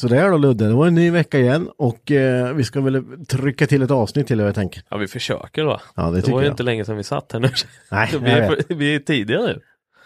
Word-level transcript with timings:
Så 0.00 0.08
där 0.08 0.30
då 0.30 0.36
Ludde, 0.36 0.68
det 0.68 0.74
var 0.74 0.86
en 0.86 0.94
ny 0.94 1.10
vecka 1.10 1.38
igen 1.38 1.68
och 1.78 2.10
eh, 2.10 2.54
vi 2.54 2.64
ska 2.64 2.80
väl 2.80 3.04
trycka 3.28 3.66
till 3.66 3.82
ett 3.82 3.90
avsnitt 3.90 4.26
till 4.26 4.38
jag 4.38 4.54
tänker. 4.54 4.82
Ja, 4.88 4.96
vi 4.96 5.08
försöker 5.08 5.64
då. 5.64 5.80
Ja, 5.96 6.02
det 6.02 6.10
det 6.16 6.20
tycker 6.22 6.32
var 6.32 6.40
ju 6.40 6.46
jag. 6.46 6.52
inte 6.52 6.62
länge 6.62 6.84
sedan 6.84 6.96
vi 6.96 7.04
satt 7.04 7.32
här 7.32 7.40
nu. 7.40 7.48
Nej, 7.90 8.10
vi, 8.20 8.30
är, 8.30 8.74
vi 8.74 8.94
är 8.94 8.98
tidiga 8.98 9.40
nu. 9.40 9.60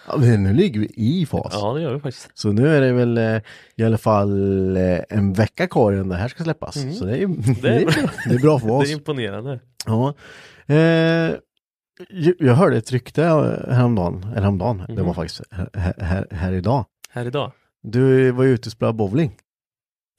Ja, 0.09 0.17
nu 0.17 0.53
ligger 0.55 0.81
vi 0.81 0.87
i 0.97 1.27
fas. 1.27 1.53
Ja, 1.53 1.73
det 1.75 1.83
gör 1.83 1.95
vi 1.95 2.01
faktiskt. 2.01 2.31
Så 2.35 2.53
nu 2.53 2.69
är 2.77 2.81
det 2.81 2.93
väl 2.93 3.19
eh, 3.19 3.41
i 3.77 3.85
alla 3.85 3.99
fall 3.99 4.77
eh, 4.77 4.99
en 5.11 5.33
vecka 5.33 5.67
kvar 5.67 5.93
innan 5.93 6.09
det 6.09 6.17
här 6.17 6.29
ska 6.29 6.45
släppas. 6.45 6.77
Mm. 6.77 6.95
Så 6.95 7.05
det 7.05 7.19
är, 7.23 7.27
Det 7.63 7.69
är 7.69 7.79
det, 7.79 7.85
bra. 7.87 8.11
det 8.29 8.35
är 8.35 8.39
bra 8.39 8.59
för 8.59 8.67
Det 8.69 8.73
oss. 8.73 8.89
är 8.89 8.93
imponerande. 8.93 9.61
Ja. 9.87 10.15
Eh, 10.67 11.33
jag 12.39 12.55
hörde 12.55 12.77
ett 12.77 12.93
rykte 12.93 13.25
eh, 13.25 13.75
häromdagen, 13.75 14.23
eller 14.33 14.41
häromdagen, 14.43 14.83
det 14.89 14.93
Mhm. 14.95 15.07
var 15.07 15.15
faktiskt 15.15 15.43
här, 15.51 15.69
här, 15.99 16.27
här 16.31 16.53
idag. 16.53 16.85
Här 17.11 17.27
idag. 17.27 17.53
Du 17.83 18.31
var 18.31 18.45
ju 18.45 18.51
ute 18.51 18.69
och 18.69 18.73
spelade 18.73 18.97
bowling. 18.99 19.33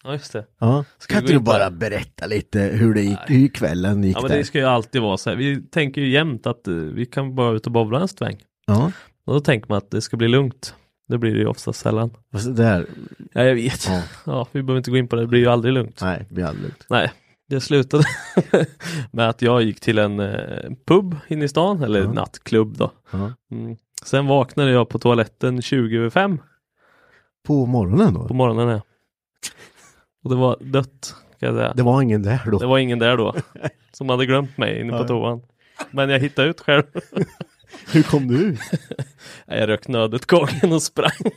Ja, 0.04 0.14
just 0.14 0.34
det. 0.34 0.46
Ja. 0.60 0.86
Ska 0.98 1.14
Kan 1.14 1.22
inte 1.22 1.34
du 1.34 1.38
på 1.40 1.44
bara 1.44 1.70
det? 1.70 1.76
berätta 1.76 2.28
lite 2.28 2.60
hur 2.60 2.94
det 2.94 3.02
gick, 3.02 3.18
hur 3.28 3.48
kvällen 3.48 4.04
gick 4.04 4.18
Ja, 4.18 4.22
men 4.22 4.32
där? 4.32 4.38
det 4.38 4.44
ska 4.44 4.58
ju 4.60 4.66
alltid 4.66 5.02
vara 5.02 5.18
så 5.18 5.30
här. 5.30 5.38
Vi 5.38 5.62
tänker 5.62 6.02
ju 6.02 6.10
jämt 6.10 6.48
att 6.48 6.62
vi 6.94 7.06
kan 7.06 7.36
bara 7.36 7.56
ut 7.56 7.66
och 7.66 7.72
bowla 7.72 8.00
en 8.02 8.08
sväng. 8.08 8.38
Ja, 8.68 8.92
Och 9.26 9.34
då 9.34 9.40
tänker 9.40 9.70
man 9.70 9.78
att 9.78 9.92
det 9.92 10.02
ska 10.02 10.18
bli 10.18 10.28
lugnt. 10.28 10.76
Det 11.08 11.18
blir 11.18 11.34
det 11.34 11.40
ju 11.40 11.48
oftast 11.48 11.80
sällan. 11.80 12.10
det 12.46 12.52
där, 12.54 12.86
Ja, 13.34 13.44
jag 13.44 13.56
vet. 13.56 13.88
Ja. 13.88 14.02
Ja. 14.26 14.48
vi 14.52 14.64
behöver 14.64 14.78
inte 14.78 14.92
gå 14.92 14.98
in 14.98 15.08
på 15.08 15.16
det. 15.16 15.22
Det 15.22 15.28
blir 15.28 15.40
ju 15.40 15.48
aldrig 15.48 15.74
lugnt. 15.74 16.00
nej, 16.02 16.26
det 16.30 16.34
blir 16.36 16.46
aldrig 16.46 16.64
lugnt. 16.64 16.86
Nej, 16.90 17.12
det 17.50 17.62
slutade 17.62 18.04
med 19.12 19.30
att 19.30 19.42
jag 19.42 19.62
gick 19.64 19.80
till 19.80 19.98
en 19.98 20.20
eh, 20.20 20.72
pub 20.88 21.16
inne 21.28 21.46
i 21.46 21.48
stan, 21.48 21.84
eller 21.84 22.02
Ja. 22.02 22.12
nattklubb 22.14 22.78
då. 22.78 22.92
Ja. 23.12 23.32
Mm. 23.52 23.78
Sen 24.06 24.28
vaknade 24.28 24.72
jag 24.72 24.90
på 24.90 25.00
toaletten 25.00 25.62
20 25.62 25.98
över 25.98 26.10
fem 26.10 26.40
På 27.48 27.66
morgonen 27.66 28.14
då? 28.14 28.28
på 28.28 28.34
morgonen. 28.34 28.68
Ja. 28.70 28.82
Och 30.24 30.30
det 30.30 30.36
var 30.36 30.58
dött, 30.62 31.16
kan 31.40 31.50
jag 31.50 31.56
säga. 31.58 31.74
Det 31.74 31.84
var 31.84 32.02
ingen 32.02 32.24
där 32.24 32.42
då? 32.52 32.58
Det 32.60 32.66
var 32.66 32.78
ingen 32.78 33.00
där 33.00 33.18
då 33.18 33.36
som 33.92 34.10
hade 34.10 34.26
glömt 34.26 34.58
mig 34.58 34.82
inne 34.82 34.98
på 34.98 35.04
toan. 35.04 35.42
Men 35.92 36.10
jag 36.10 36.20
hittade 36.20 36.48
ut 36.48 36.62
själv. 36.62 36.84
Hur 37.92 38.04
kom 38.04 38.28
du 38.28 38.38
ut? 38.38 38.60
Jag 39.46 39.70
rök 39.70 39.88
nödutgången 39.88 40.74
och 40.74 40.82
sprang. 40.84 41.12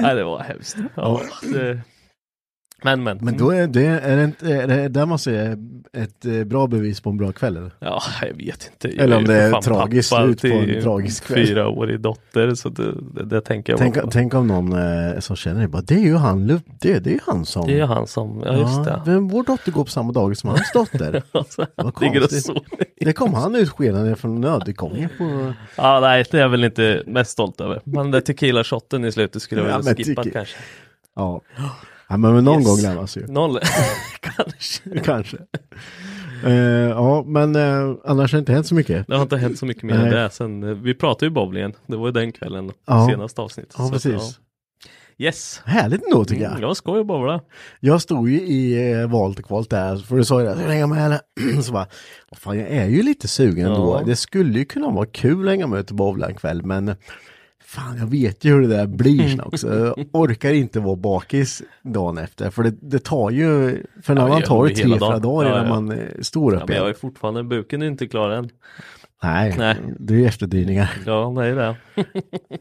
Nej, 0.00 0.14
det 0.14 0.24
var 0.24 0.42
hemskt. 0.42 0.76
Ja, 0.94 1.22
det... 1.42 1.80
Men, 2.82 3.02
men. 3.02 3.18
Men 3.22 3.36
då 3.36 3.50
är 3.50 3.66
det, 3.66 3.82
är 3.86 4.16
det, 4.16 4.24
inte, 4.24 4.52
är 4.52 4.66
det 4.66 4.88
där 4.88 5.06
man 5.06 5.18
ser 5.18 5.58
ett 5.92 6.24
eh, 6.24 6.44
bra 6.44 6.66
bevis 6.66 7.00
på 7.00 7.10
en 7.10 7.16
bra 7.16 7.32
kväll 7.32 7.56
eller? 7.56 7.70
Ja, 7.78 8.02
jag 8.22 8.34
vet 8.34 8.70
inte. 8.72 8.88
Jag 8.96 9.04
Eller 9.04 9.16
om 9.16 9.24
det 9.24 9.34
är 9.42 9.60
tragiskt 9.60 10.08
slut 10.08 10.40
på 10.40 10.46
en 10.46 10.82
tragisk 10.82 11.24
kväll. 11.26 11.46
Fyraårig 11.46 12.00
dotter, 12.00 12.54
så 12.54 12.68
det, 12.68 12.92
det, 13.14 13.24
det 13.24 13.40
tänker 13.40 13.72
jag 13.72 13.78
Tänk, 13.80 13.94
på. 14.00 14.10
tänk 14.10 14.34
om 14.34 14.46
någon 14.46 14.72
eh, 14.72 15.18
som 15.20 15.36
känner 15.36 15.60
det 15.60 15.68
bara, 15.68 15.82
det 15.82 15.94
är 15.94 15.98
ju 15.98 16.14
han, 16.16 16.46
det, 16.80 16.98
det 16.98 17.14
är 17.14 17.20
han 17.26 17.46
som... 17.46 17.66
Det 17.66 17.72
är 17.72 17.76
ju 17.76 17.84
han 17.84 18.06
som, 18.06 18.42
ja 18.46 18.56
just 18.56 18.84
det. 18.84 19.02
Men 19.06 19.28
vår 19.28 19.42
dotter 19.44 19.72
går 19.72 19.84
på 19.84 19.90
samma 19.90 20.12
dagis 20.12 20.38
som 20.40 20.50
hans 20.50 20.72
dotter. 20.72 21.22
Alltså, 21.32 21.66
Vad 21.74 21.94
konstigt. 21.94 22.50
Det 23.00 23.12
kom 23.12 23.34
han 23.34 23.54
utskenande 23.54 24.16
från 24.16 24.40
nödutgången 24.40 25.08
på... 25.18 25.52
Ja, 25.76 26.00
nej, 26.00 26.24
det 26.30 26.36
är 26.38 26.42
jag 26.42 26.48
väl 26.48 26.64
inte 26.64 27.02
mest 27.06 27.30
stolt 27.30 27.60
över. 27.60 27.80
Men 27.84 28.10
det 28.10 28.20
tequila-shotten 28.20 29.04
i 29.04 29.12
slutet 29.12 29.42
skulle 29.42 29.60
jag 29.60 29.70
Ja, 29.70 29.94
skippat 29.94 30.26
tequi- 30.26 30.32
kanske. 30.32 30.56
Ja. 31.16 31.40
Ja 32.08 32.16
men, 32.16 32.34
men 32.34 32.44
någon 32.44 32.58
Yes. 32.60 32.66
gång 32.68 32.80
lämnas 32.82 33.16
ju. 33.16 33.26
Noll. 33.26 33.58
kanske. 34.20 35.00
Kanske. 35.04 35.36
Eh, 36.44 36.52
ja, 36.88 37.22
men 37.26 37.56
eh, 37.56 37.94
annars 38.04 38.32
har 38.32 38.36
det 38.36 38.40
inte 38.40 38.52
hänt 38.52 38.66
så 38.66 38.74
mycket. 38.74 39.06
Det 39.06 39.14
har 39.14 39.22
inte 39.22 39.36
hänt 39.36 39.58
så 39.58 39.66
mycket 39.66 39.82
mer 39.82 39.94
än 39.94 40.10
det. 40.10 40.30
Sen, 40.30 40.62
eh, 40.62 40.68
vi 40.70 40.94
pratade 40.94 41.26
ju 41.26 41.30
bowlingen. 41.30 41.72
Det 41.86 41.96
var 41.96 42.06
ju 42.06 42.12
den 42.12 42.32
kvällen, 42.32 42.70
Ja. 42.86 43.08
senaste 43.10 43.40
avsnittet. 43.40 43.74
Ja, 43.78 43.86
Så, 43.86 43.92
precis. 43.92 44.12
ja. 44.12 44.20
Yes. 45.20 45.62
Härligt 45.64 46.02
ändå 46.04 46.24
tycker 46.24 46.42
jag. 46.42 46.50
Mm, 46.50 46.62
jag 46.62 46.76
skoj 46.76 47.00
att 47.00 47.06
bowla. 47.06 47.40
Jag 47.80 48.02
stod 48.02 48.28
ju 48.30 48.40
i 48.40 48.92
eh, 48.92 49.06
valet 49.10 49.38
och 49.38 49.44
kvalet 49.44 49.70
där, 49.70 49.96
för 49.96 50.16
du 50.16 50.24
sa 50.24 50.40
ju 50.40 50.46
det, 50.46 50.54
ska 50.56 50.66
hänga 50.66 50.86
med 50.86 51.04
eller? 51.06 51.20
Så 51.62 51.72
bara, 51.72 51.86
"Vad 52.30 52.38
fan 52.38 52.58
jag 52.58 52.68
är 52.68 52.86
ju 52.86 53.02
lite 53.02 53.28
sugen 53.28 53.66
ändå. 53.66 53.96
Ja. 54.00 54.06
Det 54.06 54.16
skulle 54.16 54.58
ju 54.58 54.64
kunna 54.64 54.90
vara 54.90 55.06
kul 55.06 55.48
att 55.48 55.52
hänga 55.52 55.66
med 55.66 55.80
ut 55.80 55.90
och 55.90 55.96
bowla 55.96 56.26
en 56.28 56.34
kväll, 56.34 56.62
men 56.66 56.94
fan 57.68 57.98
jag 57.98 58.06
vet 58.06 58.44
ju 58.44 58.52
hur 58.52 58.60
det 58.60 58.66
där 58.76 58.86
blir 58.86 59.28
sen 59.28 59.40
också. 59.40 59.78
Jag 59.96 60.06
orkar 60.12 60.52
inte 60.52 60.80
vara 60.80 60.96
bakis 60.96 61.62
dagen 61.82 62.18
efter, 62.18 62.50
för 62.50 62.62
det, 62.62 62.74
det 62.80 62.98
tar 62.98 63.30
ju, 63.30 63.76
för 64.02 64.12
en 64.12 64.16
Ja, 64.18 64.24
annan 64.24 64.42
tar 64.42 64.64
det 64.68 64.74
tre, 64.74 64.84
fyra 64.84 65.18
dagar 65.18 65.50
Ja, 65.50 65.54
innan 65.62 65.66
ja. 65.66 65.80
man 65.80 65.98
eh, 65.98 66.04
står 66.20 66.54
upp 66.54 66.68
men 66.68 66.76
jag 66.76 66.84
är 66.84 66.88
igen. 66.88 67.00
fortfarande, 67.00 67.42
buken 67.44 67.82
är 67.82 67.86
inte 67.86 68.06
klar 68.06 68.30
än. 68.30 68.50
Nej, 69.22 69.54
Nej. 69.58 69.76
det 69.98 70.14
är 70.14 70.18
ju 70.18 70.26
efterdrivningar. 70.26 70.90
Ja, 71.06 71.34
det 71.36 71.46
är 71.46 71.56
det. 71.56 71.76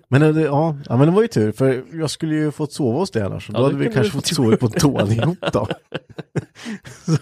Men 0.10 0.36
det, 0.36 0.42
ja, 0.42 0.78
ja, 0.90 0.98
men 0.98 1.08
det 1.08 1.14
var 1.14 1.22
ju 1.22 1.28
tur, 1.28 1.52
för 1.52 1.84
jag 1.94 2.10
skulle 2.10 2.36
ju 2.36 2.52
fått 2.52 2.74
sova 2.74 3.00
hos 3.00 3.12
dig 3.12 3.24
annars. 3.24 3.48
Då 3.48 3.54
Ja, 3.54 3.60
det 3.60 3.66
hade 3.66 3.78
vi 3.78 3.94
kanske 3.94 4.12
fått 4.12 4.26
sova 4.26 4.58
på 4.58 4.68
toan 4.70 5.12
ihop 5.12 5.38
då. 5.54 5.68
Så, 7.06 7.18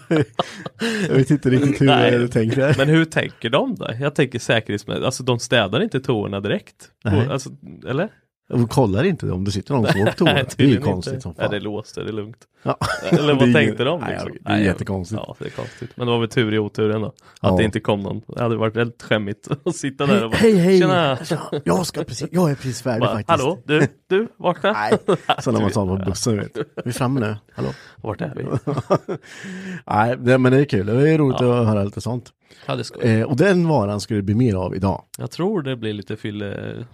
jag 1.08 1.14
vet 1.14 1.30
inte 1.30 1.50
riktigt 1.50 1.80
hur 1.80 1.86
jag 1.86 1.96
Nej. 1.96 2.12
hade 2.12 2.28
tänkt 2.28 2.56
där. 2.56 2.74
Men 2.78 2.88
hur 2.88 3.04
tänker 3.04 3.50
de 3.50 3.74
då? 3.74 3.88
Jag 4.00 4.14
tänker 4.14 4.38
säkerhetsmässigt, 4.38 5.04
alltså 5.04 5.22
de 5.22 5.38
städar 5.38 5.82
inte 5.82 6.00
toorna 6.00 6.40
direkt. 6.40 6.90
Nej. 7.04 7.28
Alltså, 7.30 7.50
eller? 7.88 8.08
Och 8.48 8.70
kollar 8.70 9.04
inte 9.04 9.30
om 9.30 9.44
det 9.44 9.50
sitter 9.50 9.74
någon 9.74 9.84
på 9.84 10.12
toa. 10.16 10.32
Nej, 10.32 10.44
det 10.56 10.64
är 10.64 10.68
ju 10.68 10.80
konstigt 10.80 11.12
inte. 11.14 11.22
som 11.22 11.34
Nej, 11.38 11.44
fan. 11.44 11.50
det 11.50 11.56
är 11.56 11.60
låst, 11.60 11.96
är 11.96 12.04
det 12.04 12.12
lugnt. 12.12 12.36
Ja. 12.62 12.78
Eller 13.10 13.26
Det 13.26 13.34
vad 13.34 13.52
tänkte 13.52 13.84
de? 13.84 14.00
Nej, 14.00 14.10
Liksom? 14.12 14.30
det 14.44 14.50
är 14.50 14.54
Nej, 14.56 14.64
jättekonstigt. 14.64 15.22
Ja, 15.26 15.36
det 15.38 15.44
är 15.46 15.50
konstigt. 15.50 15.90
Men 15.94 16.06
det 16.06 16.12
var 16.12 16.20
väl 16.20 16.28
tur 16.28 16.54
i 16.54 16.58
oturen 16.58 17.00
då. 17.00 17.06
Att 17.08 17.14
Ja. 17.42 17.56
det 17.56 17.64
inte 17.64 17.80
kom 17.80 18.00
någon. 18.02 18.20
Det 18.26 18.42
hade 18.42 18.56
varit 18.56 18.76
väldigt 18.76 19.02
skämmigt 19.02 19.48
att 19.66 19.76
sitta 19.76 20.06
där 20.06 20.24
och 20.24 20.30
bara 20.30 20.36
Hej, 20.36 20.56
hej! 20.56 20.80
Tjena! 20.80 21.18
Ja, 21.30 21.60
Jag, 21.64 21.86
ska 21.86 22.04
precis, 22.04 22.28
jag 22.32 22.50
är 22.50 22.54
precis 22.54 22.82
färdig 22.82 23.00
Bara, 23.00 23.10
faktiskt. 23.16 23.28
Hallå, 23.40 23.58
du, 23.64 23.86
du, 24.08 24.28
vakna! 24.36 24.72
Nej, 25.08 25.16
så 25.42 25.50
när 25.52 25.60
man 25.60 25.70
tar 25.70 25.86
på 25.98 26.04
bussen 26.04 26.36
vet. 26.36 26.56
Vi 26.84 26.88
är 26.90 26.92
framme 26.92 27.20
nu, 27.20 27.36
hallå? 27.54 27.68
Vart 27.96 28.20
är 28.20 28.32
vi? 28.36 28.44
Nej, 29.86 30.16
det, 30.18 30.38
men 30.38 30.52
det 30.52 30.58
är 30.60 30.64
kul. 30.64 30.86
Det 30.86 31.10
är 31.10 31.18
roligt 31.18 31.36
att 31.40 31.66
höra 31.66 31.84
lite 31.84 32.00
sånt. 32.00 32.32
Ja, 32.66 32.76
det 32.76 32.84
ska 32.84 33.02
Eh, 33.02 33.22
och 33.22 33.36
den 33.36 33.68
varan 33.68 34.00
ska 34.00 34.14
det 34.14 34.22
bli 34.22 34.34
mer 34.34 34.54
av 34.54 34.76
idag. 34.76 35.02
Jag 35.18 35.30
tror 35.30 35.62
det 35.62 35.76
blir 35.76 35.92
lite 35.92 36.16
fylle 36.16 36.70
eh, 36.70 36.84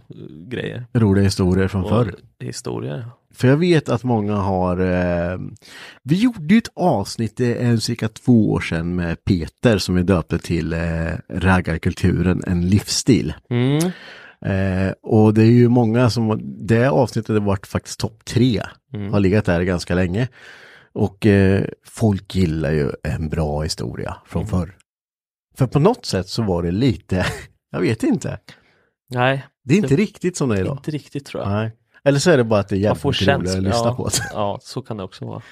grejer. 0.49 0.87
Roliga 0.93 1.25
historier 1.25 1.69
från 1.69 1.83
Och 1.85 1.89
förr. 1.89 2.15
Historier. 2.41 3.07
För 3.35 3.49
jag 3.49 3.57
vet 3.57 3.89
att 3.89 4.05
många 4.05 4.35
har, 4.35 4.81
eh, 4.81 5.39
vi 6.03 6.15
gjorde 6.15 6.55
ju 6.55 6.59
ett 6.59 6.73
avsnitt, 6.77 7.41
är 7.41 7.77
cirka 7.77 8.09
två 8.09 8.51
år 8.53 8.61
sedan 8.61 8.95
med 8.95 9.25
Peter 9.25 9.79
som 9.79 9.95
vi 9.95 10.03
döpte 10.03 10.39
till 10.39 10.73
eh, 10.73 10.79
Raggarkulturen, 11.29 12.43
en 12.47 12.69
livsstil. 12.69 13.35
Mm. 13.51 13.77
Eh, 14.45 14.93
och 15.03 15.35
det 15.35 15.43
är 15.43 15.51
ju 15.51 15.69
många 15.69 16.11
som, 16.11 16.41
det 16.67 16.91
avsnittet 16.91 17.29
har 17.29 17.41
varit 17.47 17.67
faktiskt 17.67 18.01
topp 18.01 18.25
tre, 18.25 18.63
Mm. 18.95 19.13
har 19.13 19.21
legat 19.21 19.45
där 19.45 19.63
ganska 19.63 19.95
länge. 19.95 20.29
Och 20.93 21.27
eh, 21.27 21.65
folk 21.87 22.35
gillar 22.35 22.73
ju 22.73 22.91
en 23.03 23.29
bra 23.29 23.63
historia 23.63 24.17
från 24.27 24.47
förr. 24.47 24.75
För 25.55 25.67
på 25.67 25.79
något 25.79 26.07
sätt 26.07 26.29
så 26.29 26.43
var 26.43 26.63
det 26.63 26.71
lite, 26.71 27.27
jag 27.71 27.81
vet 27.81 28.03
inte, 28.03 28.39
Nej, 29.15 29.47
det 29.65 29.75
är 29.75 29.79
inte 29.79 29.97
riktigt 29.97 30.37
som 30.37 30.49
det 30.49 30.57
är 30.57 30.61
idag. 30.61 30.77
inte 30.77 30.91
riktigt 30.91 31.27
tror 31.27 31.43
jag. 31.43 31.53
Nej. 31.53 31.73
Eller 32.05 32.19
så 32.19 32.31
är 32.31 32.37
det 32.37 32.45
bara 32.45 32.61
att 32.61 32.69
det 32.69 32.77
är 32.77 32.79
jävligt 32.79 33.05
roligare 33.05 33.37
att 33.37 33.63
lyssna 33.63 33.87
ja, 33.89 33.95
på 33.95 34.09
det. 34.09 34.31
ja, 34.33 34.59
så 34.63 34.83
kan 34.83 34.97
det 34.97 35.03
också 35.03 35.25
vara. 35.25 35.43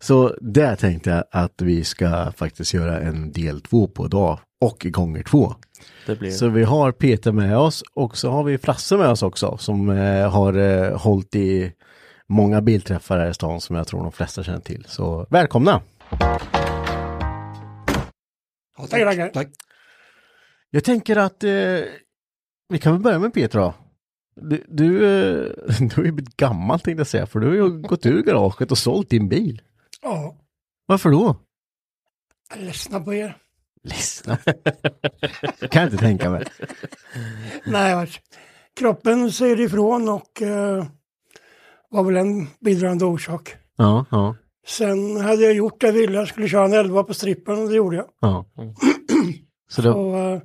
Så 0.00 0.36
där 0.40 0.76
tänkte 0.76 1.10
jag 1.10 1.24
att 1.30 1.62
vi 1.62 1.84
ska 1.84 2.32
faktiskt 2.32 2.74
göra 2.74 3.00
en 3.00 3.32
del 3.32 3.60
två 3.60 3.86
på 3.86 4.06
idag 4.06 4.38
och 4.60 4.86
gånger 4.90 5.22
två. 5.22 5.54
Det 6.06 6.16
blir... 6.16 6.30
Så 6.30 6.48
vi 6.48 6.64
har 6.64 6.92
Peter 6.92 7.32
med 7.32 7.58
oss 7.58 7.82
och 7.94 8.16
så 8.16 8.30
har 8.30 8.44
vi 8.44 8.58
Frasse 8.58 8.96
med 8.96 9.08
oss 9.08 9.22
också 9.22 9.56
som 9.56 9.90
eh, 9.90 10.30
har 10.30 10.54
eh, 10.54 10.98
hållit 10.98 11.34
i 11.34 11.72
många 12.28 12.62
bilträffar 12.62 13.18
här 13.18 13.30
i 13.30 13.34
stan 13.34 13.60
som 13.60 13.76
jag 13.76 13.86
tror 13.86 14.02
de 14.02 14.12
flesta 14.12 14.42
känner 14.44 14.60
till. 14.60 14.84
Så 14.88 15.26
välkomna! 15.30 15.80
Ja, 18.78 18.86
tack, 18.86 19.02
tackar. 19.02 19.28
Tack. 19.28 19.48
Jag 20.70 20.84
tänker 20.84 21.16
att 21.16 21.44
eh, 21.44 21.50
vi 22.68 22.78
kan 22.80 22.92
väl 22.92 23.02
börja 23.02 23.18
med 23.18 23.34
Peter 23.34 23.58
då. 23.58 23.74
Du, 24.36 24.64
du, 24.68 24.96
eh, 24.96 25.52
du 25.80 25.96
har 25.96 26.04
ju 26.04 26.12
blivit 26.12 26.36
gammal 26.36 26.80
tänkte 26.80 27.00
jag 27.00 27.06
säga 27.06 27.26
för 27.26 27.40
du 27.40 27.46
har 27.46 27.54
ju 27.54 27.68
gått 27.80 28.06
ur 28.06 28.22
garaget 28.22 28.70
och 28.70 28.78
sålt 28.78 29.10
din 29.10 29.28
bil. 29.28 29.62
Ja, 30.02 30.36
Varför 30.86 31.10
då? 31.10 31.36
jag 32.50 32.58
är 32.58 32.64
ledsna 32.66 33.00
på 33.00 33.14
er. 33.14 33.36
Ledsna. 33.82 34.36
kan 35.70 35.82
jag 35.82 35.84
inte 35.84 35.96
tänka 35.96 36.30
mig. 36.30 36.44
Nej, 37.66 38.08
kroppen 38.76 39.32
säger 39.32 39.60
ifrån 39.60 40.08
och 40.08 40.42
eh, 40.42 40.86
var 41.90 42.04
väl 42.04 42.16
en 42.16 42.46
bidragande 42.60 43.04
orsak. 43.04 43.56
Ja, 43.76 44.04
ja, 44.10 44.36
Sen 44.66 45.16
hade 45.16 45.42
jag 45.42 45.54
gjort 45.54 45.80
det 45.80 45.86
jag 45.86 45.94
ville. 45.94 46.18
Jag 46.18 46.28
skulle 46.28 46.48
köra 46.48 46.64
en 46.64 46.72
11 46.72 47.02
på 47.04 47.14
strippen 47.14 47.62
och 47.62 47.68
det 47.68 47.74
gjorde 47.74 47.96
jag. 47.96 48.06
ja. 48.20 48.46
Så 49.68 49.82
då, 49.82 49.92
Och 49.92 50.18
eh, 50.18 50.40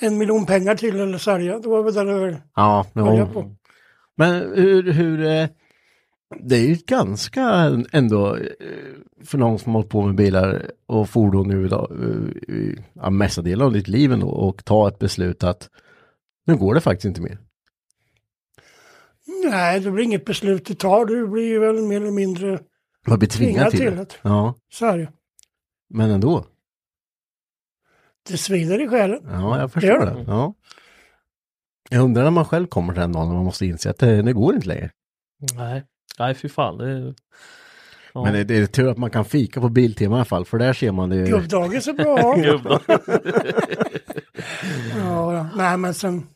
en 0.00 0.18
miljon 0.18 0.46
pengar 0.46 0.74
till 0.74 1.00
eller 1.00 1.18
sälja. 1.18 1.58
Det 1.58 1.68
var 1.68 1.82
väl 1.82 1.94
det 1.94 2.42
ja, 2.54 2.86
började 2.94 3.18
ja. 3.18 3.26
på. 3.26 3.54
Men 4.16 4.34
hur, 4.54 4.92
hur 4.92 5.24
eh, 5.24 5.48
det 6.40 6.56
är 6.56 6.66
ju 6.68 6.76
ganska 6.86 7.42
ändå 7.92 8.36
eh, 8.36 8.44
för 9.24 9.38
någon 9.38 9.58
som 9.58 9.74
har 9.74 9.80
hållit 9.80 9.90
på 9.90 10.02
med 10.02 10.14
bilar 10.14 10.70
och 10.86 11.08
fordon 11.08 11.48
nu 11.48 11.64
idag, 11.66 11.92
ja, 12.92 13.10
mesta 13.10 13.42
delen 13.42 13.66
av 13.66 13.72
ditt 13.72 13.88
liv 13.88 14.12
ändå 14.12 14.28
och 14.28 14.64
ta 14.64 14.88
ett 14.88 14.98
beslut 14.98 15.44
att 15.44 15.70
nu 16.46 16.56
går 16.56 16.74
det 16.74 16.80
faktiskt 16.80 17.04
inte 17.04 17.20
mer. 17.20 17.38
Nej, 19.44 19.80
det 19.80 19.90
blir 19.90 20.04
inget 20.04 20.24
beslut 20.24 20.66
du 20.66 20.74
tar. 20.74 21.06
Du 21.06 21.28
blir 21.28 21.48
ju 21.48 21.58
väl 21.58 21.82
mer 21.82 22.00
eller 22.00 22.10
mindre 22.10 22.58
Man 23.06 23.18
blir 23.18 23.28
tvingad 23.28 23.70
till 23.70 23.78
till 23.80 23.96
det. 23.96 24.04
det. 24.04 24.14
Ja, 24.22 24.54
Så 24.72 24.86
är 24.86 24.98
det. 24.98 25.08
men 25.90 26.10
ändå. 26.10 26.44
Det 28.28 28.36
svider 28.38 28.82
i 28.84 28.88
själen. 28.88 29.20
Ja, 29.30 29.60
jag 29.60 29.72
förstår 29.72 30.06
det? 30.06 30.14
det. 30.14 30.24
Ja. 30.26 30.54
Jag 31.90 32.02
undrar 32.04 32.22
när 32.24 32.30
man 32.30 32.44
själv 32.44 32.66
kommer 32.66 32.92
till 32.92 33.00
den 33.00 33.12
dagen 33.12 33.28
när 33.28 33.34
man 33.34 33.44
måste 33.44 33.66
inse 33.66 33.90
att 33.90 33.98
det, 33.98 34.22
det 34.22 34.32
går 34.32 34.54
inte 34.54 34.68
längre. 34.68 34.90
Nej, 35.56 35.84
nej 36.18 36.34
fy 36.34 36.48
fan. 36.48 36.78
Det... 36.78 36.90
är- 36.90 37.14
Ja. 38.14 38.24
Men 38.24 38.32
det, 38.32 38.44
det 38.44 38.56
är 38.56 38.66
tur 38.66 38.88
att 38.88 38.98
man 38.98 39.10
kan 39.10 39.24
fika 39.24 39.60
på 39.60 39.68
Biltema 39.68 40.14
i 40.14 40.18
alla 40.18 40.24
fall, 40.24 40.44
för 40.44 40.58
där 40.58 40.72
ser 40.72 40.92
man 40.92 41.08
det 41.08 41.16
ju. 41.16 41.26
Gubbdagis 41.26 41.88
är 41.88 41.92
bra. 41.92 42.36
Ja, 44.96 45.34
ja. 45.34 45.48
Nej, 45.56 45.76
men 45.76 45.94
sen... 45.94 46.26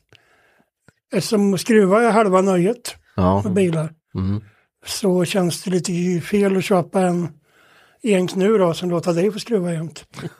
Eftersom 1.13 1.57
skruva 1.57 2.01
är 2.03 2.11
halva 2.11 2.41
nöjet 2.41 2.95
Ja. 3.15 3.41
med 3.43 3.53
bilar. 3.53 3.93
Mm. 4.15 4.43
Så 4.85 5.25
känns 5.25 5.63
det 5.63 5.71
lite 5.71 6.21
fel 6.25 6.57
att 6.57 6.63
köpa 6.63 7.01
en 7.01 7.27
enknu 8.03 8.57
då 8.57 8.73
som 8.73 8.89
låter 8.89 9.13
dig 9.13 9.31
få 9.31 9.39
skruva 9.39 9.73
jämt. 9.73 10.05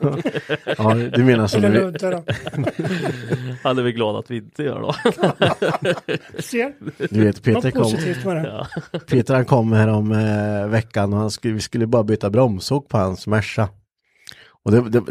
ja, 0.78 0.94
du 0.94 1.24
menar 1.24 1.46
som 1.46 1.64
Eller 1.64 1.80
ludde 1.80 2.10
då. 2.10 2.16
Han 3.62 3.78
är 3.78 3.82
vi 3.82 3.92
glada 3.92 4.18
att 4.18 4.30
vi 4.30 4.36
inte 4.36 4.62
gör 4.62 4.80
då. 4.80 4.92
Ser? 6.42 6.74
du 7.14 7.24
vet 7.24 7.42
Peter 7.42 7.70
kom, 7.70 8.44
ja. 8.44 8.66
Peter 9.06 9.34
han 9.34 9.44
kom 9.44 9.72
här 9.72 9.88
om 9.88 10.12
eh, 10.12 10.68
veckan 10.68 11.12
och 11.12 11.18
han 11.18 11.30
skulle, 11.30 11.54
vi 11.54 11.60
skulle 11.60 11.86
bara 11.86 12.04
byta 12.04 12.30
bromsok 12.30 12.88
på 12.88 12.98
hans 12.98 13.26
Merca. 13.26 13.68
Och 14.64 14.72
det, 14.72 14.90
det, 14.90 15.02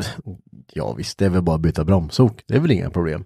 ja 0.74 0.94
visst, 0.94 1.18
det 1.18 1.26
är 1.26 1.30
väl 1.30 1.42
bara 1.42 1.56
att 1.56 1.62
byta 1.62 1.84
bromsok. 1.84 2.44
Det 2.48 2.56
är 2.56 2.60
väl 2.60 2.72
inga 2.72 2.90
problem. 2.90 3.26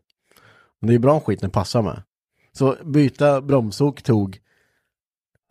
Men 0.81 0.87
det 0.87 0.95
är 0.95 0.99
bra 0.99 1.13
om 1.13 1.21
skiten 1.21 1.49
passar 1.49 1.81
med. 1.81 2.03
Så 2.51 2.75
byta 2.83 3.41
bromsok 3.41 4.03
tog 4.03 4.39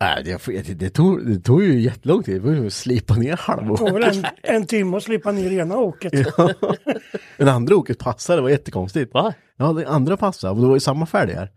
Nej, 0.01 0.23
det, 0.23 0.73
det, 0.79 0.89
tog, 0.89 1.27
det 1.27 1.39
tog 1.39 1.63
ju 1.63 1.79
jättelång 1.81 2.23
tid. 2.23 2.35
Det 2.41 2.47
var 2.47 2.51
ju 2.55 2.67
att 2.67 2.73
slipa 2.73 3.15
ner 3.15 3.37
halva 3.37 3.75
Det 3.75 3.83
var 3.83 3.91
väl 3.91 4.03
åket. 4.03 4.25
en, 4.43 4.55
en 4.55 4.65
timme 4.65 4.97
att 4.97 5.03
slippa 5.03 5.31
ner 5.31 5.51
ena 5.51 5.77
åket. 5.77 6.13
Ja. 6.37 6.49
Men 7.37 7.47
andra 7.47 7.75
åket 7.75 7.99
passade, 7.99 8.37
det 8.37 8.41
var 8.41 8.49
jättekonstigt. 8.49 9.13
Va? 9.13 9.33
Ja, 9.57 9.73
det 9.73 9.87
andra 9.87 10.17
passade, 10.17 10.53
och 10.53 10.61
det 10.61 10.67
var 10.67 10.73
ju 10.75 10.79
samma 10.79 11.05
fälgar. 11.05 11.51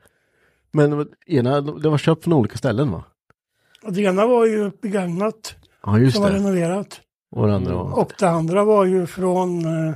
Men 0.72 0.90
det 0.90 0.96
var- 0.96 1.06
ena, 1.26 1.60
det 1.60 1.88
var 1.88 1.98
köpt 1.98 2.24
från 2.24 2.32
olika 2.34 2.58
ställen 2.58 2.90
va? 2.92 3.04
Och 3.82 3.92
det 3.92 4.00
ena 4.02 4.26
var 4.26 4.46
ju 4.46 4.70
begagnat 4.82 5.54
Ja, 5.86 5.98
just 5.98 6.14
som 6.14 6.22
var 6.22 6.30
det. 6.30 6.36
renoverat. 6.36 7.00
Och 7.30 7.46
det 7.46 7.54
andra 7.54 7.74
var... 7.74 7.98
Och 7.98 8.12
det 8.18 8.28
andra 8.30 8.64
var 8.64 8.84
ju 8.84 9.06
från 9.06 9.64
eh, 9.88 9.94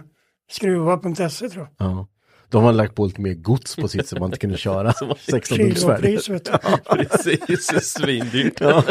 skruva.se 0.50 1.48
tror 1.48 1.68
jag. 1.78 1.88
Ja. 1.88 2.06
De 2.52 2.64
har 2.64 2.72
lagt 2.72 2.94
på 2.94 3.06
lite 3.06 3.20
mer 3.20 3.34
gods 3.34 3.76
på 3.76 3.88
sitt 3.88 4.08
så 4.08 4.19
man 4.19 4.28
inte 4.28 4.38
kunde 4.38 4.56
köra 4.56 4.93
16 4.93 5.58
fälgar. 5.58 5.75
Kilopris 5.75 6.28
vet 6.28 6.44
du. 6.44 6.52
Precis, 6.96 7.84
svindyrt. 7.84 8.60
Ja, 8.60 8.84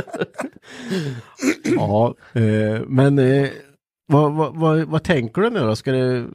ja 1.64 2.16
eh, 2.34 2.82
men 2.88 3.20
eh, 3.20 3.50
vad, 4.08 4.34
vad, 4.34 4.56
vad, 4.56 4.84
vad 4.84 5.04
tänker 5.04 5.42
du 5.42 5.50
nu 5.50 5.60
då? 5.60 5.76
Ska 5.76 5.92
det, 5.92 6.28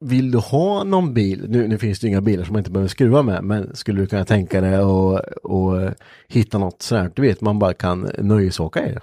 vill 0.00 0.30
du 0.30 0.38
ha 0.38 0.84
någon 0.84 1.14
bil? 1.14 1.46
Nu, 1.48 1.68
nu 1.68 1.78
finns 1.78 2.00
det 2.00 2.08
inga 2.08 2.20
bilar 2.20 2.44
som 2.44 2.52
man 2.52 2.60
inte 2.60 2.70
behöver 2.70 2.88
skruva 2.88 3.22
med, 3.22 3.44
men 3.44 3.76
skulle 3.76 4.00
du 4.00 4.06
kunna 4.06 4.24
tänka 4.24 4.60
dig 4.60 4.74
att 4.74 4.84
och, 5.42 5.82
eh, 5.82 5.92
hitta 6.28 6.58
något 6.58 6.82
sådär, 6.82 7.10
du 7.14 7.22
vet, 7.22 7.40
man 7.40 7.58
bara 7.58 7.74
kan 7.74 8.10
nöjesåka 8.18 8.88
i 8.88 8.92
det? 8.92 9.00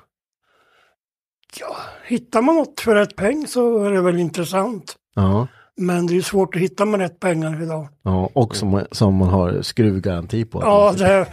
Ja, 1.59 1.77
hittar 2.07 2.41
man 2.41 2.55
något 2.55 2.79
för 2.79 2.95
rätt 2.95 3.15
peng 3.15 3.47
så 3.47 3.83
är 3.83 3.91
det 3.91 4.01
väl 4.01 4.19
intressant. 4.19 4.95
Ja, 5.15 5.47
Men 5.77 6.07
det 6.07 6.17
är 6.17 6.21
svårt 6.21 6.55
att 6.55 6.61
hitta 6.61 6.85
med 6.85 6.99
rätt 6.99 7.19
pengar 7.19 7.61
idag. 7.63 7.87
ja 8.03 8.29
och 8.33 8.55
som, 8.55 8.85
som 8.91 9.15
man 9.15 9.29
har 9.29 9.61
skruvgaranti 9.61 10.45
på. 10.45 10.61
Ja, 10.61 10.93
det 10.97 11.03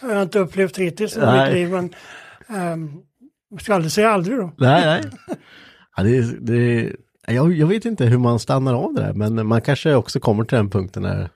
har 0.00 0.10
jag 0.12 0.22
inte 0.22 0.38
upplevt 0.38 0.78
hittills 0.78 1.16
i 1.16 1.20
mitt 1.20 1.52
liv. 1.52 1.70
Men 1.70 1.94
um, 2.72 3.02
jag 3.50 3.60
ska 3.62 3.74
aldrig 3.74 3.92
säga 3.92 4.10
aldrig 4.10 4.38
då. 4.38 4.52
Nej, 4.58 4.86
nej. 4.86 5.10
Ja, 5.96 6.02
det, 6.02 6.40
det, 6.40 6.92
jag, 7.26 7.52
jag 7.52 7.66
vet 7.66 7.84
inte 7.84 8.04
hur 8.04 8.18
man 8.18 8.38
stannar 8.38 8.74
av 8.74 8.94
det 8.94 9.02
där, 9.02 9.12
men 9.12 9.46
man 9.46 9.62
kanske 9.62 9.94
också 9.94 10.20
kommer 10.20 10.44
till 10.44 10.56
den 10.56 10.70
punkten 10.70 11.02
när 11.02 11.28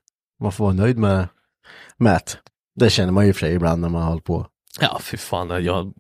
man 0.43 0.53
får 0.53 0.65
vara 0.65 0.75
nöjd 0.75 0.99
med, 0.99 1.29
att 1.99 2.39
det 2.77 2.91
känner 2.91 3.13
man 3.13 3.25
ju 3.25 3.29
i 3.29 3.33
och 3.33 3.37
för 3.37 3.41
sig 3.41 3.55
ibland 3.55 3.81
när 3.81 3.89
man 3.89 4.03
har 4.03 4.09
hållit 4.09 4.25
på. 4.25 4.47
Ja, 4.81 4.99
fy 5.03 5.17
fan. 5.17 5.65
Jag... 5.65 5.93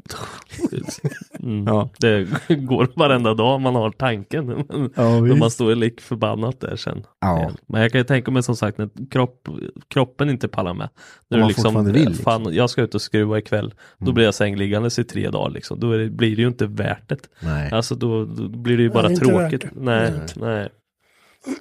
Mm. 1.42 1.64
Ja. 1.66 1.90
Det 1.98 2.24
går 2.56 2.88
varenda 2.96 3.34
dag 3.34 3.60
man 3.60 3.74
har 3.74 3.90
tanken. 3.90 4.64
Ja, 4.96 5.20
visst. 5.20 5.38
man 5.38 5.50
står 5.50 5.74
lik 5.74 6.00
förbannat 6.00 6.60
där 6.60 6.76
sen. 6.76 7.04
Ja. 7.20 7.50
Men 7.66 7.82
jag 7.82 7.92
kan 7.92 7.98
ju 8.00 8.04
tänka 8.04 8.30
mig 8.30 8.42
som 8.42 8.56
sagt 8.56 8.78
när 8.78 8.88
kropp, 9.10 9.48
kroppen 9.88 10.30
inte 10.30 10.48
pallar 10.48 10.74
med. 10.74 10.88
När 11.30 11.38
du 11.48 11.54
fortfarande 11.54 11.92
vill, 11.92 12.04
liksom. 12.08 12.24
Fan, 12.24 12.54
jag 12.54 12.70
ska 12.70 12.82
ut 12.82 12.94
och 12.94 13.02
skruva 13.02 13.38
ikväll. 13.38 13.74
Då 13.98 14.04
Mm. 14.04 14.14
blir 14.14 14.24
jag 14.24 14.34
sängliggandes 14.34 14.98
i 14.98 15.04
tre 15.04 15.30
dagar 15.30 15.50
liksom. 15.50 15.80
Då 15.80 15.92
det, 15.96 16.10
blir 16.10 16.36
det 16.36 16.42
ju 16.42 16.48
inte 16.48 16.66
värt 16.66 17.08
det. 17.08 17.18
Nej, 17.40 17.70
Alltså 17.72 17.94
då, 17.94 18.24
då 18.24 18.48
blir 18.48 18.76
det 18.76 18.82
ju 18.82 18.90
bara 18.90 19.08
det 19.08 19.16
tråkigt. 19.16 19.64
Nej, 19.72 20.10
Nej. 20.10 20.20
nej. 20.36 20.68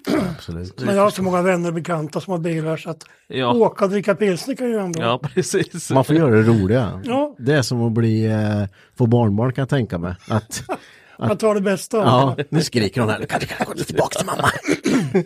absolut. 0.35 0.81
Men 0.81 0.95
jag 0.95 1.03
har 1.03 1.09
så 1.09 1.23
många 1.23 1.41
vänner 1.41 1.69
och 1.69 1.75
bekanta 1.75 2.21
som 2.21 2.31
har 2.31 2.39
bilar 2.39 2.77
så 2.77 2.89
att 2.89 3.05
Ja, 3.27 3.53
åka 3.53 3.85
och 3.85 3.91
dricka 3.91 4.15
pilsner 4.15 4.55
kan 4.55 4.67
ju 4.69 4.77
ändå. 4.79 5.01
ja 5.01 5.19
precis. 5.33 5.91
Man 5.91 6.05
får 6.05 6.15
göra 6.15 6.35
det 6.35 6.41
roliga. 6.41 7.01
Ja. 7.03 7.35
Det 7.39 7.53
är 7.53 7.61
som 7.61 7.81
att 7.87 7.91
bli, 7.91 8.25
eh, 8.25 8.63
få 8.97 9.05
barnbarn 9.07 9.53
kan 9.53 9.61
jag 9.61 9.69
tänka 9.69 9.97
mig. 9.97 10.15
Att, 10.27 10.63
Man 11.19 11.37
tar 11.37 11.55
det 11.55 11.61
bästa 11.61 11.97
ja, 11.97 12.35
nu 12.49 12.61
skriker 12.61 13.01
hon 13.01 13.09
här, 13.09 13.19
nu 13.19 13.25
kan 13.25 13.39
du 13.39 13.65
gå 13.65 13.73
tillbaka 13.83 14.17
till 14.19 14.25
mamma. 14.25 14.49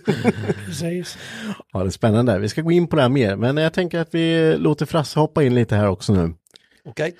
Precis. 0.65 1.17
Ja, 1.73 1.79
det 1.79 1.85
är 1.85 1.89
spännande. 1.89 2.39
Vi 2.39 2.49
ska 2.49 2.61
gå 2.61 2.71
in 2.71 2.87
på 2.87 2.95
det 2.95 3.01
här 3.01 3.09
mer, 3.09 3.35
men 3.35 3.57
jag 3.57 3.73
tänker 3.73 3.99
att 3.99 4.07
vi 4.11 4.55
låter 4.57 4.85
Frasse 4.85 5.19
hoppa 5.19 5.43
in 5.43 5.55
lite 5.55 5.75
här 5.75 5.87
också 5.87 6.13
nu. 6.13 6.33
Okej. 6.85 7.15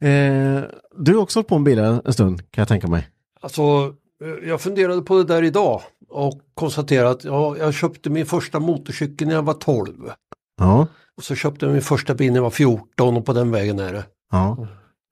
Eh, 0.00 0.62
du 0.98 1.14
har 1.14 1.22
också 1.22 1.38
hållit 1.38 1.48
på 1.48 1.58
med 1.58 1.64
bilar 1.64 2.02
en 2.04 2.12
stund, 2.12 2.38
kan 2.50 2.62
jag 2.62 2.68
tänka 2.68 2.88
mig. 2.88 3.08
Alltså, 3.40 3.62
eh, 3.62 4.48
jag 4.48 4.60
funderade 4.60 5.02
på 5.02 5.16
det 5.16 5.24
där 5.24 5.42
idag 5.42 5.82
och 6.08 6.40
konstaterade 6.54 7.10
att 7.10 7.24
ja, 7.24 7.56
jag 7.56 7.74
köpte 7.74 8.10
min 8.10 8.26
första 8.26 8.60
motorcykel 8.60 9.28
när 9.28 9.34
jag 9.34 9.42
var 9.42 9.54
12. 9.54 10.10
Ja, 10.58 10.86
Och 11.16 11.24
så 11.24 11.34
köpte 11.34 11.66
jag 11.66 11.72
min 11.72 11.82
första 11.82 12.14
bil 12.14 12.32
när 12.32 12.38
jag 12.38 12.42
var 12.42 12.50
14 12.50 13.16
och 13.16 13.26
på 13.26 13.32
den 13.32 13.50
vägen 13.50 13.78
är 13.78 13.92
det. 13.92 14.04
Ja. 14.30 14.66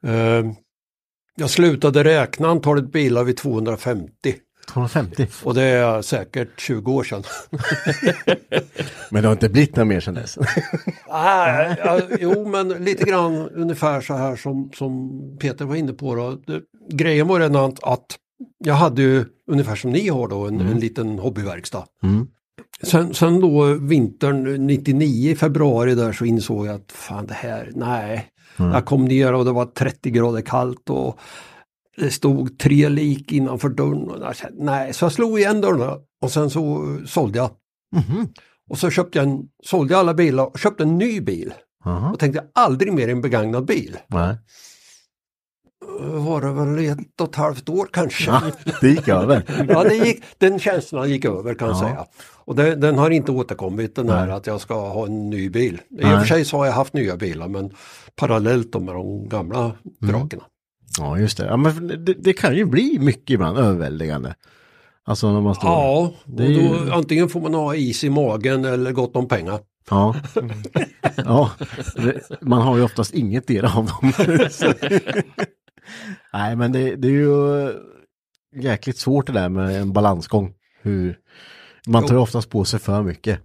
Eh, 0.07 0.53
jag 1.37 1.51
slutade 1.51 2.05
räkna 2.05 2.49
antalet 2.49 2.93
bilar 2.93 3.25
vid 3.25 3.37
250 3.37 4.35
250. 4.67 5.27
och 5.43 5.55
det 5.55 5.63
är 5.63 6.03
säkert 6.03 6.61
20 6.61 6.93
år 6.93 7.05
sedan. 7.05 7.23
Men 9.11 9.23
det 9.23 9.29
har 9.29 9.33
inte 9.33 9.49
blivit 9.49 9.77
något 9.77 9.87
mer 9.87 10.01
sedan 10.01 10.15
dess. 10.15 10.39
Nej, 11.11 11.77
ja, 11.85 12.01
jo 12.21 12.49
men 12.49 12.69
lite 12.69 13.05
grann 13.05 13.49
ungefär 13.49 14.01
så 14.01 14.15
här 14.15 14.37
som, 14.37 14.71
som 14.75 15.11
Peter 15.41 15.65
var 15.65 15.77
inne 15.77 15.93
på. 15.93 16.15
Då. 16.15 16.31
Det, 16.31 16.63
grejen 16.91 17.29
var 17.29 17.41
den 17.41 17.57
att, 17.57 17.85
att 17.85 18.17
jag 18.59 18.75
hade 18.75 19.03
ju 19.03 19.25
ungefär 19.51 19.77
som 19.77 19.91
ni 19.91 20.09
har 20.09 20.29
då 20.29 20.47
en, 20.47 20.61
en 20.61 20.81
liten 20.81 21.19
hobbyverkstad. 21.19 21.85
Mm. 22.03 22.27
Sen, 22.83 23.15
sen 23.15 23.41
då 23.41 23.65
vintern 23.75 24.67
99 24.67 25.31
i 25.33 25.37
februari 25.37 25.95
där 25.95 26.13
så 26.13 26.25
insåg 26.25 26.67
jag 26.67 26.75
att 26.75 26.93
fan 26.93 27.27
det 27.27 27.35
här, 27.35 27.71
nej. 27.75 28.31
Jag 28.57 28.85
kom 28.85 29.05
ner 29.05 29.33
och 29.33 29.45
det 29.45 29.53
var 29.53 29.67
30 29.67 30.11
grader 30.11 30.41
kallt 30.41 30.91
och 30.91 31.19
det 31.97 32.11
stod 32.11 32.59
tre 32.59 32.89
lik 32.89 33.33
innanför 33.33 33.69
dörren. 33.69 34.11
Och 34.11 34.23
jag 34.23 34.37
kände, 34.37 34.65
nej, 34.65 34.93
så 34.93 35.05
jag 35.05 35.13
slog 35.13 35.39
igen 35.39 35.61
dörrarna 35.61 35.97
och 36.23 36.31
sen 36.31 36.51
så 36.51 36.85
sålde 37.07 37.39
jag. 37.39 37.51
Och 38.71 38.79
så 38.79 38.91
köpte 38.91 39.19
jag 39.19 39.29
en, 39.29 39.43
sålde 39.65 39.99
alla 39.99 40.15
bilar 40.15 40.47
och 40.47 40.59
köpte 40.59 40.83
en 40.83 40.99
ny 40.99 41.21
bil. 41.21 41.55
Jaha. 41.85 42.13
Och 42.13 42.19
tänkte 42.19 42.45
aldrig 42.55 42.93
mer 42.93 43.09
en 43.09 43.21
begagnad 43.21 43.65
bil. 43.67 43.99
Nej. 44.07 44.37
Var 46.01 46.41
det 46.41 46.53
väl 46.53 46.91
ett 46.99 47.21
och 47.21 47.29
ett 47.29 47.35
halvt 47.35 47.69
år 47.69 47.89
kanske. 47.93 48.25
Ja, 48.31 48.41
det 48.81 48.89
gick 48.89 49.09
över. 49.09 49.43
Ja, 49.69 49.85
det 49.85 49.95
gick, 49.95 50.23
den 50.39 50.59
känslan 50.59 51.11
gick 51.11 51.25
över 51.25 51.55
kan 51.55 51.69
jag 51.69 51.77
Ja. 51.77 51.81
säga. 51.81 52.05
Och 52.47 52.55
det, 52.57 52.75
den 52.75 52.99
har 52.99 53.11
inte 53.11 53.33
återkommit 53.33 53.97
den 53.97 54.09
här 54.09 54.27
Nej. 54.27 54.35
att 54.37 54.47
jag 54.47 54.61
ska 54.61 54.89
ha 54.89 55.07
en 55.07 55.31
ny 55.31 55.51
bil. 55.51 55.81
I 55.91 55.95
och 56.05 56.09
Nej. 56.09 56.19
för 56.19 56.27
sig 56.27 56.45
så 56.45 56.57
har 56.57 56.67
jag 56.67 56.73
haft 56.73 56.95
nya 56.95 57.17
bilar 57.17 57.49
men 57.49 57.71
parallellt 58.17 58.73
då 58.73 58.81
med 58.81 58.95
de 58.95 59.29
gamla 59.29 59.59
Mm. 59.61 59.75
vraken. 60.01 60.41
Ja, 60.99 61.19
just 61.19 61.37
det. 61.39 61.47
Ja, 61.47 61.57
men 61.57 61.87
det, 62.05 62.15
det 62.15 62.33
kan 62.33 62.57
ju 62.57 62.65
bli 62.65 62.99
mycket 63.01 63.31
ibland 63.31 63.59
överväldigande. 63.59 64.35
Alltså 65.07 65.33
när 65.33 65.41
man 65.41 65.55
står... 65.55 65.71
Ja, 65.71 66.13
och 66.35 66.41
är 66.41 66.45
ju- 66.45 66.69
då, 66.87 66.93
antingen 66.93 67.29
får 67.29 67.41
man 67.41 67.55
ha 67.55 67.75
is 67.75 68.05
i 68.05 68.11
magen 68.11 68.65
eller 68.65 68.93
gott 68.93 69.17
om 69.17 69.29
pengar. 69.29 69.59
Ja. 69.91 70.15
ja. 71.17 71.51
Man 72.41 72.63
har 72.63 72.77
ju 72.77 72.83
oftast 72.83 73.15
inget 73.15 73.47
del 73.47 73.65
av 73.65 73.73
dem. 73.87 74.13
Nej, 76.33 76.57
men 76.57 76.73
det, 76.73 76.97
det 76.97 77.09
är 77.09 77.13
ju 77.13 77.73
jäkligt 78.57 78.99
svårt 78.99 79.27
det 79.27 79.33
där 79.33 79.49
med 79.49 79.81
en 79.81 79.93
balansgång. 79.93 80.53
Hur, 80.83 81.19
man 81.87 82.03
tar 82.03 82.11
ju 82.11 82.15
Jo. 82.15 82.23
oftast 82.23 82.51
på 82.51 82.65
sig 82.65 82.81
för 82.81 83.03
mycket. 83.03 83.41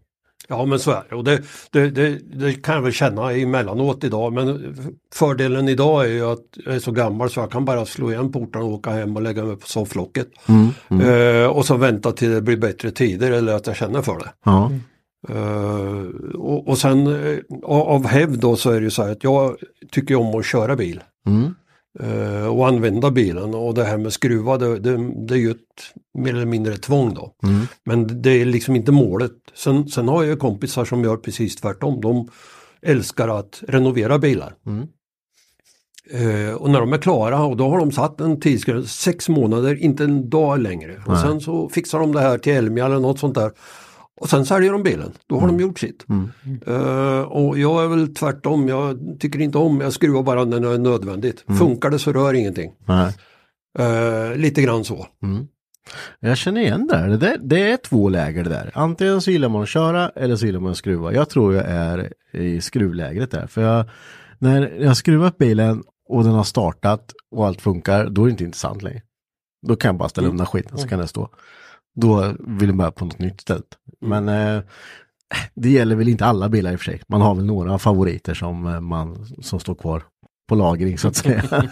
Ja 0.52 0.66
men 0.66 0.80
så 0.80 0.92
är 0.92 1.04
det 1.10 1.16
och 1.16 1.24
det, 1.24 1.42
det, 1.72 1.90
det, 1.90 2.20
det 2.40 2.54
kan 2.54 2.76
jag 2.76 2.82
väl 2.82 2.92
känna 2.92 3.32
emellanåt 3.32 4.04
idag 4.04 4.34
men 4.34 4.76
fördelen 5.14 5.70
idag 5.70 6.06
är 6.06 6.10
ju 6.10 6.24
att 6.26 6.46
jag 6.66 6.76
är 6.76 6.80
så 6.80 6.92
gammal 6.92 7.30
så 7.30 7.40
jag 7.40 7.52
kan 7.52 7.66
bara 7.66 7.86
slå 7.86 8.12
igen 8.12 8.32
portarna 8.32 8.66
och 8.66 8.72
åka 8.72 8.90
hem 8.92 9.16
och 9.16 9.22
lägga 9.22 9.44
mig 9.44 9.56
på 9.56 9.68
sofflocket. 9.68 10.28
Eh, 10.90 11.48
och 11.48 11.66
så 11.66 11.78
vänta 11.78 12.12
till 12.12 12.32
det 12.32 12.42
blir 12.42 12.58
bättre 12.58 12.92
tider 12.92 13.32
eller 13.32 13.54
att 13.54 13.68
jag 13.68 13.76
känner 13.76 14.02
för 14.02 14.20
det. 14.20 14.30
Ja. 14.46 14.72
Eh, 15.30 16.06
och, 16.36 16.68
och 16.68 16.78
sen 16.78 17.08
eh, 17.08 17.40
av 17.64 17.82
av 17.82 18.08
hävd 18.08 18.40
då 18.40 18.56
så 18.56 18.70
är 18.72 18.76
det 18.80 18.84
ju 18.84 18.90
så 18.92 19.04
här 19.04 19.12
att 19.12 19.24
jag 19.24 19.56
tycker 19.92 20.16
om 20.16 20.40
att 20.40 20.46
köra 20.46 20.76
bil. 20.76 21.04
Eh, 22.00 22.48
och 22.48 22.68
använda 22.68 23.12
bilen 23.12 23.56
och 23.56 23.74
det 23.74 23.84
här 23.84 23.98
med 23.98 24.14
skruva 24.14 24.58
det, 24.58 24.80
det, 24.80 25.12
det 25.28 25.34
är 25.34 25.38
ju 25.40 25.52
ett 25.52 25.94
mer 26.18 26.34
eller 26.34 26.46
mindre 26.46 26.78
tvång 26.78 27.14
då. 27.14 27.36
Mm. 27.44 27.68
Men 27.86 28.22
det 28.22 28.30
är 28.30 28.46
liksom 28.46 28.76
inte 28.76 28.92
målet. 28.92 29.32
Sen, 29.54 29.88
sen 29.88 30.08
har 30.08 30.24
jag 30.24 30.40
kompisar 30.40 30.86
som 30.86 31.04
gör 31.04 31.18
precis 31.18 31.56
tvärtom. 31.56 32.02
De 32.02 32.28
älskar 32.82 33.28
att 33.28 33.64
renovera 33.68 34.20
bilar. 34.20 34.56
Mm. 34.66 34.88
Eh, 36.12 36.54
och 36.54 36.70
när 36.70 36.80
de 36.80 36.94
är 36.94 36.98
klara 36.98 37.44
och 37.44 37.58
då 37.58 37.70
har 37.70 37.80
de 37.80 37.92
satt 37.92 38.22
en 38.22 38.40
tidsgräns, 38.40 38.94
sex 38.94 39.30
månader, 39.30 39.76
inte 39.76 40.04
en 40.04 40.30
dag 40.30 40.60
längre. 40.60 41.02
Och 41.06 41.14
Nej. 41.14 41.22
sen 41.22 41.42
så 41.42 41.70
fixar 41.70 42.00
de 42.00 42.12
det 42.12 42.22
här 42.22 42.38
till 42.38 42.54
Elmia 42.54 42.86
eller 42.86 43.00
något 43.00 43.20
sånt 43.20 43.36
där. 43.36 43.52
Och 44.20 44.30
sen 44.30 44.46
säljer 44.46 44.72
de 44.72 44.84
bilen, 44.84 45.12
då 45.28 45.40
har 45.40 45.48
de 45.48 45.60
gjort 45.60 45.80
sitt. 45.80 46.06
Mm. 46.10 46.30
Eh, 46.68 47.22
och 47.22 47.60
jag 47.60 47.84
är 47.84 47.88
väl 47.88 48.14
tvärtom, 48.14 48.68
jag 48.68 49.00
tycker 49.20 49.40
inte 49.42 49.58
om, 49.58 49.82
jag 49.82 49.94
skruvar 49.94 50.24
bara 50.24 50.46
när 50.46 50.60
det 50.60 50.74
är 50.74 50.78
nödvändigt. 50.78 51.44
Funkar 51.58 51.90
det 51.90 52.00
så 52.00 52.14
rör 52.14 52.34
ingenting. 52.34 52.72
Eh, 53.80 54.36
lite 54.36 54.62
grann 54.62 54.84
så. 54.84 55.08
Jag 56.20 56.38
känner 56.38 56.62
igen 56.62 56.88
det. 56.88 57.08
Det, 57.08 57.18
där, 57.18 57.38
det 57.44 57.72
är 57.72 57.78
två 57.78 58.10
läger 58.10 58.44
det 58.44 58.50
där. 58.50 58.72
Antingen 58.74 59.22
så 59.22 59.32
gillar 59.32 59.50
man 59.50 59.62
att 59.62 59.70
köra 59.70 60.10
eller 60.10 60.36
så 60.36 60.46
gillar 60.46 60.60
man 60.60 60.72
att 60.72 60.78
skruva. 60.78 61.14
Jag 61.14 61.30
tror 61.30 61.56
jag 61.56 61.66
är 61.68 62.14
i 62.34 62.62
skruvlägret 62.62 63.32
där. 63.32 63.48
För 63.48 63.62
jag, 63.62 63.86
när 64.40 64.82
jag 64.82 64.98
skruvat 64.98 65.38
bilen 65.38 65.84
och 66.10 66.24
den 66.24 66.34
har 66.34 66.44
startat 66.44 67.14
och 67.32 67.48
allt 67.48 67.62
funkar, 67.62 68.10
då 68.10 68.22
är 68.22 68.26
det 68.26 68.32
inte 68.32 68.44
intressant 68.44 68.82
längre. 68.82 69.02
Då 69.68 69.76
kan 69.76 69.90
jag 69.90 69.96
bara 69.98 70.10
ställa 70.10 70.28
undan 70.28 70.48
skiten 70.48 70.78
så 70.78 70.88
kan 70.88 71.00
den 71.00 71.08
stå. 71.08 71.30
Då 72.02 72.34
vill 72.40 72.74
börja 72.74 72.92
på 72.92 73.06
något 73.06 73.20
nytt 73.20 73.38
istället. 73.38 73.78
Men 74.02 74.30
eh, 74.30 74.62
det 75.54 75.70
gäller 75.70 75.96
väl 75.96 76.08
inte 76.08 76.26
alla 76.26 76.50
bilar 76.50 76.72
i 76.72 76.76
och 76.76 76.80
för 76.80 76.86
sig. 76.86 77.02
Man 77.08 77.22
har 77.22 77.36
väl 77.36 77.46
några 77.46 77.80
favoriter 77.80 78.34
som, 78.34 78.68
eh, 78.68 78.80
man, 78.80 79.26
som 79.42 79.60
står 79.60 79.76
kvar 79.76 80.04
på 80.50 80.56
lagring 80.56 80.98
så 80.98 81.08
att 81.08 81.16
säga. 81.16 81.44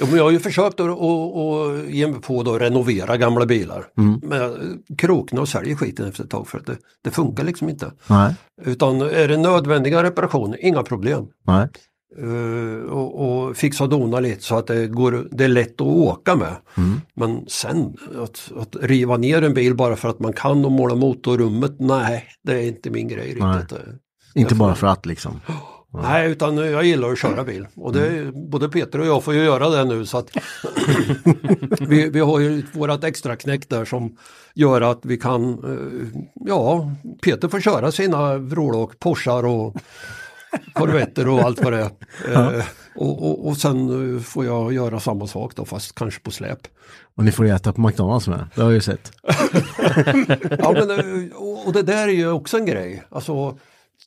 Jo, 0.00 0.06
men 0.06 0.16
jag 0.16 0.24
har 0.24 0.30
ju 0.30 0.38
försökt 0.38 0.80
att, 0.80 0.86
att, 0.86 1.00
att 1.00 1.88
ge 1.88 2.06
mig 2.06 2.20
på 2.20 2.40
att 2.40 2.60
renovera 2.60 3.16
gamla 3.16 3.46
bilar. 3.46 3.86
Men 4.22 4.38
jag 4.38 4.56
kroknar 4.98 5.40
och 5.40 5.48
säljer 5.48 5.76
skiten 5.76 6.08
efter 6.08 6.24
ett 6.24 6.30
tag 6.30 6.48
för 6.48 6.58
att 6.58 6.66
det, 6.66 6.76
det 7.04 7.10
funkar 7.10 7.44
liksom 7.44 7.68
inte. 7.68 7.92
Nej, 8.06 8.34
Utan 8.64 9.00
är 9.00 9.28
det 9.28 9.36
nödvändiga 9.36 10.02
reparationer, 10.02 10.64
inga 10.64 10.82
problem. 10.82 11.26
nej. 11.46 11.68
Uh, 12.22 12.82
och, 12.82 13.20
och 13.48 13.56
fixa 13.56 13.84
och 13.84 13.90
dona 13.90 14.20
lite 14.20 14.42
så 14.42 14.58
att 14.58 14.66
det, 14.66 14.86
går, 14.86 15.28
det 15.30 15.44
är 15.44 15.48
lätt 15.48 15.74
att 15.80 15.86
åka 15.86 16.36
med. 16.36 16.56
Men 17.14 17.44
sen 17.48 17.96
att, 18.22 18.50
att 18.56 18.76
riva 18.82 19.16
ner 19.16 19.42
en 19.42 19.54
bil 19.54 19.74
bara 19.74 19.96
för 19.96 20.08
att 20.08 20.18
man 20.18 20.32
kan 20.32 20.64
och 20.64 20.72
måla 20.72 20.94
motorrummet, 20.94 21.74
nej 21.78 22.24
det 22.42 22.52
är 22.52 22.62
inte 22.68 22.90
min 22.90 23.08
grej 23.08 23.26
riktigt. 23.26 23.78
Inte 24.34 24.54
bara 24.54 24.74
för 24.74 24.86
att 24.86 25.06
liksom. 25.06 25.40
Nej, 26.02 26.30
utan 26.30 26.56
jag 26.56 26.84
gillar 26.84 27.12
att 27.12 27.18
köra 27.18 27.44
bil. 27.44 27.66
Och 27.76 27.92
det, 27.92 28.06
är- 28.06 28.48
både 28.50 28.68
Peter 28.68 29.00
och 29.00 29.06
jag 29.06 29.24
får 29.24 29.34
ju 29.34 29.44
göra 29.44 29.68
det 29.68 29.84
nu 29.84 30.06
så 30.06 30.18
att 30.18 30.30
vi, 31.80 32.10
vi 32.10 32.20
har 32.20 32.40
ju 32.40 32.62
vårat 32.72 33.04
extra 33.04 33.36
knäck 33.36 33.68
där 33.68 33.84
som 33.84 34.16
gör 34.54 34.80
att 34.80 35.00
vi 35.02 35.16
kan, 35.16 35.52
eh, 35.52 36.20
ja, 36.34 36.90
Peter 37.22 37.48
får 37.48 37.60
köra 37.60 37.92
sina 37.92 38.38
vrålåk, 38.38 38.98
Porschar 38.98 39.44
och 39.46 39.76
Corvetter 40.72 41.28
och 41.28 41.40
allt 41.40 41.62
vad 41.62 41.72
det 41.72 41.78
är. 41.78 41.90
Eh, 42.34 42.64
och, 42.94 43.22
och, 43.22 43.48
och 43.48 43.56
sen 43.56 44.20
får 44.20 44.44
jag 44.44 44.72
göra 44.72 45.00
samma 45.00 45.26
sak 45.26 45.56
då 45.56 45.64
fast 45.64 45.94
kanske 45.94 46.20
på 46.20 46.30
släp. 46.30 46.58
Och 47.16 47.24
ni 47.24 47.32
får 47.32 47.46
äta 47.46 47.72
på 47.72 47.80
McDonalds 47.80 48.28
med. 48.28 48.46
Det 48.54 48.62
har 48.62 48.68
jag 48.68 48.74
ju 48.74 48.80
sett. 48.80 49.12
Ja, 50.58 50.72
men, 50.72 50.90
eh, 50.90 51.36
och, 51.66 51.72
det 51.72 51.82
där 51.82 52.08
är 52.08 52.12
ju 52.12 52.30
också 52.30 52.56
en 52.56 52.66
grej. 52.66 53.02
Alltså, 53.10 53.58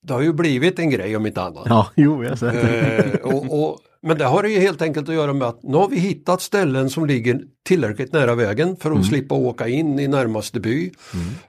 det 0.02 0.14
har 0.14 0.22
ju 0.22 0.34
blivit 0.34 0.80
en 0.80 0.90
grej 0.90 1.18
om 1.18 1.26
inte 1.26 1.42
annat. 1.42 1.64
Ja, 1.66 1.88
jo, 1.96 2.24
jag 2.24 2.38
det. 2.38 3.14
Eh, 3.14 3.20
och, 3.20 3.64
och, 3.64 3.80
men 4.02 4.18
det 4.18 4.26
har 4.26 4.44
ju 4.44 4.60
helt 4.60 4.82
enkelt 4.82 5.10
att 5.10 5.16
göra 5.16 5.34
med 5.34 5.48
att 5.48 5.64
nu 5.64 5.78
har 5.78 5.90
vi 5.90 6.00
hittat 6.00 6.42
ställen 6.42 6.90
som 6.90 7.06
ligger 7.06 7.42
tillräckligt 7.64 8.14
nära 8.14 8.36
vägen 8.36 8.76
för 8.76 8.92
att 8.92 9.06
slippa 9.06 9.36
åka 9.36 9.68
in 9.68 10.00
i 10.00 10.08
närmaste 10.08 10.60
by. 10.60 10.92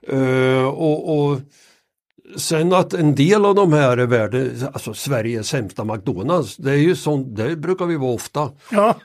Eh, 0.07 0.65
och, 0.65 1.17
och 1.17 1.39
Sen 2.37 2.73
att 2.73 2.93
en 2.93 3.15
del 3.15 3.45
av 3.45 3.55
de 3.55 3.73
här 3.73 3.97
är 3.97 4.05
värde, 4.05 4.51
alltså 4.73 4.93
Sveriges 4.93 5.47
sämsta 5.47 5.83
McDonalds, 5.83 6.57
det 6.57 6.71
är 6.71 6.75
ju 6.75 6.95
sånt, 6.95 7.35
det 7.35 7.55
brukar 7.55 7.85
vi 7.85 7.97
vara 7.97 8.13
ofta. 8.13 8.49
Ja, 8.71 8.95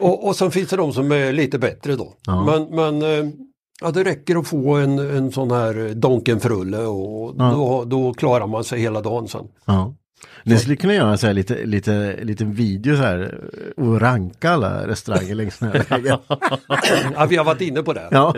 Och, 0.00 0.26
och 0.28 0.36
sen 0.36 0.50
finns 0.50 0.68
det 0.68 0.76
de 0.76 0.92
som 0.92 1.12
är 1.12 1.32
lite 1.32 1.58
bättre 1.58 1.96
då. 1.96 2.14
Men, 2.46 2.64
men 2.76 3.02
eh, 3.02 3.30
ja, 3.80 3.90
det 3.90 4.04
räcker 4.04 4.36
att 4.36 4.48
få 4.48 4.74
en, 4.74 4.98
en 4.98 5.32
sån 5.32 5.50
här 5.50 5.94
Donken-frulle 5.94 6.78
och 6.78 7.36
då, 7.36 7.84
då 7.86 8.14
klarar 8.14 8.46
man 8.46 8.64
sig 8.64 8.80
hela 8.80 9.00
dagen 9.00 9.28
sen. 9.28 9.46
Ja. 9.64 9.94
Ni 10.46 10.58
skulle 10.58 10.76
kunna 10.76 10.94
göra 10.94 11.16
så 11.16 11.26
här 11.26 11.34
lite, 11.34 11.66
lite, 11.66 12.16
liten 12.22 12.52
video 12.52 12.96
så 12.96 13.02
här 13.02 13.40
och 13.76 14.00
ranka 14.00 14.50
alla 14.50 14.86
restauranger 14.88 15.34
längs 15.34 15.58
den 15.58 15.68
här 15.68 15.84
vägen. 15.90 16.18
Ja, 17.14 17.26
vi 17.26 17.36
har 17.36 17.44
varit 17.44 17.60
inne 17.60 17.82
på 17.82 17.92
det. 17.92 18.08
Ja. 18.10 18.34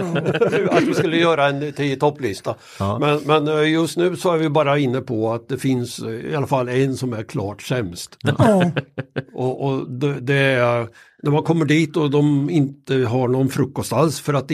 att 0.70 0.82
vi 0.82 0.94
skulle 0.94 1.16
göra 1.16 1.48
en 1.48 1.72
tio 1.72 1.96
topplista. 1.96 2.54
Ja. 2.78 2.98
Men, 2.98 3.20
men 3.24 3.48
eh, 3.58 3.70
just 3.70 3.96
nu 3.96 4.16
så 4.16 4.32
är 4.32 4.38
vi 4.38 4.48
bara 4.48 4.78
inne 4.78 5.00
på 5.00 5.32
att 5.32 5.48
det 5.48 5.58
finns 5.58 5.98
eh, 5.98 6.10
i 6.10 6.34
alla 6.34 6.46
fall 6.46 6.68
en 6.68 6.96
som 6.96 7.12
är 7.12 7.22
klart 7.22 7.62
sämst. 7.62 8.16
ja. 8.38 8.70
Och, 9.34 9.64
och 9.64 9.90
det, 9.90 10.20
det 10.20 10.34
är 10.34 10.88
när 11.22 11.30
man 11.30 11.42
kommer 11.42 11.64
dit 11.64 11.96
och 11.96 12.10
de 12.10 12.50
inte 12.50 12.96
har 12.96 13.28
någon 13.28 13.48
frukost 13.48 13.92
alls 13.92 14.20
för 14.20 14.34
att 14.34 14.50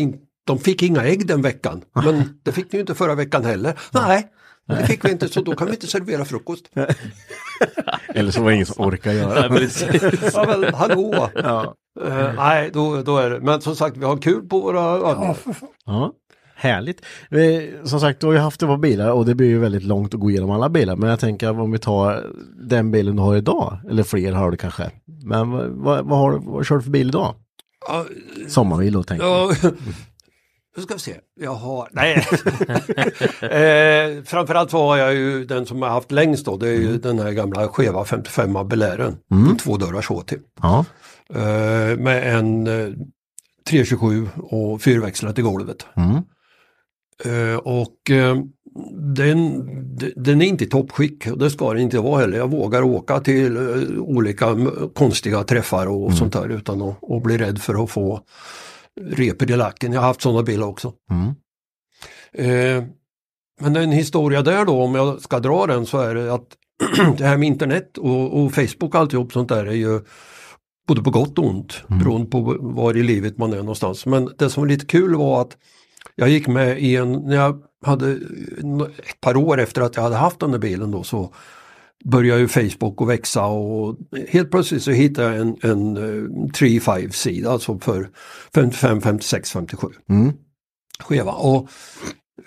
de 0.47 0.59
fick 0.59 0.83
inga 0.83 1.05
ägg 1.05 1.27
den 1.27 1.43
veckan. 1.43 1.83
Men 2.05 2.39
det 2.43 2.53
fick 2.53 2.73
ni 2.73 2.77
ju 2.77 2.81
inte 2.81 2.95
förra 2.95 3.15
veckan 3.15 3.45
heller. 3.45 3.79
Nej, 3.93 4.29
det 4.67 4.87
fick 4.87 5.05
vi 5.05 5.11
inte 5.11 5.29
så 5.29 5.41
då 5.41 5.55
kan 5.55 5.67
vi 5.67 5.73
inte 5.73 5.87
servera 5.87 6.25
frukost. 6.25 6.65
Eller 8.15 8.31
så 8.31 8.41
var 8.43 8.49
det 8.51 8.55
ingen 8.55 8.67
som 8.67 8.85
orkar 8.87 9.13
göra. 9.13 9.49
Precis. 9.49 10.03
Ja, 10.35 10.45
väl, 10.45 10.75
hallå! 10.75 11.29
Ja. 11.35 11.75
Eh, 12.07 12.33
nej, 12.37 12.71
då, 12.73 13.03
då 13.03 13.17
är 13.19 13.31
det. 13.31 13.41
Men 13.41 13.61
som 13.61 13.77
sagt, 13.77 13.97
vi 13.97 14.05
har 14.05 14.17
kul 14.17 14.49
på 14.49 14.61
våra 14.61 14.81
övningar. 15.11 15.37
Ja. 15.87 16.13
Härligt. 16.57 17.01
Eh, 17.31 17.85
Som 17.85 18.01
sagt, 18.01 18.21
du 18.21 18.27
har 18.27 18.33
ju 18.33 18.39
haft 18.39 18.61
det 18.61 18.67
på 18.67 18.77
bilar 18.77 19.11
och 19.11 19.27
det 19.27 19.35
blir 19.35 19.47
ju 19.49 19.59
väldigt 19.59 19.83
långt 19.83 20.15
att 20.15 20.21
gå 20.21 20.31
igenom 20.31 20.51
alla 20.51 20.69
bilar. 20.69 20.97
Men 20.97 21.11
jag 21.11 21.21
tänker 21.21 21.61
om 21.61 21.71
vi 21.73 21.79
tar 21.79 22.27
den 22.69 22.91
bilen 22.91 23.17
du 23.17 23.23
har 23.23 23.37
idag, 23.37 23.79
eller 23.91 24.03
fler 24.03 24.33
har 24.33 24.51
du 24.51 24.57
kanske. 24.57 24.91
Men 25.25 25.51
vad, 25.83 26.05
vad, 26.07 26.19
har 26.19 26.33
du, 26.33 26.39
vad 26.47 26.67
kör 26.67 26.77
du 26.77 26.83
för 26.83 26.91
bil 26.91 27.09
idag? 27.09 27.35
Ja, 27.89 28.05
Sommarbil 28.49 28.93
då 28.93 29.03
tänker 29.03 29.27
jag. 29.27 29.57
Nu 30.77 30.83
ska 30.83 30.95
vi 30.95 31.01
se. 31.01 31.17
Jag 31.41 31.55
har, 31.55 31.89
nej. 31.93 32.17
eh, 33.41 34.25
framförallt 34.25 34.73
har 34.73 34.97
jag 34.97 35.15
ju 35.15 35.45
den 35.45 35.67
som 35.67 35.83
jag 35.83 35.91
haft 35.91 36.13
längst 36.13 36.47
då, 36.47 36.57
det 36.57 36.69
är 36.69 36.75
ju 36.75 36.99
den 36.99 37.19
här 37.19 37.33
gamla 37.33 37.69
skeva 37.69 38.05
55 38.05 38.69
Belären. 38.69 39.17
Mm. 39.31 39.57
Två 39.57 39.77
dörrars 39.77 40.09
HT. 40.09 40.33
Ja. 40.63 40.85
Eh, 41.35 41.97
med 41.99 42.37
en 42.37 42.67
eh, 42.67 42.93
327 43.71 44.29
och 44.37 44.83
fyrväxlat 44.83 45.39
i 45.39 45.43
golvet. 45.43 45.87
Mm. 45.97 46.23
Eh, 47.25 47.57
och 47.57 48.11
eh, 48.11 48.37
den, 49.15 49.67
den 50.17 50.43
är 50.43 50.47
inte 50.47 50.65
i 50.65 50.67
toppskick 50.67 51.27
och 51.27 51.39
det 51.39 51.51
ska 51.51 51.73
den 51.73 51.83
inte 51.83 51.99
vara 51.99 52.21
heller. 52.21 52.39
Jag 52.39 52.51
vågar 52.51 52.83
åka 52.83 53.21
till 53.21 53.57
eh, 53.57 53.99
olika 53.99 54.57
konstiga 54.95 55.45
träffar 55.45 55.87
och 55.87 56.13
sånt 56.13 56.33
där 56.33 56.49
utan 56.49 56.83
att, 56.83 57.11
att 57.11 57.23
bli 57.23 57.39
rädd 57.39 57.59
för 57.59 57.85
att 57.85 57.91
få 57.91 58.21
repor 59.01 59.51
i 59.51 59.57
lacken. 59.57 59.93
Jag 59.93 60.01
har 60.01 60.09
haft 60.09 60.23
sådana 60.23 60.43
bilar 60.43 60.67
också. 60.67 60.93
Mm. 61.11 61.35
Eh, 62.33 62.85
men 63.61 63.77
en 63.77 63.93
historia 63.93 64.43
där 64.43 64.65
då, 64.65 64.83
om 64.83 64.95
jag 64.95 65.21
ska 65.21 65.41
dra 65.41 65.67
den 65.67 65.87
så 65.87 65.99
är 65.99 66.15
det 66.15 66.35
att 66.35 66.47
det 67.19 67.25
här 67.25 67.37
med 67.37 67.49
internet 67.49 67.99
och, 67.99 68.43
och 68.43 68.55
Facebook 68.55 68.95
och 68.95 68.95
alltihop 68.95 69.33
sånt 69.33 69.49
där 69.49 69.67
är 69.67 69.73
ju 69.73 70.01
både 70.87 71.03
på 71.03 71.11
gott 71.11 71.39
och 71.39 71.47
ont 71.47 71.83
beroende 71.89 72.31
på 72.31 72.57
var 72.61 72.97
i 72.97 73.03
livet 73.03 73.39
man 73.39 73.53
är 73.53 73.57
någonstans. 73.57 74.07
Men 74.07 74.31
det 74.39 74.51
som 74.51 74.63
var 74.63 74.69
lite 74.69 74.87
kul 74.87 75.15
var 75.15 75.41
att 75.41 75.57
jag 76.15 76.29
gick 76.29 76.47
med 76.47 76.79
i 76.79 76.97
en, 76.97 77.13
när 77.13 77.37
jag 77.37 77.63
hade 77.85 78.13
ett 78.99 79.21
par 79.21 79.37
år 79.37 79.61
efter 79.61 79.83
att 79.83 79.97
jag 79.97 80.03
hade 80.03 80.17
haft 80.17 80.41
den 80.41 80.51
där 80.51 80.59
bilen 80.59 80.91
då 80.91 81.03
så 81.03 81.35
började 82.05 82.41
ju 82.41 82.49
Facebook 82.49 83.03
att 83.03 83.09
växa 83.09 83.45
och 83.47 83.97
helt 84.29 84.51
plötsligt 84.51 84.83
så 84.83 84.91
hittade 84.91 85.29
jag 85.29 85.41
en, 85.41 85.57
en 85.63 85.97
eh, 85.97 86.31
3-5 86.51 87.11
sida 87.11 87.51
alltså 87.51 87.79
för 87.79 88.09
55, 88.55 89.01
56, 89.01 89.53
57 89.53 89.89
Mm. 90.09 90.33
skeva. 90.99 91.33
Och, 91.33 91.69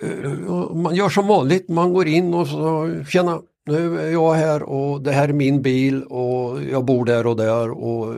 eh, 0.02 0.32
och 0.32 0.78
man 0.78 0.96
gör 0.96 1.10
som 1.10 1.28
vanligt, 1.28 1.70
man 1.70 1.94
går 1.94 2.08
in 2.08 2.34
och 2.34 2.48
så 2.48 2.90
tjena, 3.10 3.42
nu 3.66 4.00
är 4.00 4.12
jag 4.12 4.34
här 4.34 4.64
och 4.64 5.02
det 5.02 5.12
här 5.12 5.30
är 5.30 5.34
min 5.34 5.62
bil 5.62 6.04
och 6.04 6.64
jag 6.64 6.86
bor 6.86 7.06
där 7.06 7.28
och 7.28 7.36
där 7.38 7.72
och 7.72 8.16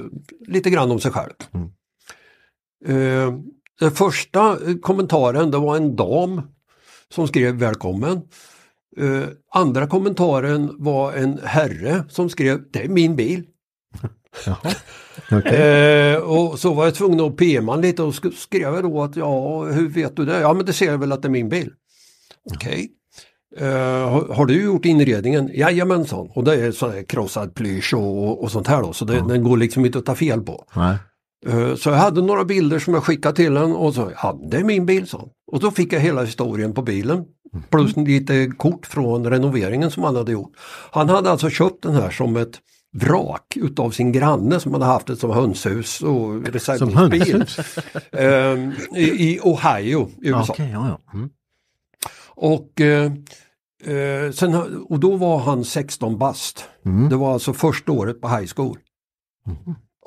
lite 0.48 0.69
grann 0.69 0.91
om 0.91 1.00
sig 1.00 1.12
själv. 1.12 1.34
Eh, 2.86 3.34
den 3.79 3.91
första 3.91 4.50
eh, 4.51 4.75
kommentaren 4.81 5.51
det 5.51 5.58
var 5.58 5.75
en 5.77 5.96
dam 5.96 6.41
som 7.13 7.27
skrev 7.27 7.55
välkommen. 7.55 8.22
Eh, 8.98 9.24
andra 9.53 9.88
kommentaren 9.88 10.75
var 10.77 11.13
en 11.13 11.39
herre 11.43 12.03
som 12.10 12.29
skrev 12.29 12.60
det 12.72 12.84
är 12.84 12.89
min 12.89 13.15
bil. 13.15 13.43
Okej. 15.31 15.55
Eh, 15.55 16.17
och 16.17 16.60
så 16.60 16.74
var 16.74 16.86
jag 16.86 16.96
tvungen 16.96 17.19
att 17.19 17.38
PMa 17.38 17.75
lite 17.75 18.03
och 18.03 18.13
sk- 18.13 18.36
skrev 18.36 18.74
jag 18.74 18.84
då 18.84 19.03
att 19.03 19.15
ja, 19.15 19.63
hur 19.63 19.89
vet 19.89 20.15
du 20.15 20.25
det? 20.25 20.39
Ja 20.39 20.53
men 20.53 20.65
det 20.65 20.74
ser 20.74 20.91
jag 20.91 20.98
väl 20.98 21.12
att 21.12 21.22
det 21.22 21.27
är 21.27 21.29
min 21.29 21.50
bil. 21.50 21.72
Okej. 22.55 22.89
Eh, 23.58 24.10
har, 24.10 24.34
har 24.34 24.46
du 24.46 24.63
gjort 24.63 24.86
inredningen? 24.86 25.51
Jajamensan. 25.53 26.29
Och 26.36 26.43
det 26.43 26.53
är 26.53 26.91
här 26.91 27.03
krossad 27.03 27.55
plysch 27.55 27.93
och, 27.93 28.43
och 28.43 28.51
sånt 28.51 28.67
här 28.67 28.81
då 28.81 28.93
så 28.93 29.05
det, 29.05 29.24
den 29.27 29.43
går 29.43 29.58
liksom 29.58 29.86
inte 29.86 29.98
att 30.00 30.05
ta 30.05 30.15
fel 30.15 30.41
på. 30.41 30.65
Nej. 30.75 30.98
Eh, 31.48 31.75
Så 31.75 31.89
jag 31.89 31.96
hade 31.96 32.22
några 32.22 32.46
bilder 32.46 32.79
som 32.79 32.93
jag 32.93 33.03
skickade 33.03 33.36
till 33.36 33.58
honom 33.58 33.75
och 33.77 33.93
så, 33.93 34.12
ja 34.22 34.39
det 34.51 34.58
är 34.58 34.63
min 34.63 34.86
bil 34.86 35.08
sa. 35.08 35.29
Och 35.51 35.60
då 35.60 35.72
fick 35.72 35.93
jag 35.93 36.00
hela 36.00 36.24
historien 36.24 36.74
på 36.74 36.81
bilen. 36.81 37.25
Plus 37.69 37.96
lite 37.98 38.48
kort 38.58 38.86
från 38.86 39.29
renoveringen 39.29 39.91
som 39.91 40.03
han 40.03 40.15
hade 40.15 40.31
gjort. 40.31 40.51
Han 40.91 41.10
hade 41.10 41.31
alltså 41.31 41.50
köpt 41.50 41.84
den 41.84 41.96
här 41.96 42.10
som 42.10 42.38
ett 42.38 42.60
vrak 42.93 43.58
utav 43.58 43.91
sin 43.91 44.12
granne 44.12 44.60
som 44.60 44.74
hade 44.74 44.86
haft 44.86 45.08
det 45.08 45.15
som 45.15 45.29
hönshus 45.31 46.01
och 46.01 46.43
hönshus? 46.93 47.60
Ehm, 48.12 48.71
i, 48.95 49.04
I 49.34 49.39
Ohio 49.43 50.10
i 50.21 50.28
USA. 50.30 50.54
Okej, 50.54 50.69
ja, 50.73 50.88
ja. 50.88 51.13
Mm. 51.13 51.30
Och, 52.36 52.82
eh, 52.82 53.12
eh, 53.95 54.32
sen, 54.32 54.56
och 54.89 54.99
då 54.99 55.15
var 55.15 55.39
han 55.39 55.65
16 55.65 56.17
bast. 56.17 56.65
Det 57.10 57.15
var 57.15 57.34
alltså 57.34 57.54
första 57.54 57.91
året 57.91 58.21
på 58.21 58.28
high 58.28 58.52
school. 58.56 58.78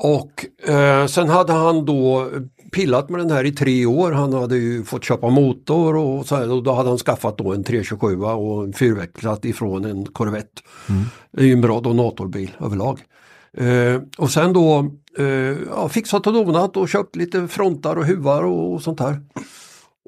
Och 0.04 0.46
eh, 0.68 1.06
sen 1.06 1.28
hade 1.28 1.52
han 1.52 1.84
då 1.84 2.30
pillat 2.72 3.08
med 3.08 3.20
den 3.20 3.30
här 3.30 3.44
i 3.44 3.52
tre 3.52 3.86
år. 3.86 4.12
Han 4.12 4.32
hade 4.32 4.56
ju 4.56 4.84
fått 4.84 5.04
köpa 5.04 5.30
motor 5.30 5.96
och 5.96 6.26
så 6.26 6.36
här, 6.36 6.50
och 6.52 6.62
då 6.62 6.72
hade 6.72 6.88
han 6.88 6.98
skaffat 6.98 7.38
då 7.38 7.52
en 7.52 7.64
327 7.64 8.22
och 8.22 8.64
en 8.64 8.72
fyrväxlat 8.72 9.44
ifrån 9.44 9.84
en 9.84 10.06
Corvette. 10.06 10.62
Det 11.32 11.42
är 11.42 11.46
ju 11.46 11.52
en 11.52 11.60
bra 11.60 11.80
donatorbil 11.80 12.50
överlag. 12.60 13.00
Eh, 13.56 14.02
och 14.18 14.30
sen 14.30 14.52
då 14.52 14.90
eh, 15.18 15.26
ja, 15.70 15.88
fixat 15.88 16.26
och 16.26 16.32
donat 16.32 16.76
och 16.76 16.88
köpt 16.88 17.16
lite 17.16 17.48
frontar 17.48 17.96
och 17.96 18.06
huvar 18.06 18.42
och, 18.42 18.74
och 18.74 18.82
sånt 18.82 19.00
här. 19.00 19.20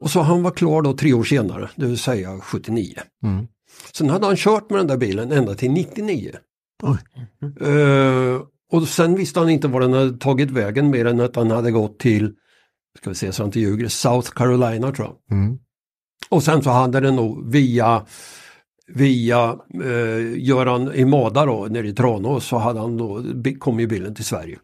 Och 0.01 0.11
så 0.11 0.21
han 0.21 0.43
var 0.43 0.51
klar 0.51 0.83
då 0.83 0.93
tre 0.93 1.13
år 1.13 1.25
senare, 1.25 1.71
det 1.77 1.87
vill 1.87 1.99
säga 1.99 2.41
79. 2.41 2.95
Mm. 3.25 3.47
Sen 3.93 4.11
hade 4.11 4.27
han 4.27 4.37
kört 4.37 4.71
med 4.71 4.79
den 4.79 4.87
där 4.87 4.97
bilen 4.97 5.33
ända 5.33 5.55
till 5.55 5.71
99. 5.71 6.31
Oj. 6.83 6.99
Eh, 7.61 8.41
och 8.73 8.89
sen 8.89 9.15
visste 9.15 9.41
han 9.41 9.51
inte 9.51 9.69
var 9.69 9.81
den 9.81 9.93
hade 9.93 10.19
tagit 10.19 10.51
vägen 10.51 10.91
mer 10.91 11.05
än 11.05 11.21
att 11.21 11.37
han 11.37 11.51
hade 11.51 11.71
gått 11.71 11.99
till, 11.99 12.33
ska 12.99 13.11
vi 13.11 13.17
se 13.17 13.33
så 13.33 13.43
han 13.43 13.49
inte 13.49 13.61
ljuger, 13.61 13.89
South 13.89 14.31
Carolina 14.31 14.93
tror 14.93 15.09
jag. 15.09 15.39
Mm. 15.39 15.59
Och 16.29 16.43
sen 16.43 16.63
så 16.63 16.71
hade 16.71 17.01
den 17.01 17.17
nog 17.17 17.53
via 17.53 18.07
Via 18.87 19.59
eh, 19.85 20.39
Göran 20.39 20.95
Imada 20.95 21.47
då 21.47 21.67
nere 21.71 21.89
i 21.89 21.93
Tranås 21.93 22.47
så 22.47 22.57
hade 22.57 22.81
han 22.81 22.97
då, 22.97 23.25
kom 23.59 23.81
ju 23.81 23.87
bilen 23.87 24.15
till 24.15 24.25
Sverige. 24.25 24.59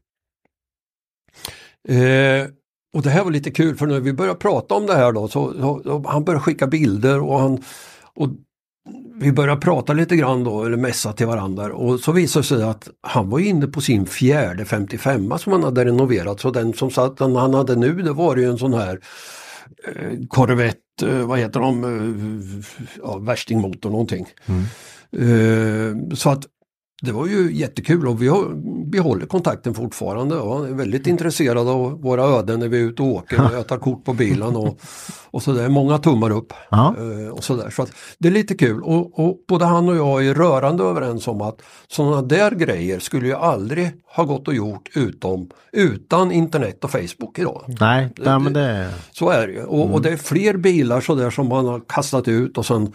Eh, 1.89 2.49
och 2.93 3.03
det 3.03 3.11
här 3.11 3.25
var 3.25 3.31
lite 3.31 3.51
kul 3.51 3.77
för 3.77 3.87
när 3.87 4.01
vi 4.01 4.13
började 4.13 4.39
prata 4.39 4.75
om 4.75 4.87
det 4.87 4.95
här 4.95 5.13
då 5.13 5.29
så, 5.29 5.53
så, 5.53 5.83
så 5.85 6.05
han 6.09 6.25
började 6.25 6.43
skicka 6.43 6.67
bilder 6.67 7.21
och 7.21 7.41
han 7.41 7.63
och 8.15 8.29
vi 9.15 9.33
började 9.33 9.61
prata 9.61 9.93
lite 9.93 10.17
grann 10.17 10.45
då 10.45 10.65
eller 10.65 10.77
mässa 10.77 11.13
till 11.13 11.27
varandra 11.27 11.73
och 11.73 12.01
så 12.01 12.13
visade 12.13 12.43
det 12.43 12.47
sig 12.47 12.63
att 12.63 12.89
han 13.03 13.31
var 13.31 13.39
inne 13.39 13.67
på 13.67 13.81
sin 13.81 14.07
fjärde 14.07 14.65
55 14.65 15.39
som 15.39 15.53
han 15.53 15.63
hade 15.63 15.85
renoverat 15.85 16.41
så 16.41 16.51
den 16.51 16.73
som 16.73 16.91
satt, 16.91 17.17
den 17.17 17.37
han 17.37 17.55
hade 17.55 17.77
nu 17.77 18.03
det 18.03 18.13
var 18.13 18.37
ju 18.37 18.51
en 18.51 18.59
sån 18.59 18.75
här 18.75 19.01
eh, 19.87 20.19
Corvette, 20.29 21.09
eh, 21.09 21.27
vad 21.27 21.39
heter 21.39 21.61
de, 21.61 21.85
eh, 21.85 22.65
ja, 23.03 23.19
värstingmotor 23.19 23.91
någonting. 23.91 24.27
Eh, 25.13 26.15
så 26.15 26.31
att 26.31 26.47
det 27.01 27.13
var 27.13 27.27
ju 27.27 27.53
jättekul 27.53 28.09
och 28.09 28.23
vi 28.23 28.29
har, 28.29 28.55
behåller 28.91 29.27
kontakten 29.27 29.75
fortfarande 29.75 30.37
och 30.37 30.57
han 30.57 30.67
är 30.67 30.73
väldigt 30.73 31.07
intresserad 31.07 31.69
av 31.69 32.03
våra 32.03 32.25
öden 32.25 32.61
när 32.61 32.69
vi 32.69 32.79
är 32.79 32.83
ute 32.83 33.03
och 33.03 33.09
åker 33.09 33.47
och 33.47 33.55
jag 33.55 33.67
tar 33.67 33.79
kort 33.79 34.05
på 34.05 34.15
bilen 34.15 34.57
och, 34.57 34.81
och 35.31 35.43
sådär, 35.43 35.69
många 35.69 35.99
tummar 35.99 36.31
upp. 36.31 36.53
Ja. 36.71 36.95
Eh, 36.99 37.29
och 37.29 37.45
sådär. 37.45 37.71
Så 37.71 37.83
att 37.83 37.93
det 38.19 38.29
är 38.29 38.33
lite 38.33 38.55
kul 38.55 38.83
och, 38.83 39.19
och 39.19 39.37
både 39.49 39.65
han 39.65 39.89
och 39.89 39.97
jag 39.97 40.27
är 40.27 40.35
rörande 40.35 40.85
överens 40.85 41.29
om 41.29 41.41
att 41.41 41.63
sådana 41.89 42.23
där 42.23 42.51
grejer 42.51 42.99
skulle 42.99 43.27
ju 43.27 43.35
aldrig 43.35 43.91
ha 44.17 44.25
gått 44.25 44.49
och 44.49 44.55
gjort 44.55 44.89
utom, 44.95 45.51
utan 45.73 46.33
internet 46.33 46.85
och 46.85 46.91
Facebook 46.91 47.39
idag. 47.39 47.65
Nej, 47.81 48.13
nej, 48.17 48.39
men 48.39 48.53
det... 48.53 48.91
Så 49.13 49.31
är 49.31 49.47
det 49.47 49.53
ju. 49.53 49.65
Och, 49.65 49.95
och 49.95 50.03
det 50.03 50.11
är 50.11 50.17
fler 50.17 50.57
bilar 50.57 51.01
sådär 51.01 51.31
som 51.31 51.49
man 51.49 51.67
har 51.67 51.81
kastat 51.89 52.29
ut 52.29 52.59
och 52.59 52.67
sen 52.67 52.93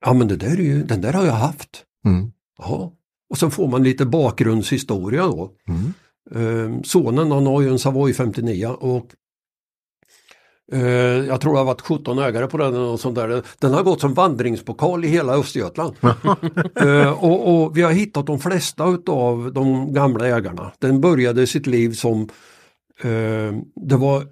Ja 0.00 0.12
men 0.12 0.28
det 0.28 0.36
där 0.36 0.60
är 0.60 0.64
ju, 0.64 0.82
den 0.82 1.00
där 1.00 1.12
har 1.12 1.26
jag 1.26 1.32
haft. 1.32 1.84
Mm. 2.04 2.32
Jaha. 2.58 2.90
Och 3.30 3.38
sen 3.38 3.50
får 3.50 3.68
man 3.68 3.82
lite 3.82 4.06
bakgrundshistoria 4.06 5.26
då. 5.26 5.52
Eh, 6.34 6.80
sonen 6.84 7.30
han 7.30 7.46
har 7.46 7.60
ju 7.60 7.68
en 7.68 7.78
Savoy 7.78 8.12
59 8.12 8.66
och 8.66 9.06
eh, 10.72 10.80
jag 11.26 11.40
tror 11.40 11.52
det 11.52 11.58
har 11.58 11.64
varit 11.64 11.80
17 11.80 12.18
ägare 12.18 12.46
på 12.46 12.56
den 12.58 12.76
och 12.76 13.00
sånt 13.00 13.14
där. 13.14 13.42
Den 13.58 13.74
har 13.74 13.82
gått 13.82 14.00
som 14.00 14.14
vandringspokal 14.14 15.04
i 15.04 15.08
hela 15.08 15.32
Östergötland. 15.32 15.96
eh, 16.80 17.24
och, 17.24 17.64
och 17.64 17.76
vi 17.76 17.82
har 17.82 17.92
hittat 17.92 18.26
de 18.26 18.38
flesta 18.38 18.88
utav 18.88 19.52
de 19.52 19.92
gamla 19.92 20.28
ägarna. 20.28 20.72
Den 20.78 21.00
började 21.00 21.46
sitt 21.46 21.66
liv 21.66 21.92
som 21.92 22.20
eh, 23.02 23.54
det 23.88 23.96
var 23.96 24.26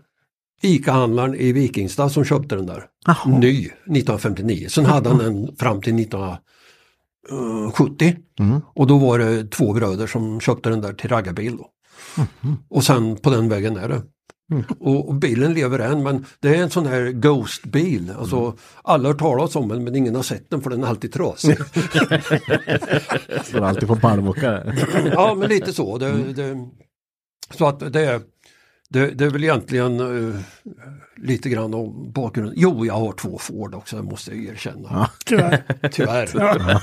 ICA-handlaren 0.62 1.34
i 1.34 1.52
Vikingstad 1.52 2.08
som 2.08 2.24
köpte 2.24 2.56
den 2.56 2.66
där. 2.66 2.84
Jaha. 3.06 3.38
Ny 3.38 3.66
1959. 3.66 4.66
Sen 4.68 4.84
hade 4.84 5.08
han 5.08 5.18
den 5.18 5.56
fram 5.56 5.82
till 5.82 5.94
1970. 7.24 8.16
Mm. 8.40 8.60
Och 8.74 8.86
då 8.86 8.98
var 8.98 9.18
det 9.18 9.50
två 9.50 9.72
bröder 9.72 10.06
som 10.06 10.40
köpte 10.40 10.70
den 10.70 10.80
där 10.80 10.92
till 10.92 11.10
raggarbil. 11.10 11.56
Då. 11.56 11.70
Och 12.70 12.84
sen 12.84 13.16
på 13.16 13.30
den 13.30 13.48
vägen 13.48 13.76
är 13.76 13.88
det. 13.88 14.02
Och, 14.78 15.08
och 15.08 15.14
bilen 15.14 15.54
lever 15.54 15.78
än 15.78 16.02
men 16.02 16.26
det 16.40 16.48
är 16.48 16.62
en 16.62 16.70
sån 16.70 16.86
här 16.86 17.10
Ghost-bil. 17.10 18.12
Alltså, 18.18 18.56
Alla 18.82 19.08
har 19.08 19.14
talat 19.14 19.56
om 19.56 19.68
den 19.68 19.84
men 19.84 19.96
ingen 19.96 20.14
har 20.14 20.22
sett 20.22 20.50
den 20.50 20.62
för 20.62 20.70
den 20.70 20.84
är 20.84 20.88
alltid 20.88 21.12
trasig. 21.12 21.58
Står 23.44 23.60
alltid 23.60 23.88
på 23.88 23.96
palmåkare. 23.96 24.76
ja 25.12 25.34
men 25.34 25.48
lite 25.48 25.72
så. 25.72 25.98
Det, 25.98 26.32
det, 26.32 26.68
så 27.54 27.66
att 27.66 27.92
det, 27.92 28.22
det, 28.94 29.10
det 29.10 29.24
är 29.24 29.30
väl 29.30 29.44
egentligen 29.44 30.00
uh, 30.00 30.36
lite 31.16 31.48
grann 31.48 31.74
om 31.74 32.12
bakgrunden. 32.12 32.54
Jo, 32.56 32.86
jag 32.86 32.94
har 32.94 33.12
två 33.12 33.38
Ford 33.38 33.74
också, 33.74 33.96
det 33.96 34.02
måste 34.02 34.30
jag 34.30 34.44
erkänna. 34.44 34.88
Ja. 34.90 35.10
Tyvärr. 35.26 36.26
Tyvärr. 36.26 36.82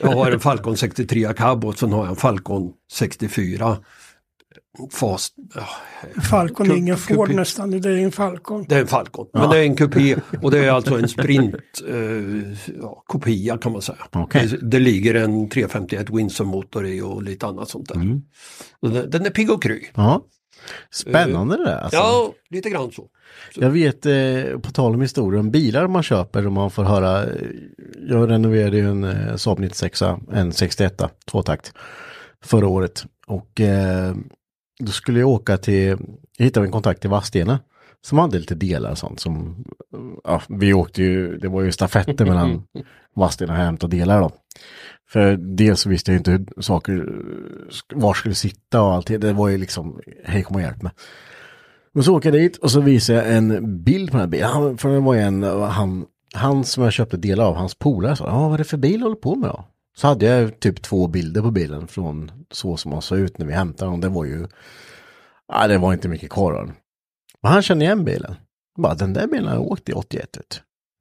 jag 0.00 0.12
har 0.12 0.30
en 0.30 0.40
Falcon 0.40 0.76
63 0.76 1.32
cab 1.36 1.64
och 1.64 1.78
sen 1.78 1.92
har 1.92 2.00
jag 2.00 2.10
en 2.10 2.16
Falcon 2.16 2.72
64 2.92 3.76
Fast. 4.90 5.34
Ja, 5.54 5.68
Falcon 6.22 6.70
är 6.70 6.76
ingen 6.76 6.96
Ford 6.96 7.28
kupi- 7.28 7.36
nästan, 7.36 7.70
det 7.70 7.88
är 7.88 7.96
en 7.96 8.12
Falcon. 8.12 8.64
Det 8.68 8.74
är 8.74 8.80
en 8.80 8.86
Falcon, 8.86 9.26
men 9.32 9.50
det 9.50 9.58
är 9.58 9.62
en 9.62 9.76
kupé 9.76 10.16
och 10.42 10.50
det 10.50 10.58
är 10.58 10.70
alltså 10.70 10.98
en 10.98 11.08
sprint 11.08 11.54
eh, 11.88 12.76
ja, 12.80 13.02
kopia 13.06 13.58
kan 13.58 13.72
man 13.72 13.82
säga. 13.82 13.98
Okej. 14.10 14.46
Det, 14.46 14.56
det 14.70 14.78
ligger 14.78 15.14
en 15.14 15.48
351 15.48 16.10
Windsor-motor 16.10 16.86
i 16.86 17.00
och 17.00 17.22
lite 17.22 17.46
annat 17.46 17.68
sånt 17.68 17.88
där. 17.88 17.94
Mm. 17.94 18.22
Den, 18.82 19.10
den 19.10 19.26
är 19.26 19.30
pigg 19.30 19.50
och 19.50 19.62
kry. 19.62 19.80
Ja. 19.94 20.24
Spännande 20.90 21.56
det 21.56 21.64
där. 21.64 21.78
Alltså. 21.78 21.96
Ja, 21.96 22.32
lite 22.50 22.70
grann 22.70 22.92
så. 22.92 23.08
Jag 23.54 23.70
vet, 23.70 24.06
eh, 24.06 24.58
på 24.62 24.70
tal 24.72 24.94
om 24.94 25.00
historia 25.00 25.40
om 25.40 25.50
bilar 25.50 25.86
man 25.88 26.02
köper 26.02 26.46
och 26.46 26.52
man 26.52 26.70
får 26.70 26.84
höra, 26.84 27.24
eh, 27.24 27.30
jag 28.08 28.30
renoverade 28.30 28.76
ju 28.76 28.90
en 28.90 29.04
eh, 29.04 29.36
Saab 29.36 29.58
96, 29.58 30.02
en 30.32 30.52
61, 30.52 31.02
tvåtakt, 31.30 31.72
förra 32.44 32.68
året. 32.68 33.04
Och 33.26 33.60
eh, 33.60 34.14
då 34.80 34.92
skulle 34.92 35.20
jag 35.20 35.28
åka 35.28 35.56
till, 35.56 35.96
jag 36.36 36.44
hittade 36.44 36.66
en 36.66 36.72
kontakt 36.72 37.04
i 37.04 37.08
Vadstena 37.08 37.58
som 38.06 38.18
hade 38.18 38.38
lite 38.38 38.54
delar 38.54 38.90
och 38.90 38.98
sånt 38.98 39.20
som, 39.20 39.64
ja, 40.24 40.42
vi 40.48 40.72
åkte 40.72 41.02
ju, 41.02 41.38
det 41.38 41.48
var 41.48 41.62
ju 41.62 41.72
stafetter 41.72 42.26
mellan 42.26 42.62
Vadstena 43.14 43.52
och 43.52 43.58
hämta 43.58 43.86
delar 43.86 44.20
då. 44.20 44.30
För 45.12 45.36
dels 45.36 45.86
visste 45.86 46.12
jag 46.12 46.20
inte 46.20 46.30
hur 46.30 46.62
saker, 46.62 47.08
var 47.94 48.14
skulle 48.14 48.34
sitta 48.34 48.82
och 48.82 48.92
allt 48.92 49.06
det, 49.06 49.32
var 49.32 49.48
ju 49.48 49.58
liksom, 49.58 50.00
hej 50.24 50.42
kom 50.42 50.56
och 50.56 50.62
hjälp 50.62 50.82
mig. 50.82 50.92
Men 51.92 52.04
så 52.04 52.16
åker 52.16 52.32
jag 52.32 52.40
dit 52.40 52.56
och 52.56 52.70
så 52.70 52.80
visar 52.80 53.14
jag 53.14 53.36
en 53.36 53.82
bild 53.84 54.10
på 54.10 54.16
den 54.16 54.20
här 54.20 54.28
bilen. 54.28 54.48
Han, 54.48 54.78
för 54.78 54.88
det 54.88 55.00
var 55.00 55.14
en, 55.14 55.42
han, 55.42 56.06
han 56.34 56.64
som 56.64 56.84
jag 56.84 56.92
köpte 56.92 57.16
delar 57.16 57.44
av, 57.44 57.54
hans 57.54 57.74
polare 57.74 58.16
sa, 58.16 58.26
ja 58.26 58.42
vad 58.42 58.54
är 58.54 58.58
det 58.58 58.64
för 58.64 58.76
bil 58.76 59.00
du 59.00 59.02
håller 59.02 59.16
på 59.16 59.34
med 59.34 59.48
då? 59.50 59.64
Så 59.96 60.06
hade 60.06 60.26
jag 60.26 60.60
typ 60.60 60.82
två 60.82 61.06
bilder 61.06 61.42
på 61.42 61.50
bilen 61.50 61.86
från 61.86 62.30
så 62.50 62.76
som 62.76 62.92
han 62.92 63.02
såg 63.02 63.18
ut 63.18 63.38
när 63.38 63.46
vi 63.46 63.52
hämtade 63.52 63.88
honom. 63.88 64.00
Det 64.00 64.08
var 64.08 64.24
ju, 64.24 64.46
ja 65.48 65.68
det 65.68 65.78
var 65.78 65.92
inte 65.92 66.08
mycket 66.08 66.30
kvar 66.30 66.52
av 66.52 66.66
den. 66.66 66.74
Men 67.42 67.52
han 67.52 67.62
kände 67.62 67.84
igen 67.84 68.04
bilen. 68.04 68.34
Bara, 68.78 68.94
den 68.94 69.12
där 69.12 69.26
bilen 69.26 69.46
har 69.46 69.54
jag 69.54 69.66
åkt 69.66 69.88
i 69.88 69.92
81. 69.92 70.36
vet 70.36 70.50
du." 70.50 70.56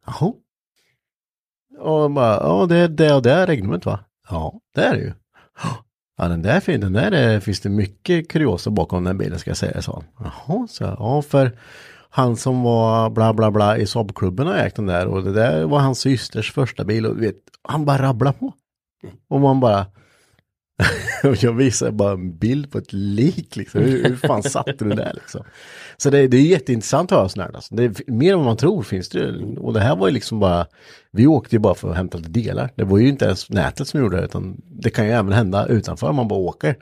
Jaha. 0.06 0.34
Och 1.82 2.12
bara, 2.12 2.34
ja 2.36 2.66
det 2.70 2.78
är 2.78 2.88
det 2.88 3.14
och 3.14 3.22
det 3.22 3.32
är 3.32 3.48
regnumet 3.48 3.86
va? 3.86 4.00
Ja, 4.30 4.60
det 4.76 4.82
är 4.82 4.94
det 4.96 5.02
ju. 5.02 5.14
Ja, 6.18 6.28
den 6.28 6.42
där, 6.42 6.60
fin- 6.60 6.82
den 6.82 6.94
där 6.94 7.12
är, 7.12 7.40
finns 7.40 7.60
det 7.60 7.70
mycket 7.70 8.30
kuriosa 8.30 8.70
bakom 8.70 9.04
den 9.04 9.18
bilen 9.18 9.40
ska 9.40 9.50
jag 9.50 9.58
säga, 9.58 9.82
sa 9.82 10.04
han. 10.16 10.32
Jaha, 10.48 10.68
så 10.68 10.84
jag, 10.84 10.96
ja 11.00 11.22
för 11.22 11.58
han 12.10 12.38
som 12.38 12.64
var 12.64 13.10
bla 13.10 13.34
bla 13.34 13.52
bla 13.52 13.78
i 13.78 13.88
Saabklubben 13.88 14.48
och 14.48 14.54
har 14.54 14.60
ägt 14.60 14.76
den 14.76 14.86
där 14.86 15.08
och 15.08 15.24
det 15.24 15.34
där 15.34 15.64
var 15.66 15.80
hans 15.80 16.00
systers 16.00 16.52
första 16.52 16.84
bil 16.84 17.06
och 17.06 17.16
du 17.16 17.22
vet, 17.22 17.36
han 17.64 17.86
bara 17.86 18.02
rabblar 18.02 18.32
på. 18.34 18.54
Och 19.30 19.42
man 19.42 19.60
bara, 19.60 19.86
jag 21.42 21.54
visar 21.54 21.92
bara 21.92 22.12
en 22.14 22.38
bild 22.38 22.72
på 22.72 22.78
ett 22.78 22.94
lik 22.94 23.56
liksom. 23.56 23.82
Hur, 23.82 24.04
hur 24.04 24.16
fan 24.16 24.44
satte 24.44 24.86
du 24.86 24.90
där 24.90 25.14
liksom? 25.14 25.44
Så 26.02 26.10
det, 26.10 26.28
det 26.28 26.38
är 26.38 26.42
jätteintressant 26.42 27.12
att 27.12 27.18
höra 27.18 27.30
sådär. 27.30 27.52
Alltså. 27.54 27.76
Det 27.76 27.84
är 27.84 28.12
mer 28.12 28.32
än 28.32 28.38
vad 28.38 28.46
man 28.46 28.58
tror 28.58 28.84
finns 28.84 29.10
det. 29.10 29.34
Och 29.58 29.74
det 29.74 29.80
här 29.80 29.96
var 29.96 30.08
ju 30.08 30.14
liksom 30.14 30.40
bara, 30.40 30.66
vi 31.12 31.28
åkte 31.28 31.56
ju 31.56 31.60
bara 31.60 31.76
för 31.76 31.90
att 31.90 31.98
hämta 31.98 32.18
lite 32.18 32.30
delar. 32.30 32.70
Det 32.76 32.84
var 32.84 32.98
ju 32.98 33.08
inte 33.08 33.26
ens 33.26 33.50
nätet 33.50 33.88
som 33.88 34.00
gjorde 34.00 34.18
det 34.18 34.24
utan 34.26 34.62
det 34.66 34.90
kan 34.90 35.06
ju 35.06 35.12
även 35.12 35.34
hända 35.34 35.66
utanför 35.66 36.12
man 36.12 36.28
bara 36.28 36.40
åker. 36.40 36.76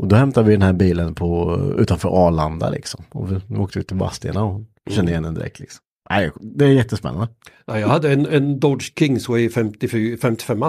Och 0.00 0.08
då 0.08 0.16
hämtade 0.16 0.46
vi 0.46 0.52
den 0.52 0.62
här 0.62 0.72
bilen 0.72 1.14
på, 1.14 1.60
utanför 1.78 2.26
Arlanda 2.26 2.70
liksom. 2.70 3.04
Och 3.10 3.32
vi, 3.32 3.40
vi 3.46 3.56
åkte 3.56 3.78
ut 3.78 3.88
till 3.88 3.96
Vadstena 3.96 4.44
och 4.44 4.62
kände 4.90 5.10
igen 5.10 5.22
den 5.22 5.34
direkt 5.34 5.60
liksom. 5.60 5.80
Nej, 6.10 6.30
det 6.40 6.64
är 6.64 6.68
jättespännande. 6.68 7.28
Ja, 7.66 7.78
jag 7.78 7.88
hade 7.88 8.12
en, 8.12 8.26
en 8.26 8.60
Dodge 8.60 8.92
Kingsway 8.98 9.48
54, 9.48 10.16
55 10.22 10.62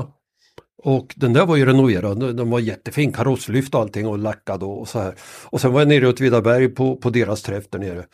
och 0.84 1.14
den 1.18 1.34
där 1.34 1.46
var 1.46 1.56
ju 1.56 1.66
renoverad, 1.66 2.36
den 2.38 2.50
var 2.50 2.60
jättefin, 2.60 3.14
karosslyft 3.14 3.76
och 3.76 3.82
allting 3.82 4.08
och 4.08 4.20
lackad 4.20 4.64
och 4.64 4.88
så 4.88 5.00
här. 5.00 5.16
Och 5.46 5.62
sen 5.62 5.72
var 5.72 5.82
jag 5.82 5.88
nere 5.88 6.06
i 6.06 6.08
Åtvidaberg 6.08 6.70
på, 6.70 6.96
på 6.96 7.10
deras 7.10 7.42
träff 7.42 7.70
där 7.70 7.80
nere. 7.80 8.06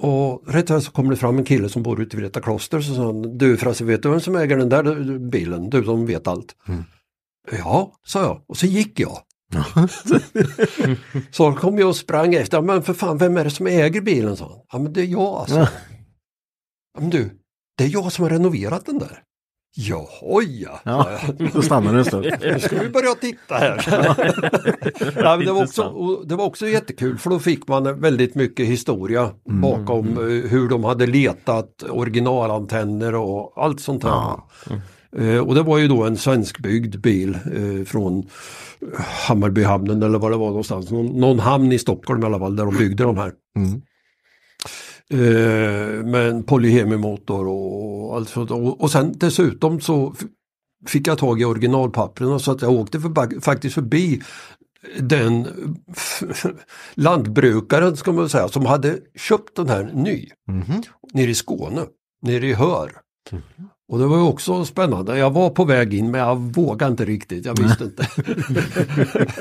Och 0.00 0.42
rätt 0.46 0.68
här 0.68 0.80
så 0.80 0.90
kommer 0.90 1.10
det 1.10 1.16
fram 1.16 1.38
en 1.38 1.44
kille 1.44 1.68
som 1.68 1.82
bor 1.82 2.02
ute 2.02 2.16
vid 2.16 2.24
Vreta 2.24 2.40
kloster 2.40 2.80
så 2.80 2.94
sa 2.94 3.04
han, 3.04 3.38
du 3.38 3.56
Frasse 3.56 3.84
vet 3.84 4.02
du 4.02 4.10
vem 4.10 4.20
som 4.20 4.36
äger 4.36 4.56
den 4.56 4.68
där 4.68 5.18
bilen? 5.18 5.70
Du 5.70 5.84
som 5.84 6.06
vet 6.06 6.26
allt. 6.26 6.56
Ja, 7.50 7.92
sa 8.06 8.22
jag 8.22 8.42
och 8.48 8.56
så 8.56 8.66
gick 8.66 9.00
jag. 9.00 9.18
så 11.30 11.52
kom 11.52 11.78
jag 11.78 11.88
och 11.88 11.96
sprang 11.96 12.34
efter, 12.34 12.62
men 12.62 12.82
för 12.82 12.94
fan 12.94 13.18
vem 13.18 13.36
är 13.36 13.44
det 13.44 13.50
som 13.50 13.66
äger 13.66 14.00
bilen? 14.00 14.36
sa 14.36 14.48
han. 14.48 14.58
Ja 14.72 14.78
men 14.78 14.92
det 14.92 15.00
är 15.00 15.06
jag 15.06 15.20
alltså. 15.20 15.58
Ja, 16.94 17.00
Men 17.00 17.10
du, 17.10 17.30
det 17.78 17.84
är 17.84 17.88
jag 17.88 18.12
som 18.12 18.22
har 18.22 18.30
renoverat 18.30 18.86
den 18.86 18.98
där. 18.98 19.22
Jaha 19.80 20.42
ja, 20.48 20.80
Ja, 20.84 21.08
då 21.54 21.62
stannar 21.62 21.92
du 21.92 21.98
en 21.98 22.04
stund. 22.04 22.26
Nu 22.40 22.60
ska 22.60 22.78
vi 22.82 22.88
börja 22.88 23.14
titta 23.14 23.54
här. 23.54 23.84
ja, 25.22 25.36
det, 25.36 25.52
var 25.52 25.62
också, 25.62 26.16
det 26.26 26.36
var 26.36 26.44
också 26.44 26.66
jättekul 26.66 27.18
för 27.18 27.30
då 27.30 27.38
fick 27.38 27.68
man 27.68 28.00
väldigt 28.00 28.34
mycket 28.34 28.66
historia 28.66 29.30
bakom 29.44 30.08
eh, 30.08 30.50
hur 30.50 30.68
de 30.68 30.84
hade 30.84 31.06
letat 31.06 31.82
originalantenner 31.90 33.14
och 33.14 33.52
allt 33.56 33.80
sånt 33.80 34.04
här. 34.04 34.32
Eh, 35.16 35.38
Och 35.38 35.54
det 35.54 35.62
var 35.62 35.78
ju 35.78 35.88
då 35.88 36.04
en 36.04 36.16
svenskbyggd 36.16 37.00
bil 37.00 37.34
eh, 37.34 37.84
från 37.84 38.26
Hammarbyhamnen 39.28 40.02
eller 40.02 40.18
vad 40.18 40.30
det 40.30 40.36
var 40.36 40.48
någonstans. 40.48 40.90
Någon, 40.90 41.06
någon 41.06 41.38
hamn 41.38 41.72
i 41.72 41.78
Stockholm 41.78 42.22
i 42.22 42.26
alla 42.26 42.38
fall 42.38 42.56
där 42.56 42.64
de 42.64 42.76
byggde 42.76 43.04
de 43.04 43.16
här. 43.16 43.32
Mm. 43.56 43.82
Eh, 45.12 46.04
med 46.04 46.28
en 46.28 46.42
polyhemimotor 46.42 47.48
och 47.48 48.16
allt 48.16 48.28
sånt. 48.28 48.50
Och, 48.50 48.80
och 48.80 48.90
sen 48.90 49.14
dessutom 49.16 49.80
så 49.80 50.14
fick 50.86 51.06
jag 51.06 51.18
tag 51.18 51.40
i 51.40 51.44
originalpapperna 51.44 52.38
så 52.38 52.52
att 52.52 52.62
jag 52.62 52.72
åkte 52.72 53.00
för, 53.00 53.40
faktiskt 53.40 53.74
förbi 53.74 54.22
den 55.00 55.46
lantbrukaren 56.94 57.96
ska 57.96 58.12
man 58.12 58.28
säga 58.28 58.48
som 58.48 58.66
hade 58.66 58.98
köpt 59.14 59.56
den 59.56 59.68
här 59.68 59.90
ny 59.94 60.28
Mhm. 60.48 60.82
nere 61.12 61.30
i 61.30 61.34
Skåne, 61.34 61.80
nere 62.22 62.46
i 62.46 62.52
Hör. 62.54 62.92
Och 63.92 63.98
det 63.98 64.06
var 64.06 64.22
också 64.28 64.64
spännande. 64.64 65.18
Jag 65.18 65.30
var 65.30 65.50
på 65.50 65.64
väg 65.64 65.94
in 65.94 66.10
men 66.10 66.20
jag 66.20 66.36
vågade 66.36 66.90
inte 66.90 67.04
riktigt, 67.04 67.44
jag 67.44 67.62
visste 67.62 67.84
inte. 67.84 68.08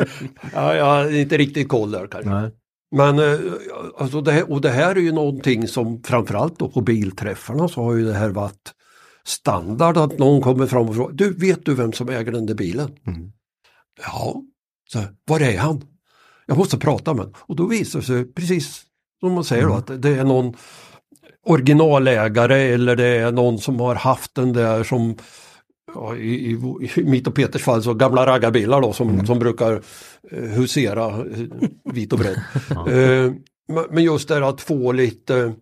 ja, 0.53 0.75
jag 0.75 0.85
hade 0.85 1.19
inte 1.19 1.37
riktigt 1.37 1.69
koll 1.69 1.91
där 1.91 2.07
kanske. 2.07 2.29
Nej. 2.29 2.51
Men 2.91 3.19
eh, 3.19 3.39
alltså 3.97 4.21
det 4.21 4.31
här, 4.31 4.51
och 4.51 4.61
det 4.61 4.69
här 4.69 4.95
är 4.95 4.99
ju 4.99 5.11
någonting 5.11 5.67
som 5.67 6.03
framförallt 6.03 6.59
då 6.59 6.69
på 6.69 6.81
bilträffarna 6.81 7.67
så 7.67 7.83
har 7.83 7.95
ju 7.95 8.05
det 8.05 8.13
här 8.13 8.29
varit 8.29 8.73
standard 9.25 9.97
att 9.97 10.19
någon 10.19 10.41
kommer 10.41 10.65
fram 10.65 10.89
och 10.89 10.95
frågar 10.95 11.13
Du, 11.13 11.33
vet 11.33 11.65
du 11.65 11.75
vem 11.75 11.93
som 11.93 12.09
äger 12.09 12.31
den 12.31 12.45
där 12.45 12.55
bilen? 12.55 12.91
Mm. 13.07 13.31
Ja, 14.01 14.41
så, 14.89 14.99
var 15.25 15.39
är 15.39 15.57
han? 15.57 15.81
Jag 16.45 16.57
måste 16.57 16.77
prata 16.77 17.13
med 17.13 17.25
honom. 17.25 17.39
Och 17.39 17.55
då 17.55 17.67
visar 17.67 17.99
det 17.99 18.05
sig 18.05 18.33
precis 18.33 18.83
som 19.19 19.33
man 19.33 19.43
säger 19.43 19.67
då 19.67 19.73
att 19.73 20.01
det 20.01 20.09
är 20.09 20.23
någon 20.23 20.53
originalägare 21.45 22.73
eller 22.73 22.95
det 22.95 23.07
är 23.07 23.31
någon 23.31 23.59
som 23.59 23.79
har 23.79 23.95
haft 23.95 24.35
den 24.35 24.53
där 24.53 24.83
som 24.83 25.15
ja, 25.93 26.15
i, 26.15 26.51
i, 26.51 26.57
i 26.95 27.03
mitt 27.03 27.27
och 27.27 27.35
Peters 27.35 27.63
fall 27.63 27.83
så 27.83 27.93
gamla 27.93 28.25
raggarbilar 28.25 28.81
då 28.81 28.93
som, 28.93 29.25
som 29.25 29.39
brukar 29.39 29.81
eh, 30.31 30.43
husera 30.43 31.05
eh, 31.07 31.23
vit 31.93 32.13
och 32.13 32.19
bredd. 32.19 32.37
eh, 32.87 33.33
men- 33.91 34.03
just 34.03 34.27
det 34.27 34.33
här 34.33 34.41
att 34.41 34.61
få 34.61 34.91
lite 34.91 35.53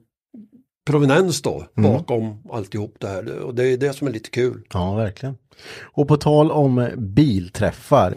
provenens 0.88 1.42
då 1.42 1.66
bakom 1.76 2.42
alltihop 2.52 2.96
det 3.00 3.08
här 3.08 3.40
och 3.40 3.56
det 3.56 3.68
är 3.68 3.78
det 3.78 3.94
som 3.94 4.08
är 4.08 4.12
lite 4.12 4.30
kul. 4.30 4.62
Ja, 4.74 4.96
verkligen. 4.96 5.36
Och 5.84 6.08
på 6.08 6.18
tal 6.18 6.52
om 6.52 6.90
bilträffar. 6.98 8.16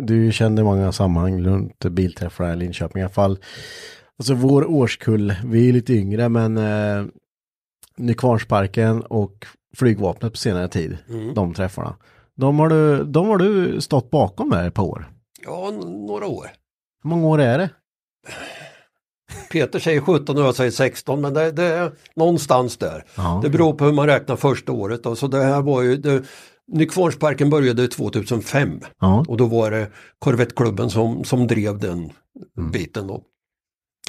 Du 0.00 0.32
kände 0.32 0.62
många 0.62 0.92
sammanhang 0.92 1.44
runt 1.44 1.84
bilträffar 1.84 2.52
i 2.52 2.56
Linköping 2.56 3.00
i 3.00 3.02
alla 3.04 3.12
fall. 3.12 3.38
Alltså 4.18 4.34
vår 4.34 4.70
årskull, 4.70 5.34
vi 5.44 5.68
är 5.68 5.72
lite 5.72 5.94
yngre 5.94 6.28
men 6.28 6.56
eh, 6.56 7.04
Nykvarnsparken 7.96 9.02
och 9.02 9.46
flygvapnet 9.76 10.32
på 10.32 10.38
senare 10.38 10.68
tid, 10.68 10.98
de 11.34 11.54
träffarna. 11.54 11.96
De 12.36 12.58
har, 12.58 12.68
du, 12.68 13.04
de 13.04 13.28
har 13.28 13.38
du 13.38 13.80
stått 13.80 14.10
bakom 14.10 14.50
där 14.50 14.68
ett 14.68 14.74
par 14.74 14.84
år. 14.84 15.10
Ja, 15.44 15.70
några 16.08 16.26
år. 16.26 16.46
Hur 17.02 17.10
många 17.10 17.26
år 17.26 17.40
är 17.40 17.58
det? 17.58 17.70
Peter 19.52 19.78
säger 19.78 20.00
17 20.00 20.38
och 20.38 20.42
jag 20.44 20.54
säger 20.54 20.70
16 20.70 21.20
men 21.20 21.34
det, 21.34 21.50
det 21.52 21.64
är 21.64 21.92
någonstans 22.16 22.76
där. 22.76 23.04
Ja. 23.16 23.40
Det 23.42 23.50
beror 23.50 23.72
på 23.72 23.84
hur 23.84 23.92
man 23.92 24.06
räknar 24.06 24.36
första 24.36 24.72
året. 24.72 25.02
Då. 25.02 25.16
Så 25.16 25.26
det 25.26 25.42
här 25.42 25.62
var 25.62 25.82
ju, 25.82 25.96
det, 25.96 26.22
Nykvarnsparken 26.72 27.50
började 27.50 27.88
2005 27.88 28.80
Ja. 29.00 29.24
och 29.28 29.36
då 29.36 29.46
var 29.46 29.70
det 29.70 29.90
Korvettklubben 30.18 30.90
som, 30.90 31.24
som 31.24 31.46
drev 31.46 31.78
den 31.78 32.10
biten. 32.72 33.06
Då. 33.06 33.22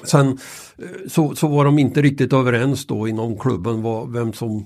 Sen 0.04 0.28
eh, 0.28 1.08
så, 1.08 1.36
så 1.36 1.48
var 1.48 1.66
de 1.66 1.80
inte 1.80 2.02
riktigt 2.02 2.34
överens 2.34 2.88
då 2.88 3.08
inom 3.08 3.40
klubben 3.40 3.82
vad, 3.82 4.12
vem 4.12 4.34
som, 4.34 4.66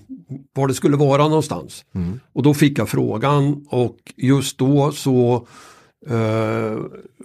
var 0.54 0.68
det 0.68 0.74
skulle 0.74 0.98
vara 0.98 1.28
någonstans. 1.28 1.86
Och 2.34 2.44
då 2.44 2.54
fick 2.54 2.80
jag 2.80 2.90
frågan 2.90 3.66
och 3.70 3.98
just 4.18 4.58
då 4.58 4.92
så 4.92 5.48
eh, 6.08 6.78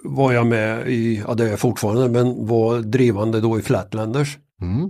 var 0.03 0.33
jag 0.33 0.47
med 0.47 0.87
i, 0.87 1.23
ja 1.27 1.33
det 1.33 1.43
är 1.43 1.49
jag 1.49 1.59
fortfarande, 1.59 2.09
men 2.09 2.47
var 2.47 2.79
drivande 2.79 3.41
då 3.41 3.59
i 3.59 3.61
Flatlanders. 3.61 4.37
Mm. 4.61 4.89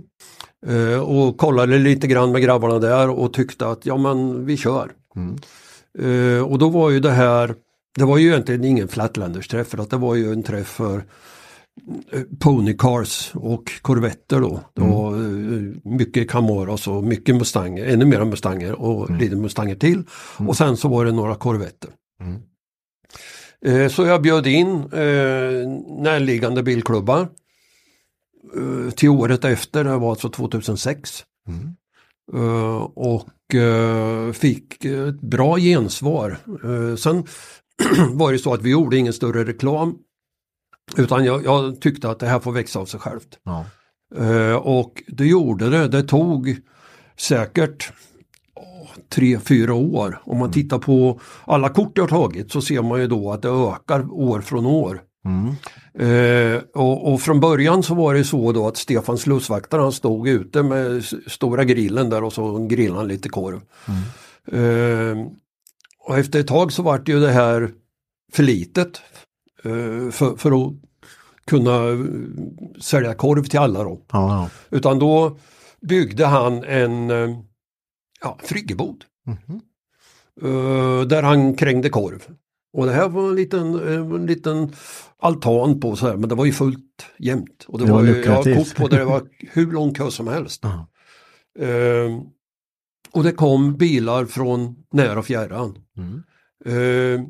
Eh, 0.66 1.00
och 1.00 1.36
kollade 1.38 1.78
lite 1.78 2.06
grann 2.06 2.32
med 2.32 2.42
grabbarna 2.42 2.78
där 2.78 3.10
och 3.10 3.32
tyckte 3.32 3.66
att 3.66 3.86
ja 3.86 3.96
men 3.96 4.46
vi 4.46 4.56
kör. 4.56 4.92
Mm. 5.16 5.36
Eh, 5.98 6.42
och 6.42 6.58
då 6.58 6.68
var 6.68 6.90
ju 6.90 7.00
det 7.00 7.10
här, 7.10 7.54
det 7.98 8.04
var 8.04 8.18
ju 8.18 8.28
egentligen 8.28 8.64
ingen 8.64 8.88
Flatlanders 8.88 9.48
träff 9.48 9.68
för 9.68 9.78
att 9.78 9.90
det 9.90 9.96
var 9.96 10.14
ju 10.14 10.32
en 10.32 10.42
träff 10.42 10.66
för 10.66 11.04
Ponycars 12.40 13.30
och 13.34 13.70
korvetter 13.82 14.40
då. 14.40 14.60
Det 14.74 14.80
var 14.80 15.14
eh, 15.14 15.62
mycket 15.84 16.30
Camaros 16.30 16.88
och 16.88 17.04
mycket 17.04 17.36
Mustanger, 17.36 17.86
ännu 17.86 18.04
mera 18.04 18.24
Mustanger 18.24 18.72
och 18.72 19.10
lite 19.10 19.36
Mustanger 19.36 19.74
till. 19.74 20.02
Och 20.36 20.56
sen 20.56 20.76
så 20.76 20.88
var 20.88 21.04
det 21.04 21.12
några 21.12 21.34
korvetter. 21.34 21.90
Mm. 22.20 22.40
Eh, 23.66 23.88
Så 23.90 24.06
jag 24.06 24.22
bjöd 24.22 24.46
in 24.46 24.68
eh, 24.68 25.68
närliggande 26.02 26.62
bilklubbar 26.62 27.28
eh, 28.56 28.90
till 28.90 29.08
året 29.08 29.44
efter, 29.44 29.84
det 29.84 29.96
var 29.96 30.10
alltså 30.10 30.28
2006. 30.28 31.24
Mm. 31.48 31.76
Eh, 32.34 32.82
och 32.82 33.54
eh, 33.54 34.32
fick 34.32 34.84
ett 34.84 35.20
bra 35.20 35.56
gensvar. 35.56 36.38
Eh, 36.64 36.96
sen 36.96 37.24
var 38.12 38.32
det 38.32 38.38
så 38.38 38.54
att 38.54 38.62
vi 38.62 38.70
gjorde 38.70 38.96
ingen 38.96 39.12
större 39.12 39.44
reklam 39.44 39.98
utan 40.96 41.24
jag, 41.24 41.44
jag 41.44 41.80
tyckte 41.80 42.10
att 42.10 42.18
det 42.18 42.26
här 42.26 42.40
får 42.40 42.52
växa 42.52 42.78
av 42.78 42.86
sig 42.86 43.00
självt. 43.00 43.38
Ja. 43.44 43.64
Eh, 44.16 44.54
och 44.54 45.02
det 45.08 45.26
gjorde 45.26 45.70
det. 45.70 45.88
Det 45.88 46.02
tog 46.02 46.56
säkert 47.16 47.92
tre, 49.08 49.38
fyra 49.38 49.74
år. 49.74 50.20
Om 50.24 50.38
man 50.38 50.52
tittar 50.52 50.78
på 50.78 51.20
alla 51.44 51.68
kort 51.68 51.98
jag 51.98 52.08
tagit 52.08 52.52
så 52.52 52.60
ser 52.60 52.82
man 52.82 53.00
ju 53.00 53.06
då 53.06 53.32
att 53.32 53.42
det 53.42 53.48
ökar 53.48 54.12
år 54.12 54.40
från 54.40 54.66
år. 54.66 55.02
Mm. 55.24 55.54
Eh, 55.98 56.62
och, 56.74 57.12
och 57.12 57.20
från 57.20 57.40
början 57.40 57.82
så 57.82 57.94
var 57.94 58.14
det 58.14 58.24
så 58.24 58.52
då 58.52 58.68
att 58.68 58.76
Stefan 58.76 59.18
slussvaktare 59.18 59.82
han 59.82 59.92
stod 59.92 60.28
ute 60.28 60.62
med 60.62 61.04
stora 61.26 61.64
grillen 61.64 62.10
där 62.10 62.24
och 62.24 62.32
så 62.32 62.66
grillade 62.66 63.00
han 63.00 63.08
lite 63.08 63.28
korv. 63.28 63.60
Eh, 64.52 65.26
och 65.98 66.18
efter 66.18 66.40
ett 66.40 66.46
tag 66.46 66.72
så 66.72 66.82
vart 66.82 67.08
ju 67.08 67.20
det 67.20 67.32
här 67.32 67.70
för 68.32 68.42
litet 68.42 69.00
för, 70.12 70.36
för 70.36 70.66
att 70.66 70.74
kunna 71.46 71.88
eh, 71.88 71.98
sälja 72.80 73.14
korv 73.14 73.44
till 73.44 73.58
alla 73.58 73.84
då. 73.84 74.00
Ja. 74.12 74.50
Utan 74.70 74.98
då 74.98 75.38
byggde 75.80 76.26
han 76.26 76.64
en 76.64 77.10
eh, 77.10 77.38
ja, 78.20 78.38
friggebod. 78.42 79.04
Eh, 80.42 81.00
där 81.06 81.22
han 81.22 81.54
krängde 81.54 81.88
korv. 81.88 82.22
Och 82.72 82.86
det 82.86 82.92
här 82.92 83.08
var 83.08 83.28
en 83.28 83.36
liten, 83.36 83.74
eh, 83.74 83.94
en 83.94 84.26
liten 84.26 84.72
altan 85.18 85.80
på 85.80 85.96
så 85.96 86.06
här, 86.06 86.16
men 86.16 86.28
det 86.28 86.34
var 86.34 86.44
ju 86.44 86.52
fullt 86.52 87.06
jämnt. 87.18 87.64
Och 87.68 87.78
det, 87.78 87.84
Det 87.84 87.92
var, 87.92 87.98
var 87.98 88.06
ju, 88.06 88.24
jag 88.24 88.32
har 88.32 88.56
kort 88.56 88.76
på 88.76 88.88
det, 88.88 88.96
det 88.96 89.04
var 89.04 89.22
hur 89.52 89.72
lång 89.72 89.94
kö 89.94 90.10
som 90.10 90.28
helst. 90.28 90.62
Ja. 90.62 90.88
Eh, 91.64 92.20
och 93.12 93.22
det 93.22 93.32
kom 93.32 93.76
bilar 93.76 94.24
från 94.24 94.76
när 94.92 95.18
och 95.18 95.26
fjärran. 95.26 95.78
Mm. 95.96 96.22
Eh, 96.64 97.26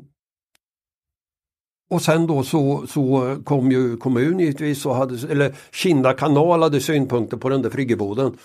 och 1.89 2.01
sen 2.01 2.27
då 2.27 2.43
så, 2.43 2.87
så 2.87 3.37
kom 3.43 3.71
ju 3.71 3.97
kommun 3.97 4.39
givetvis 4.39 4.85
och 4.85 4.95
hade, 4.95 5.31
eller 5.31 5.55
Kinda 5.71 6.13
kanal 6.13 6.61
hade 6.61 6.81
synpunkter 6.81 7.37
på 7.37 7.49
den 7.49 7.61
där 7.61 7.69
friggeboden. 7.69 8.37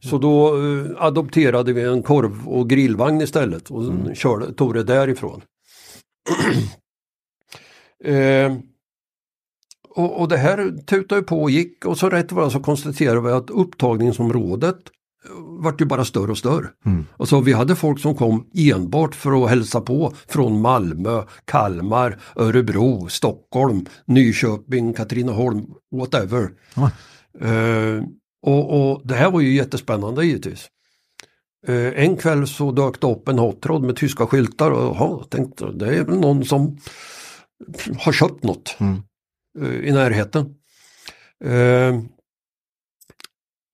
Så 0.00 0.18
då 0.18 0.56
eh, 0.56 1.04
adopterade 1.04 1.72
vi 1.72 1.82
en 1.82 2.02
korv 2.02 2.48
och 2.48 2.70
grillvagn 2.70 3.20
istället 3.20 3.70
och 3.70 4.16
körde, 4.16 4.52
tog 4.52 4.74
det 4.74 4.84
därifrån. 4.84 5.42
eh, 8.04 8.56
och, 9.88 10.20
och 10.20 10.28
det 10.28 10.36
här 10.36 10.84
tutade 10.86 11.22
på 11.22 11.42
och 11.42 11.50
gick 11.50 11.84
och 11.84 11.98
så 11.98 12.10
rätt 12.10 12.32
vad 12.32 12.52
så 12.52 12.60
konstaterade 12.60 13.20
vi 13.20 13.30
att 13.30 13.50
upptagningsområdet 13.50 14.78
vart 15.60 15.80
ju 15.80 15.84
bara 15.84 16.04
större 16.04 16.30
och 16.30 16.38
större. 16.38 16.68
Mm. 16.86 17.06
Alltså 17.16 17.40
vi 17.40 17.52
hade 17.52 17.76
folk 17.76 18.00
som 18.00 18.14
kom 18.14 18.46
enbart 18.54 19.14
för 19.14 19.44
att 19.44 19.50
hälsa 19.50 19.80
på 19.80 20.12
från 20.28 20.60
Malmö, 20.60 21.22
Kalmar, 21.44 22.18
Örebro, 22.36 23.08
Stockholm, 23.08 23.86
Nyköping, 24.04 24.92
Katrineholm, 24.94 25.66
whatever. 25.96 26.50
Oj. 26.76 26.90
Eh, 27.48 28.02
och, 28.42 28.90
och 28.90 29.00
det 29.04 29.14
här 29.14 29.30
var 29.30 29.40
ju 29.40 29.54
jättespännande 29.54 30.26
givetvis. 30.26 30.68
Eh, 31.66 32.04
en 32.04 32.16
kväll 32.16 32.46
så 32.46 32.72
dök 32.72 33.00
det 33.00 33.06
upp 33.06 33.28
en 33.28 33.38
hotrod 33.38 33.82
med 33.82 33.96
tyska 33.96 34.26
skyltar 34.26 34.70
och 34.70 34.96
jaha, 34.96 35.24
tänkte 35.24 35.72
det 35.72 35.96
är 35.96 36.04
väl 36.04 36.20
någon 36.20 36.44
som 36.44 36.78
har 37.98 38.12
köpt 38.12 38.44
något 38.44 38.76
Mm. 38.80 39.02
eh, 39.60 39.88
i 39.88 39.92
närheten. 39.92 40.54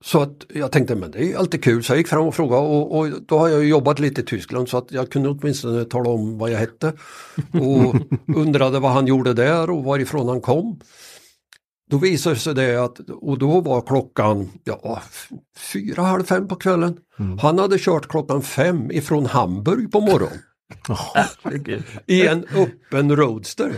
Så 0.04 0.22
att 0.22 0.46
jag 0.54 0.72
tänkte 0.72 0.94
men 0.94 1.10
det 1.10 1.32
är 1.32 1.36
alltid 1.36 1.64
kul 1.64 1.84
så 1.84 1.92
jag 1.92 1.98
gick 1.98 2.08
fram 2.08 2.26
och 2.26 2.34
frågade 2.34 2.62
och, 2.62 2.98
och 2.98 3.08
då 3.26 3.38
har 3.38 3.48
jag 3.48 3.64
jobbat 3.64 3.98
lite 3.98 4.20
i 4.20 4.24
Tyskland 4.24 4.68
så 4.68 4.78
att 4.78 4.92
jag 4.92 5.10
kunde 5.10 5.28
åtminstone 5.28 5.84
tala 5.84 6.10
om 6.10 6.38
vad 6.38 6.50
jag 6.50 6.58
hette. 6.58 6.92
Och 7.52 7.94
undrade 8.36 8.80
vad 8.80 8.92
han 8.92 9.06
gjorde 9.06 9.34
där 9.34 9.70
och 9.70 9.84
varifrån 9.84 10.28
han 10.28 10.40
kom. 10.40 10.80
Då 11.90 11.98
visade 11.98 12.36
sig 12.36 12.54
det 12.54 12.84
att, 12.84 13.00
och 13.00 13.38
då 13.38 13.60
var 13.60 13.80
klockan 13.80 14.50
ja, 14.64 15.02
fyra, 15.72 16.02
halv 16.02 16.24
fem 16.24 16.48
på 16.48 16.56
kvällen. 16.56 16.96
Han 17.40 17.58
hade 17.58 17.78
kört 17.78 18.08
klockan 18.08 18.42
fem 18.42 18.90
ifrån 18.90 19.26
Hamburg 19.26 19.92
på 19.92 20.00
morgonen. 20.00 20.38
I 22.06 22.26
en 22.26 22.44
öppen 22.54 23.16
Roadster. 23.16 23.72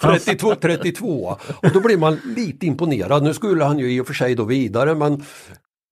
32, 0.00 0.54
32. 0.54 1.36
Och 1.62 1.72
då 1.72 1.80
blir 1.80 1.98
man 1.98 2.18
lite 2.36 2.66
imponerad. 2.66 3.22
Nu 3.22 3.34
skulle 3.34 3.64
han 3.64 3.78
ju 3.78 3.92
i 3.92 4.00
och 4.00 4.06
för 4.06 4.14
sig 4.14 4.34
då 4.34 4.44
vidare 4.44 4.94
men 4.94 5.24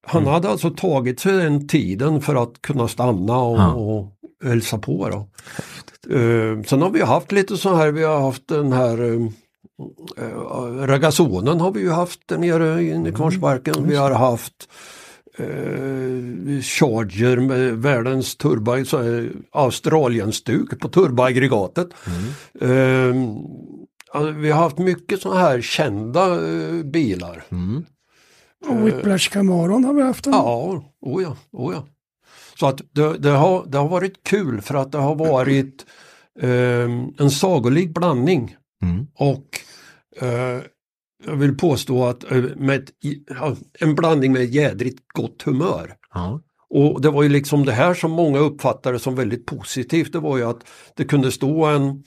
han 0.07 0.27
hade 0.27 0.49
alltså 0.49 0.71
tagit 0.71 1.21
sig 1.21 1.33
den 1.33 1.69
tiden 1.69 2.21
för 2.23 2.43
att 2.43 2.63
kunna 2.63 2.89
stanna 2.89 3.39
och, 3.39 3.59
Ja. 3.59 3.73
och 3.73 4.13
hälsa 4.45 4.79
på. 4.79 5.09
Då. 5.09 5.29
Eh, 6.15 6.63
sen 6.63 6.83
har 6.83 6.91
vi 6.91 7.03
haft 7.03 7.33
lite 7.33 7.57
så 7.57 7.75
här, 7.75 7.93
vi 7.93 8.05
har 8.05 8.21
haft 8.21 8.49
den 8.49 8.73
här 8.73 9.01
uh, 9.01 9.29
Ragazonen 10.87 11.61
har 11.61 11.73
vi 11.73 11.81
ju 11.81 11.91
haft 11.91 12.31
nere 12.31 12.83
i 12.83 13.13
Kvarnsparken. 13.17 13.89
Vi 13.89 13.97
har 13.97 14.11
haft 14.11 14.69
eh, 15.39 16.61
Charger 16.63 17.37
med 17.37 17.73
världens 17.83 18.37
turbo, 18.37 18.85
så 18.85 19.29
Australienstuk 19.53 20.81
på 20.81 20.89
turboaggregatet. 20.89 21.89
Eh, 22.61 23.15
alltså, 24.13 24.31
vi 24.33 24.51
har 24.51 24.63
haft 24.63 24.79
mycket 24.79 25.21
sådana 25.21 25.41
här 25.41 25.61
kända 25.61 26.49
eh, 26.49 26.85
bilar. 26.85 27.45
Och 28.67 28.87
Whiplash 28.87 29.31
Camaron 29.31 29.85
har 29.85 29.95
vi 29.95 30.03
haft. 30.03 30.27
En. 30.27 30.33
Ja, 30.33 30.83
oh 31.01 31.23
ja, 31.23 31.37
oh 31.53 31.75
ja. 31.75 31.87
Så 32.59 32.67
att 32.67 32.81
det, 32.93 33.19
det, 33.19 33.31
har, 33.31 33.67
det 33.67 33.79
har 33.79 33.89
varit 33.89 34.23
kul 34.23 34.61
för 34.61 34.75
att 34.75 34.93
det 34.93 34.99
har 34.99 35.15
varit 35.15 35.87
eh, 36.41 36.91
en 37.19 37.31
sagolik 37.31 37.95
blandning. 37.95 38.57
Mm. 38.83 39.07
Och 39.15 39.61
eh, 40.21 40.63
jag 41.25 41.37
vill 41.37 41.57
påstå 41.57 42.05
att 42.05 42.31
eh, 42.31 42.45
med 42.57 42.77
ett, 42.77 42.91
en 43.81 43.95
blandning 43.95 44.33
med 44.33 44.45
jädrigt 44.45 44.99
gott 45.15 45.43
humör. 45.43 45.95
Ja. 46.15 46.41
Och 46.69 47.01
det 47.01 47.11
var 47.11 47.23
ju 47.23 47.29
liksom 47.29 47.65
det 47.65 47.73
här 47.73 47.95
som 47.95 48.11
många 48.11 48.39
uppfattade 48.39 48.99
som 48.99 49.15
väldigt 49.15 49.47
positivt. 49.47 50.13
Det 50.13 50.19
var 50.19 50.37
ju 50.37 50.45
att 50.45 50.67
det 50.97 51.05
kunde 51.05 51.33
stå 51.33 51.65
en 51.65 52.05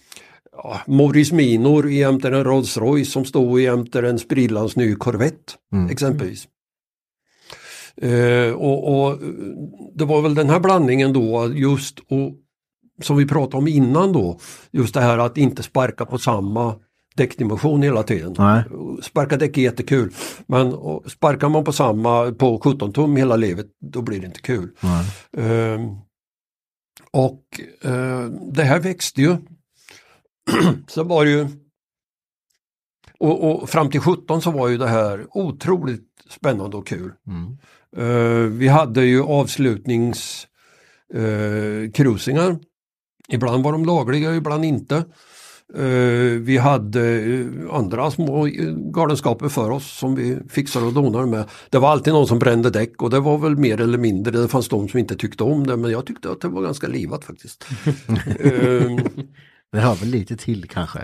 ja, 0.51 0.79
Morris 0.87 1.31
Minor 1.31 1.89
jämte 1.89 2.27
en 2.27 2.43
Rolls 2.43 2.77
Royce 2.77 3.11
som 3.11 3.25
stod 3.25 3.59
jämte 3.59 3.99
en 3.99 4.19
sprillans 4.19 4.75
ny 4.75 4.95
Corvette 4.95 5.53
Mm. 5.73 5.89
exempelvis. 5.89 6.47
Eh, 8.01 8.53
och, 8.53 9.09
och 9.09 9.19
det 9.95 10.05
var 10.05 10.21
väl 10.21 10.35
den 10.35 10.49
här 10.49 10.59
blandningen 10.59 11.13
då 11.13 11.51
just 11.53 11.99
och 11.99 12.35
som 13.01 13.17
vi 13.17 13.25
pratade 13.27 13.57
om 13.57 13.67
innan 13.67 14.13
då, 14.13 14.39
just 14.71 14.93
det 14.93 15.01
här 15.01 15.17
att 15.17 15.37
inte 15.37 15.63
sparka 15.63 16.05
på 16.05 16.17
samma 16.17 16.75
däckdimension 17.15 17.81
hela 17.81 18.03
tiden. 18.03 18.35
Nej. 18.37 18.63
Sparka 19.01 19.37
däck 19.37 19.57
är 19.57 19.61
jättekul 19.61 20.13
men 20.47 20.71
sparkar 21.07 21.49
man 21.49 21.63
på 21.63 21.71
samma 21.71 22.31
på 22.31 22.59
17 22.63 22.93
tum 22.93 23.15
hela 23.15 23.35
livet 23.35 23.67
då 23.81 24.01
blir 24.01 24.19
det 24.19 24.25
inte 24.25 24.41
kul. 24.41 24.69
Ehm, 25.37 25.81
och 27.11 27.43
eh, 27.81 28.25
det 28.51 28.63
här 28.63 28.79
växte 28.79 29.21
ju. 29.21 29.37
Sen 30.87 31.07
var 31.07 31.25
ju 31.25 31.47
och, 33.19 33.61
och 33.61 33.69
fram 33.69 33.89
till 33.89 34.01
17 34.01 34.41
så 34.41 34.51
var 34.51 34.67
ju 34.67 34.77
det 34.77 34.87
här 34.87 35.27
otroligt 35.29 36.07
spännande 36.29 36.77
och 36.77 36.87
kul. 36.87 37.11
Mm. 37.27 37.57
Eh, 37.97 38.49
vi 38.51 38.67
hade 38.67 39.05
ju 39.05 39.23
avslutnings 39.23 40.47
eh, 41.13 41.91
cruisingar. 41.91 42.59
Ibland 43.29 43.63
var 43.63 43.71
de 43.71 43.85
lagliga, 43.85 44.35
ibland 44.35 44.65
inte. 44.65 45.05
Eh, 45.77 46.39
vi 46.41 46.57
hade 46.57 47.09
eh, 47.19 47.45
andra 47.75 48.11
små 48.11 48.47
galenskaper 48.93 49.49
för 49.49 49.69
oss 49.69 49.97
som 49.97 50.15
vi 50.15 50.37
fixade 50.49 50.85
och 50.85 50.93
donade 50.93 51.25
med. 51.27 51.45
Det 51.69 51.77
var 51.79 51.89
alltid 51.89 52.13
någon 52.13 52.27
som 52.27 52.39
brände 52.39 52.69
däck 52.69 53.01
och 53.01 53.09
det 53.09 53.19
var 53.19 53.37
väl 53.37 53.57
mer 53.57 53.81
eller 53.81 53.97
mindre, 53.97 54.37
det 54.41 54.47
fanns 54.47 54.69
de 54.69 54.89
som 54.89 54.99
inte 54.99 55.15
tyckte 55.15 55.43
om 55.43 55.67
det 55.67 55.77
men 55.77 55.91
jag 55.91 56.05
tyckte 56.05 56.31
att 56.31 56.41
det 56.41 56.47
var 56.47 56.61
ganska 56.61 56.87
livat 56.87 57.25
faktiskt. 57.25 57.65
Eh, 58.39 58.97
Det 59.71 59.79
hör 59.79 59.95
väl 59.95 60.09
lite 60.09 60.37
till 60.37 60.67
kanske. 60.69 60.99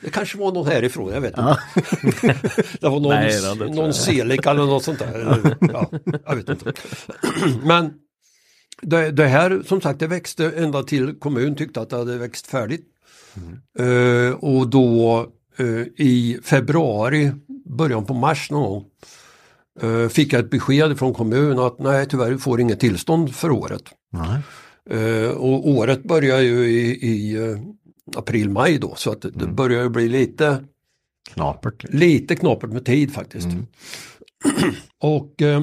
det 0.00 0.10
kanske 0.10 0.38
var 0.38 0.52
någon 0.52 0.66
härifrån, 0.66 1.12
jag 1.12 1.20
vet 1.20 1.38
inte. 1.38 1.58
Det 2.80 2.88
var 2.88 3.00
någon, 3.00 3.08
Nej, 3.14 3.32
då, 3.58 3.64
det 3.64 3.74
någon 3.74 3.84
jag. 3.84 3.94
selik 3.94 4.46
eller 4.46 4.66
något 4.66 4.84
sånt 4.84 4.98
där. 4.98 5.14
Eller, 5.14 5.56
Ja, 5.60 5.90
jag 6.26 6.36
vet 6.36 6.48
inte. 6.48 6.72
Men 7.64 7.90
det, 8.82 9.10
det 9.10 9.26
här 9.26 9.62
som 9.66 9.80
sagt 9.80 10.00
det 10.00 10.06
växte 10.06 10.50
ända 10.50 10.82
till 10.82 11.14
kommun 11.14 11.54
tyckte 11.54 11.80
att 11.80 11.90
det 11.90 11.96
hade 11.96 12.18
växt 12.18 12.46
färdigt. 12.46 12.86
Eh, 13.78 14.34
och 14.34 14.68
då 14.68 15.26
eh, 15.56 15.66
i 15.96 16.38
februari, 16.42 17.32
början 17.64 18.04
på 18.06 18.14
mars 18.14 18.50
någon 18.50 18.62
gång 18.62 18.84
eh, 19.80 20.08
fick 20.08 20.32
jag 20.32 20.44
ett 20.44 20.50
besked 20.50 20.98
från 20.98 21.14
kommun 21.14 21.58
att 21.58 21.78
nej 21.78 22.06
tyvärr 22.08 22.30
du 22.30 22.38
får 22.38 22.60
inget 22.60 22.80
tillstånd 22.80 23.34
för 23.34 23.50
året. 23.50 23.82
Eh, 24.90 25.30
och 25.30 25.68
året 25.68 26.02
börjar 26.02 26.40
ju 26.40 26.64
i, 26.70 26.90
i 26.90 27.38
april-maj 28.16 28.78
då 28.78 28.94
så 28.94 29.12
att 29.12 29.22
det, 29.22 29.30
det 29.30 29.46
börjar 29.46 29.82
ju 29.82 29.88
bli 29.88 30.08
lite 30.08 30.64
Knapert. 31.34 31.84
lite 31.88 32.36
knapert 32.36 32.70
med 32.70 32.84
tid 32.84 33.12
faktiskt. 33.14 33.48
och 34.98 35.42
eh, 35.42 35.62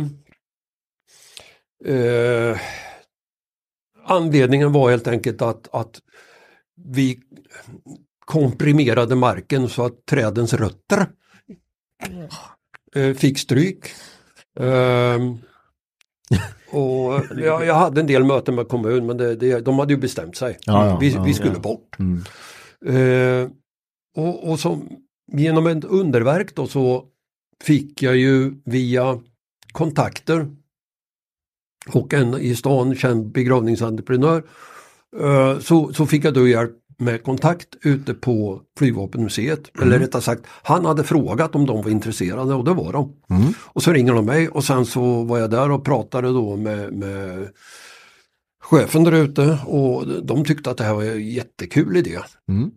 eh, 1.85 2.57
anledningen 4.09 4.71
var 4.71 4.89
helt 4.89 5.07
enkelt 5.07 5.41
att, 5.41 5.67
att 5.71 5.99
vi 6.85 7.19
komprimerade 8.25 9.15
marken 9.15 9.69
så 9.69 9.85
att 9.85 10.05
trädens 10.05 10.53
rötter 10.53 11.07
eh, 12.95 13.13
fick 13.13 13.39
stryk. 13.39 13.85
Ehm, 14.59 15.37
och 16.71 17.21
jag, 17.37 17.65
jag 17.65 17.75
hade 17.75 18.01
en 18.01 18.07
del 18.07 18.23
möten 18.23 18.55
med 18.55 18.67
kommun 18.67 19.05
men 19.05 19.17
det, 19.17 19.35
det, 19.35 19.59
de 19.59 19.79
hade 19.79 19.93
ju 19.93 19.99
bestämt 19.99 20.35
sig. 20.35 20.57
Ja, 20.65 20.85
ja, 20.85 20.97
vi, 20.97 21.09
ja, 21.09 21.23
vi 21.23 21.33
skulle 21.33 21.59
bort. 21.59 21.97
Mm. 21.99 22.23
Eh, 22.85 23.49
och, 24.17 24.51
och 24.51 24.59
så, 24.59 24.81
genom 25.31 25.67
ett 25.67 25.83
underverk 25.83 26.55
då 26.55 26.67
så 26.67 27.05
fick 27.63 28.03
jag 28.03 28.15
ju 28.17 28.53
via 28.65 29.19
kontakter 29.71 30.47
och 31.87 32.13
en 32.13 32.37
i 32.37 32.55
stan 32.55 32.95
känd 32.95 33.31
begravningsentreprenör 33.31 34.43
eh, 35.19 35.59
så, 35.59 35.93
så 35.93 36.05
fick 36.05 36.25
jag 36.25 36.33
då 36.33 36.47
hjälp 36.47 36.75
med 36.97 37.23
kontakt 37.23 37.67
ute 37.81 38.13
på 38.13 38.61
Flygvapenmuseet. 38.77 39.77
Eller 39.81 39.99
rättare 39.99 40.21
sagt, 40.21 40.43
han 40.63 40.85
hade 40.85 41.03
frågat 41.03 41.55
om 41.55 41.65
de 41.65 41.81
var 41.81 41.91
intresserade 41.91 42.53
och 42.53 42.65
det 42.65 42.73
var 42.73 42.93
de. 42.93 43.13
Och 43.63 43.83
så 43.83 43.93
ringer 43.93 44.13
de 44.13 44.25
mig 44.25 44.49
och 44.49 44.63
sen 44.63 44.85
så 44.85 45.23
var 45.23 45.37
jag 45.37 45.49
där 45.49 45.71
och 45.71 45.85
pratade 45.85 46.27
då 46.27 46.55
med, 46.55 46.93
med 46.93 47.49
chefen 48.63 49.03
där 49.03 49.11
ute 49.11 49.59
och 49.65 50.07
de 50.23 50.45
tyckte 50.45 50.71
att 50.71 50.77
det 50.77 50.83
här 50.83 50.93
var 50.93 51.03
en 51.03 51.29
jättekul 51.29 51.97
idé. 51.97 52.19
Mm. 52.49 52.71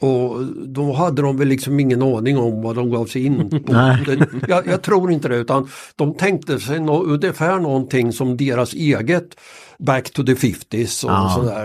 Och 0.00 0.44
då 0.68 0.92
hade 0.92 1.22
de 1.22 1.36
väl 1.36 1.48
liksom 1.48 1.80
ingen 1.80 2.02
aning 2.02 2.38
om 2.38 2.62
vad 2.62 2.76
de 2.76 2.90
gav 2.90 3.06
sig 3.06 3.24
in 3.24 3.50
på. 3.50 3.58
Det- 4.06 4.28
jag, 4.48 4.66
jag 4.66 4.82
tror 4.82 5.12
inte 5.12 5.28
det 5.28 5.36
utan 5.36 5.68
de 5.96 6.14
tänkte 6.14 6.60
sig 6.60 6.80
nå, 6.80 7.02
ungefär 7.02 7.58
någonting 7.60 8.12
som 8.12 8.36
deras 8.36 8.74
eget 8.74 9.36
Back 9.78 10.10
to 10.10 10.22
the 10.24 10.34
50s 10.34 11.04
och 11.04 11.10
Ja. 11.10 11.32
sådär. 11.36 11.64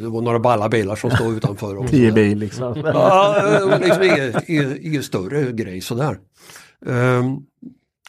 Det- 0.00 0.08
var 0.08 0.20
några 0.22 0.38
balla 0.40 0.68
bilar 0.68 0.96
som 0.96 1.10
stod 1.10 1.36
utanför. 1.36 1.76
Och 1.76 1.86
Tio 1.90 2.12
bil 2.12 2.38
liksom. 2.38 2.74
Ja, 2.84 3.78
liksom 3.80 4.02
ingen, 4.48 4.78
ingen 4.86 5.02
större 5.02 5.52
grej 5.52 5.80
sådär. 5.80 6.18
Ehm, 6.86 7.36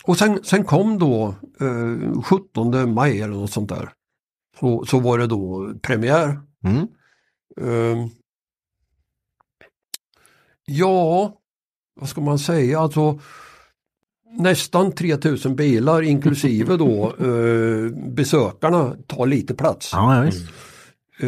och 0.05 0.17
sen, 0.17 0.39
sen 0.43 0.63
kom 0.63 0.99
då 0.99 1.35
eh, 1.61 2.21
17 2.21 2.93
maj 2.93 3.21
eller 3.21 3.33
något 3.33 3.51
sånt 3.51 3.69
där. 3.69 3.89
Så, 4.59 4.85
så 4.85 4.99
var 4.99 5.17
det 5.17 5.27
då 5.27 5.73
premiär. 5.81 6.39
Mm. 6.65 6.77
Ehm, 7.61 8.09
ja, 10.65 11.33
vad 11.99 12.09
ska 12.09 12.21
man 12.21 12.39
säga, 12.39 12.79
alltså 12.79 13.19
nästan 14.37 14.91
3000 14.91 15.55
bilar 15.55 16.01
inklusive 16.01 16.77
då 16.77 17.13
eh, 17.19 18.09
besökarna 18.09 18.95
tar 19.07 19.25
lite 19.25 19.53
plats. 19.53 19.89
Ja. 19.93 20.25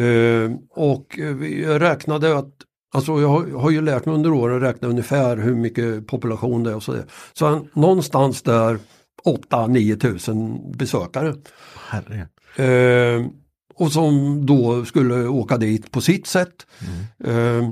Eh, 0.00 0.50
och 0.70 1.18
jag 1.64 1.80
räknade 1.80 2.38
att, 2.38 2.52
alltså 2.94 3.20
jag 3.20 3.28
har, 3.28 3.46
jag 3.46 3.58
har 3.58 3.70
ju 3.70 3.80
lärt 3.80 4.06
mig 4.06 4.14
under 4.14 4.32
åren 4.32 4.56
att 4.56 4.62
räkna 4.62 4.88
ungefär 4.88 5.36
hur 5.36 5.54
mycket 5.54 6.06
population 6.06 6.62
det 6.62 6.70
är 6.70 6.74
och 6.74 6.82
så. 6.82 6.96
Så 7.32 7.46
en, 7.46 7.68
någonstans 7.72 8.42
där 8.42 8.78
8-9 9.24 9.98
tusen 9.98 10.72
besökare. 10.72 11.34
Eh, 12.56 13.26
och 13.74 13.92
som 13.92 14.46
då 14.46 14.84
skulle 14.84 15.26
åka 15.26 15.56
dit 15.56 15.90
på 15.90 16.00
sitt 16.00 16.26
sätt. 16.26 16.66
Eh, 17.24 17.70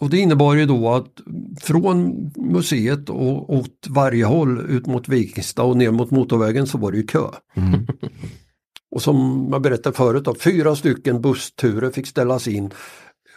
och 0.00 0.10
det 0.10 0.18
innebar 0.18 0.54
ju 0.54 0.66
då 0.66 0.88
att 0.88 1.20
från 1.60 2.30
museet 2.36 3.08
och 3.08 3.54
åt 3.54 3.86
varje 3.88 4.24
håll 4.24 4.60
ut 4.70 4.86
mot 4.86 5.08
Vikingstad 5.08 5.62
och 5.62 5.76
ner 5.76 5.90
mot 5.90 6.10
motorvägen 6.10 6.66
så 6.66 6.78
var 6.78 6.92
det 6.92 6.98
ju 6.98 7.06
kö. 7.06 7.24
Och 8.90 9.02
som 9.02 9.48
jag 9.52 9.62
berättade 9.62 9.96
förut, 9.96 10.24
då, 10.24 10.34
fyra 10.34 10.76
stycken 10.76 11.20
bussturer 11.20 11.90
fick 11.90 12.06
ställas 12.06 12.48
in. 12.48 12.70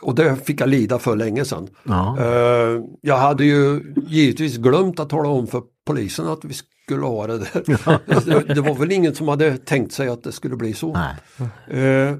Och 0.01 0.15
det 0.15 0.35
fick 0.45 0.61
jag 0.61 0.69
lida 0.69 0.99
för 0.99 1.15
länge 1.15 1.45
sedan. 1.45 1.67
Ja. 1.83 2.17
Eh, 2.19 2.81
jag 3.01 3.17
hade 3.17 3.45
ju 3.45 3.93
givetvis 4.07 4.57
glömt 4.57 4.99
att 4.99 5.09
tala 5.09 5.29
om 5.29 5.47
för 5.47 5.61
polisen 5.85 6.27
att 6.27 6.45
vi 6.45 6.53
skulle 6.53 7.05
ha 7.05 7.27
det 7.27 7.37
där. 7.37 8.25
det, 8.47 8.53
det 8.53 8.61
var 8.61 8.75
väl 8.75 8.91
ingen 8.91 9.15
som 9.15 9.27
hade 9.27 9.57
tänkt 9.57 9.93
sig 9.93 10.07
att 10.07 10.23
det 10.23 10.31
skulle 10.31 10.55
bli 10.55 10.73
så. 10.73 10.93
Nej. 10.93 12.17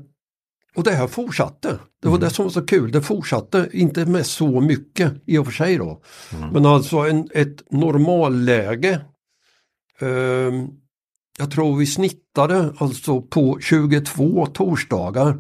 Och 0.76 0.84
det 0.84 0.92
här 0.92 1.08
fortsatte. 1.08 1.80
Det 2.02 2.08
var 2.08 2.18
det 2.18 2.30
som 2.30 2.46
var 2.46 2.52
så 2.52 2.66
kul. 2.66 2.92
Det 2.92 3.02
fortsatte, 3.02 3.70
inte 3.72 4.06
med 4.06 4.26
så 4.26 4.62
mycket 4.62 5.14
i 5.26 5.38
och 5.38 5.46
för 5.46 5.54
sig 5.54 5.78
då. 5.78 6.02
Men 6.52 6.66
alltså 6.66 6.98
en, 6.98 7.30
ett 7.34 7.72
normalläge. 7.72 9.02
Eh, 10.02 10.08
jag 11.38 11.52
tror 11.52 11.78
vi 11.78 11.86
snittade 11.86 12.74
alltså 12.78 13.22
på 13.22 13.60
22 13.62 14.46
torsdagar. 14.46 15.38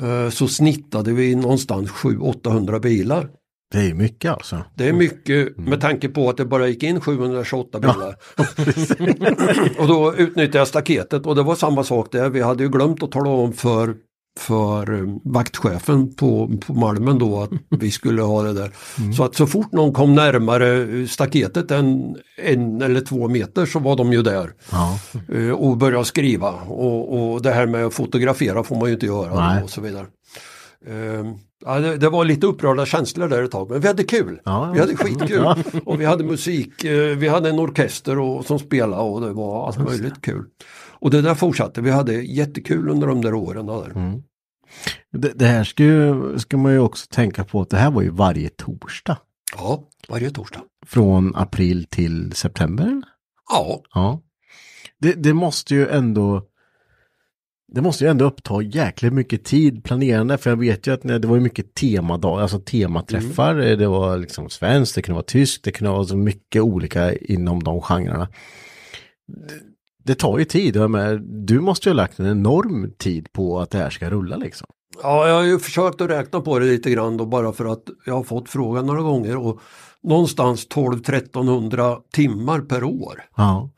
Eh, 0.00 0.30
så 0.30 0.48
snittade 0.48 1.12
vi 1.12 1.34
någonstans 1.34 1.90
700-800 1.90 2.80
bilar. 2.80 3.30
Det 3.72 3.78
är 3.78 3.94
mycket 3.94 4.32
alltså. 4.32 4.64
Det 4.74 4.88
är 4.88 4.92
mycket 4.92 5.58
med 5.58 5.80
tanke 5.80 6.08
på 6.08 6.30
att 6.30 6.36
det 6.36 6.44
bara 6.44 6.68
gick 6.68 6.82
in 6.82 7.00
728 7.00 7.80
bilar. 7.80 8.16
och 9.80 9.88
då 9.88 10.14
utnyttjade 10.14 10.58
jag 10.58 10.68
staketet 10.68 11.26
och 11.26 11.36
det 11.36 11.42
var 11.42 11.54
samma 11.54 11.84
sak 11.84 12.12
där. 12.12 12.28
Vi 12.28 12.40
hade 12.40 12.62
ju 12.62 12.68
glömt 12.68 13.02
att 13.02 13.12
tala 13.12 13.30
om 13.30 13.52
för, 13.52 13.94
för 14.38 14.94
eh, 14.94 15.16
vaktchefen 15.24 16.14
på, 16.14 16.50
på 16.66 16.74
Malmen 16.74 17.18
då 17.18 17.42
att 17.42 17.50
vi 17.80 17.90
skulle 17.90 18.22
ha 18.22 18.42
det 18.42 18.52
där. 18.52 18.70
Så 19.16 19.24
att 19.24 19.34
så 19.34 19.46
fort 19.46 19.72
någon 19.72 19.92
kom 19.92 20.14
närmare 20.14 20.88
staketet 21.08 21.70
än 21.70 22.16
en 22.36 22.82
eller 22.82 23.00
två 23.00 23.28
meter 23.28 23.66
så 23.66 23.78
var 23.78 23.96
de 23.96 24.12
ju 24.12 24.22
där. 24.22 24.52
Ja. 24.70 24.98
Eh, 25.34 25.50
och 25.50 25.76
började 25.76 26.04
skriva 26.04 26.50
och, 26.50 27.32
och 27.32 27.42
det 27.42 27.50
här 27.50 27.66
med 27.66 27.86
att 27.86 27.94
fotografera 27.94 28.64
får 28.64 28.76
man 28.76 28.86
ju 28.88 28.94
inte 28.94 29.06
göra 29.06 29.48
Nej. 29.48 29.62
och 29.62 29.70
så 29.70 29.80
vidare. 29.80 30.06
Eh, 30.86 31.34
ja, 31.64 31.78
det, 31.78 31.96
det 31.96 32.08
var 32.08 32.24
lite 32.24 32.46
upprörda 32.46 32.86
känslor 32.86 33.28
där 33.28 33.42
ett 33.42 33.50
tag 33.50 33.70
men 33.70 33.80
vi 33.80 33.88
hade 33.88 34.04
kul. 34.04 34.40
Ja, 34.44 34.70
vi 34.74 34.80
hade 34.80 34.96
skitkul 34.96 35.46
och 35.84 36.00
vi 36.00 36.04
hade 36.04 36.24
musik, 36.24 36.84
eh, 36.84 37.16
vi 37.16 37.28
hade 37.28 37.48
en 37.48 37.58
orkester 37.58 38.18
och, 38.18 38.44
som 38.44 38.58
spelade 38.58 39.02
och 39.02 39.20
det 39.20 39.32
var 39.32 39.66
allt 39.66 39.78
möjligt 39.78 40.22
kul. 40.22 40.44
Och 41.02 41.10
det 41.10 41.22
där 41.22 41.34
fortsatte, 41.34 41.80
vi 41.80 41.90
hade 41.90 42.12
jättekul 42.12 42.88
under 42.88 43.06
de 43.06 43.20
där 43.20 43.34
åren. 43.34 43.66
Där. 43.66 44.22
Det, 45.12 45.32
det 45.34 45.46
här 45.46 45.64
ska, 45.64 45.82
ju, 45.82 46.38
ska 46.38 46.56
man 46.56 46.72
ju 46.72 46.78
också 46.78 47.06
tänka 47.10 47.44
på 47.44 47.60
att 47.60 47.70
det 47.70 47.76
här 47.76 47.90
var 47.90 48.02
ju 48.02 48.10
varje 48.10 48.48
torsdag. 48.48 49.18
Ja, 49.56 49.88
varje 50.08 50.30
torsdag. 50.30 50.60
Från 50.86 51.36
april 51.36 51.86
till 51.90 52.32
september. 52.32 53.02
Ja, 53.50 53.82
Ja. 53.94 54.20
Det, 54.98 55.12
det 55.12 55.34
måste 55.34 55.74
ju 55.74 55.88
ändå 55.88 56.42
det 57.74 57.82
måste 57.82 58.04
ju 58.04 58.10
ändå 58.10 58.24
uppta 58.24 58.62
jäkligt 58.62 59.12
mycket 59.12 59.44
tid 59.44 59.84
planerande 59.84 60.38
för 60.38 60.50
jag 60.50 60.56
vet 60.56 60.86
ju 60.86 60.94
att 60.94 61.02
det 61.02 61.26
var 61.26 61.36
ju 61.36 61.42
mycket 61.42 61.74
temadag, 61.74 62.40
alltså 62.40 62.60
tematräffar. 62.60 63.54
Det 63.54 63.86
var 63.86 64.18
liksom 64.18 64.50
svenskt, 64.50 64.94
det 64.94 65.02
kunde 65.02 65.14
vara 65.14 65.24
tyskt, 65.24 65.64
det 65.64 65.72
kunde 65.72 65.90
vara 65.90 66.04
så 66.04 66.16
mycket 66.16 66.62
olika 66.62 67.14
inom 67.14 67.62
de 67.62 67.80
genrerna. 67.80 68.28
Det, 70.04 70.14
tar 70.14 70.38
ju 70.38 70.44
tid, 70.44 70.76
menar, 70.76 71.22
du 71.46 71.60
måste 71.60 71.88
ju 71.88 71.92
ha 71.92 71.96
lagt 71.96 72.18
en 72.18 72.26
enorm 72.26 72.92
tid 72.98 73.32
på 73.32 73.60
att 73.60 73.70
det 73.70 73.78
här 73.78 73.90
ska 73.90 74.10
rulla 74.10 74.36
liksom. 74.36 74.66
Ja, 75.02 75.28
jag 75.28 75.34
har 75.34 75.42
ju 75.42 75.58
försökt 75.58 76.00
att 76.00 76.10
räkna 76.10 76.40
på 76.40 76.58
det 76.58 76.66
lite 76.66 76.90
grann 76.90 77.16
då 77.16 77.26
bara 77.26 77.52
för 77.52 77.64
att 77.64 77.82
jag 78.06 78.14
har 78.14 78.22
fått 78.22 78.48
frågan 78.48 78.86
några 78.86 79.02
gånger 79.02 79.36
och 79.36 79.60
någonstans 80.02 80.68
12-1300 80.68 81.98
timmar 82.12 82.60
per 82.60 82.84
år. 82.84 83.22
Ja. 83.36 83.70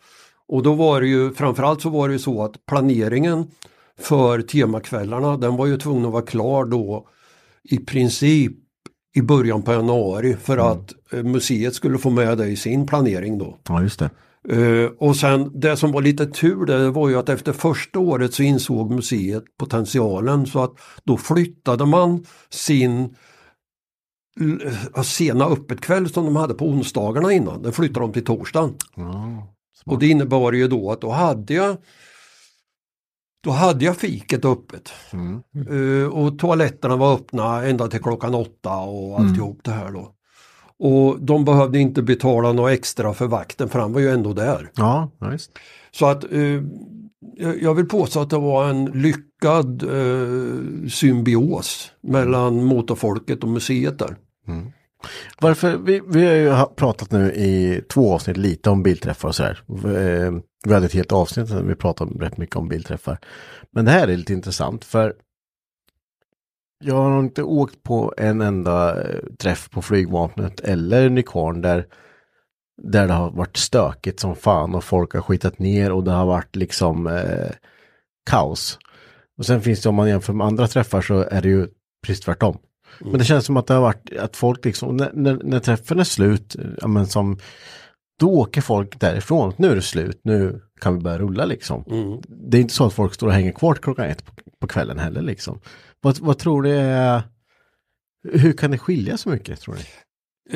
Och 0.48 0.62
då 0.62 0.74
var 0.74 1.00
det 1.00 1.06
ju 1.06 1.34
framförallt 1.34 1.82
så 1.82 1.90
var 1.90 2.08
det 2.08 2.12
ju 2.12 2.18
så 2.18 2.42
att 2.42 2.66
planeringen 2.66 3.50
för 3.98 4.42
temakvällarna 4.42 5.36
den 5.36 5.56
var 5.56 5.66
ju 5.66 5.76
tvungen 5.76 6.04
att 6.04 6.12
vara 6.12 6.22
klar 6.22 6.64
då 6.64 7.08
i 7.70 7.78
princip 7.78 8.52
i 9.14 9.22
början 9.22 9.62
på 9.62 9.72
januari 9.72 10.36
för 10.36 10.58
att 10.58 10.92
eh, 11.12 11.22
museet 11.22 11.74
skulle 11.74 11.98
få 11.98 12.10
med 12.10 12.38
det 12.38 12.46
i 12.46 12.56
sin 12.56 12.86
planering 12.86 13.38
då. 13.38 13.58
Ja, 13.68 13.82
just 13.82 13.98
det. 13.98 14.10
Eh, 14.48 14.86
och 14.98 15.16
sen 15.16 15.60
det 15.60 15.76
som 15.76 15.92
var 15.92 16.02
lite 16.02 16.26
tur 16.26 16.66
det 16.66 16.90
var 16.90 17.08
ju 17.08 17.16
att 17.18 17.28
efter 17.28 17.52
första 17.52 17.98
året 17.98 18.34
så 18.34 18.42
insåg 18.42 18.90
museet 18.90 19.44
potentialen 19.58 20.46
så 20.46 20.62
att 20.62 20.72
då 21.04 21.16
flyttade 21.16 21.86
man 21.86 22.24
sin 22.50 23.16
eh, 24.40 25.02
sena 25.02 25.44
öppetkväll 25.44 26.08
som 26.08 26.24
de 26.24 26.36
hade 26.36 26.54
på 26.54 26.66
onsdagarna 26.68 27.32
innan, 27.32 27.62
den 27.62 27.72
flyttade 27.72 28.06
de 28.06 28.12
till 28.12 28.24
torsdagen. 28.24 28.74
Och 29.86 29.98
det 29.98 30.06
innebar 30.08 30.52
ju 30.52 30.68
då 30.68 30.90
att 30.92 31.00
då 31.00 31.10
hade 31.10 31.54
jag 31.54 31.76
då 33.44 33.50
hade 33.50 33.84
jag 33.84 33.96
fiket 33.96 34.44
öppet. 34.44 34.92
Eh, 35.70 36.08
och 36.08 36.38
toaletterna 36.38 36.96
var 36.96 37.14
öppna 37.14 37.64
ända 37.64 37.88
till 37.88 38.02
klockan 38.02 38.34
åtta 38.34 38.76
och 38.76 39.20
alltihop 39.20 39.60
det 39.64 39.70
här 39.70 39.90
då. 39.92 40.14
Och 40.78 41.20
de 41.20 41.44
behövde 41.44 41.78
inte 41.78 42.02
betala 42.02 42.52
något 42.52 42.70
extra 42.70 43.14
för 43.14 43.26
vakten 43.26 43.68
för 43.68 43.78
han 43.78 43.92
var 43.92 44.00
ju 44.00 44.10
ändå 44.10 44.32
där. 44.32 44.70
Ja, 44.76 45.10
visst. 45.32 45.50
Så 45.90 46.06
att 46.06 46.32
eh, 46.32 46.62
jag 47.60 47.74
vill 47.74 47.88
påstå 47.88 48.20
att 48.20 48.30
det 48.30 48.38
var 48.38 48.68
en 48.68 48.84
lyckad 48.84 49.82
eh, 49.82 50.88
symbios 50.88 51.92
mellan 52.00 52.64
motorfolket 52.64 53.42
och 53.42 53.48
museet 53.48 53.98
där. 53.98 54.16
Varför, 55.40 55.76
vi, 55.76 56.02
vi 56.06 56.26
har 56.26 56.34
ju 56.34 56.74
pratat 56.76 57.10
nu 57.10 57.32
i 57.32 57.80
två 57.92 58.14
avsnitt 58.14 58.36
lite 58.36 58.70
om 58.70 58.82
bilträffar 58.82 59.28
och 59.28 59.34
sådär. 59.34 59.62
Eh, 59.68 60.32
Vi 60.66 60.74
hade 60.74 60.86
ett 60.86 60.94
helt 60.94 61.12
avsnitt 61.12 61.48
där 61.48 61.62
vi 61.62 61.74
pratade 61.74 62.24
rätt 62.24 62.36
mycket 62.36 62.56
om 62.56 62.68
bilträffar. 62.68 63.18
Men 63.70 63.84
det 63.84 63.90
här 63.90 64.08
är 64.08 64.16
lite 64.16 64.32
intressant 64.32 64.84
för 64.84 65.14
jag 66.78 66.94
har 66.94 67.20
inte 67.20 67.42
åkt 67.42 67.82
på 67.82 68.14
en 68.16 68.40
enda 68.40 69.02
eh, 69.02 69.20
träff 69.38 69.70
på 69.70 69.82
flygvapnet 69.82 70.60
eller 70.60 71.10
Nykvarn 71.10 71.60
där, 71.60 71.86
där 72.82 73.06
det 73.06 73.12
har 73.12 73.30
varit 73.30 73.56
stökigt 73.56 74.20
som 74.20 74.36
fan 74.36 74.74
och 74.74 74.84
folk 74.84 75.14
har 75.14 75.20
skitat 75.20 75.58
ner 75.58 75.92
och 75.92 76.04
det 76.04 76.10
har 76.10 76.26
varit 76.26 76.56
liksom 76.56 77.06
eh, 77.06 77.50
kaos. 78.30 78.78
Och 79.38 79.46
sen 79.46 79.60
finns 79.60 79.82
det 79.82 79.88
om 79.88 79.94
man 79.94 80.08
jämför 80.08 80.32
med 80.32 80.46
andra 80.46 80.66
träffar 80.66 81.00
så 81.00 81.20
är 81.30 81.42
det 81.42 81.48
ju 81.48 81.68
precis 82.06 82.24
tvärtom. 82.24 82.58
Men 83.00 83.18
det 83.18 83.24
känns 83.24 83.44
som 83.44 83.56
att 83.56 83.66
det 83.66 83.74
har 83.74 83.80
varit 83.80 84.16
att 84.18 84.36
folk 84.36 84.64
liksom, 84.64 84.96
när, 84.96 85.10
när, 85.14 85.40
när 85.44 85.60
träffen 85.60 85.98
är 85.98 86.04
slut, 86.04 86.56
ja 86.80 86.88
men 86.88 87.06
som, 87.06 87.38
då 88.20 88.30
åker 88.30 88.60
folk 88.60 89.00
därifrån. 89.00 89.52
Nu 89.56 89.70
är 89.70 89.74
det 89.74 89.82
slut, 89.82 90.20
nu 90.24 90.60
kan 90.80 90.94
vi 90.94 91.00
börja 91.00 91.18
rulla 91.18 91.44
liksom. 91.44 91.84
Det 92.50 92.56
är 92.56 92.60
inte 92.60 92.74
så 92.74 92.86
att 92.86 92.92
folk 92.92 93.14
står 93.14 93.26
och 93.26 93.32
hänger 93.32 93.52
kvar 93.52 93.74
till 93.74 93.82
klockan 93.82 94.04
ett 94.04 94.24
på, 94.24 94.32
på 94.64 94.68
kvällen 94.68 94.98
heller 94.98 95.22
liksom. 95.22 95.60
Vad, 96.00 96.18
vad 96.18 96.38
tror 96.38 96.62
du 96.62 96.70
är, 96.70 97.22
hur 98.32 98.52
kan 98.52 98.70
det 98.70 98.78
skilja 98.78 99.16
så 99.16 99.28
mycket 99.28 99.60
tror 99.60 99.74
ni? 99.74 99.80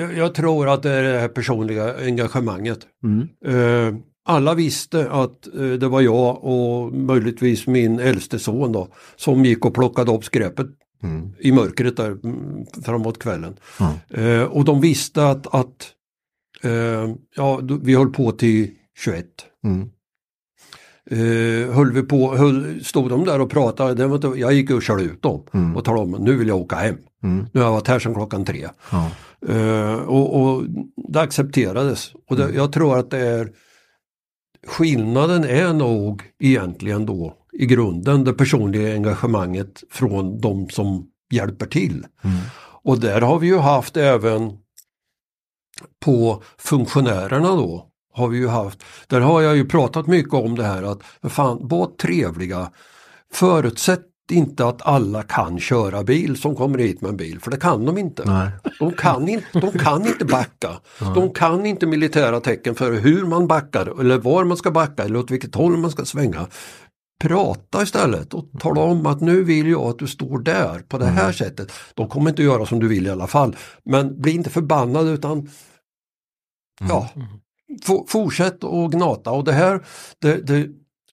Jag, 0.00 0.16
jag 0.16 0.34
tror 0.34 0.68
att 0.68 0.82
det 0.82 0.90
är 0.90 1.02
det 1.02 1.18
här 1.18 1.28
personliga 1.28 1.96
engagemanget. 1.98 2.78
Mm. 3.04 3.28
Eh, 3.44 4.00
alla 4.24 4.54
visste 4.54 5.10
att 5.10 5.46
eh, 5.46 5.70
det 5.70 5.88
var 5.88 6.00
jag 6.00 6.44
och 6.44 6.92
möjligtvis 6.92 7.66
min 7.66 8.00
äldste 8.00 8.38
son 8.38 8.72
då 8.72 8.88
som 9.16 9.44
gick 9.44 9.64
och 9.64 9.74
plockade 9.74 10.12
upp 10.12 10.24
skräpet 10.24 10.66
Mm. 11.02 11.32
i 11.38 11.52
mörkret 11.52 11.96
där 11.96 12.10
mm, 12.10 12.66
framåt 12.84 13.18
kvällen. 13.18 13.56
Eh, 14.10 14.42
och 14.42 14.64
de 14.64 14.80
visste 14.80 15.26
att, 15.26 15.54
att 15.54 15.92
ja, 17.34 17.60
vi 17.82 17.94
höll 17.94 18.12
på 18.12 18.32
till 18.32 18.70
21. 19.04 19.26
Mm. 19.64 19.90
Eh, 21.10 21.74
höll 21.74 21.92
vi 21.92 22.02
på, 22.02 22.36
höll, 22.36 22.84
stod 22.84 23.10
de 23.10 23.24
där 23.24 23.40
och 23.40 23.50
pratade, 23.50 24.38
jag 24.38 24.52
gick 24.52 24.70
och 24.70 24.82
körde 24.82 25.02
ut 25.02 25.22
dem 25.22 25.74
och 25.76 25.84
talade 25.84 26.02
om 26.02 26.24
nu 26.24 26.36
vill 26.36 26.48
jag 26.48 26.58
åka 26.58 26.76
hem. 26.76 26.98
Nu 27.22 27.60
har 27.60 27.66
jag 27.66 27.72
varit 27.72 27.88
här 27.88 27.98
sedan 27.98 28.14
klockan 28.14 28.44
tre. 28.44 28.68
Ja. 28.90 29.10
Eh, 29.48 29.94
och, 29.94 30.42
och 30.42 30.64
det 31.12 31.20
accepterades. 31.20 32.12
Och 32.28 32.36
det, 32.36 32.50
jag 32.54 32.72
tror 32.72 32.98
att 32.98 33.10
det 33.10 33.18
är 33.18 33.52
skillnaden 34.66 35.44
är 35.44 35.72
nog 35.72 36.22
egentligen 36.38 37.06
då 37.06 37.34
i 37.52 37.66
grunden 37.66 38.24
det 38.24 38.32
personliga 38.32 38.94
engagemanget 38.94 39.84
från 39.90 40.40
de 40.40 40.68
som 40.70 41.06
hjälper 41.30 41.66
till. 41.66 42.06
Och 42.82 43.00
där 43.00 43.20
har 43.20 43.38
vi 43.38 43.46
ju 43.46 43.58
haft 43.58 43.96
även 43.96 44.52
på 46.04 46.42
funktionärerna 46.58 47.48
då 47.48 47.87
har 48.18 48.28
vi 48.28 48.38
ju 48.38 48.48
haft, 48.48 48.84
där 49.06 49.20
har 49.20 49.40
jag 49.40 49.56
ju 49.56 49.64
pratat 49.68 50.06
mycket 50.06 50.34
om 50.34 50.54
det 50.54 50.64
här 50.64 50.82
att 50.82 51.32
fan, 51.32 51.58
var 51.60 51.86
trevliga. 51.86 52.70
Förutsätt 53.32 54.04
inte 54.32 54.66
att 54.66 54.82
alla 54.86 55.22
kan 55.22 55.58
köra 55.60 56.02
bil 56.04 56.36
som 56.40 56.54
kommer 56.56 56.78
hit 56.78 57.00
med 57.00 57.08
en 57.08 57.16
bil, 57.16 57.40
för 57.40 57.50
det 57.50 57.56
kan 57.56 57.84
de 57.84 57.98
inte. 57.98 58.22
Nej. 58.26 58.50
De 58.78 58.92
kan 58.92 59.28
inte, 59.28 59.46
de 59.60 59.72
kan 59.78 60.06
inte 60.06 60.24
backa. 60.24 60.68
De 61.14 61.30
kan 61.34 61.66
inte 61.66 61.86
militära 61.86 62.40
tecken 62.40 62.74
för 62.74 62.92
hur 62.92 63.24
man 63.24 63.46
backar 63.46 64.00
eller 64.00 64.18
var 64.18 64.44
man 64.44 64.56
ska 64.56 64.70
backa 64.70 65.04
eller 65.04 65.18
åt 65.18 65.30
vilket 65.30 65.54
håll 65.54 65.76
man 65.76 65.90
ska 65.90 66.04
svänga. 66.04 66.46
Prata 67.22 67.82
istället 67.82 68.34
och 68.34 68.48
tala 68.60 68.80
om 68.80 69.06
att 69.06 69.20
nu 69.20 69.44
vill 69.44 69.70
jag 69.70 69.80
att 69.82 69.98
du 69.98 70.06
står 70.06 70.38
där 70.38 70.78
på 70.88 70.98
det 70.98 71.06
här 71.06 71.32
sättet. 71.32 71.72
De 71.94 72.08
kommer 72.08 72.30
inte 72.30 72.42
göra 72.42 72.66
som 72.66 72.80
du 72.80 72.88
vill 72.88 73.06
i 73.06 73.10
alla 73.10 73.26
fall. 73.26 73.56
Men 73.84 74.20
bli 74.20 74.32
inte 74.32 74.50
förbannad 74.50 75.08
utan 75.08 75.50
ja, 76.88 77.08
f- 77.16 77.22
fortsätt 78.08 78.64
och 78.64 78.92
gnata 78.92 79.30
och 79.30 79.44
det 79.44 79.52
här 79.52 79.80
det, 80.18 80.46
det, 80.46 80.68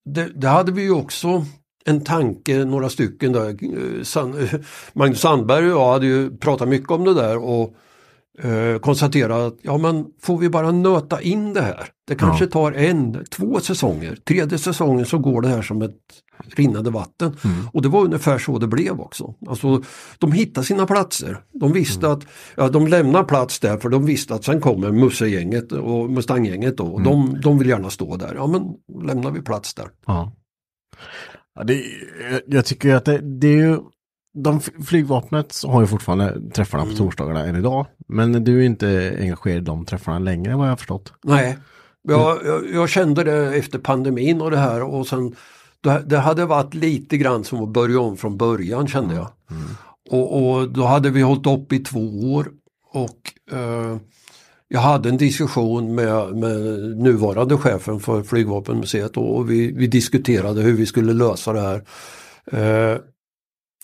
det, 0.05 0.41
det 0.41 0.47
hade 0.47 0.71
vi 0.71 0.81
ju 0.81 0.91
också 0.91 1.45
en 1.85 2.03
tanke, 2.03 2.65
några 2.65 2.89
stycken 2.89 3.31
där. 3.31 3.49
Eh, 3.49 4.43
eh, 4.43 4.59
Magnus 4.93 5.19
Sandberg 5.19 5.73
och 5.73 5.81
jag 5.81 5.93
hade 5.93 6.05
ju 6.05 6.37
pratat 6.37 6.67
mycket 6.67 6.91
om 6.91 7.03
det 7.03 7.13
där 7.13 7.37
och 7.37 7.75
eh, 8.43 8.79
konstaterat 8.79 9.37
att 9.53 9.59
ja 9.61 9.77
men 9.77 10.05
får 10.21 10.37
vi 10.37 10.49
bara 10.49 10.71
nöta 10.71 11.21
in 11.21 11.53
det 11.53 11.61
här. 11.61 11.87
Det 12.07 12.15
kanske 12.15 12.47
tar 12.47 12.71
en, 12.71 13.25
två 13.31 13.59
säsonger. 13.59 14.15
Tredje 14.27 14.57
säsongen 14.57 15.05
så 15.05 15.17
går 15.17 15.41
det 15.41 15.47
här 15.47 15.61
som 15.61 15.81
ett 15.81 15.91
rinnande 16.55 16.89
vatten. 16.89 17.37
Och 17.73 17.81
det 17.81 17.89
var 17.89 18.03
ungefär 18.03 18.37
så 18.37 18.57
det 18.57 18.67
blev 18.67 18.99
också. 18.99 19.33
Alltså, 19.47 19.83
de 20.19 20.31
hittade 20.31 20.67
sina 20.67 20.85
platser. 20.85 21.37
De 21.53 21.71
visste 21.73 22.11
att, 22.11 22.23
ja 22.55 22.69
de 22.69 22.87
lämnar 22.87 23.23
plats 23.23 23.59
där 23.59 23.77
för 23.77 23.89
de 23.89 24.05
visste 24.05 24.35
att 24.35 24.43
sen 24.43 24.61
kommer 24.61 24.91
Musse-gänget 24.91 25.71
och 25.71 26.09
Mustang-gänget 26.11 26.77
då. 26.77 26.85
Och 26.85 27.01
de, 27.01 27.41
de 27.43 27.59
vill 27.59 27.69
gärna 27.69 27.89
stå 27.89 28.15
där. 28.17 28.33
Ja 28.35 28.47
men 28.47 28.63
lämnar 29.07 29.31
vi 29.31 29.41
plats 29.41 29.73
där. 29.73 29.87
Ja. 30.07 30.31
ja 31.55 31.63
det, 31.63 31.83
jag- 32.47 32.65
tycker 32.65 32.95
att 32.95 33.05
det, 33.05 33.17
det 33.39 33.47
är 33.47 33.57
ju, 33.57 33.79
de 34.35 34.61
flygvapnet 34.61 35.61
har 35.65 35.81
ju 35.81 35.87
fortfarande 35.87 36.51
träffarna 36.53 36.85
på 36.85 36.91
torsdagarna 36.91 37.45
än 37.45 37.55
idag. 37.55 37.85
Men 38.07 38.43
du 38.43 38.59
är 38.59 38.65
inte 38.65 39.17
engagerad 39.19 39.61
i 39.61 39.65
de 39.65 39.85
träffarna 39.85 40.19
längre 40.19 40.55
vad 40.55 40.65
jag 40.65 40.71
har 40.71 40.77
förstått. 40.77 41.13
Nej, 41.23 41.57
jag, 42.01 42.45
jag, 42.45 42.73
jag 42.73 42.89
kände 42.89 43.23
det 43.23 43.55
efter 43.55 43.79
pandemin 43.79 44.41
och 44.41 44.51
det 44.51 44.57
här 44.57 44.83
och 44.83 45.07
sen 45.07 45.35
det, 45.81 46.03
det 46.05 46.17
hade 46.17 46.45
varit 46.45 46.73
lite 46.73 47.17
grann 47.17 47.43
som 47.43 47.63
att 47.63 47.69
börja 47.69 47.99
om 47.99 48.17
från 48.17 48.37
början 48.37 48.87
kände 48.87 49.15
jag. 49.15 49.27
Och, 50.09 50.57
och 50.57 50.69
då 50.69 50.85
hade 50.85 51.09
vi 51.09 51.21
hållit 51.21 51.47
upp 51.47 51.73
i 51.73 51.79
två 51.79 52.33
år 52.33 52.47
och 52.91 53.19
eh, 53.51 53.97
jag 54.67 54.79
hade 54.79 55.09
en 55.09 55.17
diskussion 55.17 55.95
med, 55.95 56.35
med 56.35 56.61
nuvarande 56.97 57.57
chefen 57.57 57.99
för 57.99 58.23
flygvapenmuseet 58.23 59.17
och, 59.17 59.37
och 59.37 59.49
vi, 59.51 59.71
vi 59.71 59.87
diskuterade 59.87 60.61
hur 60.61 60.73
vi 60.73 60.85
skulle 60.85 61.13
lösa 61.13 61.53
det 61.53 61.61
här. 61.61 61.83
Eh, 62.51 62.99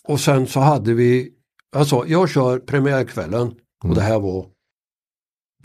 och 0.08 0.20
sen 0.20 0.47
så 0.47 0.60
hade 0.60 0.93
vi, 0.93 1.30
alltså 1.76 2.04
jag 2.08 2.30
kör 2.30 2.60
premiärkvällen 2.60 3.54
och 3.84 3.95
det 3.95 4.02
här 4.02 4.20
var 4.20 4.45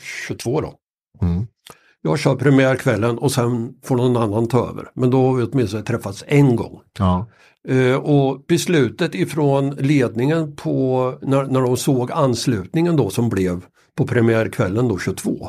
22 0.03 0.61
då. 0.61 0.75
Mm. 1.23 1.47
Jag 2.03 2.19
kör 2.19 2.37
premiärkvällen 2.37 3.19
och 3.19 3.33
sen 3.33 3.75
får 3.85 3.97
någon 3.97 4.17
annan 4.17 4.49
ta 4.49 4.69
över. 4.69 4.89
Men 4.95 5.11
då 5.11 5.27
har 5.27 5.35
vi 5.35 5.43
åtminstone 5.43 5.83
träffats 5.83 6.25
en 6.27 6.57
gång. 6.57 6.81
Ja. 6.99 7.27
Eh, 7.69 7.95
och 7.97 8.45
beslutet 8.49 9.15
ifrån 9.15 9.71
ledningen 9.71 10.57
på 10.57 11.15
när, 11.23 11.45
när 11.45 11.61
de 11.61 11.77
såg 11.77 12.13
anslutningen 12.13 12.97
då 12.97 13.11
som 13.11 13.29
blev 13.29 13.65
på 13.97 14.07
premiärkvällen 14.07 14.89
då 14.89 14.99
22. 14.99 15.49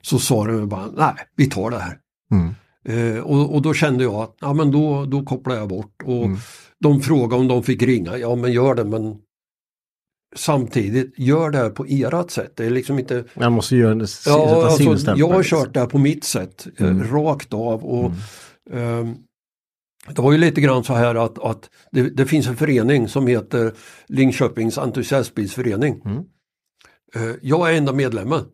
Så 0.00 0.18
sa 0.18 0.46
de 0.46 0.68
bara 0.68 0.86
nej, 0.96 1.14
vi 1.36 1.50
tar 1.50 1.70
det 1.70 1.78
här. 1.78 1.98
Mm. 2.30 2.54
Eh, 2.84 3.22
och, 3.22 3.54
och 3.54 3.62
då 3.62 3.74
kände 3.74 4.04
jag 4.04 4.14
att 4.14 4.36
ja, 4.40 4.52
men 4.52 4.70
då, 4.70 5.04
då 5.04 5.22
kopplar 5.22 5.56
jag 5.56 5.68
bort. 5.68 6.02
Och 6.04 6.24
De 6.82 7.00
frågade 7.00 7.40
om 7.42 7.48
de 7.48 7.62
fick 7.62 7.82
ringa, 7.82 8.16
ja 8.18 8.34
men 8.34 8.52
gör 8.52 8.74
det 8.74 8.84
men 8.84 9.16
samtidigt 10.36 11.18
gör 11.18 11.50
det 11.50 11.58
här 11.58 11.70
på 11.70 11.84
ert 11.88 12.30
sätt. 12.30 12.52
Det 12.56 12.64
är 12.66 12.70
liksom 12.70 12.98
inte 12.98 13.24
Man 13.34 13.52
måste 13.52 13.76
göra 13.76 13.94
det, 13.94 14.06
Ja, 14.26 14.64
alltså, 14.66 15.14
jag 15.16 15.28
har 15.28 15.42
kört 15.42 15.74
det 15.74 15.80
här 15.80 15.86
på 15.86 15.98
mitt 15.98 16.24
sätt, 16.24 16.66
eh, 16.78 16.86
Mm. 16.86 17.08
rakt 17.12 17.54
av. 17.54 17.84
Och, 17.84 18.10
ehm, 18.70 19.14
det 20.08 20.22
var 20.22 20.32
ju 20.32 20.38
lite 20.38 20.60
grann 20.60 20.84
så 20.84 20.94
här 20.94 21.14
att, 21.14 21.38
att 21.38 21.70
det, 21.92 22.02
det 22.02 22.26
finns 22.26 22.46
en 22.46 22.56
förening 22.56 23.08
som 23.08 23.26
heter 23.26 23.72
Linköpings 24.06 24.78
entusiastbilsförening. 24.78 26.02
Mm. 26.04 26.18
Eh, 27.14 27.36
jag 27.42 27.72
är 27.72 27.76
enda 27.78 27.92
medlemmen. 27.92 28.44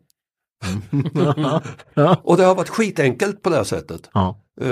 ja. 1.93 2.21
Och 2.23 2.37
det 2.37 2.43
har 2.43 2.55
varit 2.55 2.69
skitenkelt 2.69 3.41
på 3.41 3.49
det 3.49 3.55
här 3.55 3.63
sättet. 3.63 4.09
Ja. 4.13 4.41
Eh, 4.61 4.69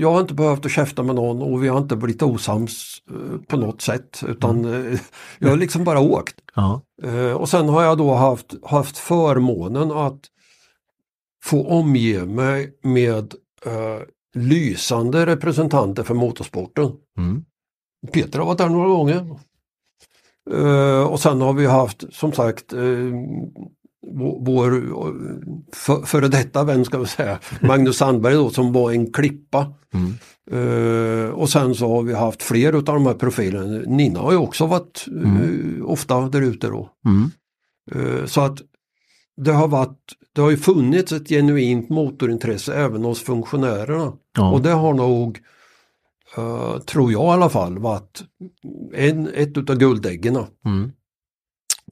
jag 0.00 0.12
har 0.12 0.20
inte 0.20 0.34
behövt 0.34 0.66
att 0.66 0.72
käfta 0.72 1.02
med 1.02 1.14
någon 1.14 1.42
och 1.42 1.64
vi 1.64 1.68
har 1.68 1.78
inte 1.78 1.96
blivit 1.96 2.22
osams 2.22 3.02
eh, 3.10 3.40
på 3.48 3.56
något 3.56 3.82
sätt 3.82 4.22
utan 4.28 4.64
Mm. 4.64 4.92
eh, 4.92 5.00
jag 5.38 5.48
har 5.48 5.56
liksom 5.56 5.84
bara 5.84 6.00
åkt. 6.00 6.34
Ja. 6.54 6.80
Och 7.36 7.48
sen 7.48 7.68
har 7.68 7.82
jag 7.82 7.98
då 7.98 8.14
haft, 8.14 8.54
haft 8.64 8.98
förmånen 8.98 9.90
att 9.90 10.20
få 11.44 11.66
omge 11.68 12.24
mig 12.24 12.78
med 12.82 13.34
eh, 13.66 13.98
lysande 14.34 15.26
representanter 15.26 16.02
för 16.02 16.14
motorsporten. 16.14 16.92
Mm. 17.18 17.44
Peter 18.12 18.38
har 18.38 18.46
varit 18.46 18.58
där 18.58 18.68
några 18.68 18.88
gånger. 18.88 19.36
Eh, 20.50 21.02
och 21.02 21.20
sen 21.20 21.40
har 21.40 21.52
vi 21.52 21.66
haft 21.66 22.04
som 22.14 22.32
sagt 22.32 22.72
eh, 22.72 22.80
vår, 24.06 24.44
vår 24.44 24.70
för, 25.72 26.02
före 26.02 26.28
detta 26.28 26.64
vän 26.64 26.84
ska 26.84 26.98
vi 26.98 27.06
säga, 27.06 27.38
Magnus 27.60 27.96
Sandberg 27.96 28.34
då 28.34 28.50
som 28.50 28.72
var 28.72 28.92
en 28.92 29.12
klippa. 29.12 29.72
Mm. 29.94 30.14
Eh, 30.50 31.30
och 31.30 31.48
sen 31.50 31.74
så 31.74 31.88
har 31.88 32.02
vi 32.02 32.14
haft 32.14 32.42
fler 32.42 32.72
utav 32.72 32.94
de 32.94 33.06
här 33.06 33.14
profilerna. 33.14 33.82
Nina 33.86 34.20
har 34.20 34.32
ju 34.32 34.38
också 34.38 34.66
varit 34.66 35.06
eh, 35.24 35.84
ofta 35.84 36.28
där 36.28 36.40
ute 36.40 36.66
då. 36.66 36.90
Mm. 37.06 37.30
Eh, 37.92 38.26
så 38.26 38.40
att 38.40 38.58
det 39.36 39.52
har 39.52 39.68
varit, 39.68 39.98
det 40.34 40.40
har 40.40 40.50
ju 40.50 40.56
funnits 40.56 41.12
ett 41.12 41.28
genuint 41.28 41.88
motorintresse 41.88 42.74
även 42.74 43.04
hos 43.04 43.22
funktionärerna. 43.22 44.12
Ja. 44.36 44.52
Och 44.52 44.62
det 44.62 44.70
har 44.70 44.94
nog, 44.94 45.38
tror 46.86 47.12
jag 47.12 47.22
i 47.22 47.30
alla 47.30 47.48
fall, 47.48 47.78
varit 47.78 48.22
en, 48.94 49.28
ett 49.34 49.58
utav 49.58 49.76
guldäggen. 49.76 50.36
Mm. 50.64 50.92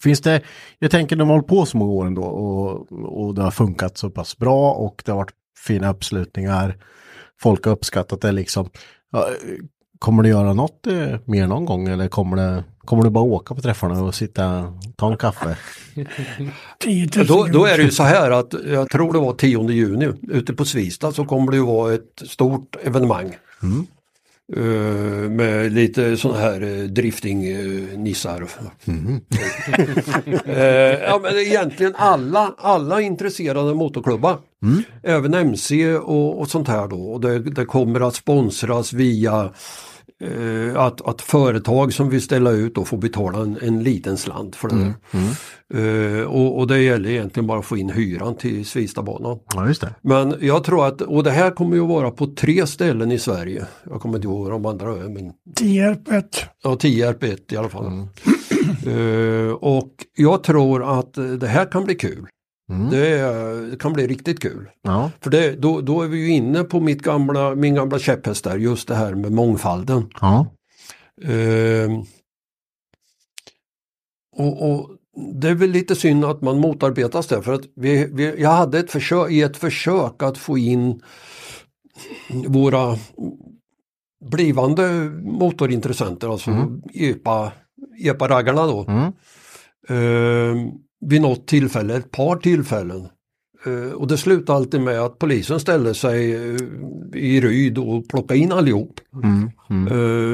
Finns 0.02 0.20
det, 0.20 0.42
jag 0.78 0.90
tänker 0.90 1.16
de 1.16 1.28
har 1.28 1.34
hållit 1.34 1.48
på 1.48 1.66
så 1.66 1.76
många 1.76 1.92
år 1.92 2.06
ändå 2.06 2.22
och, 2.22 2.92
och 2.92 3.34
det 3.34 3.42
har 3.42 3.50
funkat 3.50 3.98
så 3.98 4.10
pass 4.10 4.38
bra 4.38 4.72
och 4.72 5.02
det 5.04 5.12
har 5.12 5.18
varit 5.18 5.34
fina 5.66 5.90
uppslutningar. 5.90 6.76
Folk 7.40 7.64
har 7.64 7.72
uppskattat 7.72 8.20
det 8.20 8.32
liksom. 8.32 8.70
Kommer 9.98 10.22
du 10.22 10.28
göra 10.28 10.52
något 10.52 10.86
eh, 10.86 11.14
mer 11.24 11.46
någon 11.46 11.64
gång 11.64 11.88
eller 11.88 12.08
kommer, 12.08 12.36
det, 12.36 12.64
kommer 12.78 13.02
du 13.02 13.10
bara 13.10 13.24
åka 13.24 13.54
på 13.54 13.60
träffarna 13.60 14.02
och 14.02 14.14
sitta 14.14 14.72
ta 14.96 15.10
en 15.10 15.16
kaffe? 15.16 15.56
10 16.78 17.08
000 17.16 17.26
Då, 17.26 17.44
då 17.44 17.64
är 17.64 17.76
det 17.78 17.82
ju 17.82 17.90
så 17.90 18.02
här 18.02 18.30
att 18.30 18.54
jag 18.66 18.90
tror 18.90 19.12
det 19.12 19.18
var 19.18 19.32
10 19.32 19.70
juni 19.70 20.12
ute 20.22 20.52
på 20.52 20.64
Svista 20.64 21.12
så 21.12 21.24
kommer 21.24 21.52
det 21.52 21.56
ju 21.56 21.64
vara 21.64 21.94
ett 21.94 22.22
stort 22.26 22.76
evenemang. 22.82 23.26
Eh, 23.62 23.68
med 25.28 25.72
lite 25.72 26.16
sådana 26.16 26.40
här 26.40 26.62
uh, 26.62 26.84
drifting-nissar. 26.84 28.48
Eh, 30.44 31.02
ja 31.02 31.20
men 31.22 31.36
egentligen 31.38 31.94
alla, 31.96 32.54
alla 32.58 33.00
intresserade 33.00 33.74
motorklubbar. 33.74 34.38
Även 35.02 35.34
MC 35.34 35.96
och, 35.96 36.40
och 36.40 36.48
sånt 36.48 36.68
här 36.68 36.88
då. 36.88 37.12
Och 37.12 37.20
det, 37.20 37.38
det 37.38 37.64
kommer 37.64 38.00
att 38.00 38.14
sponsras 38.14 38.92
via 38.92 39.50
eh, 40.20 40.80
att, 40.80 41.00
att 41.00 41.22
företag 41.22 41.92
som 41.92 42.10
vill 42.10 42.22
ställa 42.22 42.50
ut 42.50 42.74
då 42.74 42.84
får 42.84 42.96
betala 42.96 43.38
en, 43.38 43.58
en 43.62 43.82
liten 43.82 44.16
slant 44.16 44.56
för 44.56 44.68
det. 44.68 44.76
där. 44.76 46.20
Eh, 46.20 46.24
och, 46.24 46.58
och 46.58 46.66
det 46.66 46.82
gäller 46.82 47.10
egentligen 47.10 47.46
bara 47.46 47.58
att 47.58 47.66
få 47.66 47.76
in 47.76 47.90
hyran 47.90 48.36
till 48.36 48.66
Svistabanan. 48.66 49.38
Ja, 49.54 49.68
just 49.68 49.80
det. 49.80 49.94
Men 50.02 50.34
jag 50.40 50.64
tror 50.64 50.86
att, 50.86 51.00
och 51.00 51.24
det 51.24 51.30
här 51.30 51.50
kommer 51.50 51.76
ju 51.76 51.82
att 51.82 51.88
vara 51.88 52.10
på 52.10 52.26
tre 52.26 52.66
ställen 52.66 53.12
i 53.12 53.18
Sverige. 53.18 53.66
Jag 53.90 54.00
kommer 54.00 54.16
inte 54.16 54.28
ihåg 54.28 54.50
de 54.50 54.66
andra 54.66 54.94
men 54.94 55.32
Tierp 55.54 56.08
1. 56.08 56.44
ja, 56.62 56.76
Tierp 56.76 57.22
ett 57.22 57.52
i 57.52 57.56
alla 57.56 57.68
fall. 57.68 57.86
Eh, 58.86 59.52
och 59.52 59.92
jag 60.16 60.42
tror 60.42 60.98
att 60.98 61.14
det 61.40 61.46
här 61.46 61.64
kan 61.72 61.84
bli 61.84 61.94
kul. 61.94 62.26
Det, 62.90 63.08
är- 63.08 63.70
det 63.70 63.76
kan 63.76 63.92
bli 63.92 64.06
riktigt 64.06 64.40
kul. 64.40 64.68
Ja. 64.82 65.10
För 65.20 65.30
det, 65.30 65.52
då, 65.56 65.80
då 65.80 66.02
är 66.02 66.08
vi 66.08 66.18
ju 66.18 66.30
inne 66.30 66.64
på 66.64 66.80
mitt 66.80 67.02
gamla, 67.02 67.54
min 67.54 67.74
gamla 67.74 67.98
käpphäst 67.98 68.44
där, 68.44 68.56
just 68.56 68.88
det 68.88 68.94
här 68.94 69.14
med 69.14 69.32
mångfalden. 69.32 70.10
Ja. 70.20 70.46
Ehm, 71.24 72.02
och, 74.36 74.70
och 74.72 74.90
det 75.40 75.48
är 75.48 75.54
väl 75.54 75.70
lite 75.70 75.94
synd 75.96 76.24
att 76.24 76.42
man 76.42 76.58
motarbetas 76.58 77.26
där 77.26 77.40
för 77.42 77.52
att 77.52 77.62
vi, 77.76 78.08
vi, 78.12 78.40
jag 78.42 78.50
hade 78.50 78.78
ett 78.78 78.90
försök, 78.90 79.30
i 79.30 79.42
ett 79.42 79.56
försök 79.56 80.22
att 80.22 80.38
få 80.38 80.58
in 80.58 81.02
våra 82.46 82.96
blivande 84.30 84.90
motorintressenter, 85.22 86.28
alltså 86.28 86.50
EPA, 86.94 87.52
EPA-raggarna 88.04 88.66
då. 88.66 88.84
Mm. 88.88 89.12
Ehm, 89.88 90.70
vid 91.06 91.22
något 91.22 91.46
tillfälle, 91.46 91.96
ett 91.96 92.10
par 92.10 92.36
tillfällen. 92.36 93.08
Eh, 93.66 93.92
och 93.92 94.06
det 94.08 94.18
slutade 94.18 94.56
alltid 94.56 94.80
med 94.80 95.00
att 95.00 95.18
polisen 95.18 95.60
ställde 95.60 95.94
sig 95.94 96.34
eh, 96.34 96.56
i 97.14 97.40
Ryd 97.40 97.78
och 97.78 98.08
plockade 98.08 98.40
in 98.40 98.52
allihop. 98.52 99.00
Mm. 99.24 99.50
Mm. 99.70 99.86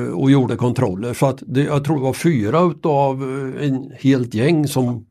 Eh, 0.07 0.13
och 0.13 0.31
gjorde 0.31 0.57
kontroller. 0.57 1.15
Så 1.15 1.27
att 1.27 1.43
det, 1.47 1.63
jag 1.63 1.85
tror 1.85 1.97
det 1.97 2.03
var 2.03 2.13
fyra 2.13 2.61
utav 2.63 3.23
en 3.61 3.93
helt 4.01 4.35
gäng 4.35 4.69
som, 4.69 5.07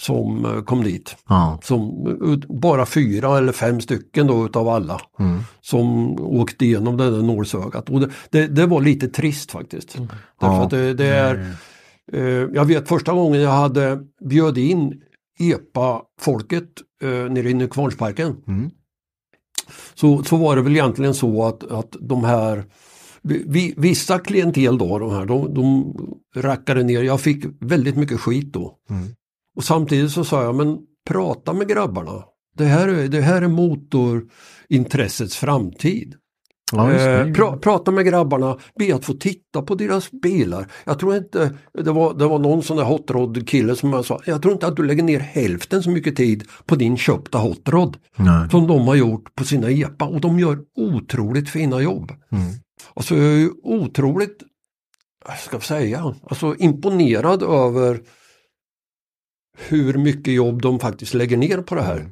som 0.00 0.62
kom 0.66 0.82
dit. 0.84 1.16
Ja. 1.28 1.58
Som, 1.62 2.06
ut- 2.22 2.48
bara 2.60 2.86
fyra 2.86 3.38
eller 3.38 3.52
fem 3.52 3.80
stycken 3.80 4.26
då 4.26 4.46
utav 4.46 4.68
alla 4.68 5.00
Mm. 5.18 5.38
som 5.60 6.10
åkte 6.20 6.64
igenom 6.64 6.96
det 6.96 7.10
där 7.10 7.22
nålsögat. 7.22 7.90
Och 7.90 8.00
det, 8.00 8.10
det, 8.30 8.46
det 8.46 8.66
var 8.66 8.80
lite 8.80 9.08
trist 9.08 9.50
faktiskt. 9.50 9.96
Därför 10.40 10.56
Ja. 10.56 10.64
att 10.64 10.70
det, 10.70 10.94
det 10.94 11.06
är, 11.06 11.34
eh, 11.34 11.46
jag 12.52 12.64
vet 12.64 12.88
första 12.88 13.12
gången 13.12 13.40
jag 13.40 13.50
hade 13.50 14.00
bjöd 14.24 14.58
in 14.58 15.02
EPA-folket 15.40 16.68
eh, 17.02 17.08
nere 17.08 17.50
i 17.50 17.54
Nykvarnsparken. 17.54 18.36
Mm. 18.46 18.70
Så, 19.94 20.22
så 20.22 20.36
var 20.36 20.56
det 20.56 20.62
väl 20.62 20.72
egentligen 20.72 21.14
så 21.14 21.44
att, 21.44 21.64
att 21.72 21.96
de 22.00 22.24
här 22.24 22.64
vi, 23.22 23.44
vi- 23.48 23.74
Vissa 23.76 24.18
klientel 24.18 24.78
då, 24.78 24.98
de 24.98 25.10
här, 25.10 25.26
de, 25.26 25.54
de 25.54 25.94
rackade 26.36 26.82
ner. 26.82 27.02
Jag 27.02 27.20
fick 27.20 27.44
väldigt 27.60 27.96
mycket 27.96 28.20
skit 28.20 28.52
då. 28.52 28.76
Mm. 28.90 29.08
Och 29.56 29.64
samtidigt 29.64 30.10
så 30.10 30.24
sa 30.24 30.42
jag, 30.42 30.54
men 30.54 30.78
prata 31.08 31.52
med 31.52 31.68
grabbarna. 31.68 32.24
Det 32.56 32.64
här, 32.64 32.88
är- 32.88 33.08
det 33.08 33.20
här 33.20 33.42
är 33.42 33.48
motorintressets 33.48 35.36
framtid. 35.36 36.14
Ja. 36.72 36.92
Eh, 36.92 37.32
pra, 37.32 37.56
prata 37.56 37.90
med 37.90 38.06
grabbarna, 38.06 38.58
be 38.78 38.94
att 38.94 39.04
få 39.04 39.12
titta 39.12 39.62
på 39.62 39.74
deras 39.74 40.10
bilar. 40.10 40.66
Jag 40.84 40.98
tror 40.98 41.16
inte, 41.16 41.56
det 41.72 41.92
var, 41.92 42.14
det 42.14 42.26
var 42.26 42.38
någon 42.38 42.62
sån 42.62 42.76
där 42.76 42.84
hotrod 42.84 43.48
kille 43.48 43.76
som 43.76 43.92
jag 43.92 44.04
sa, 44.04 44.20
jag 44.24 44.42
tror 44.42 44.54
inte 44.54 44.66
att 44.66 44.76
du 44.76 44.82
lägger 44.82 45.02
ner 45.02 45.20
hälften 45.20 45.82
så 45.82 45.90
mycket 45.90 46.16
tid 46.16 46.44
på 46.66 46.76
din 46.76 46.96
köpta 46.96 47.38
hotrod 47.38 47.96
Nej. 48.16 48.50
som 48.50 48.66
de 48.66 48.88
har 48.88 48.94
gjort 48.94 49.34
på 49.34 49.44
sina 49.44 49.70
EPA 49.70 50.04
och 50.04 50.20
de 50.20 50.38
gör 50.38 50.58
otroligt 50.76 51.50
fina 51.50 51.80
jobb. 51.80 52.12
Mm. 52.32 52.52
Alltså 52.94 53.16
jag 53.16 53.26
är 53.26 53.38
ju 53.38 53.50
otroligt, 53.62 54.42
vad 55.26 55.36
ska 55.36 55.56
jag 55.56 55.64
säga, 55.64 56.14
alltså 56.22 56.56
imponerad 56.58 57.42
över 57.42 58.00
hur 59.58 59.94
mycket 59.94 60.34
jobb 60.34 60.62
de 60.62 60.80
faktiskt 60.80 61.14
lägger 61.14 61.36
ner 61.36 61.58
på 61.58 61.74
det 61.74 61.82
här. 61.82 62.08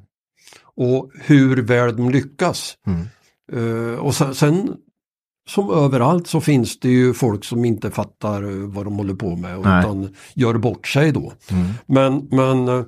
Och 0.76 1.10
hur 1.14 1.62
väl 1.62 1.96
de 1.96 2.10
lyckas. 2.10 2.74
Mm. 2.86 3.06
Eh, 3.52 3.98
och 3.98 4.14
sen, 4.14 4.34
sen 4.34 4.76
som 5.48 5.70
överallt 5.70 6.26
så 6.26 6.40
finns 6.40 6.80
det 6.80 6.88
ju 6.88 7.14
folk 7.14 7.44
som 7.44 7.64
inte 7.64 7.90
fattar 7.90 8.42
eh, 8.42 8.68
vad 8.68 8.86
de 8.86 8.96
håller 8.96 9.14
på 9.14 9.36
med 9.36 9.60
Nej. 9.60 9.80
utan 9.80 10.14
gör 10.34 10.54
bort 10.54 10.86
sig 10.86 11.12
då. 11.12 11.32
Mm. 11.50 11.70
Men, 11.86 12.28
men 12.30 12.68
eh, 12.68 12.84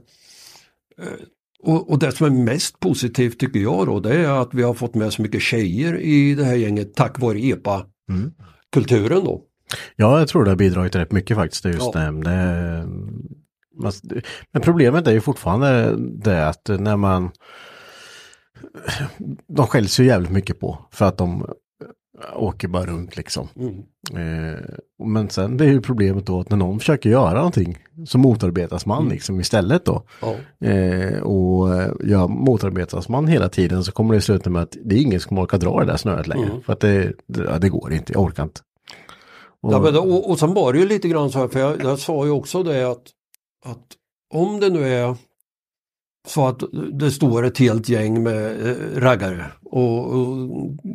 och, 1.63 1.91
och 1.91 1.99
det 1.99 2.13
som 2.13 2.27
är 2.27 2.31
mest 2.31 2.81
positivt 2.81 3.39
tycker 3.39 3.61
jag 3.61 3.87
då 3.87 4.01
det 4.01 4.15
är 4.15 4.43
att 4.43 4.55
vi 4.55 4.63
har 4.63 4.75
fått 4.75 4.95
med 4.95 5.13
så 5.13 5.23
mycket 5.23 5.43
tjejer 5.43 5.99
i 5.99 6.35
det 6.35 6.45
här 6.45 6.55
gänget 6.55 6.95
tack 6.95 7.21
vare 7.21 7.39
EPA-kulturen 7.39 9.25
då. 9.25 9.43
Ja, 9.97 10.19
jag 10.19 10.29
tror 10.29 10.45
det 10.45 10.51
har 10.51 10.57
bidragit 10.57 10.95
rätt 10.95 11.13
mycket 11.13 11.37
faktiskt. 11.37 11.65
Just 11.65 11.91
Ja. 11.95 12.01
det. 12.01 12.23
Det, 14.03 14.23
men 14.53 14.63
problemet 14.63 15.07
är 15.07 15.13
ju 15.13 15.21
fortfarande 15.21 15.97
det 15.99 16.49
att 16.49 16.69
när 16.69 16.97
man... 16.97 17.31
De 19.49 19.67
skälls 19.67 20.01
ju 20.01 20.05
jävligt 20.05 20.31
mycket 20.31 20.61
på 20.61 20.79
för 20.91 21.05
att 21.05 21.19
de 21.19 21.47
åker 22.35 22.69
bara 22.69 22.87
runt 22.87 23.17
liksom. 23.17 23.49
Mm. 23.57 23.75
Eh, 24.13 24.61
men 25.05 25.31
sen 25.31 25.57
det 25.57 25.65
är 25.65 25.69
ju 25.69 25.81
problemet 25.81 26.27
då 26.27 26.41
att 26.41 26.51
när 26.51 26.57
någon 26.57 26.79
försöker 26.79 27.11
göra 27.11 27.35
någonting 27.35 27.79
så 28.07 28.19
motarbetas 28.19 28.87
man 28.87 29.09
liksom 29.09 29.41
istället 29.41 29.85
då. 29.85 30.05
Eh, 30.69 31.23
och 31.23 31.75
eh, 31.75 31.93
ja, 32.05 32.29
motarbetas 32.29 33.09
man 33.09 33.27
hela 33.27 33.49
tiden 33.49 33.85
så 33.85 33.93
kommer 33.93 34.15
det 34.15 34.21
sluta 34.21 34.51
med 34.51 34.63
att 34.63 34.77
det 34.85 34.95
är 34.95 35.01
ingen 35.01 35.21
som 35.21 35.29
kommer 35.29 35.43
orka 35.43 35.59
dra 35.59 35.81
det 35.81 35.87
där 35.87 35.97
snöret 35.97 36.27
längre. 36.27 36.47
Mm. 36.47 36.63
För 36.63 36.73
att 36.73 36.81
det, 36.81 37.13
det, 37.27 37.45
ja, 37.45 37.59
det 37.59 37.69
går 37.69 37.93
inte, 37.93 38.13
jag 38.13 38.23
orkar 38.23 38.43
inte. 38.43 38.61
Och, 39.63 39.73
Ja, 39.73 39.81
men, 39.81 39.97
och, 39.97 40.31
och 40.31 40.39
sen 40.39 40.55
var 40.55 40.73
det 40.73 40.79
ju 40.79 40.89
lite 40.89 41.09
grann 41.09 41.31
så 41.31 41.39
här, 41.39 41.49
för 41.49 41.61
jag, 41.61 41.85
jag 41.85 41.99
sa 41.99 42.25
ju 42.25 42.31
också 42.31 42.63
det 42.63 42.91
att, 42.91 43.03
att 43.65 43.87
om 44.35 44.61
det 44.61 44.71
nu 44.71 44.89
är 44.89 45.17
så 46.29 46.47
att 46.47 46.62
det 46.93 47.11
står 47.11 47.45
ett 47.45 47.59
helt 47.59 47.89
gäng 47.89 48.23
med 48.23 48.68
eh, 48.68 49.01
raggare 49.01 49.47
och, 49.64 50.14
och 50.14 50.49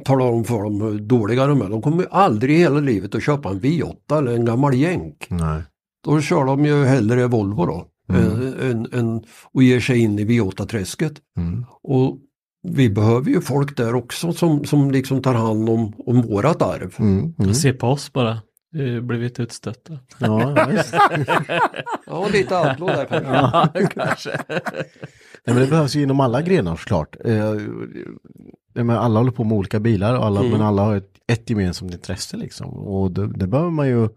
talar 0.06 0.26
om 0.26 0.44
för 0.44 0.64
dem 0.64 0.82
hur 0.82 1.00
dåliga 1.00 1.48
de 1.48 1.62
är. 1.62 1.70
De 1.70 1.82
kommer 1.82 2.08
aldrig 2.12 2.56
i 2.56 2.60
hela 2.60 2.80
livet 2.80 3.16
att 3.16 3.24
köpa 3.24 3.50
en 3.50 3.62
V8 3.62 4.18
eller 4.18 4.32
en 4.32 4.46
gammal 4.46 4.74
jänk. 4.74 5.28
Nej. 5.30 5.62
Då 6.06 6.22
kör 6.22 6.46
de 6.46 6.66
ju 6.66 6.86
hellre 6.86 7.28
Volvo 7.28 7.66
då. 7.66 7.88
Mm. 8.10 8.32
Än, 8.32 8.56
än, 8.62 8.88
än, 8.94 9.24
och 9.54 9.64
ger 9.64 9.80
sig 9.80 10.00
in 10.00 10.20
i 10.20 10.26
V8-träsket. 10.26 11.14
Mm. 11.38 11.66
Och 11.84 12.18
vi 12.68 12.90
behöver 12.90 13.30
ju 13.30 13.42
folk 13.42 13.78
där 13.78 13.96
också 13.96 14.34
som, 14.34 14.66
som 14.66 14.92
liksom 14.92 15.22
tar 15.22 15.34
hand 15.34 15.70
om, 15.70 15.94
om 15.98 16.22
vårat 16.22 16.62
arv. 16.62 16.96
Mm. 17.00 17.34
Mm. 17.40 17.54
Se 17.54 17.74
på 17.74 17.88
oss 17.88 18.14
bara. 18.14 18.38
Har 18.78 19.02
blivit 19.02 19.40
utstötta. 19.40 20.00
Ja, 20.20 20.68
visst. 20.72 20.94
Ja, 22.08 22.28
lite 22.34 22.56
outlaw 22.56 22.96
där 22.96 23.06
kanske. 23.06 23.34
ja, 23.34 23.88
kanske. 23.94 24.30
Nej, 25.46 25.56
men 25.56 25.56
det 25.56 25.68
behövs 25.68 25.96
ju 25.96 26.04
inom 26.04 26.20
alla 26.20 26.42
grenar 26.42 26.76
såklart. 26.76 27.16
Eh, 27.26 29.00
alla 29.00 29.20
håller 29.20 29.32
på 29.32 29.44
med 29.44 29.58
olika 29.58 29.80
bilar, 29.80 30.16
och 30.18 30.26
alla, 30.26 30.40
Mm. 30.40 30.52
men 30.52 30.62
alla 30.62 30.82
har 30.82 30.96
ett, 30.96 31.12
ett 31.28 31.50
gemensamt 31.50 31.94
intresse 31.94 32.38
liksom. 32.38 32.68
Och 32.70 33.12
det, 33.12 33.28
det 33.28 33.48
behöver 33.48 33.72
man 33.72 33.88
ju, 33.88 34.10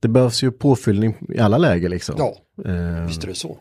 det 0.00 0.08
behövs 0.08 0.42
ju 0.42 0.50
påfyllning 0.50 1.16
i 1.28 1.38
alla 1.38 1.58
läger 1.58 1.88
liksom. 1.88 2.14
Ja, 2.18 2.34
Eh, 2.64 3.06
visst 3.06 3.24
är 3.24 3.28
det 3.28 3.34
så. 3.34 3.58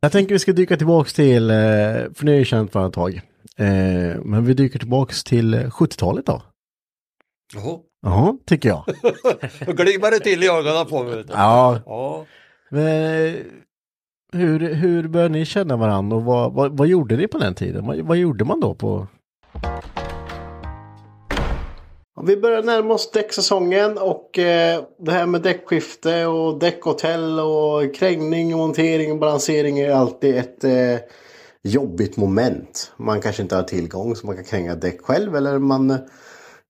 Jag 0.00 0.12
tänker 0.12 0.34
vi 0.34 0.38
ska 0.38 0.52
dyka 0.52 0.76
tillbaks 0.76 1.12
till, 1.12 1.50
eh, 1.50 1.56
för 2.14 2.22
nu 2.24 2.34
är 2.34 2.38
det 2.38 2.44
känt 2.44 2.72
för 2.72 2.86
ett 2.86 2.92
tag. 2.92 3.20
Eh, 3.56 4.20
men 4.24 4.44
vi 4.44 4.54
dyker 4.54 4.78
tillbaks 4.78 5.24
till 5.24 5.54
eh, 5.54 5.60
70-talet 5.60 6.26
då. 6.26 6.42
Jaha. 7.54 7.78
Ja, 8.02 8.36
tycker 8.46 8.68
jag. 8.68 8.84
Då 9.66 9.72
glimmar 9.72 10.10
det 10.10 10.18
till 10.18 10.42
i 10.42 10.48
ögonen 10.48 10.86
på 10.86 11.02
mig. 11.02 11.24
Ja. 11.28 11.80
Ja. 11.86 12.26
Men, 12.70 13.36
hur, 14.32 14.74
hur 14.74 15.08
började 15.08 15.32
ni 15.32 15.44
känna 15.44 15.76
varandra 15.76 16.16
och 16.16 16.24
vad, 16.24 16.52
vad, 16.52 16.78
vad 16.78 16.88
gjorde 16.88 17.16
ni 17.16 17.28
på 17.28 17.38
den 17.38 17.54
tiden? 17.54 17.86
Vad, 17.86 17.98
vad 17.98 18.16
gjorde 18.16 18.44
man 18.44 18.60
då 18.60 18.74
på? 18.74 19.06
Vi 22.26 22.36
börjar 22.36 22.62
närma 22.62 22.94
oss 22.94 23.10
däcksäsongen 23.10 23.98
och 23.98 24.38
eh, 24.38 24.84
det 24.98 25.12
här 25.12 25.26
med 25.26 25.42
däckskifte 25.42 26.26
och 26.26 26.58
däckhotell 26.58 27.40
och 27.40 27.94
krängning, 27.94 28.56
montering 28.56 29.12
och 29.12 29.18
balansering 29.18 29.78
är 29.78 29.90
alltid 29.90 30.36
ett 30.36 30.64
eh, 30.64 30.98
jobbigt 31.62 32.16
moment. 32.16 32.92
Man 32.96 33.20
kanske 33.20 33.42
inte 33.42 33.56
har 33.56 33.62
tillgång 33.62 34.16
så 34.16 34.26
man 34.26 34.36
kan 34.36 34.44
kränga 34.44 34.74
däck 34.74 35.00
själv 35.00 35.36
eller 35.36 35.58
man 35.58 35.90
eh, 35.90 35.96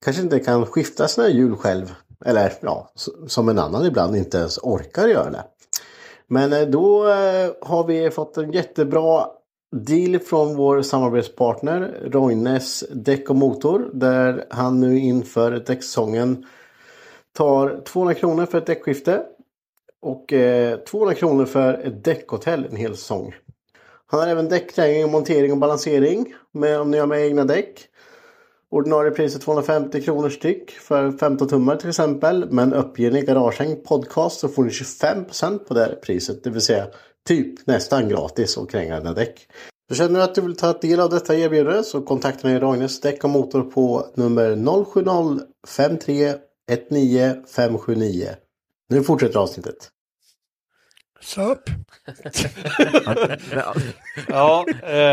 kanske 0.03 0.23
inte 0.23 0.39
kan 0.39 0.67
skifta 0.67 1.09
sina 1.09 1.29
hjul 1.29 1.57
själv. 1.57 1.95
Eller 2.25 2.53
ja, 2.61 2.91
som 3.27 3.49
en 3.49 3.59
annan 3.59 3.87
ibland 3.87 4.17
inte 4.17 4.39
ens 4.39 4.59
orkar 4.59 5.09
göra 5.09 5.31
det. 5.31 5.45
Men 6.27 6.53
eh, 6.53 6.63
då 6.63 7.09
eh, 7.09 7.51
har 7.61 7.87
vi 7.87 8.11
fått 8.11 8.37
en 8.37 8.53
jättebra 8.53 9.27
deal 9.77 10.19
från 10.19 10.57
vår 10.57 10.83
samarbetspartner 10.83 12.01
Roines 12.05 12.85
Däck 12.91 13.31
och 13.31 13.37
Motor. 13.37 13.91
Där 13.93 14.45
han 14.51 14.81
nu 14.81 14.99
inför 14.99 15.51
däcksäsongen 15.51 16.47
tar 17.33 17.83
200 17.85 18.15
kronor 18.15 18.47
för 18.47 18.59
ett 18.59 18.67
däckskifte. 18.67 19.23
Och 20.03 20.33
eh, 20.33 20.79
200 20.79 21.15
kronor 21.15 21.45
för 21.45 21.75
ett 21.75 22.05
däckhotell 22.05 22.67
en 22.71 22.77
hel 22.77 22.97
säsong. 22.97 23.35
Han 24.07 24.21
har 24.21 24.27
även 24.27 24.49
däckträning, 24.49 25.11
montering 25.11 25.53
och 25.53 25.59
balansering. 25.59 26.35
Med, 26.53 26.81
om 26.81 26.91
ni 26.91 26.99
har 26.99 27.07
med 27.07 27.27
egna 27.27 27.45
däck. 27.45 27.89
Ordinarie 28.73 29.11
pris 29.11 29.35
är 29.35 29.39
250 29.39 30.03
kronor 30.03 30.31
styck 30.31 30.71
för 30.71 31.13
15 31.13 31.49
tummar 31.49 31.77
till 31.77 31.89
exempel. 31.89 32.51
Men 32.51 32.75
uppger 32.75 33.11
ni 33.11 33.23
Garagehäng 33.23 33.77
podcast 33.85 34.41
så 34.41 34.49
får 34.49 34.65
ni 34.65 34.71
25% 34.71 35.59
på 35.59 35.75
det 35.75 35.81
här 35.81 35.95
priset. 35.95 36.45
Det 36.45 36.51
vill 36.51 36.61
säga 36.61 36.87
typ 37.27 37.67
nästan 37.67 38.09
gratis 38.09 38.59
att 38.59 38.71
kränga 38.71 38.99
dina 38.99 39.13
däck. 39.13 39.49
Så 39.89 39.95
känner 39.95 40.19
du 40.19 40.23
att 40.23 40.35
du 40.35 40.41
vill 40.41 40.57
ta 40.57 40.73
del 40.73 41.01
av 41.01 41.11
detta 41.11 41.37
erbjudande 41.37 41.83
så 41.83 42.03
kontakta 42.03 42.49
mig 42.49 42.59
Roines 42.59 43.01
Däck 43.01 43.25
och 43.25 43.31
Motor 43.31 43.63
på 43.63 44.07
nummer 44.15 44.85
070 44.85 45.41
53 45.69 46.35
19 46.91 47.45
579. 47.47 48.29
Nu 48.89 49.03
fortsätter 49.03 49.39
avsnittet. 49.39 49.91
Söp. 51.21 51.63
Ja, 54.29 54.65
eh, 54.83 55.13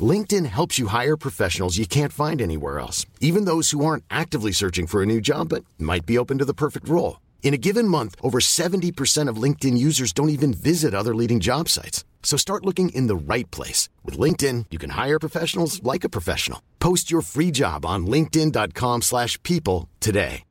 LinkedIn 0.00 0.46
helps 0.46 0.78
you 0.78 0.88
hire 0.88 1.16
professionals 1.16 1.78
you 1.78 1.86
can't 1.86 2.12
find 2.12 2.42
anywhere 2.42 2.78
else, 2.78 3.06
even 3.20 3.46
those 3.46 3.70
who 3.70 3.84
aren't 3.84 4.04
actively 4.10 4.52
searching 4.52 4.86
for 4.86 5.02
a 5.02 5.06
new 5.06 5.20
job 5.20 5.48
but 5.48 5.64
might 5.78 6.04
be 6.04 6.18
open 6.18 6.38
to 6.38 6.44
the 6.44 6.52
perfect 6.52 6.88
role. 6.88 7.20
In 7.42 7.54
a 7.54 7.62
given 7.68 7.88
month, 7.88 8.16
over 8.22 8.38
70% 8.40 9.30
of 9.30 9.42
LinkedIn 9.42 9.78
users 9.78 10.12
don't 10.12 10.30
even 10.30 10.52
visit 10.52 10.94
other 10.94 11.14
leading 11.14 11.40
job 11.40 11.68
sites. 11.68 12.04
So 12.22 12.36
start 12.36 12.66
looking 12.66 12.88
in 12.90 13.06
the 13.06 13.16
right 13.16 13.48
place. 13.52 13.88
With 14.04 14.18
LinkedIn, 14.18 14.66
you 14.70 14.78
can 14.78 14.90
hire 14.90 15.18
professionals 15.18 15.82
like 15.82 16.04
a 16.04 16.10
professional. 16.10 16.60
Post 16.80 17.10
your 17.10 17.22
free 17.22 17.52
job 17.52 17.86
on 17.86 18.06
linkedin.com/people 18.06 19.00
slash 19.00 19.40
people 19.44 19.88
today. 20.00 20.42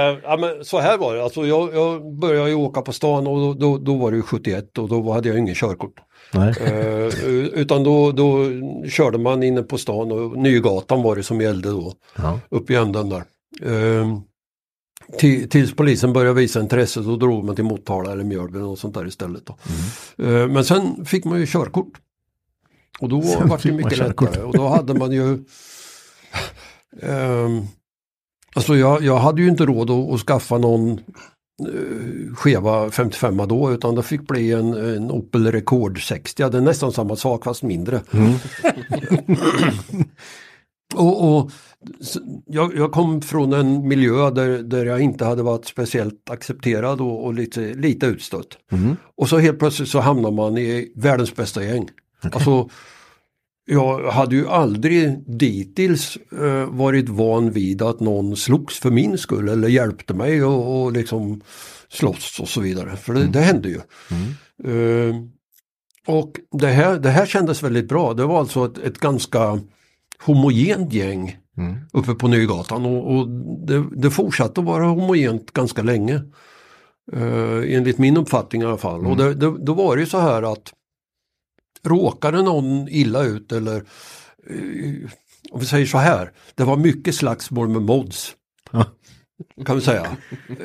eh, 0.00 0.18
ja, 0.22 0.36
men 0.36 0.64
så 0.64 0.78
här 0.78 0.98
var 0.98 1.14
det. 1.14 1.22
Alltså, 1.22 1.46
jag, 1.46 1.74
jag 1.74 2.18
började 2.18 2.54
åka 2.54 2.82
på 2.82 2.92
stan 2.92 3.26
och 3.26 3.40
då, 3.40 3.54
då, 3.54 3.78
då 3.78 3.96
var 3.96 4.10
det 4.10 4.16
ju 4.16 4.22
71 4.22 4.78
och 4.78 4.88
då 4.88 5.12
hade 5.12 5.28
jag 5.28 5.38
ingen 5.38 5.54
körkort. 5.54 6.00
Eh, 6.34 7.14
utan 7.54 7.84
då, 7.84 8.12
då 8.12 8.46
körde 8.88 9.18
man 9.18 9.42
inne 9.42 9.62
på 9.62 9.78
stan 9.78 10.12
och 10.12 10.38
Nygatan 10.38 11.02
var 11.02 11.16
det 11.16 11.22
som 11.22 11.40
gällde 11.40 11.68
då. 11.68 11.94
Ja. 12.16 12.40
Upp 12.48 12.70
i 12.70 12.74
änden 12.74 13.08
där. 13.08 13.24
Eh, 13.62 14.18
till, 15.18 15.48
tills 15.48 15.76
polisen 15.76 16.12
började 16.12 16.40
visa 16.40 16.60
intresse 16.60 17.00
då 17.00 17.16
drog 17.16 17.44
man 17.44 17.54
till 17.54 17.64
Motala 17.64 18.12
eller 18.12 18.24
Mjölby 18.24 18.58
och 18.58 18.78
sånt 18.78 18.94
där 18.94 19.06
istället. 19.06 19.42
Då. 19.46 19.56
Eh, 20.24 20.48
men 20.48 20.64
sen 20.64 21.04
fick 21.04 21.24
man 21.24 21.40
ju 21.40 21.46
körkort. 21.46 21.92
Och 23.00 23.08
då 23.08 23.22
Sen 23.22 23.48
var 23.48 23.60
det 23.62 23.72
mycket 23.72 23.98
lättare 23.98 24.42
och 24.42 24.52
då 24.52 24.68
hade 24.68 24.94
man 24.94 25.12
ju 25.12 25.38
Ehm, 27.02 27.66
Alltså 28.54 28.76
jag, 28.76 29.02
jag 29.02 29.18
hade 29.18 29.42
ju 29.42 29.48
inte 29.48 29.66
råd 29.66 29.90
att, 29.90 30.12
att 30.14 30.20
skaffa 30.20 30.58
någon 30.58 31.00
skeva 32.36 32.90
55 32.90 33.36
då 33.48 33.72
utan 33.72 33.94
det 33.94 34.02
fick 34.02 34.28
bli 34.28 34.52
en, 34.52 34.72
en 34.94 35.10
Opel 35.10 35.52
Rekord 35.52 36.06
60. 36.08 36.48
Det 36.50 36.58
är 36.58 36.62
nästan 36.62 36.92
samma 36.92 37.16
sak 37.16 37.44
fast 37.44 37.62
mindre. 37.62 38.00
och, 40.94 41.36
och 41.38 41.50
s- 42.00 42.16
jag, 42.46 42.76
jag 42.76 42.92
kom 42.92 43.22
från 43.22 43.52
en 43.52 43.88
miljö 43.88 44.30
där, 44.30 44.48
där 44.62 44.86
jag 44.86 45.00
inte 45.00 45.24
hade 45.24 45.42
varit 45.42 45.64
speciellt 45.64 46.30
accepterad 46.30 47.00
och, 47.00 47.24
och 47.24 47.34
lite, 47.34 47.60
lite 47.60 48.06
utstött. 48.06 48.58
Och 49.16 49.28
så 49.28 49.38
helt 49.38 49.58
plötsligt 49.58 49.88
så 49.88 50.00
hamnar 50.00 50.30
man 50.30 50.58
i 50.58 50.92
världens 50.96 51.36
bästa 51.36 51.64
gäng. 51.64 51.88
Alltså, 52.32 52.68
jag 53.70 54.10
hade 54.10 54.36
ju 54.36 54.48
aldrig 54.48 55.18
dittills 55.38 56.18
eh, 56.40 56.64
varit 56.70 57.08
van 57.08 57.50
vid 57.50 57.82
att 57.82 58.00
någon 58.00 58.36
slogs 58.36 58.78
för 58.78 58.90
min 58.90 59.18
skull 59.18 59.48
eller 59.48 59.68
hjälpte 59.68 60.14
mig 60.14 60.44
och, 60.44 60.82
och 60.82 60.92
liksom 60.92 61.40
slåss 61.88 62.40
och 62.40 62.48
så 62.48 62.60
vidare. 62.60 62.96
För 62.96 63.14
det, 63.14 63.26
det 63.26 63.40
hände 63.40 63.68
ju. 63.68 63.80
Eh, 64.64 65.14
och 66.06 66.32
det 66.52 66.66
här, 66.66 66.98
det 66.98 67.10
här 67.10 67.26
kändes 67.26 67.62
väldigt 67.62 67.88
bra. 67.88 68.14
Det 68.14 68.26
var 68.26 68.40
alltså 68.40 68.64
ett, 68.64 68.78
ett 68.78 68.98
ganska 68.98 69.60
homogent 70.24 70.92
gäng 70.92 71.36
uppe 71.92 72.14
på 72.14 72.28
Nygatan 72.28 72.84
och, 72.84 73.16
och 73.16 73.28
det, 73.66 73.84
det 73.92 74.10
fortsatte 74.10 74.60
att 74.60 74.66
vara 74.66 74.86
homogent 74.86 75.52
ganska 75.52 75.82
länge. 75.82 76.22
Uh, 77.16 77.74
enligt 77.76 77.98
min 77.98 78.16
uppfattning 78.16 78.62
i 78.62 78.64
alla 78.64 78.76
fall. 78.76 79.06
Och 79.06 79.16
det, 79.16 79.34
det, 79.34 79.64
då 79.64 79.74
var 79.74 79.96
det 79.96 80.00
ju 80.00 80.06
så 80.06 80.18
här 80.18 80.52
att 80.52 80.72
råkade 81.86 82.42
någon 82.42 82.88
illa 82.88 83.22
ut 83.22 83.52
eller 83.52 83.76
eh, 83.76 85.10
om 85.52 85.60
vi 85.60 85.66
säger 85.66 85.86
så 85.86 85.98
här, 85.98 86.32
det 86.54 86.64
var 86.64 86.76
mycket 86.76 87.14
slagsmål 87.14 87.68
med 87.68 87.82
mods. 87.82 88.32
Ja. 88.70 88.84
Kan 89.66 89.76
vi 89.76 89.82
säga. 89.82 90.16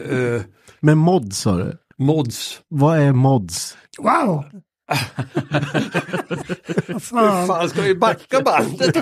Eh, 0.10 0.42
Men 0.80 0.98
mods 0.98 1.38
sa 1.40 1.58
du? 1.58 1.78
mods. 1.98 2.62
Vad 2.68 3.00
är 3.00 3.12
mods? 3.12 3.78
Wow! 4.00 4.44
Vad 6.88 7.04
fan. 7.04 7.48
Fan, 7.48 7.70
ska 7.70 7.82
vi 7.82 7.96
backa 7.96 8.42
bandet? 8.42 8.96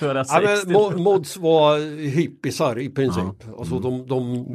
Ja, 0.00 0.14
men, 0.14 0.24
60. 0.56 0.70
mo- 0.72 0.96
mods 0.96 1.36
var 1.36 1.78
hippisar 2.08 2.78
i 2.78 2.88
princip. 2.90 3.24
Alltså 3.58 3.78
de, 3.78 4.06
de 4.06 4.46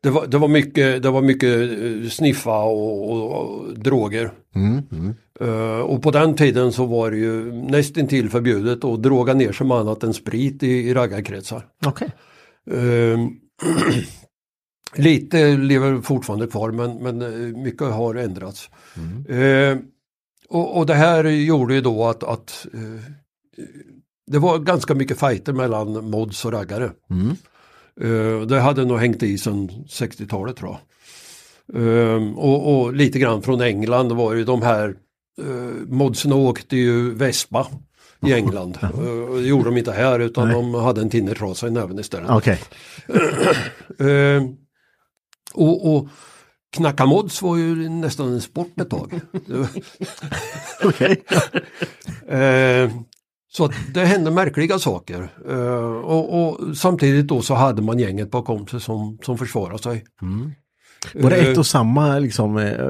det, 0.00 0.10
var, 0.10 0.26
det 0.26 0.38
var 0.38 0.48
mycket, 0.48 1.02
det 1.02 1.10
var 1.10 1.22
mycket 1.22 1.70
eh, 1.70 2.08
sniffa 2.08 2.62
och, 2.62 3.10
och, 3.12 3.32
och 3.32 3.78
droger. 3.78 4.32
Eh, 5.40 5.80
och 5.80 6.02
på 6.02 6.10
den 6.10 6.34
tiden 6.34 6.72
så 6.72 6.86
var 6.86 7.10
det 7.10 7.16
ju 7.16 7.52
nästintill 7.52 8.30
förbjudet 8.30 8.84
att 8.84 9.02
droga 9.02 9.34
ner 9.34 9.52
sig 9.52 9.66
med 9.66 9.76
annat 9.76 10.02
än 10.02 10.14
sprit 10.14 10.62
i, 10.62 10.66
i 10.66 10.94
raggarkretsar. 10.94 11.66
Okej. 11.86 12.08
Eh, 12.70 13.18
lite 14.96 15.56
lever 15.56 16.00
fortfarande 16.00 16.46
kvar 16.46 16.70
men, 16.70 16.96
men 16.96 17.62
mycket 17.62 17.86
har 17.86 18.14
ändrats. 18.14 18.70
Eh, 19.28 19.78
och, 20.48 20.78
och 20.78 20.86
det 20.86 20.94
här 20.94 21.24
gjorde 21.24 21.74
ju 21.74 21.80
då 21.80 22.04
att, 22.04 22.22
att 22.22 22.66
det 24.26 24.38
var 24.38 24.58
ganska 24.58 24.94
mycket 24.94 25.20
fighter 25.20 25.52
mellan 25.52 26.10
mods 26.10 26.44
och 26.44 26.52
raggare. 26.52 26.90
Eh, 28.00 28.40
det 28.40 28.60
hade 28.60 28.84
nog 28.84 28.98
hängt 28.98 29.22
i 29.22 29.38
sedan 29.38 29.68
60-talet 29.88 30.56
tror 30.56 30.70
jag. 30.70 30.80
Eh, 31.74 32.38
och, 32.38 32.80
och 32.80 32.94
lite 32.94 33.18
grann 33.18 33.42
från 33.42 33.60
England 33.60 34.12
var 34.12 34.34
ju 34.34 34.44
de 34.44 34.62
här 34.62 34.94
uh, 35.42 35.86
modsen 35.88 36.32
åkte 36.32 36.76
ju 36.76 37.14
Vespa 37.14 37.66
i 38.26 38.32
England. 38.32 38.78
Uh, 39.00 39.36
det 39.36 39.48
gjorde 39.48 39.64
de 39.64 39.76
inte 39.76 39.92
här 39.92 40.20
utan 40.20 40.48
Nej. 40.48 40.56
de 40.56 40.74
hade 40.74 41.00
en 41.00 41.10
tinnertrasa 41.10 41.66
i 41.66 41.70
näven 41.70 41.98
istället. 41.98 42.30
Okej. 42.30 42.60
Eh, 43.98 44.42
och, 45.54 45.94
och 45.94 46.08
knacka 46.72 47.06
mods 47.06 47.42
var 47.42 47.56
ju 47.56 47.88
nästan 47.88 48.32
en 48.32 48.40
sport 48.40 48.80
ett 48.80 48.90
tag. 48.90 49.20
Okej. 50.84 51.22
Eh, 52.28 52.90
så 53.52 53.70
det 53.94 54.04
hände 54.04 54.30
märkliga 54.30 54.78
saker. 54.78 55.28
Eh, 55.48 55.94
och, 55.94 56.48
och 56.48 56.76
samtidigt 56.76 57.26
då 57.26 57.42
så 57.42 57.54
hade 57.54 57.82
man 57.82 57.98
gänget 57.98 58.30
bakom 58.30 58.66
sig 58.66 58.80
som, 58.80 59.18
som 59.22 59.38
försvarade 59.38 59.78
sig. 59.78 60.04
Var 61.14 61.30
det 61.30 61.36
Eh, 61.36 61.48
ett 61.48 61.58
och 61.58 61.66
samma 61.66 62.18
liksom, 62.18 62.56
eh, 62.56 62.86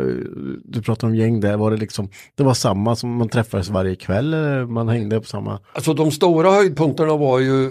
du 0.64 0.82
pratar 0.82 1.08
om 1.08 1.14
gäng 1.14 1.40
där, 1.40 1.56
var 1.56 1.70
det 1.70 1.76
liksom, 1.76 2.08
det 2.34 2.42
var 2.42 2.54
samma 2.54 2.96
som 2.96 3.16
man 3.16 3.28
träffades 3.28 3.68
varje 3.68 3.94
kväll 3.94 4.34
man 4.66 4.88
hängde 4.88 5.20
på 5.20 5.26
samma? 5.26 5.60
Alltså 5.72 5.94
de 5.94 6.10
stora 6.10 6.50
höjdpunkterna 6.50 7.16
var 7.16 7.38
ju 7.38 7.64
eh, 7.64 7.70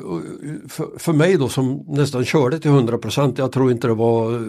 för, 0.69 0.87
för 0.97 1.13
mig 1.13 1.37
då 1.37 1.49
som 1.49 1.83
nästan 1.87 2.25
körde 2.25 2.59
till 2.59 2.71
100%. 2.71 3.33
Jag 3.37 3.51
tror 3.51 3.71
inte 3.71 3.87
det 3.87 3.93
var 3.93 4.39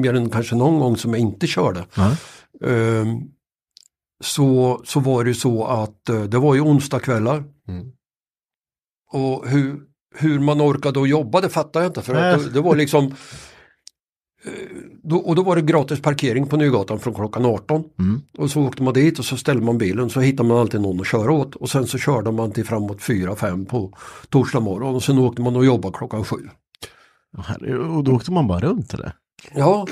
mer 0.00 0.14
än 0.14 0.30
kanske 0.30 0.56
någon 0.56 0.80
gång 0.80 0.96
som 0.96 1.10
jag 1.10 1.20
inte 1.20 1.46
körde. 1.46 1.84
Ja. 1.94 2.10
Eh, 2.68 3.06
så, 4.24 4.80
så 4.84 5.00
var 5.00 5.24
det 5.24 5.30
ju 5.30 5.34
så 5.34 5.64
att 5.64 6.08
eh, 6.08 6.22
det 6.22 6.38
var 6.38 6.54
ju 6.54 6.60
onsdagskvällar. 6.60 7.44
Mm. 7.68 7.86
Och 9.12 9.48
hur, 9.48 9.80
hur 10.14 10.38
man 10.40 10.60
orkade 10.60 11.02
att 11.02 11.08
jobba 11.08 11.40
det 11.40 11.48
fattar 11.48 11.80
jag 11.80 11.88
inte 11.90 12.02
för 12.02 12.14
att 12.14 12.44
det, 12.44 12.50
det 12.50 12.60
var 12.60 12.76
liksom 12.76 13.04
eh, 14.44 14.52
då, 15.02 15.16
och 15.16 15.34
då 15.34 15.42
var 15.42 15.56
det 15.56 15.62
gratis 15.62 16.02
parkering 16.02 16.46
på 16.46 16.56
Nygatan 16.56 16.98
från 17.00 17.14
klockan 17.14 17.44
18. 17.46 17.84
Mm. 17.98 18.20
Och 18.38 18.50
så 18.50 18.62
åkte 18.62 18.82
man 18.82 18.94
dit 18.94 19.18
och 19.18 19.24
så 19.24 19.36
ställde 19.36 19.62
man 19.64 19.78
bilen 19.78 20.10
så 20.10 20.20
hittade 20.20 20.48
man 20.48 20.58
alltid 20.58 20.80
någon 20.80 21.00
att 21.00 21.06
köra 21.06 21.32
åt 21.32 21.54
och 21.54 21.70
sen 21.70 21.86
så 21.86 21.98
körde 21.98 22.32
man 22.32 22.52
till 22.52 22.64
framåt 22.64 22.98
4-5 23.00 23.66
på 23.66 23.92
torsdag 24.28 24.60
morgon 24.60 24.94
och 24.94 25.02
sen 25.02 25.18
åkte 25.18 25.42
man 25.42 25.56
och 25.56 25.64
jobbade 25.64 25.98
klockan 25.98 26.24
7. 26.24 26.36
Och 27.36 27.44
här- 27.44 27.78
Och 27.78 28.04
då 28.04 28.12
åkte 28.12 28.32
man 28.32 28.46
bara 28.46 28.60
runt 28.60 28.94
eller? 28.94 29.12
Ja, 29.54 29.86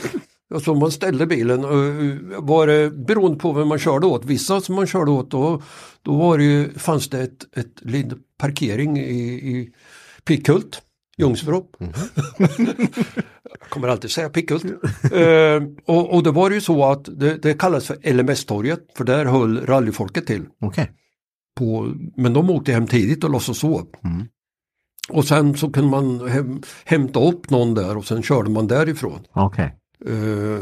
alltså 0.55 0.75
man 0.75 0.91
ställde 0.91 1.27
bilen 1.27 1.65
eh, 1.65 2.41
var 2.41 2.67
det 2.67 2.91
beroende 2.91 3.39
på 3.39 3.53
vem 3.53 3.69
man 3.69 3.79
körde 3.79 4.07
åt. 4.07 4.25
Vissa 4.25 4.61
som 4.61 4.75
man 4.75 4.87
körde 4.87 5.11
åt 5.11 5.31
då, 5.31 5.63
då 6.03 6.17
var 6.17 6.39
det 6.39 6.45
ju, 6.45 6.73
fanns 6.73 7.09
det 7.09 7.21
ett, 7.23 7.59
ett 7.59 7.81
litet 7.81 8.19
parkering 8.39 8.99
i, 8.99 9.21
i 9.23 9.73
Pickhult, 10.25 10.83
Ljungsbro. 11.19 11.67
Jag 12.39 13.61
kommer 13.69 13.89
alltid 13.89 14.11
säga 14.11 14.29
Pickhult. 14.29 14.65
eh, 15.13 15.63
och, 15.87 16.15
och 16.15 16.23
det 16.23 16.31
var 16.31 16.51
ju 16.51 16.61
så 16.61 16.85
att 16.85 17.05
det, 17.05 17.35
det 17.43 17.59
kallas 17.59 17.87
för 17.87 18.13
LMS-torget 18.13 18.81
för 18.97 19.05
där 19.05 19.25
höll 19.25 19.67
rallyfolket 19.67 20.27
till. 20.27 20.45
Okej. 20.61 20.91
På, 21.57 21.95
men 22.17 22.33
de 22.33 22.51
åkte 22.51 22.73
hem 22.73 22.87
tidigt 22.87 23.25
och 23.25 23.31
låtsades 23.31 23.59
sova. 23.59 23.87
Mm. 24.05 24.27
Och 25.09 25.25
sen 25.25 25.57
så 25.57 25.71
kunde 25.71 25.91
man 25.91 26.29
häm, 26.29 26.63
hämta 26.85 27.21
upp 27.21 27.51
någon 27.51 27.75
där 27.75 27.97
och 27.97 28.05
sen 28.05 28.23
körde 28.23 28.51
man 28.51 28.67
därifrån. 28.67 29.25
Okej. 29.33 29.75
Eh, 30.05 30.61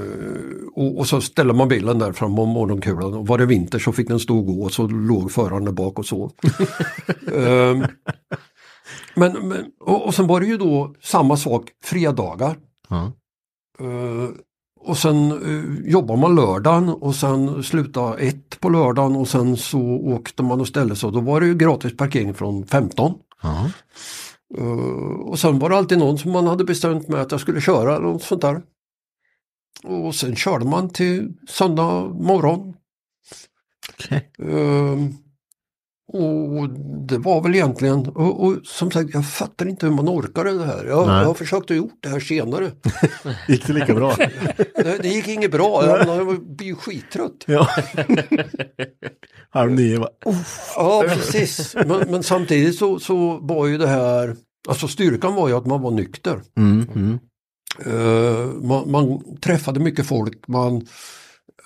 och, 0.75 0.99
och 0.99 1.07
så 1.07 1.21
ställde 1.21 1.55
man 1.55 1.69
bilen 1.69 1.99
där 1.99 2.13
fram 2.13 2.39
om 2.39 2.49
morgonkulan 2.49 3.15
och 3.15 3.27
var 3.27 3.39
det 3.39 3.47
vinter 3.47 3.79
så 3.79 3.93
fick 3.93 4.09
den 4.09 4.21
stå 4.21 4.39
och 4.39 4.47
gå 4.47 4.63
och 4.63 4.73
så 4.73 4.87
låg 4.87 5.33
föraren 5.33 5.65
där 5.65 5.73
bak 5.73 5.99
och 5.99 6.07
sov. 6.07 6.33
Eh, 7.33 7.87
men, 9.15 9.49
men, 9.49 9.65
och, 9.81 10.07
och 10.07 10.15
sen 10.15 10.27
var 10.27 10.41
det 10.41 10.47
ju 10.47 10.57
då 10.57 10.95
samma 11.03 11.37
sak 11.37 11.71
fredagar. 11.85 12.57
Ja. 12.89 13.13
Eh, 13.81 14.29
och 14.87 14.99
sen 14.99 15.33
uh, 15.33 15.91
jobbar 15.91 16.17
man 16.17 16.35
lördagen 16.35 16.89
och 16.89 17.15
sen 17.15 17.63
sluta 17.63 18.19
ett 18.19 18.61
på 18.61 18.69
lördagen 18.69 19.17
och 19.17 19.29
sen 19.29 19.57
så 19.57 19.81
åkte 19.83 20.43
man 20.43 20.61
och 20.61 20.69
ställde 20.69 20.97
sig. 20.97 21.13
Då 21.13 21.21
var 21.21 21.41
det 21.41 21.47
ju 21.47 21.55
gratis 21.55 21.97
parkering 21.97 22.35
från 22.35 22.67
15. 22.67 23.15
Ja. 23.43 23.71
Eh, 24.59 25.21
och 25.21 25.39
sen 25.39 25.59
var 25.59 25.71
det 25.71 25.77
alltid 25.77 25.99
någon 25.99 26.19
som 26.19 26.31
man 26.31 26.47
hade 26.47 26.65
bestämt 26.65 27.09
med 27.09 27.21
att 27.21 27.31
jag 27.31 27.41
skulle 27.41 27.61
köra 27.61 27.97
eller 27.97 28.07
något 28.07 28.23
sånt 28.23 28.43
där. 28.43 28.63
Och 29.83 30.15
sen 30.15 30.37
körde 30.37 30.65
man 30.65 30.91
till 30.91 31.33
söndag 31.49 32.09
morgon. 32.15 32.75
Okej. 33.93 34.31
Eh, 34.39 34.99
och 36.13 36.69
det 37.09 37.19
var 37.19 37.43
väl 37.43 37.55
egentligen, 37.55 38.09
och, 38.09 38.45
och 38.45 38.57
som 38.65 38.91
sagt 38.91 39.11
jag 39.15 39.27
fattar 39.29 39.67
inte 39.67 39.87
hur 39.87 39.93
man 39.95 40.09
orkade 40.09 40.59
det 40.59 40.65
här. 40.65 40.85
Jag, 40.85 41.09
jag 41.09 41.25
har 41.25 41.35
försökt 41.35 41.71
att 41.71 41.77
gjort 41.77 41.99
det 42.01 42.09
här 42.09 42.21
senare. 42.21 42.71
Gick 43.49 43.67
det 43.67 43.73
lika 43.73 43.95
bra? 43.95 44.15
Det, 44.75 44.99
det 45.03 45.09
gick 45.09 45.29
inget 45.29 45.51
bra, 45.51 45.87
jag, 45.87 46.07
jag 46.09 46.57
blir 46.57 46.75
skittrött. 46.75 47.45
ja. 47.47 47.69
Halv 49.51 49.73
nio 49.73 49.99
bara, 49.99 50.11
Ja, 50.77 51.05
precis. 51.09 51.75
Men, 51.75 52.11
men 52.11 52.23
samtidigt 52.23 52.79
så, 52.79 52.99
så 52.99 53.39
var 53.43 53.67
ju 53.67 53.79
det 53.79 53.89
här, 53.89 54.37
alltså 54.69 54.89
styrkan 54.89 55.35
var 55.35 55.49
ju 55.49 55.55
att 55.55 55.67
man 55.67 55.83
var 55.83 55.91
nykter. 55.91 56.41
mm, 56.57 56.89
mm. 56.95 57.19
Eh, 57.87 58.47
man, 58.63 58.91
man 58.91 59.23
träffade 59.41 59.81
mycket 59.81 60.07
folk, 60.07 60.49
man 60.49 60.77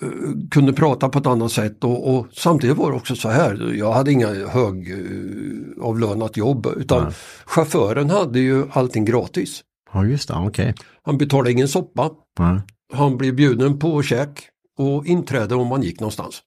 eh, 0.01 0.07
kunde 0.51 0.73
prata 0.73 1.09
på 1.09 1.19
ett 1.19 1.27
annat 1.27 1.51
sätt 1.51 1.83
och, 1.83 2.15
och 2.15 2.27
samtidigt 2.33 2.77
var 2.77 2.91
det 2.91 2.97
också 2.97 3.15
så 3.15 3.29
här, 3.29 3.73
jag 3.77 3.91
hade 3.93 4.11
inga 4.11 4.27
högavlönat 4.47 6.37
jobb 6.37 6.67
utan 6.77 7.03
Nej. 7.03 7.13
chauffören 7.45 8.09
hade 8.09 8.39
ju 8.39 8.65
allting 8.71 9.05
gratis. 9.05 9.61
Ja 9.93 10.05
just 10.05 10.27
det, 10.27 10.33
okej. 10.35 10.75
Han 11.03 11.17
betalade 11.17 11.51
ingen 11.51 11.67
soppa, 11.67 12.09
Ja. 12.39 12.61
han 12.93 13.17
blev 13.17 13.35
bjuden 13.35 13.79
på 13.79 14.01
käk 14.03 14.47
och 14.77 15.05
inträde 15.05 15.55
om 15.55 15.67
man 15.67 15.81
gick 15.83 15.99
någonstans. 15.99 16.41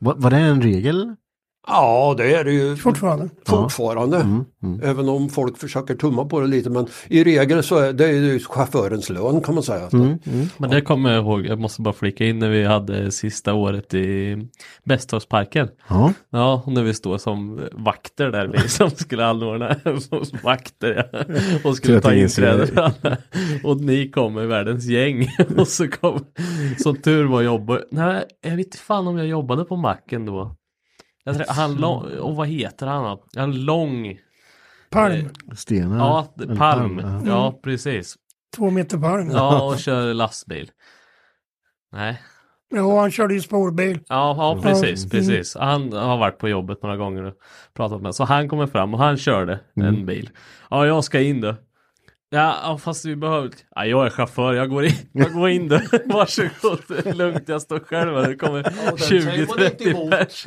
Var, 0.00 0.14
var 0.14 0.30
det 0.30 0.36
en 0.36 0.62
regel? 0.62 1.14
Ja, 1.68 2.14
det 2.16 2.34
är 2.34 2.44
det 2.44 2.52
ju 2.52 2.76
Fortfarande. 2.76 3.28
fortfarande. 3.46 4.16
Mm, 4.16 4.44
mm. 4.62 4.80
Även 4.82 5.08
om 5.08 5.28
folk 5.28 5.58
försöker 5.58 5.94
tumma 5.94 6.24
på 6.24 6.40
det 6.40 6.46
lite 6.46 6.70
men 6.70 6.86
i 7.08 7.24
regel 7.24 7.62
så 7.62 7.76
är 7.76 7.92
det 7.92 8.12
ju 8.12 8.38
chaufförens 8.38 9.10
lön 9.10 9.40
kan 9.40 9.54
man 9.54 9.62
säga. 9.62 9.88
Mm, 9.92 10.06
mm. 10.06 10.46
Men 10.56 10.70
det 10.70 10.80
kommer 10.80 11.10
jag 11.10 11.24
ihåg, 11.24 11.46
jag 11.46 11.58
måste 11.58 11.82
bara 11.82 11.94
flika 11.94 12.24
in 12.24 12.38
när 12.38 12.48
vi 12.48 12.64
hade 12.64 13.10
sista 13.10 13.54
året 13.54 13.94
i 13.94 14.36
Bästhavsparken. 14.84 15.68
Ja. 15.88 16.12
Ja, 16.30 16.62
när 16.66 16.82
vi 16.82 16.94
står 16.94 17.18
som 17.18 17.60
vakter 17.72 18.30
där 18.30 18.46
vi 18.46 18.58
som 18.68 18.90
skulle 18.90 19.26
anordna 19.26 19.76
som 20.00 20.38
vakter 20.42 21.08
ja, 21.12 21.24
och 21.64 21.76
skulle 21.76 22.00
ta 22.00 22.14
inträde. 22.14 22.92
Och 23.64 23.80
ni 23.80 24.10
kom 24.10 24.34
med 24.34 24.48
världens 24.48 24.86
gäng 24.86 25.28
och 25.56 25.68
så 25.68 25.88
kom, 25.88 26.24
som 26.78 26.96
tur 26.96 27.24
var 27.24 27.42
jobba, 27.42 27.80
nej 27.90 28.24
jag 28.42 28.50
vet 28.50 28.66
inte 28.66 28.78
fan 28.78 29.06
om 29.06 29.18
jag 29.18 29.26
jobbade 29.26 29.64
på 29.64 29.76
macken 29.76 30.26
då. 30.26 30.57
Jag 31.28 31.36
tror, 31.36 31.54
han 31.54 31.74
lång, 31.74 32.18
och 32.18 32.36
vad 32.36 32.48
heter 32.48 32.86
han 32.86 33.04
då? 33.04 33.40
En 33.40 33.64
lång, 33.64 34.18
Palm. 34.90 35.28
Stenar? 35.56 35.98
ja 35.98 36.34
Eller 36.40 36.56
palm, 36.56 36.98
ja. 37.02 37.22
ja 37.26 37.60
precis. 37.62 38.16
Två 38.56 38.70
meter 38.70 38.98
palm. 38.98 39.30
Ja, 39.30 39.62
och 39.72 39.78
kör 39.78 40.14
lastbil. 40.14 40.70
Nej, 41.92 42.22
Ja, 42.70 43.00
han 43.00 43.10
körde 43.10 43.34
ju 43.34 43.40
spårbil. 43.40 44.00
Ja, 44.08 44.34
ja 44.38 44.62
precis, 44.62 45.00
Mm. 45.04 45.10
precis. 45.10 45.56
Han 45.56 45.92
har 45.92 46.18
varit 46.18 46.38
på 46.38 46.48
jobbet 46.48 46.82
några 46.82 46.96
gånger 46.96 47.22
och 47.24 47.34
pratat 47.76 48.02
med 48.02 48.14
Så 48.14 48.24
han 48.24 48.48
kommer 48.48 48.66
fram 48.66 48.94
och 48.94 49.00
han 49.00 49.16
körde 49.16 49.60
Mm. 49.76 49.94
en 49.94 50.06
bil. 50.06 50.30
Ja, 50.70 50.86
jag 50.86 51.04
ska 51.04 51.20
in 51.20 51.40
då. 51.40 51.54
Ja, 52.30 52.78
fast 52.82 53.04
vi 53.04 53.16
behöver... 53.16 53.50
Ja, 53.74 53.86
jag 53.86 54.06
är 54.06 54.10
chaufför, 54.10 54.52
jag 54.54 54.70
går 54.70 54.84
in, 54.84 54.92
jag 55.12 55.32
går 55.32 55.48
in 55.48 55.68
då. 55.68 55.80
Varsågod, 56.04 57.16
lugnt, 57.16 57.48
jag 57.48 57.62
står 57.62 57.78
själv 57.78 58.14
här. 58.14 58.28
Det 58.28 58.36
kommer 58.36 58.62
den 58.62 58.98
säger 58.98 59.24
man 59.26 59.34
inte 59.34 59.84
20-30 59.84 59.88
emot. 59.88 60.10
pers. 60.10 60.46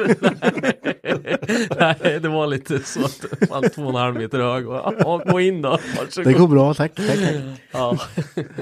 Nej. 1.79 1.97
Nej, 2.03 2.19
det 2.19 2.27
var 2.29 2.47
lite 2.47 2.79
så 2.83 3.05
att 3.05 3.49
man 3.49 3.69
två 3.69 3.81
och 3.83 3.89
en 3.89 3.95
halv 3.95 4.15
meter 4.15 4.39
hög. 4.39 4.67
Och, 4.69 4.93
Ja, 4.99 5.21
gå 5.31 5.39
in 5.41 5.61
då, 5.61 5.69
varsågod. 5.69 6.33
Det 6.33 6.39
går 6.39 6.47
bra, 6.47 6.73
tack. 6.73 6.95
tack, 6.95 7.07
tack. 7.07 7.35
Ja. 7.71 7.97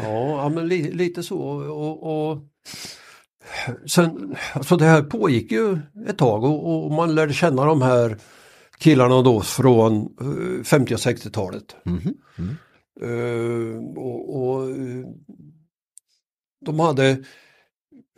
Ja, 0.03 0.49
men 0.49 0.67
li, 0.67 0.91
lite 0.91 1.24
så. 1.24 1.39
Och, 1.72 2.30
och 2.32 2.38
sen, 3.89 4.36
alltså 4.53 4.78
det 4.78 4.86
här 4.86 5.01
pågick 5.01 5.51
ju 5.51 5.78
ett 6.07 6.17
tag 6.17 6.43
och, 6.43 6.86
och 6.86 6.91
man 6.91 7.15
lärde 7.15 7.34
känna 7.34 7.65
de 7.65 7.82
här 7.82 8.17
killarna 8.78 9.22
då 9.22 9.41
från 9.41 10.01
eh, 10.59 10.63
50 10.63 10.93
och 10.93 10.99
60-talet. 10.99 11.76
Mhm. 11.84 11.99
Mm. 12.38 12.49
Eh, 12.49 12.55
och, 13.97 14.39
och 14.41 14.69
eh, 14.69 15.05
de 16.65 16.79
hade 16.79 17.23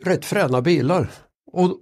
rätt 0.04 0.24
fräna 0.24 0.62
bilar. 0.62 1.10
Och 1.52 1.78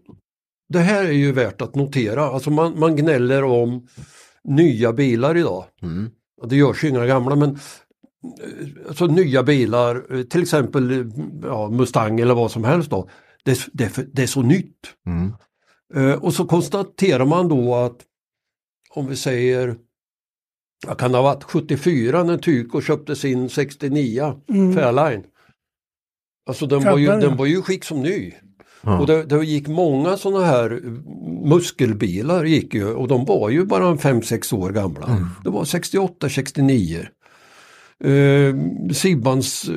det 0.68 0.78
här 0.78 1.04
är 1.04 1.12
ju 1.12 1.32
värt 1.32 1.60
att 1.62 1.74
notera. 1.74 2.24
Alltså 2.24 2.50
man, 2.50 2.78
man 2.78 2.96
gnäller 2.96 3.44
om 3.44 3.86
nya 4.44 4.92
bilar 4.92 5.36
idag. 5.36 5.64
Mm. 5.82 6.10
Det 6.48 6.56
görs 6.56 6.84
ju 6.84 6.88
inga 6.88 7.06
gamla 7.06 7.36
men 7.36 7.50
eh, 7.50 8.88
alltså 8.88 9.06
nya 9.06 9.42
bilar, 9.42 10.14
eh, 10.18 10.22
till 10.22 10.42
exempel 10.42 10.90
eh, 10.90 11.06
ja, 11.42 11.68
Mustang 11.70 12.20
eller 12.20 12.34
vad 12.34 12.50
som 12.50 12.64
helst 12.64 12.90
då. 12.90 13.08
Det, 13.44 13.50
är- 13.50 13.68
det, 13.72 14.14
det 14.14 14.22
är 14.22 14.26
så 14.26 14.42
nytt. 14.42 14.78
Mm. 15.06 15.32
Eh, 15.94 16.24
och 16.24 16.34
så 16.34 16.44
konstaterar 16.46 17.24
man 17.26 17.48
då 17.48 17.74
att 17.74 17.96
om 18.94 19.06
vi 19.06 19.16
säger, 19.16 19.76
vad 20.86 20.98
kan 20.98 21.14
ha 21.14 21.22
varit, 21.22 21.44
74 21.44 22.24
när 22.24 22.36
Tyko 22.38 22.80
köpte 22.80 23.16
sin 23.16 23.48
69 23.48 24.34
Mm. 24.48 24.74
Fairline. 24.74 25.22
Alltså 26.48 26.66
den 26.66 26.84
var, 26.84 26.98
ju, 26.98 27.06
den 27.06 27.36
var 27.36 27.46
ju 27.46 27.62
skick 27.62 27.84
som 27.84 28.02
ny. 28.02 28.32
Ja. 28.82 28.98
Och 28.98 29.06
det, 29.06 29.24
det 29.24 29.44
gick 29.44 29.68
många 29.68 30.16
sådana 30.16 30.44
här 30.44 30.80
muskelbilar 31.44 32.44
gick 32.44 32.74
ju 32.74 32.94
och 32.94 33.08
de 33.08 33.24
var 33.24 33.50
ju 33.50 33.64
bara 33.64 33.94
5-6 33.94 34.54
år 34.54 34.70
gamla. 34.70 35.06
Mm. 35.06 35.26
Det 35.44 35.50
var 35.50 35.64
68, 35.64 36.28
69. 36.28 37.06
Eh, 38.04 38.54
Sibbans 38.92 39.68
eh, 39.68 39.76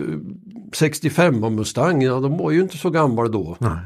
65 0.74 1.56
Mustang, 1.56 2.02
ja, 2.02 2.20
de 2.20 2.38
var 2.38 2.52
ju 2.52 2.62
inte 2.62 2.78
så 2.78 2.90
gamla 2.90 3.28
då. 3.28 3.58
Nej. 3.60 3.78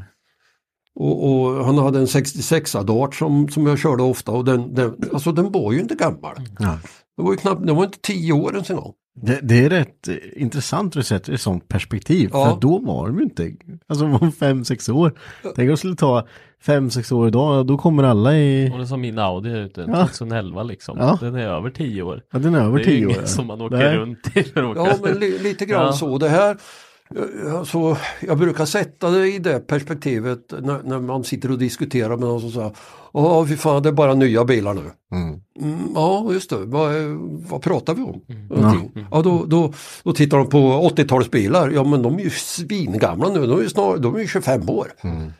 Och, 0.94 1.30
och 1.30 1.64
han 1.64 1.78
hade 1.78 1.98
en 1.98 2.06
66 2.06 2.72
Dart 2.72 3.14
som, 3.14 3.48
som 3.48 3.66
jag 3.66 3.78
körde 3.78 4.02
ofta 4.02 4.32
och 4.32 4.44
den, 4.44 4.74
den, 4.74 4.96
alltså 5.12 5.32
den 5.32 5.52
var 5.52 5.72
ju 5.72 5.80
inte 5.80 5.94
gammal. 5.94 6.34
Ja. 6.58 6.78
Det 7.18 7.24
var 7.24 7.30
ju 7.30 7.36
knappt, 7.36 7.66
den 7.66 7.76
var 7.76 7.84
inte 7.84 7.98
10 8.02 8.32
år 8.32 8.52
ens 8.54 8.70
en 8.70 8.76
gång. 8.76 8.92
Det, 9.22 9.38
det 9.42 9.64
är 9.64 9.70
rätt 9.70 10.08
intressant 10.36 10.86
att 10.86 10.92
du 10.92 11.02
sätter 11.02 11.32
det 11.32 11.34
i 11.34 11.38
sånt 11.38 11.68
perspektiv. 11.68 12.30
Ja. 12.32 12.50
För 12.54 12.60
då 12.60 12.78
var 12.78 13.06
de 13.06 13.16
ju 13.18 13.24
inte, 13.24 13.52
alltså 13.88 14.04
de 14.08 14.12
var 14.12 14.30
fem, 14.30 14.64
sex 14.64 14.88
år. 14.88 15.12
Tänk 15.42 15.58
om 15.58 15.66
det 15.66 15.76
skulle 15.76 15.96
ta 15.96 16.26
fem, 16.62 16.90
sex 16.90 17.12
år 17.12 17.28
idag, 17.28 17.66
då 17.66 17.78
kommer 17.78 18.02
alla 18.02 18.36
i, 18.36 18.70
Och 18.72 18.78
det 18.78 18.84
är 18.84 18.86
som 18.86 19.00
min 19.00 19.18
Audi 19.18 19.50
ute, 19.50 19.80
Ja. 19.88 20.06
2011 20.06 20.62
liksom. 20.62 20.98
Ja. 20.98 21.18
Den 21.20 21.34
är 21.34 21.46
över 21.46 21.70
10 21.70 22.02
år. 22.02 22.22
ja 22.32 22.38
den 22.38 22.54
är 22.54 22.60
över 22.60 22.78
det 22.78 22.82
är 22.82 22.86
tio 22.86 23.04
inget 23.04 23.18
år. 23.18 23.24
som 23.26 23.46
man 23.46 23.60
åker 23.60 23.76
Nej. 23.76 23.96
runt 23.96 24.36
i. 24.36 24.44
Ja 24.54 24.94
men 25.02 25.14
li, 25.18 25.38
lite 25.38 25.64
grann 25.66 25.86
Ja. 25.86 25.92
så. 25.92 26.18
Det 26.18 26.28
här, 26.28 26.56
alltså, 27.56 27.96
jag 28.20 28.38
brukar 28.38 28.64
sätta 28.64 29.10
det 29.10 29.28
i 29.28 29.38
det 29.38 29.60
perspektivet 29.60 30.40
när, 30.50 30.82
när 30.82 31.00
man 31.00 31.24
sitter 31.24 31.50
och 31.50 31.58
diskuterar 31.58 32.08
med 32.08 32.28
någon 32.28 32.40
som 32.40 32.50
säger 32.50 32.72
Ja 33.12 33.46
fy 33.46 33.56
fan 33.56 33.82
det 33.82 33.88
är 33.88 33.92
bara 33.92 34.14
nya 34.14 34.44
bilar 34.44 34.74
nu. 34.74 34.90
Mm. 35.12 35.40
Mm, 35.60 35.92
ja 35.94 36.32
just 36.32 36.50
det, 36.50 36.56
vad, 36.56 36.92
vad 37.48 37.62
pratar 37.62 37.94
vi 37.94 38.02
om? 38.02 38.20
Någonting. 38.50 39.06
Ja, 39.10 39.22
då, 39.22 39.44
då, 39.44 39.72
då 40.02 40.12
tittar 40.12 40.38
de 40.38 40.48
på 40.48 40.90
80-talsbilar, 40.96 41.70
ja 41.74 41.84
men 41.84 42.02
de 42.02 42.18
är 42.18 42.22
ju 42.22 42.30
svingamla 42.30 43.28
nu, 43.28 43.46
de 43.46 43.58
är 43.58 43.62
ju, 43.62 43.68
snar, 43.68 43.96
de 43.96 44.14
är 44.14 44.20
ju 44.20 44.26
25 44.26 44.70
år. 44.70 44.92
Mm. 45.00 45.32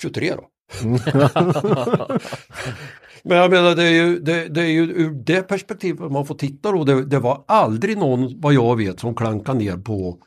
23 0.00 0.34
då. 0.34 0.48
Men 3.28 3.38
jag 3.38 3.50
menar 3.50 3.74
det 3.74 3.82
är 3.84 3.90
ju, 3.90 4.18
det, 4.18 4.48
det 4.48 4.60
är 4.60 4.66
ju 4.66 4.82
ur 4.82 5.10
det 5.10 5.42
perspektivet 5.42 6.12
man 6.12 6.26
får 6.26 6.34
titta 6.34 6.72
då. 6.72 6.84
Det, 6.84 7.04
det 7.04 7.18
var 7.18 7.44
aldrig 7.48 7.98
någon, 7.98 8.40
vad 8.40 8.54
jag 8.54 8.76
vet, 8.76 9.00
som 9.00 9.14
klankade 9.14 9.58
ner 9.58 9.76
på 9.76 10.18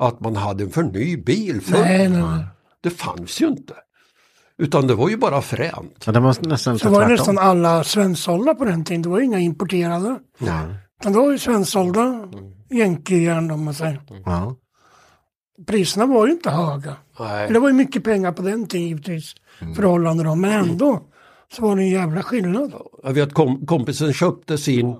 att 0.00 0.20
man 0.20 0.36
hade 0.36 0.64
en 0.64 0.70
för 0.70 0.82
ny 0.82 1.16
bil. 1.16 1.60
För 1.60 1.72
Nej, 1.72 2.08
nej, 2.08 2.22
nej. 2.22 2.44
Det 2.82 2.90
fanns 2.90 3.40
ju 3.40 3.46
inte. 3.46 3.74
Utan 4.58 4.86
det 4.86 4.94
var 4.94 5.08
ju 5.08 5.16
bara 5.16 5.42
fränt. 5.42 6.04
Ja, 6.06 6.12
det 6.12 6.20
var 6.20 6.48
nästan 6.48 6.78
Så 6.78 6.90
var 6.90 7.00
det 7.00 7.08
nästan 7.08 7.38
alla 7.38 7.84
svensksålda 7.84 8.54
på 8.54 8.64
den 8.64 8.84
tiden. 8.84 9.02
Det 9.02 9.08
var 9.08 9.18
ju 9.18 9.24
inga 9.24 9.38
importerade. 9.38 10.18
Utan 11.00 11.12
det 11.12 11.18
var 11.18 11.32
ju 11.32 11.38
svensksålda 11.38 12.28
jänkeljärn 12.70 13.50
om 13.50 13.64
man 13.64 13.74
säger. 13.74 14.02
Ja. 14.24 14.56
Priserna 15.66 16.06
var 16.06 16.26
ju 16.26 16.32
inte 16.32 16.50
höga. 16.50 16.96
Nej. 17.20 17.52
Det 17.52 17.58
var 17.58 17.68
ju 17.68 17.74
mycket 17.74 18.04
pengar 18.04 18.32
på 18.32 18.42
den 18.42 18.66
tiden 18.66 18.86
givetvis. 18.86 19.34
Förhållande 19.76 20.24
då. 20.24 20.34
Men 20.34 20.52
ändå 20.52 21.02
så 21.52 21.62
var 21.62 21.76
det 21.76 21.82
en 21.82 21.88
jävla 21.88 22.22
skillnad. 22.22 22.72
Jag 23.02 23.12
vet 23.12 23.34
kom, 23.34 23.66
kompisen 23.66 24.12
köpte 24.12 24.58
sin 24.58 24.96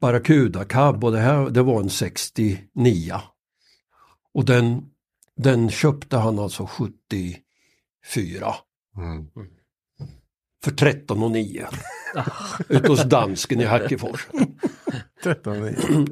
Barracuda 0.00 0.64
cab 0.64 1.04
och 1.04 1.12
det 1.12 1.20
här 1.20 1.50
det 1.50 1.62
var 1.62 1.80
en 1.80 1.90
69. 1.90 3.14
Och 4.34 4.44
den, 4.44 4.82
den 5.36 5.70
köpte 5.70 6.16
han 6.16 6.38
alltså 6.38 6.66
74. 6.66 8.54
Mm. 8.96 9.26
För 10.64 10.70
13 10.70 11.22
och 11.22 11.30
9. 11.30 11.66
Ute 12.68 12.88
hos 12.88 13.04
dansken 13.04 13.60
i 13.60 13.64
Hackefors. 13.64 14.28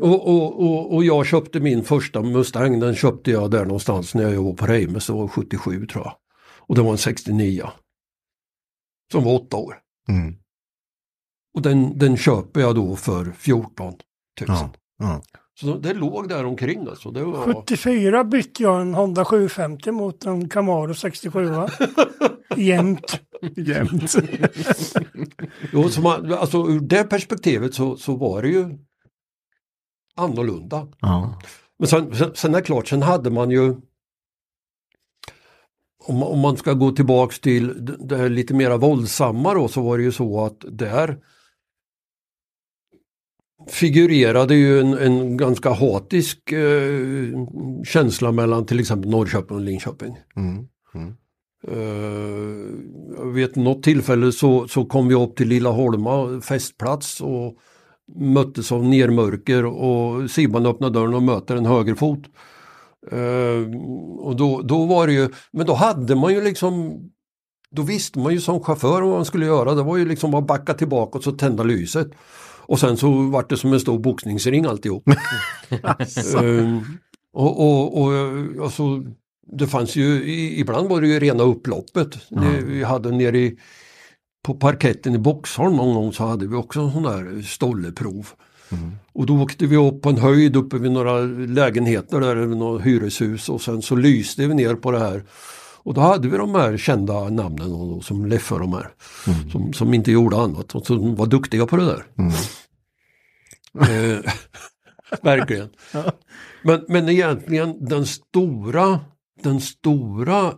Och, 0.00 0.28
och, 0.28 0.60
och, 0.60 0.94
och 0.94 1.04
jag 1.04 1.26
köpte 1.26 1.60
min 1.60 1.84
första 1.84 2.22
Mustang, 2.22 2.80
den 2.80 2.94
köpte 2.94 3.30
jag 3.30 3.50
där 3.50 3.64
någonstans 3.64 4.14
när 4.14 4.22
jag 4.22 4.34
jobbade 4.34 4.56
på 4.56 4.66
Reimes, 4.66 5.06
det 5.06 5.12
var 5.12 5.28
77 5.28 5.86
tror 5.86 6.04
jag. 6.04 6.14
Och 6.56 6.74
det 6.74 6.82
var 6.82 6.92
en 6.92 6.98
69. 6.98 7.68
Som 9.12 9.24
var 9.24 9.34
åtta 9.34 9.56
år. 9.56 9.78
Mm. 10.08 10.34
Och 11.54 11.62
den, 11.62 11.98
den 11.98 12.16
köper 12.16 12.60
jag 12.60 12.74
då 12.74 12.96
för 12.96 13.32
14 13.32 13.86
000. 13.86 13.96
Ja. 14.48 14.70
Ja. 14.98 15.22
Så 15.60 15.74
det 15.78 15.94
låg 15.94 16.28
där 16.28 16.44
omkring 16.44 16.88
alltså. 16.88 17.10
Det 17.10 17.24
var, 17.24 17.54
74 17.54 18.24
bytte 18.24 18.62
jag 18.62 18.80
en 18.80 18.94
Honda 18.94 19.24
750 19.24 19.90
mot 19.90 20.26
en 20.26 20.48
Camaro 20.48 20.94
67. 20.94 21.44
va? 21.44 21.68
Jämt. 22.56 23.20
Jämt. 23.56 24.14
jo, 25.72 25.88
så 25.88 26.00
man, 26.00 26.32
alltså 26.32 26.66
ur 26.68 26.80
det 26.80 27.04
perspektivet 27.04 27.74
så, 27.74 27.96
så 27.96 28.16
var 28.16 28.42
det 28.42 28.48
ju 28.48 28.78
annorlunda. 30.16 30.88
Ja. 31.00 31.40
Men 31.78 31.88
sen, 31.88 32.14
sen, 32.14 32.30
sen 32.34 32.54
är 32.54 32.58
det 32.58 32.64
klart, 32.64 32.88
sen 32.88 33.02
hade 33.02 33.30
man 33.30 33.50
ju 33.50 33.76
om, 36.10 36.18
man- 36.18 36.28
om 36.28 36.38
man 36.38 36.56
ska 36.56 36.72
gå 36.72 36.90
tillbaks 36.92 37.40
till 37.40 37.94
det- 37.98 38.16
här 38.16 38.28
lite 38.28 38.54
mera 38.54 38.76
våldsamma 38.76 39.54
då 39.54 39.68
så 39.68 39.82
var 39.82 39.98
det 39.98 40.04
ju 40.04 40.12
så 40.12 40.44
att 40.44 40.64
där 40.70 41.18
figurerade 43.68 44.54
ju 44.54 44.80
en, 44.80 44.98
en 44.98 45.36
ganska 45.36 45.70
hatisk 45.72 46.52
eh, 46.52 47.28
känsla 47.84 48.32
mellan 48.32 48.66
till 48.66 48.80
exempel 48.80 49.10
Norrköping 49.10 49.56
och 49.56 49.62
Linköping. 49.62 50.16
Mm. 50.36 50.66
Mm. 50.94 51.14
Eh, 51.68 52.66
jag 53.18 53.32
vet 53.32 53.56
något 53.56 53.82
tillfälle 53.82 54.32
så, 54.32 54.68
så 54.68 54.84
kom 54.84 55.08
vi 55.08 55.14
upp 55.14 55.36
till 55.36 55.48
Lilla 55.48 55.70
Holma 55.70 56.40
festplats 56.40 57.20
och 57.20 57.56
möttes 58.16 58.72
av 58.72 58.84
nermörker 58.84 59.64
och 59.64 60.30
Sibban 60.30 60.66
öppnar 60.66 60.90
dörren 60.90 61.14
och 61.14 61.22
möter 61.22 61.56
en 61.56 61.66
högerfot. 61.66 62.18
Eh, 63.12 63.78
och 64.18 64.36
då, 64.36 64.62
då 64.62 64.84
var 64.84 65.06
det 65.06 65.12
ju, 65.12 65.28
men 65.52 65.66
då 65.66 65.74
hade 65.74 66.16
man 66.16 66.34
ju 66.34 66.44
liksom 66.44 67.00
då 67.70 67.82
visste 67.82 68.18
man 68.18 68.32
ju 68.32 68.40
som 68.40 68.60
chaufför 68.60 69.02
vad 69.02 69.10
man 69.10 69.24
skulle 69.24 69.46
göra. 69.46 69.74
Det 69.74 69.82
var 69.82 69.96
ju 69.96 70.04
liksom 70.04 70.34
att 70.34 70.46
backa 70.46 70.74
tillbaka 70.74 71.18
och 71.18 71.24
så 71.24 71.32
tända 71.32 71.62
lyset. 71.62 72.10
Och 72.70 72.80
sen 72.80 72.96
så 72.96 73.10
var 73.10 73.46
det 73.48 73.56
som 73.56 73.72
en 73.72 73.80
stor 73.80 73.98
boxningsring 73.98 74.64
alltihop. 74.64 75.08
Ehm, 76.40 76.80
och, 77.32 77.60
och, 77.60 78.02
och 78.02 78.12
alltså, 78.62 78.82
det 79.52 79.66
fanns 79.66 79.96
ju, 79.96 80.32
ibland 80.58 80.88
var 80.88 81.00
det 81.00 81.08
ju 81.08 81.20
rena 81.20 81.42
upploppet. 81.42 82.18
Det, 82.28 82.64
vi 82.64 82.84
hade 82.84 83.10
nere 83.10 83.38
i, 83.38 83.58
på 84.44 84.54
parketten 84.54 85.14
i 85.14 85.18
Boxholm 85.18 85.76
någon 85.76 85.94
gång 85.94 86.12
så 86.12 86.24
hade 86.24 86.46
vi 86.46 86.54
också 86.54 86.90
sån 86.90 87.02
där 87.02 87.42
stolleprov. 87.42 88.28
Och 89.12 89.26
då 89.26 89.42
åkte 89.42 89.66
vi 89.66 89.76
upp 89.76 90.02
på 90.02 90.08
en 90.08 90.18
höjd 90.18 90.56
uppe 90.56 90.78
vid 90.78 90.92
några 90.92 91.20
lägenheter 91.46 92.20
där, 92.20 92.36
några 92.36 92.82
hyreshus 92.82 93.48
och 93.48 93.60
sen 93.60 93.82
så 93.82 93.96
lyste 93.96 94.46
vi 94.46 94.54
ner 94.54 94.74
på 94.74 94.90
det 94.90 94.98
här. 94.98 95.24
Och 95.82 95.94
då 95.94 96.00
hade 96.00 96.28
vi 96.28 96.36
de 96.36 96.54
här 96.54 96.76
kända 96.76 97.28
namnen 97.28 97.72
och 97.72 98.04
som 98.04 98.26
Leffe 98.26 98.54
och 98.54 98.60
de 98.60 98.72
här. 98.72 98.90
Som, 99.52 99.72
som 99.72 99.94
inte 99.94 100.12
gjorde 100.12 100.36
annat 100.36 100.74
och 100.74 100.86
som 100.86 101.14
var 101.14 101.26
duktiga 101.26 101.66
på 101.66 101.76
det 101.76 101.84
där. 101.84 102.04
Eh, 103.80 104.18
verkligen. 105.22 105.68
Men, 106.62 106.84
men 106.88 107.08
egentligen 107.08 107.88
den 107.88 108.06
stora, 108.06 109.00
den 109.42 109.60
stora 109.60 110.54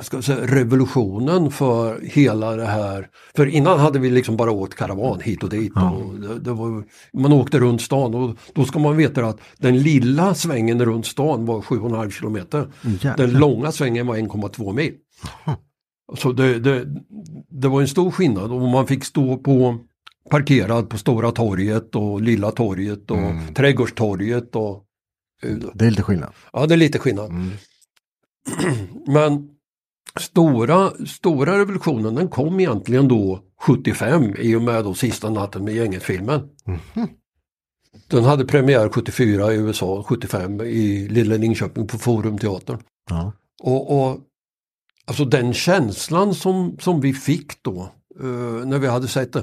ska 0.00 0.16
jag 0.16 0.24
säga, 0.24 0.46
revolutionen 0.46 1.50
för 1.50 2.00
hela 2.00 2.56
det 2.56 2.66
här. 2.66 3.08
För 3.36 3.46
innan 3.46 3.78
hade 3.78 3.98
vi 3.98 4.10
liksom 4.10 4.36
bara 4.36 4.50
åkt 4.50 4.74
karavan 4.74 5.20
hit 5.20 5.42
och 5.42 5.50
dit. 5.50 5.72
Och 5.76 6.20
det, 6.20 6.38
det 6.38 6.52
var, 6.52 6.84
man 7.12 7.32
åkte 7.32 7.58
runt 7.58 7.82
stan 7.82 8.14
och 8.14 8.36
då 8.54 8.64
ska 8.64 8.78
man 8.78 8.96
veta 8.96 9.26
att 9.26 9.40
den 9.58 9.78
lilla 9.78 10.34
svängen 10.34 10.84
runt 10.84 11.06
stan 11.06 11.46
var 11.46 11.60
7,5 11.60 12.10
kilometer. 12.10 12.66
Jäklar. 12.82 13.16
Den 13.16 13.32
långa 13.32 13.72
svängen 13.72 14.06
var 14.06 14.16
1,2 14.16 14.72
mil. 14.72 14.92
Så 16.16 16.32
det, 16.32 16.58
det, 16.58 16.86
det 17.48 17.68
var 17.68 17.80
en 17.80 17.88
stor 17.88 18.10
skillnad 18.10 18.52
och 18.52 18.60
man 18.60 18.86
fick 18.86 19.04
stå 19.04 19.36
på 19.36 19.78
parkerad 20.30 20.90
på 20.90 20.98
Stora 20.98 21.30
torget 21.30 21.94
och 21.94 22.22
Lilla 22.22 22.50
torget 22.50 23.10
och 23.10 23.54
Trädgårdstorget 23.54 24.56
och 24.56 24.84
Det 25.74 25.86
är 25.86 25.90
lite 25.90 26.02
skillnad. 26.02 26.32
Ja, 26.52 26.66
det 26.66 26.74
är 26.74 26.78
lite 26.78 26.98
skillnad. 26.98 27.32
Men 29.06 29.51
stora, 30.20 30.90
stora 31.06 31.58
revolutionen 31.58 32.14
den 32.14 32.28
kom 32.28 32.60
egentligen 32.60 33.08
då 33.08 33.40
75 33.60 34.34
i 34.38 34.54
och 34.56 34.62
med 34.62 34.84
då 34.84 34.94
sista 34.94 35.30
natten 35.30 35.64
med 35.64 35.74
gänget-filmen. 35.74 36.48
Den 38.08 38.24
hade 38.24 38.44
premiär 38.44 38.88
74 38.88 39.52
i 39.52 39.56
USA, 39.56 40.04
75 40.08 40.60
i 40.60 41.08
Lilla 41.08 41.36
Linköping 41.36 41.86
på 41.86 41.98
Forumteatern. 41.98 42.78
Ja. 43.10 43.32
Och, 43.62 44.10
och 44.10 44.20
alltså 45.06 45.24
den 45.24 45.54
känslan 45.54 46.34
som, 46.34 46.76
som 46.80 47.00
vi 47.00 47.12
fick 47.12 47.62
då 47.62 47.90
eh, 48.20 48.66
när 48.66 48.78
vi 48.78 48.86
hade 48.86 49.08
sett 49.08 49.36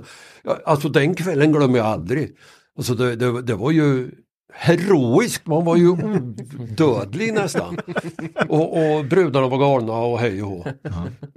ja, 0.44 0.60
Alltså 0.66 0.90
den 0.90 1.16
kvällen 1.16 1.52
glömmer 1.52 1.78
jag 1.78 1.88
aldrig. 1.88 2.38
Alltså 2.78 2.96
det, 2.96 3.16
det, 3.16 3.42
det 3.42 3.56
var 3.56 3.72
ju 3.72 4.12
heroisk, 4.54 5.48
man 5.48 5.66
var 5.66 5.76
ju 5.76 5.90
odödlig 5.90 7.34
nästan. 7.34 7.78
Och, 8.50 8.78
och 8.78 9.06
brudarna 9.06 9.48
var 9.48 9.58
galna 9.58 9.94
och 9.94 10.20
hej 10.20 10.44
och 10.44 10.50
hå. 10.50 10.66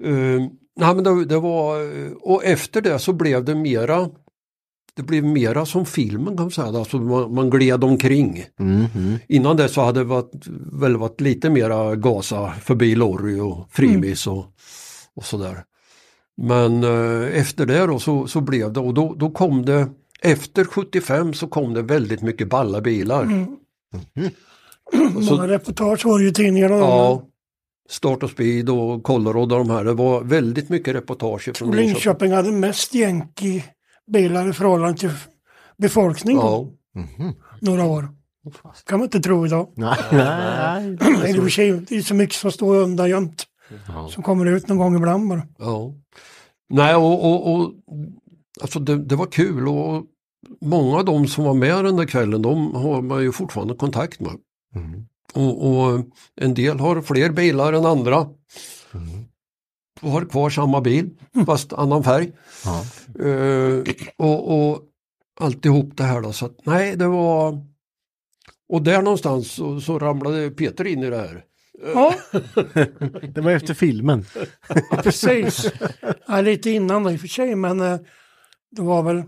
Uh, 0.05 0.41
nej, 0.77 0.95
men 0.95 1.05
det, 1.05 1.25
det 1.25 1.39
var, 1.39 1.77
och 2.29 2.45
efter 2.45 2.81
det 2.81 2.99
så 2.99 3.13
blev 3.13 3.45
det 3.45 3.55
mera 3.55 4.09
det 4.95 5.03
blev 5.03 5.25
mera 5.25 5.67
som 5.67 5.87
filmen 5.87 6.37
kan 6.37 6.45
man 6.45 6.51
säga, 6.51 6.67
alltså 6.67 6.97
man, 6.97 7.35
man 7.35 7.51
gled 7.51 7.85
omkring. 7.85 8.45
Mhm. 8.59 9.19
Innan 9.29 9.57
det 9.57 9.69
så 9.69 9.81
hade 9.81 10.01
det 10.01 10.05
varit, 10.05 10.47
väl 10.73 10.97
varit 10.97 11.21
lite 11.21 11.51
mera 11.51 11.97
gasa 11.97 12.53
förbi 12.53 12.95
Lorry 12.95 13.41
och 13.41 13.69
Frimis 13.71 14.27
och, 14.27 14.45
och 15.15 15.25
sådär. 15.25 15.65
Men 16.37 16.85
eh, 16.85 17.39
efter 17.41 17.67
det 17.67 17.87
då 17.87 17.99
så, 17.99 18.27
så 18.27 18.41
blev 18.41 18.73
det 18.73 18.81
och 18.81 18.95
då, 18.95 19.15
då 19.19 19.31
kom 19.31 19.65
det 19.65 19.89
efter 20.23 20.65
75 20.65 21.35
så 21.35 21.47
kom 21.47 21.75
det 21.75 21.83
väldigt 21.83 22.23
mycket 22.23 22.49
balla 22.49 22.81
bilar. 22.81 23.47
Många 25.15 25.49
reportage 25.49 26.05
var 26.07 26.19
det 26.19 26.25
ju 26.25 26.31
i 26.31 26.35
tidningarna. 26.35 26.77
Ja, 26.77 27.29
Start 27.89 28.23
och 28.23 28.31
Speed 28.31 28.71
och 28.71 29.03
Colorado 29.03 29.41
och 29.57 29.65
de 29.67 29.71
här. 29.71 29.85
Det 29.85 29.95
var 29.95 30.23
väldigt 30.25 30.69
mycket 30.69 30.95
reportage 30.95 31.57
från 31.57 31.69
Och 31.69 31.75
Linköping 31.75 32.33
hade 32.33 32.53
mest 32.53 32.95
Yankee-bilar 32.95 34.49
i 34.49 34.53
förhållande 34.53 34.99
till 34.99 35.11
befolkningen. 35.79 36.41
Ja. 36.43 36.67
Några 37.61 37.85
år. 37.85 38.09
kan 38.87 38.99
man 38.99 39.05
inte 39.07 39.21
tro 39.21 39.47
idag. 39.47 39.73
Nej, 39.77 39.97
nej. 40.13 40.97
Det 41.33 41.51
sig- 41.51 41.85
det 41.89 41.97
är 41.97 42.03
så 42.03 42.15
mycket 42.15 42.35
som 42.37 42.53
står 42.53 42.77
undan 42.77 43.11
jämt. 43.11 43.45
Som 44.11 44.23
kommer 44.23 44.47
ut 44.47 44.69
någon 44.69 44.79
gång 44.79 44.97
ibland 44.97 45.29
bara. 45.29 45.43
Ja. 45.59 45.95
Nej, 46.69 46.95
och, 46.95 47.25
och, 47.25 47.55
och 47.55 47.73
alltså 48.61 48.79
det, 48.79 49.05
det 49.05 49.17
var 49.17 49.27
kul 49.27 49.69
och 49.69 50.05
många 50.61 50.97
av 50.97 51.05
de 51.05 51.27
som 51.27 51.45
var 51.45 51.55
med 51.55 51.85
den 51.85 51.97
där 51.97 52.07
kvällen, 52.07 52.43
de 52.43 52.75
har 52.75 53.03
man 53.03 53.23
ju 53.23 53.33
fortfarande 53.33 53.75
kontakt 53.75 54.21
med. 54.21 54.33
Och, 55.35 55.67
och 55.71 56.01
en 56.37 56.55
del 56.55 56.81
har 56.81 57.03
fler 57.03 57.31
bilar 57.31 57.73
än 57.73 57.87
andra. 57.87 58.29
Och 60.01 60.11
har 60.11 60.25
kvar 60.25 60.51
samma 60.51 60.81
bil, 60.81 61.11
fast 61.47 61.73
annan 61.73 62.05
färg. 62.05 62.33
Ja. 62.65 62.85
Eh, 63.29 63.85
och, 64.17 64.71
och 64.71 64.83
alltihop 65.41 65.97
det 65.97 66.05
här 66.05 66.21
då, 66.21 66.33
så 66.33 66.47
att 66.47 66.67
nej, 66.67 66.97
det 66.97 67.07
var... 67.07 67.67
Och 68.69 68.83
där 68.83 69.03
någonstans 69.03 69.53
så, 69.53 69.81
så 69.81 69.99
ramlade 69.99 70.51
Peter 70.51 70.87
in 70.87 71.03
i 71.03 71.11
det 71.11 71.17
här. 71.17 71.45
Ja, 71.95 72.15
Det 73.35 73.41
var 73.41 73.51
efter 73.51 73.75
filmen. 73.75 74.25
precis. 75.03 75.73
Ja, 76.27 76.41
lite 76.41 76.71
innan 76.71 77.03
då 77.03 77.11
i 77.11 77.17
och 77.17 77.21
för 77.21 77.29
sig, 77.29 77.55
men 77.55 77.81
eh, 77.81 77.99
det 78.71 78.83
var 78.83 79.03
väl... 79.03 79.23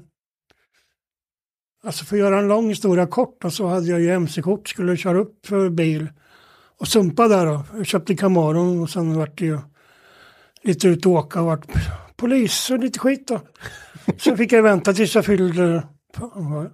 Alltså 1.84 2.04
för 2.04 2.16
att 2.16 2.20
göra 2.20 2.38
en 2.38 2.48
lång 2.48 2.68
historia 2.68 3.06
kort 3.06 3.36
då, 3.40 3.50
så 3.50 3.66
hade 3.66 3.86
jag 3.86 4.00
ju 4.00 4.10
mc-kort, 4.10 4.68
skulle 4.68 4.96
köra 4.96 5.18
upp 5.18 5.46
för 5.46 5.70
bil 5.70 6.08
och 6.80 6.88
sumpa 6.88 7.28
där 7.28 7.46
då. 7.46 7.64
Jag 7.76 7.86
köpte 7.86 8.16
Camaron 8.16 8.82
och 8.82 8.90
sen 8.90 9.16
vart 9.16 9.38
det 9.38 9.44
ju 9.44 9.58
lite 10.62 10.88
ut 10.88 11.06
och 11.06 11.12
åka 11.12 11.40
och 11.40 11.46
vart 11.46 11.66
polis 12.16 12.70
och 12.70 12.78
lite 12.78 12.98
skit 12.98 13.28
då. 13.28 13.40
Så 14.18 14.36
fick 14.36 14.52
jag 14.52 14.62
vänta 14.62 14.92
tills 14.92 15.14
jag 15.14 15.24
fyllde 15.24 15.82
fan, 16.14 16.30
vad 16.34 16.50
var 16.50 16.64
det? 16.64 16.70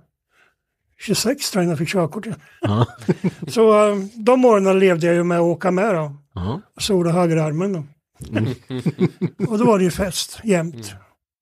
26 1.00 1.50
tror 1.50 1.60
jag 1.60 1.64
innan 1.64 1.70
jag 1.70 1.78
fick 1.78 1.88
körkort. 1.88 2.26
Ja. 2.60 2.86
Så 3.48 3.88
eh, 3.88 3.96
de 4.14 4.44
åren 4.44 4.78
levde 4.78 5.06
jag 5.06 5.14
ju 5.16 5.24
med 5.24 5.38
att 5.38 5.42
åka 5.42 5.70
med 5.70 5.94
då. 5.94 6.16
Ja. 6.34 6.60
Sola 6.78 7.10
högerarmen 7.12 7.72
då. 7.72 7.84
och 9.48 9.58
då 9.58 9.64
var 9.64 9.78
det 9.78 9.84
ju 9.84 9.90
fest 9.90 10.40
jämt. 10.44 10.94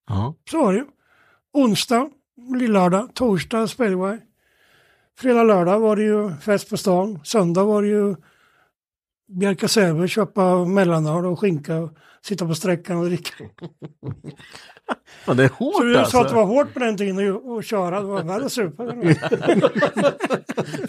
Ja. 0.09 0.35
Så 0.51 0.65
var 0.65 0.73
det 0.73 0.79
ju. 0.79 0.85
Onsdag, 1.53 2.11
lillördag, 2.57 3.09
torsdag 3.15 3.67
speedway. 3.67 4.19
Fredag, 5.19 5.43
lördag 5.43 5.81
var 5.81 5.97
det 5.97 6.03
ju 6.03 6.31
fest 6.41 6.71
på 6.71 6.77
stan. 6.77 7.21
Söndag 7.25 7.65
var 7.65 7.83
det 7.83 7.89
ju 7.89 8.15
Bjärka 9.29 9.69
Säve, 9.69 10.09
köpa 10.09 10.65
mellanöl 10.65 11.27
och 11.27 11.41
skinka 11.41 11.77
och 11.77 11.91
sitta 12.23 12.47
på 12.47 12.55
sträckan 12.55 12.99
och 12.99 13.05
dricka. 13.05 13.35
Men 15.27 15.37
det 15.37 15.45
är 15.45 15.49
hårt 15.49 15.75
Så 15.75 15.83
du 15.83 15.97
alltså. 15.99 16.11
sa 16.13 16.23
att 16.23 16.29
det 16.29 16.35
var 16.35 16.45
hårt 16.45 16.75
på 16.75 16.79
den 16.79 16.97
tiden 16.97 17.37
att 17.59 17.65
köra, 17.65 18.01
det 18.01 18.07
var 18.07 18.23
värre 18.23 18.51
supa. 18.51 18.85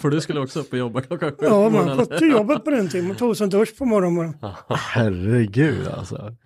För 0.00 0.10
du 0.10 0.20
skulle 0.20 0.40
också 0.40 0.60
upp 0.60 0.72
och 0.72 0.78
jobba 0.78 1.00
klockan 1.00 1.30
sju 1.30 1.36
Ja, 1.40 1.68
man 1.68 1.96
fått 1.96 2.18
till 2.18 2.30
jobbet 2.30 2.64
på 2.64 2.70
den 2.70 2.88
tiden, 2.88 3.06
man 3.08 3.16
tog 3.16 3.36
sig 3.36 3.44
en 3.44 3.50
dusch 3.50 3.78
på 3.78 3.84
morgonen. 3.84 4.36
Herregud 4.68 5.88
alltså. 5.88 6.36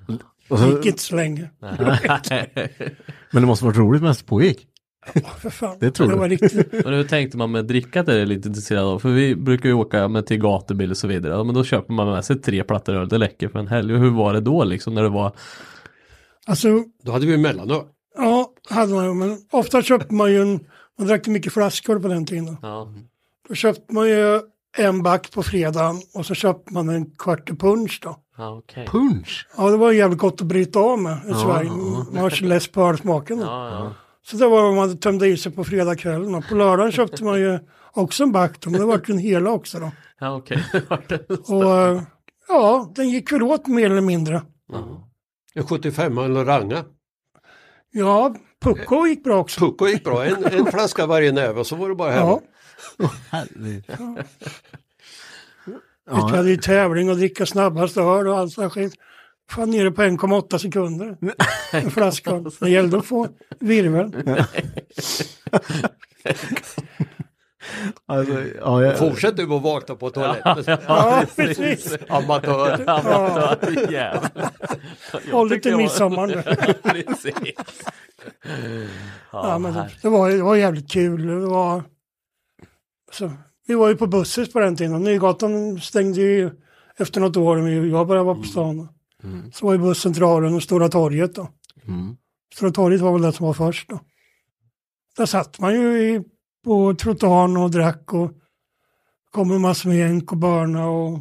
Så, 0.48 0.66
Gick 0.66 0.86
inte 0.86 1.02
så 1.02 1.16
länge. 1.16 1.50
men 3.30 3.42
det 3.42 3.46
måste 3.46 3.64
varit 3.64 3.76
roligt 3.76 4.02
medan 4.02 4.14
det 4.18 4.26
pågick. 4.26 4.68
För 5.38 5.50
fan. 5.50 5.76
Det 5.80 5.90
tror 5.90 6.08
det 6.08 6.16
var 6.16 6.28
riktigt. 6.28 6.72
Men 6.84 6.94
hur 6.94 7.04
tänkte 7.04 7.38
man 7.38 7.50
med 7.50 7.64
drickat 7.64 8.08
är 8.08 8.18
jag 8.18 8.28
lite 8.28 8.48
intresserad 8.48 8.84
av. 8.84 8.98
För 8.98 9.08
vi 9.08 9.36
brukar 9.36 9.68
ju 9.68 9.74
åka 9.74 10.08
med 10.08 10.26
till 10.26 10.38
gatubil 10.40 10.90
och 10.90 10.96
så 10.96 11.06
vidare. 11.06 11.32
Ja, 11.32 11.44
Men 11.44 11.54
då 11.54 11.64
köper 11.64 11.92
man 11.92 12.10
med 12.10 12.24
sig 12.24 12.40
tre 12.40 12.64
plattor 12.64 12.94
öl. 12.94 13.08
Det 13.08 13.18
räcker 13.18 13.48
för 13.48 13.58
en 13.58 13.68
helg. 13.68 13.94
Och 13.94 14.00
hur 14.00 14.10
var 14.10 14.32
det 14.34 14.40
då 14.40 14.64
liksom 14.64 14.94
när 14.94 15.02
det 15.02 15.08
var? 15.08 15.32
Alltså, 16.46 16.68
Då 17.02 17.12
hade 17.12 17.26
vi 17.26 17.36
mellanöl. 17.36 17.80
ja, 18.16 18.50
hade 18.70 18.94
man 18.94 19.04
ju, 19.04 19.14
men 19.14 19.38
ofta 19.52 19.82
köpte 19.82 20.14
man 20.14 20.32
ju 20.32 20.42
en, 20.42 20.60
man 20.98 21.06
drack 21.08 21.26
ju 21.26 21.32
mycket 21.32 21.52
flaskor 21.52 21.98
på 21.98 22.08
den 22.08 22.26
tiden. 22.26 22.56
Ja. 22.62 22.92
Då 23.48 23.54
köpte 23.54 23.94
man 23.94 24.08
ju 24.08 24.40
en 24.76 25.02
back 25.02 25.30
på 25.32 25.42
fredagen 25.42 25.96
och 26.14 26.26
så 26.26 26.34
köpte 26.34 26.74
man 26.74 26.88
en 26.88 27.10
kvart 27.18 27.50
punch 27.58 28.00
då. 28.02 28.16
Ja, 28.36 28.58
okej. 28.58 28.86
Punch! 28.86 29.46
Ja, 29.56 29.70
det 29.70 29.76
var 29.76 29.92
jävligt 29.92 30.18
gott 30.18 30.40
att 30.40 30.46
bryta 30.46 30.78
av 30.78 30.98
med 30.98 31.18
i 31.30 31.34
Sverige. 31.34 31.70
Man 31.70 32.22
var 32.22 32.30
så 32.30 32.44
less 32.44 32.68
på 32.68 32.82
ölsmaken. 32.82 33.38
Ja, 34.24 34.30
ja. 34.30 34.30
Så 34.30 34.36
det 34.36 34.48
var 34.48 34.62
vad 34.62 34.74
man 34.74 34.98
tömde 34.98 35.28
i 35.28 35.36
sig 35.36 35.52
på 35.52 35.64
fredagskvällen. 35.64 36.34
Och 36.34 36.48
på 36.48 36.54
lördagen 36.54 36.92
köpte 36.92 37.24
man 37.24 37.40
ju 37.40 37.58
också 37.92 38.22
en 38.22 38.32
back 38.32 38.60
då, 38.60 38.70
men 38.70 38.80
det 38.80 38.86
var 38.86 39.00
ju 39.06 39.12
en 39.12 39.18
hela 39.18 39.50
också 39.50 39.78
då. 39.78 39.90
Ja, 40.20 40.36
okej. 40.36 40.64
Och 41.48 41.78
eh, 41.78 42.02
ja, 42.48 42.92
den 42.94 43.10
gick 43.10 43.32
väl 43.32 43.42
åt 43.42 43.66
mer 43.66 43.90
eller 43.90 44.00
mindre. 44.00 44.42
En 45.54 45.66
75 45.66 46.18
eller 46.18 46.44
Ranga. 46.44 46.84
Ja, 47.90 48.34
Pucko 48.62 49.06
gick 49.06 49.24
bra 49.24 49.38
också. 49.38 49.60
Pucko 49.60 49.86
gick 49.86 50.04
bra, 50.04 50.24
en, 50.24 50.44
en 50.44 50.66
flaska 50.66 51.06
varje 51.06 51.32
näve 51.32 51.60
och 51.60 51.66
så 51.66 51.76
var 51.76 51.88
det 51.88 51.94
bara 51.94 52.10
hem. 52.10 52.26
Ja, 52.26 52.40
Herregud. 53.30 53.84
vi 56.06 56.36
hade 56.36 56.50
ju 56.50 56.56
tävling 56.56 57.10
och 57.10 57.16
dricka 57.16 57.46
snabbast 57.46 57.96
öl 57.96 58.28
och 58.28 58.38
allt 58.38 58.52
sånt 58.52 58.72
skit. 58.72 58.94
Fan 59.50 59.70
nere 59.70 59.90
på 59.90 60.02
1,8 60.02 60.58
sekunder. 60.58 61.16
En 61.72 61.90
flaska. 61.90 62.44
Det 62.60 62.70
gällde 62.70 62.98
att 62.98 63.06
få 63.06 63.28
virvel. 63.60 64.12
Alltså, 68.06 68.42
ja, 68.60 68.82
jag, 68.82 68.98
Fortsätt 68.98 69.36
du 69.36 69.54
att 69.54 69.62
vakna 69.62 69.94
på 69.94 70.10
toaletten. 70.10 70.78
Ja, 70.88 71.22
precis. 71.36 71.96
Amatör. 72.08 72.84
Ja, 72.86 73.56
jävlar. 73.90 74.50
Håll 75.32 75.48
det 75.48 75.58
till 75.58 75.76
midsommar 75.76 76.26
nu. 76.26 76.42
Ja, 79.32 79.58
men 79.58 79.74
det, 79.74 79.90
det, 80.02 80.08
var, 80.08 80.30
det 80.30 80.42
var 80.42 80.56
jävligt 80.56 80.90
kul. 80.90 81.26
Det 81.26 81.46
var, 81.46 81.82
så, 83.12 83.32
vi 83.66 83.74
var 83.74 83.88
ju 83.88 83.96
på 83.96 84.06
Busses 84.06 84.52
på 84.52 84.60
den 84.60 84.76
tiden. 84.76 85.02
Nygatan 85.02 85.80
stängde 85.80 86.20
ju 86.20 86.50
efter 86.98 87.20
något 87.20 87.36
år 87.36 87.56
när 87.56 87.70
jag 87.70 88.06
började 88.06 88.26
vara 88.26 88.36
på 88.36 88.42
stan. 88.42 88.88
Så 89.52 89.66
var 89.66 89.72
ju 89.72 89.78
busscentralen 89.78 90.54
och 90.54 90.62
Stora 90.62 90.88
torget 90.88 91.34
då. 91.34 91.48
Mm. 91.88 92.16
Stora 92.54 92.70
torget 92.70 93.00
var 93.00 93.12
väl 93.12 93.22
det 93.22 93.32
som 93.32 93.46
var 93.46 93.54
först 93.54 93.88
då. 93.88 94.00
Där 95.16 95.26
satt 95.26 95.58
man 95.58 95.74
ju 95.74 95.98
i, 95.98 96.22
på 96.64 96.94
trottoaren 96.94 97.56
och 97.56 97.70
drack 97.70 98.12
och 98.12 98.32
kom 99.30 99.50
en 99.50 99.60
massa 99.60 99.88
med 99.88 99.98
jänk 99.98 100.32
och 100.32 100.38
börna 100.38 100.86
och 100.86 101.18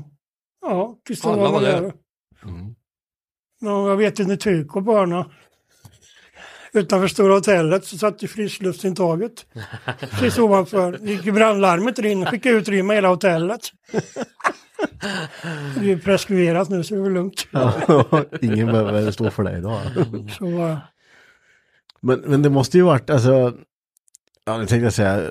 ja, 0.62 0.97
Alla 1.24 1.36
var 1.36 1.51
var 1.51 1.62
där. 1.62 1.78
över. 1.78 1.93
Ja, 3.60 3.89
jag 3.89 3.97
vet 3.97 4.20
inte, 4.20 4.38
Tyk 4.38 4.76
och 4.76 4.84
börna. 4.84 5.32
Utanför 6.74 7.08
Stora 7.08 7.34
hotellet 7.34 7.86
så 7.86 7.97
satt 7.97 8.24
ju 8.24 8.28
friskluftsintaget. 8.28 9.45
Precis 9.99 10.38
ovanför. 10.38 10.91
Det 10.91 11.12
gick 11.12 11.26
ju 11.26 11.32
brandlarmet 11.32 11.99
in 11.99 12.26
skickade 12.26 12.56
ut 12.56 12.68
rymma 12.68 12.93
hela 12.93 13.08
hotellet. 13.08 13.62
Det 15.80 15.92
är 15.92 15.98
preskriberat 15.98 16.70
nu 16.70 16.84
så 16.84 16.94
det 16.94 17.00
är 17.00 17.04
väl 17.04 17.14
lugnt. 17.14 17.48
Ja, 17.52 17.74
ingen 18.42 18.68
behöver 18.68 19.12
stå 19.12 19.30
för 19.32 19.44
det 19.44 19.58
idag. 19.58 19.82
Så, 20.38 20.46
eh, 20.46 20.78
Men, 22.02 22.20
men 22.20 22.42
det 22.42 22.50
måste 22.50 22.78
ju 22.78 22.84
varit, 22.84 23.10
alltså, 23.10 23.54
ja 24.46 24.58
nu 24.58 24.66
tänkte 24.66 24.84
jag 24.84 24.94
säga, 24.94 25.30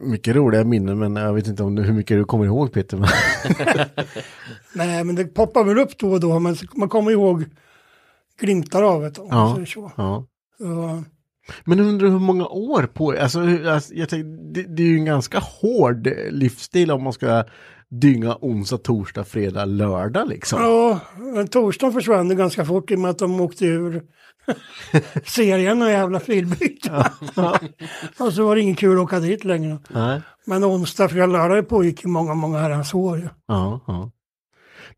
mycket 0.00 0.36
roliga 0.36 0.64
minnen 0.64 0.98
men 0.98 1.16
jag 1.16 1.34
vet 1.34 1.46
inte 1.46 1.62
om 1.62 1.76
hur 1.76 1.92
mycket 1.92 2.16
du 2.16 2.24
kommer 2.24 2.44
ihåg 2.44 2.72
Peter. 2.72 2.96
Men, 2.96 3.08
nej, 4.74 5.04
men 5.04 5.14
det 5.14 5.24
poppar 5.24 5.64
väl 5.64 5.78
upp 5.78 5.98
då 5.98 6.12
och 6.12 6.20
då, 6.20 6.38
men 6.38 6.56
man 6.74 6.88
kommer 6.88 7.10
ihåg 7.10 7.44
glimtar 8.40 8.82
av 8.82 9.02
det. 9.02 9.18
Om 9.18 9.28
ja, 9.30 9.66
så. 9.66 9.92
ja. 9.96 10.26
Så, 10.58 11.02
Men 11.64 11.80
undrar 11.80 12.08
hur 12.08 12.18
många 12.18 12.46
år 12.46 12.82
på, 12.82 13.12
alltså, 13.12 13.40
alltså 13.68 13.94
jag 13.94 14.08
tänkte, 14.08 14.42
det, 14.52 14.62
det 14.62 14.82
är 14.82 14.86
ju 14.86 14.96
en 14.96 15.04
ganska 15.04 15.38
hård 15.38 16.08
livsstil 16.30 16.90
om 16.90 17.02
man 17.02 17.12
ska 17.12 17.44
dynga 17.90 18.36
onsdag, 18.40 18.78
torsdag, 18.78 19.24
fredag, 19.24 19.64
lördag 19.64 20.28
liksom. 20.28 20.62
Ja, 20.62 21.00
torsdagen 21.50 21.92
försvann 21.92 22.28
det 22.28 22.34
ganska 22.34 22.64
fort 22.64 22.90
i 22.90 22.94
och 22.94 22.98
med 22.98 23.10
att 23.10 23.18
de 23.18 23.40
åkte 23.40 23.66
ur 23.66 24.02
serien 25.24 25.82
och 25.82 25.90
jävla 25.90 26.20
filbyte. 26.20 26.90
och 28.18 28.32
så 28.32 28.46
var 28.46 28.54
det 28.54 28.60
ingen 28.62 28.74
kul 28.74 28.98
att 28.98 29.04
åka 29.04 29.20
dit 29.20 29.44
längre. 29.44 29.78
Nej. 29.88 30.22
Men 30.46 30.64
onsdag, 30.64 31.08
fredag, 31.08 31.26
lördag 31.26 31.68
pågick 31.68 32.04
i 32.04 32.08
många, 32.08 32.34
många 32.34 32.58
herrans 32.58 32.94
år. 32.94 33.30
Ja, 33.46 33.80
ja. 33.86 34.10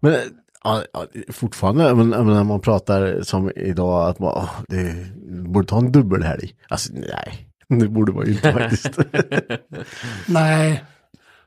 Men 0.00 0.16
ja, 0.64 0.84
ja, 0.92 1.06
fortfarande, 1.32 1.94
men, 1.94 2.08
men 2.08 2.26
när 2.26 2.44
man 2.44 2.60
pratar 2.60 3.22
som 3.22 3.50
idag 3.56 4.08
att 4.08 4.18
man 4.18 4.32
åh, 4.36 4.50
det 4.68 5.12
borde 5.48 5.66
ta 5.66 5.78
en 5.78 5.92
dubbelhelg. 5.92 6.54
Alltså 6.68 6.92
nej, 6.92 7.48
det 7.68 7.88
borde 7.88 8.12
man 8.12 8.26
ju 8.26 8.32
inte 8.32 8.52
faktiskt. 8.58 8.98
Nej, 10.26 10.84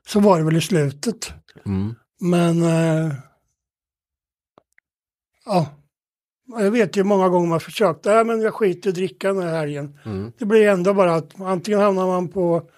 så 0.08 0.20
var 0.20 0.38
det 0.38 0.45
väl 0.45 0.58
i 0.58 0.62
slutet. 0.62 1.34
Mm. 1.66 1.95
Men 2.20 2.64
eh, 2.64 3.14
ja, 5.45 5.70
jag 6.47 6.72
vet 6.72 6.97
ju 6.97 7.04
många 7.04 7.30
gånger 7.30 7.47
man 7.49 7.60
försökt, 7.60 8.06
nej 8.06 8.26
men 8.26 8.41
jag 8.41 8.54
skiter 8.54 8.89
i 8.89 8.91
att 8.91 8.95
dricka 8.95 9.34
den 9.34 9.43
här 9.43 9.60
helgen. 9.60 9.99
Mm. 10.06 10.32
Det 10.38 10.45
blir 10.45 10.68
ändå 10.68 10.93
bara 10.93 11.16
att 11.16 11.41
antingen 11.41 11.80
hamnar 11.80 12.08
man 12.08 12.28
på 12.28 12.70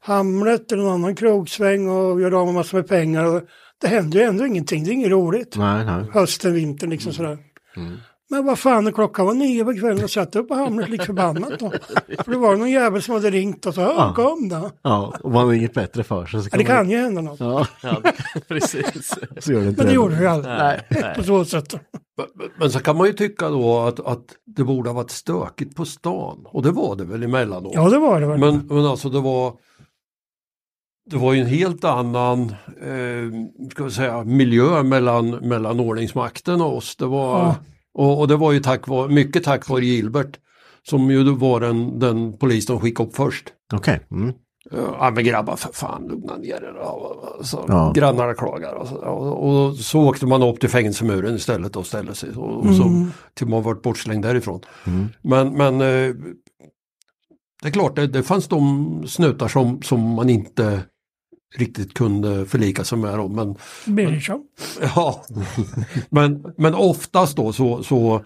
Hamlet 0.00 0.72
eller 0.72 0.82
någon 0.82 0.92
annan 0.92 1.14
krogsväng 1.14 1.88
och 1.88 2.20
gör 2.20 2.40
av 2.40 2.46
med 2.46 2.54
massor 2.54 2.78
med 2.78 2.88
pengar. 2.88 3.42
Det 3.80 3.88
händer 3.88 4.18
ju 4.18 4.24
ändå 4.24 4.46
ingenting, 4.46 4.84
det 4.84 4.90
är 4.90 4.92
inget 4.92 5.10
roligt. 5.10 5.56
Nej, 5.56 5.84
nej. 5.84 6.04
Hösten, 6.12 6.54
vintern 6.54 6.90
liksom 6.90 7.12
sådär. 7.12 7.38
Mm. 7.76 7.96
Men 8.30 8.46
vad 8.46 8.58
fan, 8.58 8.92
klockan 8.92 9.26
var 9.26 9.34
nio 9.34 9.64
på 9.64 9.72
kvällen 9.74 10.04
och 10.04 10.10
satt 10.10 10.36
upp 10.36 10.48
på 10.48 10.54
Hamlet 10.54 10.88
lik 10.88 11.02
förbannat 11.02 11.58
då. 11.58 11.70
För 12.24 12.30
det 12.30 12.38
var 12.38 12.56
någon 12.56 12.70
jävel 12.70 13.02
som 13.02 13.14
hade 13.14 13.30
ringt 13.30 13.66
och 13.66 13.74
sa, 13.74 13.82
ja, 13.82 14.12
kom 14.16 14.48
då. 14.48 14.70
Ja, 14.82 15.14
och 15.22 15.30
man 15.32 15.46
har 15.46 15.52
inget 15.54 15.74
bättre 15.74 16.02
för 16.04 16.26
sig. 16.26 16.42
Så 16.42 16.48
Ja, 16.52 16.58
det 16.58 16.64
man- 16.64 16.76
kan 16.76 16.90
ju 16.90 16.96
hända 16.98 17.20
något. 17.22 17.40
Ja, 17.40 17.66
Ja, 17.82 18.02
precis. 18.48 19.14
så 19.38 19.52
gör 19.52 19.60
det 19.60 19.68
inte 19.68 19.82
Men 19.82 19.86
det 19.88 19.94
gjorde 19.94 20.14
det 20.14 20.20
ju 20.20 20.26
aldrig. 20.26 20.54
Nej, 20.54 20.80
nej. 20.90 21.14
På 21.16 21.22
så 21.22 21.44
sätt. 21.44 21.74
Men- 22.16 22.48
Men 22.58 22.70
så 22.70 22.78
kan 22.80 22.96
man 22.96 23.06
ju 23.06 23.12
tycka 23.12 23.48
då 23.48 23.78
att, 23.78 24.00
att 24.06 24.24
det 24.46 24.64
borde 24.64 24.88
ha 24.88 24.94
varit 24.94 25.10
stökigt 25.10 25.76
på 25.76 25.84
stan. 25.84 26.38
Och 26.44 26.62
det 26.62 26.70
var 26.70 26.96
det 26.96 27.04
väl 27.04 27.22
emellanåt. 27.22 27.72
Ja, 27.74 27.88
det 27.88 27.98
var 27.98 28.20
det 28.20 28.26
väl. 28.26 28.38
Men, 28.38 28.66
men 28.66 28.86
alltså 28.86 29.08
det 29.08 29.20
var 29.20 29.52
det 31.10 31.16
var 31.16 31.32
ju 31.32 31.40
en 31.40 31.46
helt 31.46 31.84
annan 31.84 32.40
eh, 32.82 33.68
ska 33.70 33.84
vi 33.84 33.90
säga, 33.90 34.24
miljö 34.24 34.82
mellan, 34.82 35.30
mellan 35.30 35.80
ordningsmakten 35.80 36.60
och 36.60 36.76
oss. 36.76 36.96
Det 36.96 37.06
var, 37.06 37.38
Ja. 37.38 37.56
Och, 37.98 38.20
och 38.20 38.28
det 38.28 38.36
var 38.36 38.52
ju 38.52 38.60
tack 38.60 38.88
vare, 38.88 39.08
mycket 39.08 39.44
tack 39.44 39.68
vare 39.68 39.84
Gilbert 39.84 40.38
som 40.88 41.10
ju 41.10 41.34
var 41.34 41.60
den, 41.60 41.98
den 41.98 42.38
polis 42.38 42.66
de 42.66 42.80
skickade 42.80 43.08
upp 43.08 43.16
först. 43.16 43.44
Okej. 43.74 44.00
Mm. 44.10 44.32
Ja 44.70 45.12
men 45.14 45.24
grabbar 45.24 45.56
för 45.56 45.72
fan 45.72 46.08
lugna 46.08 46.36
ner 46.36 46.54
er. 46.54 46.74
Och, 46.76 47.46
så, 47.46 47.64
Ja. 47.68 47.92
Grannarna 47.94 48.34
klagar. 48.34 48.74
Och 48.74 48.88
så, 48.88 48.96
och, 48.96 49.48
och 49.48 49.76
så 49.76 50.08
åkte 50.08 50.26
man 50.26 50.42
upp 50.42 50.60
till 50.60 50.68
fängelsemuren 50.68 51.34
istället 51.34 51.76
och 51.76 51.86
ställde 51.86 52.14
sig. 52.14 52.30
Och, 52.30 52.66
och 52.66 52.74
så, 52.74 53.06
till 53.34 53.48
man 53.48 53.62
varit 53.62 53.82
bortslängd 53.82 54.24
därifrån. 54.24 54.60
Men, 55.22 55.52
men 55.52 55.74
eh, 55.74 56.14
det 57.62 57.68
är 57.68 57.72
klart 57.72 57.96
det, 57.96 58.06
det 58.06 58.22
fanns 58.22 58.48
de 58.48 59.04
snutar 59.08 59.48
som, 59.48 59.82
som 59.82 60.00
man 60.00 60.30
inte 60.30 60.82
riktigt 61.56 61.94
kunde 61.94 62.46
förlika 62.46 62.84
sig 62.84 62.98
med. 62.98 63.18
Dem, 63.18 63.34
men, 63.34 63.56
Birgersson. 63.96 64.42
ja, 64.80 65.24
men, 66.10 66.44
men 66.56 66.74
oftast 66.74 67.36
då 67.36 67.52
så, 67.52 67.82
så 67.82 68.24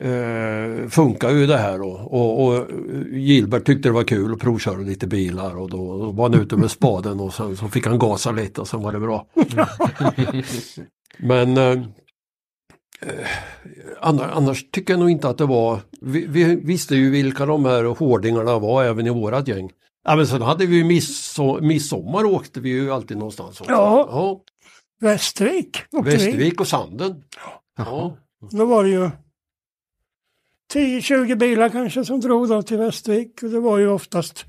eh, 0.00 0.88
funkar 0.88 1.30
ju 1.30 1.46
det 1.46 1.56
här 1.56 1.78
då. 1.78 1.90
Och, 1.90 2.46
och 2.46 2.66
Gilbert 3.10 3.64
tyckte 3.64 3.88
det 3.88 3.92
var 3.92 4.04
kul 4.04 4.32
att 4.32 4.40
provköra 4.40 4.78
lite 4.78 5.06
bilar 5.06 5.56
och 5.56 5.70
då 5.70 6.12
var 6.12 6.30
han 6.30 6.40
ute 6.40 6.56
med 6.56 6.70
spaden 6.70 7.20
och 7.20 7.34
sen 7.34 7.56
så 7.56 7.68
fick 7.68 7.86
han 7.86 7.98
gasa 7.98 8.30
lite 8.30 8.60
och 8.60 8.68
sen 8.68 8.82
var 8.82 8.92
det 8.92 9.00
bra. 9.00 9.26
men 11.18 11.56
eh, 11.56 11.82
eh, 13.00 13.26
annars, 14.00 14.30
annars 14.32 14.70
tycker 14.70 14.92
jag 14.92 15.00
nog 15.00 15.10
inte 15.10 15.28
att 15.28 15.38
det 15.38 15.46
var, 15.46 15.80
vi, 16.00 16.26
vi 16.26 16.56
visste 16.56 16.96
ju 16.96 17.10
vilka 17.10 17.46
de 17.46 17.64
här 17.64 17.84
hårdingarna 17.84 18.58
var 18.58 18.84
även 18.84 19.06
i 19.06 19.10
vårat 19.10 19.48
gäng. 19.48 19.70
Ja 20.08 20.16
men 20.16 20.26
sen 20.26 20.42
hade 20.42 20.66
vi 20.66 20.76
ju 20.76 20.84
midso- 20.84 21.60
midsommar 21.60 22.24
åkte 22.24 22.60
vi 22.60 22.68
ju 22.68 22.92
alltid 22.92 23.16
någonstans. 23.16 23.60
också. 23.60 23.72
Ja. 23.72 24.08
ja. 24.10 24.40
Västervik. 25.00 25.82
Västervik 26.04 26.60
och 26.60 26.68
Sanden. 26.68 27.22
Ja. 27.76 28.16
Då 28.50 28.64
var 28.64 28.84
det 28.84 28.90
ju 28.90 29.10
10-20 30.74 31.34
bilar 31.34 31.68
kanske 31.68 32.04
som 32.04 32.20
drog 32.20 32.48
då 32.48 32.62
till 32.62 32.78
Västervik. 32.78 33.42
Och 33.42 33.48
det 33.50 33.60
var 33.60 33.78
ju 33.78 33.88
oftast 33.88 34.44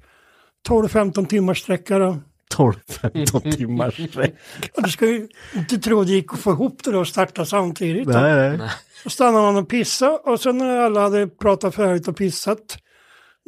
12-15 0.70 1.26
timmars 1.26 1.62
sträcka 1.62 1.98
då. 2.00 2.18
12-15 2.56 3.52
timmars 3.58 4.10
sträck. 4.10 4.36
Och 4.78 4.84
du 4.84 4.90
ska 4.90 5.06
ju 5.06 5.28
inte 5.56 5.78
tro 5.78 6.04
det 6.04 6.12
gick 6.12 6.34
att 6.34 6.40
få 6.40 6.52
ihop 6.52 6.84
det 6.84 6.92
då 6.92 7.00
och 7.00 7.08
starta 7.08 7.46
samtidigt. 7.46 8.08
Då. 8.08 8.12
Nej, 8.20 8.58
nej. 8.58 8.70
Så 9.04 9.10
stannade 9.10 9.44
man 9.44 9.58
och 9.58 9.70
pissade 9.70 10.18
och 10.18 10.40
sen 10.40 10.58
när 10.58 10.78
alla 10.80 11.02
hade 11.02 11.28
pratat 11.28 11.76
färdigt 11.76 12.08
och 12.08 12.18
pissat 12.18 12.78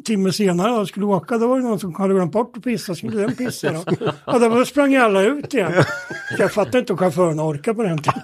timme 0.05 0.31
senare 0.31 0.71
och 0.79 0.87
skulle 0.87 1.05
åka, 1.05 1.37
då 1.37 1.47
var 1.47 1.57
det 1.57 1.63
någon 1.63 1.79
som 1.79 1.95
hade 1.95 2.13
glömt 2.13 2.31
bort 2.31 2.57
att 2.57 2.63
pissa, 2.63 2.95
skulle 2.95 3.21
den 3.21 3.35
pissa 3.35 3.71
då? 3.73 3.83
Ja, 4.25 4.39
då 4.39 4.65
sprang 4.65 4.95
alla 4.95 5.21
ut 5.21 5.53
igen. 5.53 5.73
Jag 6.37 6.51
fattar 6.51 6.79
inte 6.79 6.93
hur 6.93 6.97
chaufförerna 6.97 7.43
orkar 7.47 7.73
på 7.73 7.83
den 7.83 7.97
tiden. 7.97 8.21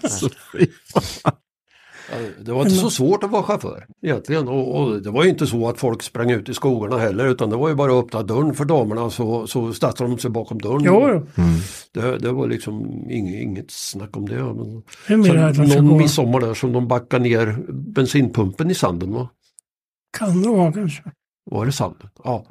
Ja, 1.23 2.17
Det 2.41 2.51
var 2.53 2.61
inte 2.61 2.75
så 2.75 2.89
svårt 2.89 3.23
att 3.23 3.32
vara 3.32 3.43
chaufför 3.43 3.86
egentligen 4.01 4.47
och, 4.47 4.75
och 4.82 5.01
det 5.01 5.09
var 5.11 5.23
ju 5.23 5.30
inte 5.30 5.47
så 5.47 5.69
att 5.69 5.80
folk 5.80 6.03
sprang 6.03 6.32
ut 6.32 6.49
i 6.49 6.53
skogarna 6.53 6.97
heller 6.97 7.28
utan 7.28 7.49
det 7.49 7.55
var 7.55 7.69
ju 7.69 7.75
bara 7.75 7.99
att 7.99 8.05
öppna 8.05 8.23
dörren 8.23 8.53
för 8.53 8.65
damerna 8.65 9.09
så, 9.09 9.47
så 9.47 9.73
satte 9.73 10.03
de 10.03 10.17
sig 10.17 10.32
bakom 10.32 10.57
dörrn. 10.61 10.82
Jo, 10.86 11.09
jo. 11.13 11.43
Det, 11.93 12.17
det 12.17 12.32
var 12.32 12.47
liksom 12.47 13.05
inget, 13.09 13.41
inget 13.41 13.71
snack 13.71 14.17
om 14.17 14.30
det. 14.30 14.36
Men, 14.43 14.84
Det 15.07 15.53
ska 15.53 15.82
någon 15.82 15.88
gå. 15.89 15.97
midsommar 15.97 16.39
där 16.39 16.53
som 16.53 16.73
de 16.73 16.88
backade 16.88 17.23
ner 17.23 17.57
bensinpumpen 17.71 18.71
i 18.71 18.75
sanden 18.75 19.13
va? 19.13 19.30
Kan 20.17 20.41
det 20.41 20.49
vara 20.49 20.73
kanske. 20.73 21.03
Var 21.52 21.66
det 21.66 21.72
sanden? 21.72 22.10
Ja. 22.24 22.45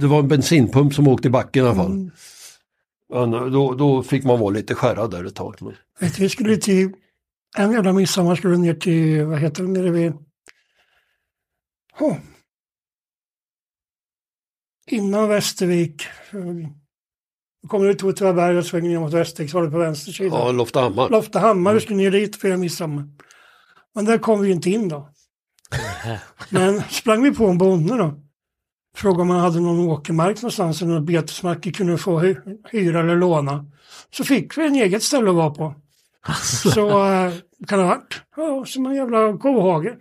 Det 0.00 0.06
var 0.06 0.18
en 0.18 0.28
bensinpump 0.28 0.94
som 0.94 1.08
åkte 1.08 1.28
i 1.28 1.30
backen 1.30 1.64
i 1.64 1.66
alla 1.66 1.76
fall. 1.76 1.92
Mm. 1.92 2.10
Men 3.12 3.30
då, 3.30 3.74
då 3.74 4.02
fick 4.02 4.24
man 4.24 4.40
vara 4.40 4.50
lite 4.50 4.74
skärrad 4.74 5.10
där 5.10 5.24
ett 5.24 5.34
tag. 5.34 5.54
Men, 5.60 5.74
Vet 6.00 6.16
du, 6.16 6.22
vi 6.22 6.28
skulle 6.28 6.56
till, 6.56 6.92
en 7.56 7.72
jävla 7.72 7.92
midsommar 7.92 8.36
skulle 8.36 8.52
vi 8.56 8.58
ner 8.58 8.74
till, 8.74 9.24
vad 9.24 9.38
heter 9.38 9.62
det, 9.62 9.68
nere 9.68 9.90
vid, 9.90 10.12
oh. 12.00 12.16
innan 14.86 15.28
Västervik. 15.28 16.02
Då 17.62 17.68
kommer 17.68 17.86
du 17.86 17.94
till 17.94 18.06
Åtvidaberg 18.06 18.58
och 18.58 18.66
svänger 18.66 18.90
ner 18.90 19.00
mot 19.00 19.12
Västervik 19.12 19.50
så 19.50 19.58
var 19.58 19.64
det 19.64 19.70
på 19.70 19.78
vänster 19.78 20.12
sida. 20.12 20.36
ja, 20.36 20.52
Loftahammar. 20.52 21.08
Loftahammar, 21.08 21.74
vi 21.74 21.80
skulle 21.80 21.96
ner 21.96 22.10
dit 22.10 22.34
och 22.34 22.40
fira 22.40 22.56
midsommar. 22.56 23.04
Men 23.94 24.04
där 24.04 24.18
kom 24.18 24.40
vi 24.40 24.50
inte 24.50 24.70
in 24.70 24.88
då. 24.88 25.08
Men 26.50 26.82
sprang 26.82 27.22
vi 27.22 27.34
på 27.34 27.46
en 27.46 27.58
bonde 27.58 27.96
då. 27.96 28.14
Frågade 28.96 29.22
om 29.22 29.30
han 29.30 29.40
hade 29.40 29.60
någon 29.60 29.88
åkermark 29.88 30.36
någonstans 30.36 30.82
eller 30.82 30.92
någon 30.92 31.04
betesmark 31.04 31.66
vi 31.66 31.72
kunde 31.72 31.98
få 31.98 32.18
hy 32.18 32.36
hyra 32.70 33.00
eller 33.00 33.16
låna. 33.16 33.66
Så 34.10 34.24
fick 34.24 34.58
vi 34.58 34.66
en 34.66 34.74
eget 34.74 35.02
ställe 35.02 35.30
att 35.30 35.36
vara 35.36 35.50
på. 35.50 35.74
Så 36.42 37.04
eh, 37.04 37.32
kan 37.66 37.78
det 37.78 37.84
ha 37.84 37.94
varit 37.94 38.22
ja, 38.36 38.64
som 38.66 38.86
en 38.86 38.94
jävla 38.94 39.38
kohage. 39.38 39.96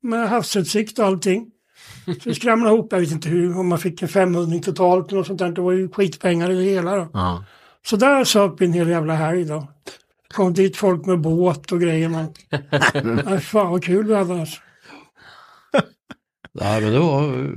Med 0.00 0.28
havsutsikt 0.28 0.98
och 0.98 1.04
allting. 1.04 1.50
Så 2.04 2.28
vi 2.28 2.34
skramlade 2.34 2.74
ihop, 2.74 2.92
jag 2.92 3.00
vet 3.00 3.12
inte 3.12 3.28
hur, 3.28 3.58
om 3.58 3.68
man 3.68 3.78
fick 3.78 4.02
en 4.02 4.08
500 4.08 4.58
totalt 4.62 5.08
eller 5.08 5.18
något 5.18 5.26
sånt 5.26 5.38
där. 5.38 5.52
Det 5.52 5.60
var 5.60 5.72
ju 5.72 5.88
skitpengar 5.88 6.50
i 6.50 6.54
det 6.54 6.70
hela 6.70 6.96
då. 6.96 7.08
Ja. 7.12 7.44
Så 7.86 7.96
där 7.96 8.24
söp 8.24 8.60
vi 8.60 8.66
en 8.66 8.72
hel 8.72 8.88
jävla 8.88 9.14
helg 9.14 9.44
då. 9.44 9.68
Kom 10.34 10.54
dit 10.54 10.76
folk 10.76 11.06
med 11.06 11.20
båt 11.20 11.72
och 11.72 11.80
grejer. 11.80 12.26
Fan 13.40 13.70
vad 13.70 13.84
kul 13.84 14.06
vi 14.06 14.14
hade 14.14 14.40
alltså. 14.40 14.60
Nej 16.60 16.80
men 16.80 16.92
det 16.92 16.98
var, 16.98 17.54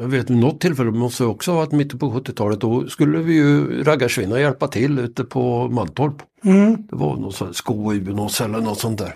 jag 0.00 0.08
vet 0.08 0.28
något 0.28 0.60
tillfälle 0.60 0.90
måste 0.90 1.22
det 1.22 1.28
också 1.28 1.50
ha 1.50 1.58
varit 1.58 1.72
mitten 1.72 1.98
på 1.98 2.10
70-talet. 2.10 2.60
Då 2.60 2.88
skulle 2.88 3.18
vi 3.18 3.34
ju 3.34 3.82
raggarsvinna 3.84 4.40
hjälpa 4.40 4.68
till 4.68 4.98
ute 4.98 5.24
på 5.24 5.68
Mantorp. 5.68 6.22
Mm. 6.44 6.86
Det 6.90 6.96
var 6.96 7.16
någon 7.16 7.32
sån 7.32 7.54
skoubås 7.54 8.40
eller 8.40 8.60
något 8.60 8.78
sånt 8.78 8.98
där. 8.98 9.14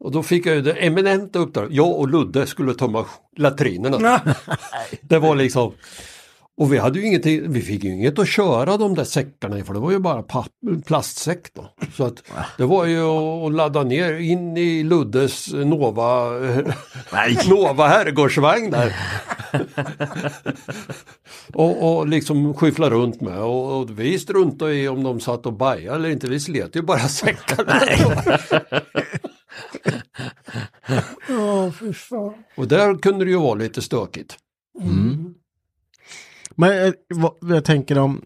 Och 0.00 0.12
då 0.12 0.22
fick 0.22 0.46
jag 0.46 0.54
ju 0.54 0.62
det 0.62 0.72
eminenta 0.72 1.38
uppdraget, 1.38 1.72
jag 1.72 1.98
och 1.98 2.08
Ludde 2.08 2.46
skulle 2.46 2.74
tömma 2.74 3.04
latrinerna. 3.36 4.20
Det 5.00 5.18
var 5.18 5.34
liksom, 5.34 5.72
och 6.56 6.72
vi 6.72 6.78
hade 6.78 6.98
ju 6.98 7.06
ingenting, 7.06 7.52
vi 7.52 7.60
fick 7.60 7.84
ju 7.84 7.92
inget 7.92 8.18
att 8.18 8.28
köra 8.28 8.76
de 8.76 8.94
där 8.94 9.04
säckarna 9.04 9.58
i 9.58 9.64
för 9.64 9.74
det 9.74 9.80
var 9.80 9.90
ju 9.90 9.98
bara 9.98 10.22
papp, 10.22 10.52
plastsäck 10.86 11.54
då. 11.54 11.74
Så 11.96 12.04
att 12.04 12.22
det 12.58 12.64
var 12.64 12.84
ju 12.84 13.02
att 13.02 13.52
ladda 13.52 13.82
ner 13.82 14.12
in 14.12 14.56
i 14.56 14.82
Luddes 14.82 15.52
Nova, 15.52 16.30
Nova 17.48 17.86
herrgårdsvagn 17.86 18.70
där. 18.70 18.96
och, 21.54 21.96
och 21.96 22.08
liksom 22.08 22.54
skyffla 22.54 22.90
runt 22.90 23.20
med 23.20 23.38
och, 23.38 23.80
och 23.80 23.98
vi 23.98 24.18
struntade 24.18 24.74
i 24.74 24.88
om 24.88 25.02
de 25.02 25.20
satt 25.20 25.46
och 25.46 25.52
bajade 25.52 25.96
eller 25.96 26.08
inte, 26.08 26.26
vi 26.26 26.40
slet 26.40 26.76
ju 26.76 26.82
bara 26.82 27.08
säckarna. 27.08 27.80
Ja, 31.28 31.72
fy 31.80 31.92
fan. 31.92 32.34
och 32.56 32.68
där 32.68 32.98
kunde 32.98 33.24
det 33.24 33.30
ju 33.30 33.38
vara 33.38 33.54
lite 33.54 33.82
stökigt. 33.82 34.36
Men 36.56 36.86
eh, 36.86 36.92
vad, 37.14 37.34
jag 37.40 37.64
tänker 37.64 37.98
om, 37.98 38.22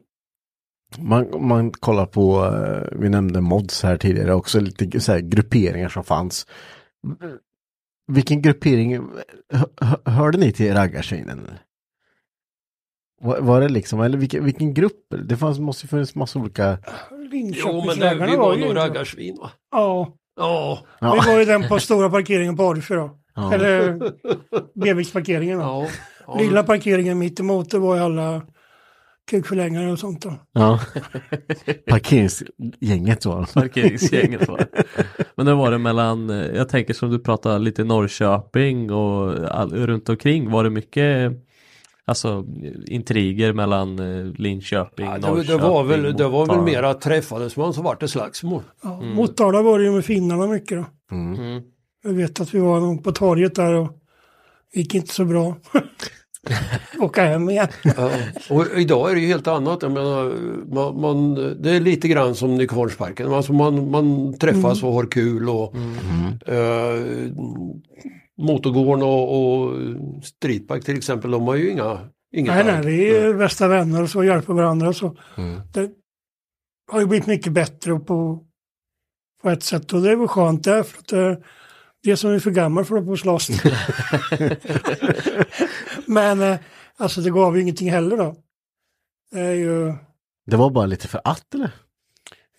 Man, 0.98 1.46
man 1.46 1.70
kollar 1.70 2.06
på, 2.06 2.44
eh, 2.44 2.98
vi 2.98 3.09
nämnde 3.09 3.40
mods 3.40 3.82
här 3.82 3.96
tidigare 3.96 4.34
också, 4.34 4.60
lite 4.60 5.00
så 5.00 5.12
här 5.12 5.20
grupperingar 5.20 5.88
som 5.88 6.05
fanns. 6.05 6.46
Vilken 8.12 8.42
gruppering, 8.42 9.02
hö- 9.52 9.96
hörde 10.12 10.38
ni 10.38 10.52
till 10.52 10.74
raggarsvinen? 10.74 11.50
Var, 13.20 13.40
var 13.40 13.60
det 13.60 13.68
liksom, 13.68 14.00
eller 14.00 14.18
vilken, 14.18 14.44
vilken 14.44 14.74
grupp? 14.74 15.06
Det 15.28 15.36
fanns, 15.36 15.59
måste 15.59 15.84
ju 15.84 15.88
funnits 15.88 16.14
massa 16.14 16.38
olika... 16.38 16.78
Jo 17.32 17.84
men 17.86 17.98
det, 17.98 18.26
vi 18.26 18.36
var 18.36 18.56
ju 18.56 18.64
nog 18.64 18.76
raggarsvin 18.76 19.36
va? 19.40 19.50
Ja, 19.70 20.12
Ja. 20.36 20.78
Ja. 21.00 21.12
vi 21.22 21.30
var 21.32 21.38
ju 21.38 21.44
den 21.44 21.68
på 21.68 21.78
stora 21.78 22.10
parkeringen 22.10 22.56
på 22.56 22.62
Adelsjö 22.62 22.96
då. 22.96 23.18
Ja. 23.34 23.55
Eller 23.55 23.98
Beviksparkeringen 24.74 25.59
då. 25.59 25.64
ja. 25.64 25.88
Ja. 26.28 26.38
Lilla 26.40 26.62
parkeringen 26.62 27.18
mitt 27.18 27.40
emot 27.40 27.70
det 27.70 27.78
var 27.78 27.96
ju 27.96 28.02
alla 28.02 28.42
kukförlängare 29.30 29.92
och 29.92 29.98
sånt 29.98 30.22
då. 30.22 30.32
Ja. 30.52 30.80
Parkeringsgänget 31.86 33.22
så. 33.22 33.46
Parkeringsgänget 33.55 34.48
var. 34.48 34.66
Men 35.36 35.46
det 35.46 35.55
var 35.55 35.70
det 35.70 35.78
mellan, 35.78 36.30
eh, 36.30 36.36
jag 36.36 36.68
tänker 36.68 36.94
som 36.94 37.10
du 37.10 37.18
pratade 37.18 37.59
lite 37.59 37.84
Norrköping 37.84 38.92
och 38.92 39.48
all, 39.50 39.72
runt 39.72 40.09
omkring 40.09 40.50
var 40.50 40.64
det 40.64 40.70
mycket 40.70 41.32
Alltså 42.05 42.44
intriger 42.86 43.52
mellan 43.52 43.98
eh, 43.98 44.32
Linköping, 44.34 45.06
Ja, 45.06 45.12
det, 45.12 45.18
Norrköping, 45.28 45.56
det 45.56 45.62
var 45.68 45.84
väl, 45.84 46.02
det 46.02 46.28
var 46.28 46.46
väl 46.46 46.56
Motala. 46.56 46.62
mer 46.62 46.82
att 46.82 47.00
träffades 47.00 47.56
man 47.56 47.74
så 47.74 47.82
vart 47.82 48.00
det 48.00 48.09
slagsmål. 48.09 48.62
Ja, 48.82 49.00
Motala 49.00 49.62
var 49.62 49.78
det 49.78 49.84
ju 49.84 49.90
med 49.92 50.05
finnarna 50.05 50.46
mycket 50.46 50.78
då. 50.78 51.14
Mm. 51.16 51.62
Jag 52.05 52.12
vet 52.12 52.40
att 52.40 52.55
vi 52.55 52.59
var 52.60 52.80
nog 52.80 53.05
på 53.05 53.12
torget 53.12 53.55
där 53.55 53.74
och 53.74 53.88
gick 54.72 54.94
inte 54.94 55.14
så 55.14 55.24
bra. 55.24 55.56
Åka 57.00 57.24
hem 57.24 57.50
igen. 57.50 57.68
Ja. 57.82 58.10
Och 58.50 58.66
idag 58.76 59.10
är 59.10 59.14
det 59.14 59.20
ju 59.20 59.26
helt 59.26 59.46
annat. 59.46 59.82
Jag 59.82 59.92
menar, 59.92 60.34
man, 60.74 61.00
man, 61.00 61.34
det 61.62 61.70
är 61.70 61.80
lite 61.80 62.08
grann 62.08 62.34
som 62.34 62.56
Nykvarnsparken. 62.56 63.32
Alltså 63.32 63.52
man, 63.52 63.90
man 63.90 64.38
träffas 64.38 64.82
och 64.82 64.92
har 64.92 65.06
kul 65.06 65.48
och 65.48 65.74
eh, 66.46 67.02
Motorgården 68.38 69.02
och, 69.02 69.42
och 69.42 69.74
Streetbike 70.24 70.82
till 70.82 70.96
exempel, 70.96 71.30
de 71.30 71.46
har 71.46 71.54
ju 71.54 71.70
inga, 71.70 71.98
inget 72.32 72.54
Nej, 72.54 72.64
nej, 72.64 72.86
vi 72.86 73.16
är 73.16 73.34
bästa 73.34 73.68
vänner 73.68 74.02
och 74.02 74.10
så 74.10 74.24
hjälper 74.24 74.52
varandra. 74.52 74.92
Så. 74.92 75.16
Det 75.72 75.90
har 76.92 77.00
ju 77.00 77.06
blivit 77.06 77.26
mycket 77.26 77.52
bättre 77.52 77.98
på, 78.00 78.44
på 79.42 79.50
ett 79.50 79.62
sätt 79.62 79.92
och 79.92 80.02
det 80.02 80.10
är 80.10 80.16
väl 80.16 80.28
skönt 80.28 80.64
där 80.64 80.82
för 80.82 80.98
att 80.98 81.12
eh, 81.12 81.44
det 82.10 82.16
som 82.16 82.30
är 82.30 82.39
för 82.39 82.51
gammal 82.51 82.85
för 82.85 82.97
att 82.97 83.06
på 83.06 83.16
slåss. 83.16 83.51
Men 86.06 86.40
eh, 86.43 86.59
alltså 86.97 87.20
det 87.20 87.30
gav 87.30 87.56
ju 87.56 87.62
ingenting 87.62 87.90
heller 87.90 88.16
då. 88.16 88.36
Det 89.30 89.40
är 89.40 89.55
ju, 89.55 89.94
Det 90.47 90.56
var 90.56 90.70
bara 90.70 90.86
lite 90.86 91.09
för 91.09 91.20
att 91.24 91.55
eller? 91.55 91.70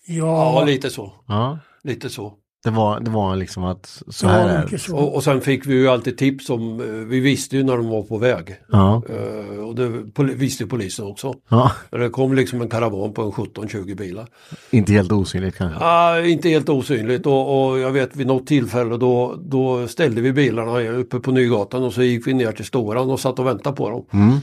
Ja, 0.07 0.59
ja, 0.59 0.65
lite 0.65 0.89
så. 0.89 1.13
Ja. 1.27 1.59
Lite 1.83 2.09
så. 2.09 2.33
Det 2.63 2.69
var, 2.69 2.99
det 2.99 3.09
var 3.11 3.35
liksom 3.35 3.63
att 3.63 4.01
så 4.07 4.27
här 4.27 4.43
var 4.43 4.49
är 4.49 4.67
det. 4.71 4.79
så. 4.79 4.95
Och, 4.97 5.15
och 5.15 5.23
sen 5.23 5.41
fick 5.41 5.65
vi 5.65 5.73
ju 5.73 5.87
alltid 5.87 6.17
tips 6.17 6.49
om, 6.49 6.79
eh, 6.81 6.85
vi 6.87 7.19
visste 7.19 7.57
ju 7.57 7.63
när 7.63 7.77
de 7.77 7.87
var 7.89 8.03
på 8.03 8.17
väg. 8.17 8.55
Ja. 8.71 9.01
Eh, 9.09 9.59
och 9.59 9.75
det 9.75 9.87
poli- 9.89 10.35
visste 10.35 10.63
ju 10.63 10.69
polisen 10.69 11.05
också. 11.05 11.33
ja. 11.49 11.71
Det 11.91 12.09
kom 12.09 12.33
liksom 12.33 12.61
en 12.61 12.69
karavan 12.69 13.13
på 13.13 13.21
en 13.21 13.31
17-20 13.31 13.95
bilar. 13.95 14.27
Inte 14.71 14.93
helt 14.93 15.11
osynligt 15.11 15.55
kanske. 15.57 15.79
Ah, 15.85 16.19
inte 16.21 16.49
helt 16.49 16.69
osynligt 16.69 17.25
och, 17.25 17.69
och 17.71 17.79
jag 17.79 17.91
vet 17.91 18.15
vid 18.15 18.27
något 18.27 18.47
tillfälle 18.47 18.97
då, 18.97 19.35
då 19.45 19.87
ställde 19.87 20.21
vi 20.21 20.33
bilarna 20.33 20.81
uppe 20.89 21.19
på 21.19 21.31
Nygatan 21.31 21.83
och 21.83 21.93
så 21.93 22.01
gick 22.03 22.27
vi 22.27 22.33
ner 22.33 22.51
till 22.51 22.65
Storan 22.65 23.09
och 23.09 23.19
satt 23.19 23.39
och 23.39 23.47
väntade 23.47 23.75
på 23.75 23.89
dem. 23.89 24.05
Mm. 24.13 24.33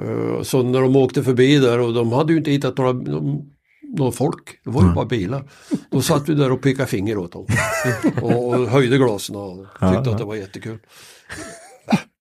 Eh, 0.00 0.42
så 0.42 0.62
när 0.62 0.80
de 0.80 0.96
åkte 0.96 1.22
förbi 1.22 1.58
där 1.58 1.80
och 1.80 1.94
de 1.94 2.12
hade 2.12 2.32
ju 2.32 2.38
inte 2.38 2.50
hittat 2.50 2.78
några, 2.78 2.92
de, 2.92 3.42
några 3.88 4.12
folk, 4.12 4.60
det 4.64 4.70
var 4.70 4.82
ju 4.82 4.92
bara 4.92 5.04
bilar. 5.04 5.44
Då 5.90 6.02
satt 6.02 6.28
vi 6.28 6.34
där 6.34 6.52
och 6.52 6.62
pekade 6.62 6.88
finger 6.88 7.18
åt 7.18 7.32
dem. 7.32 7.46
och, 8.22 8.68
höjde 8.68 8.98
glasen 8.98 9.36
och 9.36 9.66
tyckte 9.80 10.10
att 10.10 10.18
det 10.18 10.24
var 10.24 10.34
jättekul. 10.34 10.78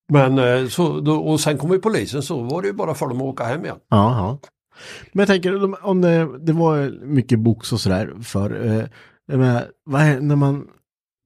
Men 0.10 0.40
eh, 0.40 0.68
så, 0.68 1.00
då, 1.00 1.16
och 1.16 1.40
sen 1.40 1.58
kom 1.58 1.72
ju 1.72 1.80
polisen 1.80 2.24
så 2.24 2.42
var 2.42 2.62
det 2.62 2.68
ju 2.68 2.74
bara 2.74 2.94
för 2.94 3.08
dem 3.08 3.18
att 3.18 3.24
åka 3.24 3.44
hem 3.44 3.66
igen. 3.66 3.78
Ja, 3.90 4.18
ja. 4.18 4.40
Men 5.12 5.20
jag 5.20 5.28
tänker 5.28 5.86
om- 5.86 6.02
det, 6.02 6.40
det 6.40 6.54
var 6.54 7.06
mycket 7.06 7.40
box 7.40 7.74
och 7.74 7.80
sådär 7.80 8.14
för 8.24 8.66
eh, 8.66 8.86
jag 9.26 9.40
menar, 9.40 9.66
vad 9.86 10.02
är, 10.02 10.20
när 10.22 10.36
man 10.36 10.68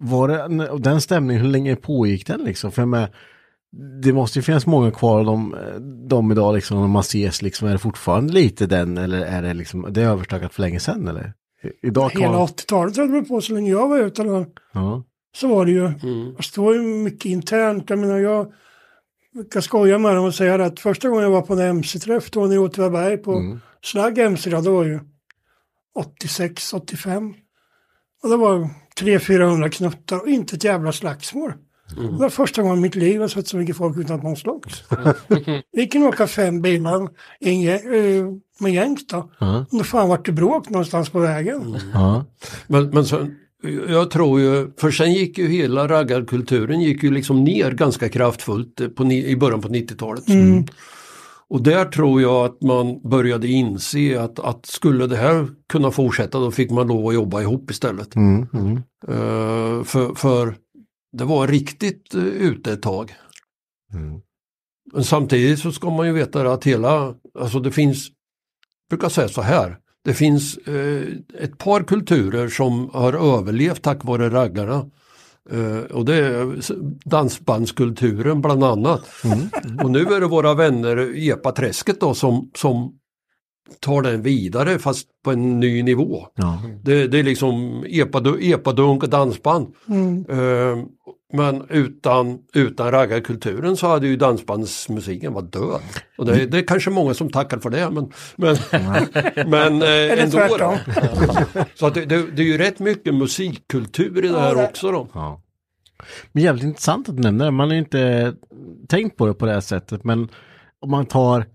var 0.04 0.28
det, 0.28 0.78
den 0.78 1.02
stämningen, 1.02 1.44
hur 1.44 1.50
länge 1.50 1.76
pågick 1.76 2.28
den 2.28 2.42
liksom? 2.42 2.72
För 2.72 2.82
jag 2.82 2.90
menar, 2.90 3.10
det 4.04 4.14
måste 4.14 4.40
ju 4.40 4.44
finnas 4.44 4.66
många 4.66 4.92
kvar 4.92 5.20
av 5.20 5.26
dem, 5.26 5.54
eh, 5.54 5.76
de 6.10 6.32
idag 6.32 6.56
liksom, 6.56 6.82
när 6.82 6.88
man 6.88 7.00
ses 7.00 7.42
liksom, 7.42 7.68
är 7.68 7.72
det 7.72 7.78
fortfarande 7.78 8.34
lite 8.34 8.66
den 8.66 8.98
eller 8.98 9.22
är 9.22 9.42
det 9.42 9.54
liksom, 9.54 9.88
det 9.90 10.02
är 10.02 10.06
överstökat 10.06 10.54
för 10.54 10.62
länge 10.62 10.80
sedan 10.80 11.08
eller? 11.08 11.34
Idag 11.82 12.12
kan 12.12 12.22
Hela 12.22 12.34
man, 12.34 12.48
80-talet 12.48 12.98
höll 12.98 13.12
vi 13.12 13.22
på 13.22 13.42
så 13.42 13.54
länge 13.54 13.72
jag 13.72 13.90
var 13.90 14.00
ute. 14.00 14.22
eller 14.22 14.46
ja, 14.74 15.04
Så 15.36 15.48
var 15.48 15.66
det 15.66 15.72
ju. 15.72 15.92
Fast 16.36 16.56
det 16.56 16.62
var 16.62 16.74
ju 16.74 16.82
mycket 16.82 17.26
internt. 17.26 17.90
Jag 17.90 18.00
menar, 18.00 18.18
jag 18.18 18.52
brukar 19.34 19.62
skoja 19.62 19.98
med 19.98 20.16
dem 20.16 20.26
och 20.26 20.36
säga 20.36 20.66
att 20.66 20.80
första 20.80 21.10
gången 21.10 21.24
jag 21.24 21.32
var 21.32 21.42
på 21.42 21.54
en 21.54 21.60
MC-träff 21.60 22.32
då 22.32 22.46
nere 22.46 22.56
i 22.56 22.58
Åtvidaberg 22.58 23.18
på 23.18 23.60
Slagg 23.84 24.18
MC, 24.18 24.50
då, 24.50 24.62
det 24.62 24.70
var 24.70 24.84
ju 24.84 25.00
86, 25.96 26.74
85. 26.74 27.34
Och 28.24 28.30
det 28.30 28.38
var 28.38 28.70
300-400 29.00 29.70
knuttar 29.70 30.20
och 30.20 30.28
inte 30.28 30.56
ett 30.56 30.64
jävla 30.64 30.92
slagsmål. 30.92 31.54
Det 31.96 32.18
var 32.18 32.30
första 32.30 32.62
gången 32.62 32.78
i 32.78 32.82
mitt 32.82 32.96
liv 32.96 33.22
jag 33.22 33.32
sett 33.32 33.48
så 33.48 33.58
mycket 33.58 33.78
folk 33.78 33.98
utan 33.98 34.16
att 34.16 34.24
någon 34.24 34.36
slogs. 34.36 34.84
Vi 35.72 35.88
kunde 35.88 36.08
åka 36.08 36.28
fem 36.28 36.62
bilar 36.62 37.10
en 37.40 37.68
eh, 37.68 38.26
med 38.60 38.74
gängs 38.74 39.08
då. 39.08 39.30
Och 39.72 39.78
då 39.78 39.84
fan 39.84 40.10
vart 40.10 40.26
det 40.26 40.32
bråk 40.32 40.70
någonstans 40.70 41.10
på 41.10 41.20
vägen. 41.20 41.78
ja, 41.94 42.26
Men, 42.68 42.90
men 42.90 43.06
sen, 43.06 43.36
jag 43.90 44.12
tror 44.12 44.40
ju, 44.40 44.72
för 44.78 44.92
sen 44.92 45.14
gick 45.14 45.38
ju 45.38 45.48
hela 45.48 45.88
raggarkulturen 45.88 46.82
gick 46.82 47.04
ju 47.04 47.12
liksom 47.12 47.44
ner 47.44 47.72
ganska 47.72 48.10
kraftfullt 48.10 48.82
eh, 48.82 48.88
på, 48.88 49.06
i 49.06 49.36
början 49.36 49.62
på 49.62 49.70
90-talet. 49.70 50.24
Och 51.50 51.62
där 51.62 51.86
tror 51.86 52.22
jag 52.22 52.46
att 52.46 52.62
man 52.62 53.10
började 53.10 53.48
inse 53.48 54.22
att, 54.22 54.40
att 54.40 54.66
skulle 54.66 55.08
det 55.08 55.16
här 55.18 55.48
kunna 55.70 55.92
fortsätta 55.92 56.40
då 56.40 56.52
fick 56.52 56.72
man 56.72 56.88
lov 56.88 57.08
att 57.08 57.14
jobba 57.14 57.42
ihop 57.42 57.72
istället. 57.72 58.16
mm, 58.16 58.48
mm, 58.54 58.82
Eh, 59.08 59.84
för, 59.84 60.16
för 60.16 60.56
det 61.18 61.26
var 61.26 61.48
riktigt 61.48 62.16
uh, 62.16 62.24
ute 62.24 62.74
ett 62.74 62.82
tag. 62.82 63.16
mm. 63.94 64.22
Men 64.94 65.04
samtidigt 65.04 65.60
så 65.60 65.72
ska 65.72 65.90
man 65.90 66.08
ju 66.08 66.14
veta 66.14 66.54
att 66.54 66.64
hela, 66.64 67.16
alltså 67.40 67.60
det 67.60 67.72
finns, 67.72 68.08
jag 68.90 68.98
brukar 68.98 69.10
säga 69.10 69.28
så 69.28 69.42
här, 69.42 69.78
det 70.04 70.14
finns 70.14 70.58
eh, 70.58 71.04
ett 71.40 71.58
par 71.58 71.84
kulturer 71.84 72.48
som 72.48 72.90
har 72.94 73.38
överlevt 73.38 73.82
tack 73.82 74.04
vare 74.04 74.30
raggarna. 74.30 74.90
Eh, 75.50 75.78
och 75.78 76.06
det 76.06 76.16
är 76.16 76.56
dansbandskulturen 77.10 78.42
bland 78.42 78.64
annat. 78.64 79.06
Och 79.84 79.92
nu 79.92 80.00
är 80.00 80.20
det 80.20 80.28
våra 80.28 80.54
vänner 80.54 81.16
i 81.16 81.30
Epaträsket 81.30 82.00
då 82.00 82.14
som, 82.14 82.52
som 82.56 83.00
tar 83.80 84.02
den 84.02 84.22
vidare 84.22 84.80
fast 84.80 85.08
på 85.24 85.32
en 85.32 85.60
ny 85.60 85.84
nivå. 85.84 86.28
ja, 86.36 86.62
Det, 86.84 87.08
det 87.08 87.20
är 87.20 87.24
liksom 87.24 87.84
epadu, 87.88 88.38
epadunk 88.42 89.04
och 89.04 89.10
dansband. 89.10 89.68
Eh, 90.30 90.78
men 91.34 91.64
utan, 91.70 92.40
utan 92.54 92.92
raggarkulturen 92.92 93.78
så 93.78 93.88
hade 93.88 94.08
ju 94.08 94.18
dansbandsmusiken 94.18 95.34
varit 95.34 95.52
död. 95.52 95.82
Och 96.18 96.26
det, 96.26 96.46
det 96.46 96.58
är 96.58 96.68
kanske 96.68 96.90
många 96.90 97.14
som 97.14 97.30
tackar 97.30 97.60
för 97.60 97.70
det 97.70 97.90
men, 97.90 98.12
men, 98.36 98.58
men 99.50 99.82
eh, 99.82 100.24
ändå. 100.24 100.58
Då. 100.58 100.78
Så 101.76 101.86
att 101.88 101.94
det, 101.94 102.06
det, 102.06 102.32
det 102.36 102.42
är 102.42 102.46
ju 102.46 102.58
rätt 102.58 102.80
mycket 102.80 103.16
musikkultur 103.16 104.26
i 104.26 104.28
det 104.28 104.40
här 104.40 104.66
också 104.66 104.92
då. 104.92 105.08
ja. 105.14 105.42
Men 106.32 106.44
jävligt 106.44 106.64
intressant 106.64 107.10
att 107.10 107.16
du 107.18 107.22
nämner 107.24 107.46
det. 107.46 107.52
Man 107.52 107.68
har 107.68 107.74
ju 107.74 107.80
inte 107.80 108.34
tänkt 108.88 109.18
på 109.18 109.26
det 109.26 109.34
på 109.34 109.46
det 109.46 109.52
här 109.54 109.62
sättet. 109.62 110.04
Men 110.04 110.30
om 110.80 110.92
man 110.92 111.06
tar 111.06 111.46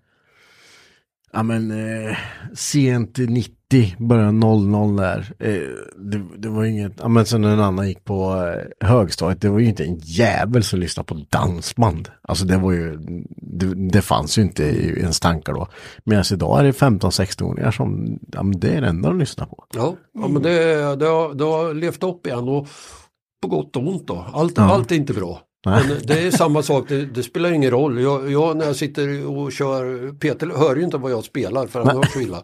ja 1.33 1.43
men 1.43 1.71
eh, 1.71 2.17
sent 2.55 3.19
90, 3.19 3.97
början 3.99 4.41
00 4.41 4.97
där. 4.97 5.33
Eh, 5.39 5.53
det, 5.97 6.23
det 6.39 6.49
var 6.49 6.65
inget, 6.65 6.93
ja 6.99 7.09
men 7.09 7.27
sen 7.27 7.41
när 7.41 7.53
en 7.53 7.61
annan 7.61 7.89
gick 7.89 8.05
på 8.05 8.45
eh, 8.81 8.89
högstadiet, 8.89 9.41
det 9.41 9.49
var 9.49 9.59
ju 9.59 9.67
inte 9.67 9.85
en 9.85 9.99
jävel 9.99 10.65
som 10.65 10.81
lyssnade 10.81 11.07
på 11.07 11.21
dansband. 11.31 12.09
Alltså 12.23 12.45
det 12.45 12.57
var 12.57 12.73
ju, 12.73 12.99
det, 13.37 13.75
det 13.91 14.03
fanns 14.03 14.39
ju 14.39 14.43
inte 14.43 14.65
i 14.65 14.99
ens 15.01 15.21
tankar 15.21 15.53
då. 15.53 15.69
Medan 16.05 16.25
idag 16.33 16.59
är 16.61 16.65
det 16.65 16.71
15-16-åringar 16.73 17.71
som, 17.71 18.19
ja 18.33 18.43
men 18.43 18.61
det 18.61 18.69
är 18.71 18.81
det 18.81 18.89
enda 18.89 19.09
de 19.09 19.19
lyssnar 19.19 19.47
på. 19.47 19.65
Ja, 19.75 19.95
ja 20.15 20.29
men 20.29 20.43
det, 20.43 20.51
det, 20.97 21.07
har, 21.07 21.35
det 21.35 21.45
har 21.45 21.75
levt 21.75 22.03
upp 22.03 22.27
igen 22.27 22.49
och 22.49 22.69
på 23.43 23.49
gott 23.49 23.77
och 23.77 23.89
ont 23.89 24.07
då. 24.07 24.27
Allt, 24.33 24.53
Ja. 24.57 24.63
allt 24.65 24.93
är 24.93 24.97
inte 24.97 25.13
bra. 25.13 25.41
Nej. 25.67 25.85
Men 25.89 25.97
det 26.07 26.27
är 26.27 26.31
samma 26.31 26.63
sak, 26.63 26.89
det, 26.89 27.07
det 27.07 27.23
spelar 27.23 27.53
ingen 27.53 27.71
roll. 27.71 28.01
Jag, 28.01 28.31
jag 28.31 28.57
när 28.57 28.67
jag 28.67 28.77
sitter 28.77 29.27
och 29.27 29.53
kör, 29.53 30.13
Peter 30.19 30.47
hör 30.57 30.77
ju 30.77 30.83
inte 30.83 30.97
vad 30.97 31.13
jag 31.13 31.25
spelar 31.25 31.67
för 31.67 31.85
han 31.85 31.97
hör 31.97 32.03
så 32.13 32.21
illa. 32.21 32.43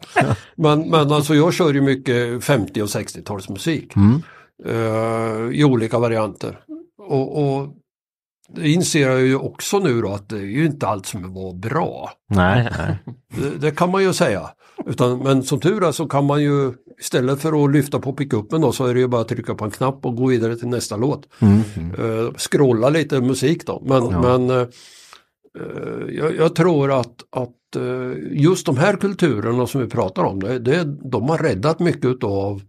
Men, 0.56 0.90
men 0.90 1.12
alltså 1.12 1.34
jag 1.34 1.54
kör 1.54 1.74
ju 1.74 1.80
mycket 1.80 2.44
50 2.44 2.82
och 2.82 2.86
60-talsmusik. 2.86 3.96
Mm. 3.96 4.22
eh, 4.64 5.58
I 5.60 5.64
olika 5.64 5.98
varianter. 5.98 6.60
Och, 6.98 7.44
och 7.44 7.68
det 8.48 8.68
inser 8.68 9.10
jag 9.10 9.20
ju 9.20 9.36
också 9.36 9.78
nu 9.78 10.00
då 10.00 10.12
att 10.12 10.28
det 10.28 10.36
är 10.36 10.42
ju 10.42 10.66
inte 10.66 10.86
allt 10.86 11.06
som 11.06 11.34
var 11.34 11.54
bra. 11.54 12.10
Nej, 12.30 12.68
nej. 12.78 12.98
Det, 13.36 13.58
det 13.58 13.70
kan 13.70 13.90
man 13.90 14.02
ju 14.02 14.12
säga. 14.12 14.50
Utan, 14.88 15.18
men 15.18 15.42
som 15.42 15.60
tur 15.60 15.84
är 15.84 15.92
så 15.92 16.06
kan 16.06 16.24
man 16.24 16.42
ju 16.42 16.72
istället 17.00 17.40
för 17.40 17.64
att 17.64 17.72
lyfta 17.72 17.98
på 17.98 18.12
pickuppen 18.12 18.60
då 18.60 18.72
så 18.72 18.86
är 18.86 18.94
det 18.94 19.00
ju 19.00 19.08
bara 19.08 19.20
att 19.20 19.28
trycka 19.28 19.54
på 19.54 19.64
en 19.64 19.70
knapp 19.70 20.06
och 20.06 20.16
gå 20.16 20.26
vidare 20.26 20.56
till 20.56 20.68
nästa 20.68 20.96
låt. 20.96 21.28
Mm. 21.38 21.62
Uh, 22.00 22.32
scrolla 22.36 22.88
lite 22.88 23.20
musik 23.20 23.66
då. 23.66 23.82
Men, 23.86 24.04
Ja. 24.10 24.20
men 24.38 24.50
eh, 24.50 24.66
jag, 26.08 26.36
jag 26.36 26.54
tror 26.54 27.00
att, 27.00 27.14
att 27.30 27.76
eh, 27.76 28.12
just 28.32 28.66
de 28.66 28.76
här 28.76 28.96
kulturerna 28.96 29.66
som 29.66 29.80
vi 29.80 29.86
pratar 29.86 30.22
om, 30.24 30.40
det, 30.42 30.58
det, 30.58 30.84
de 31.10 31.28
har 31.28 31.38
räddat 31.38 31.80
mycket 31.80 32.24
av 32.24 32.62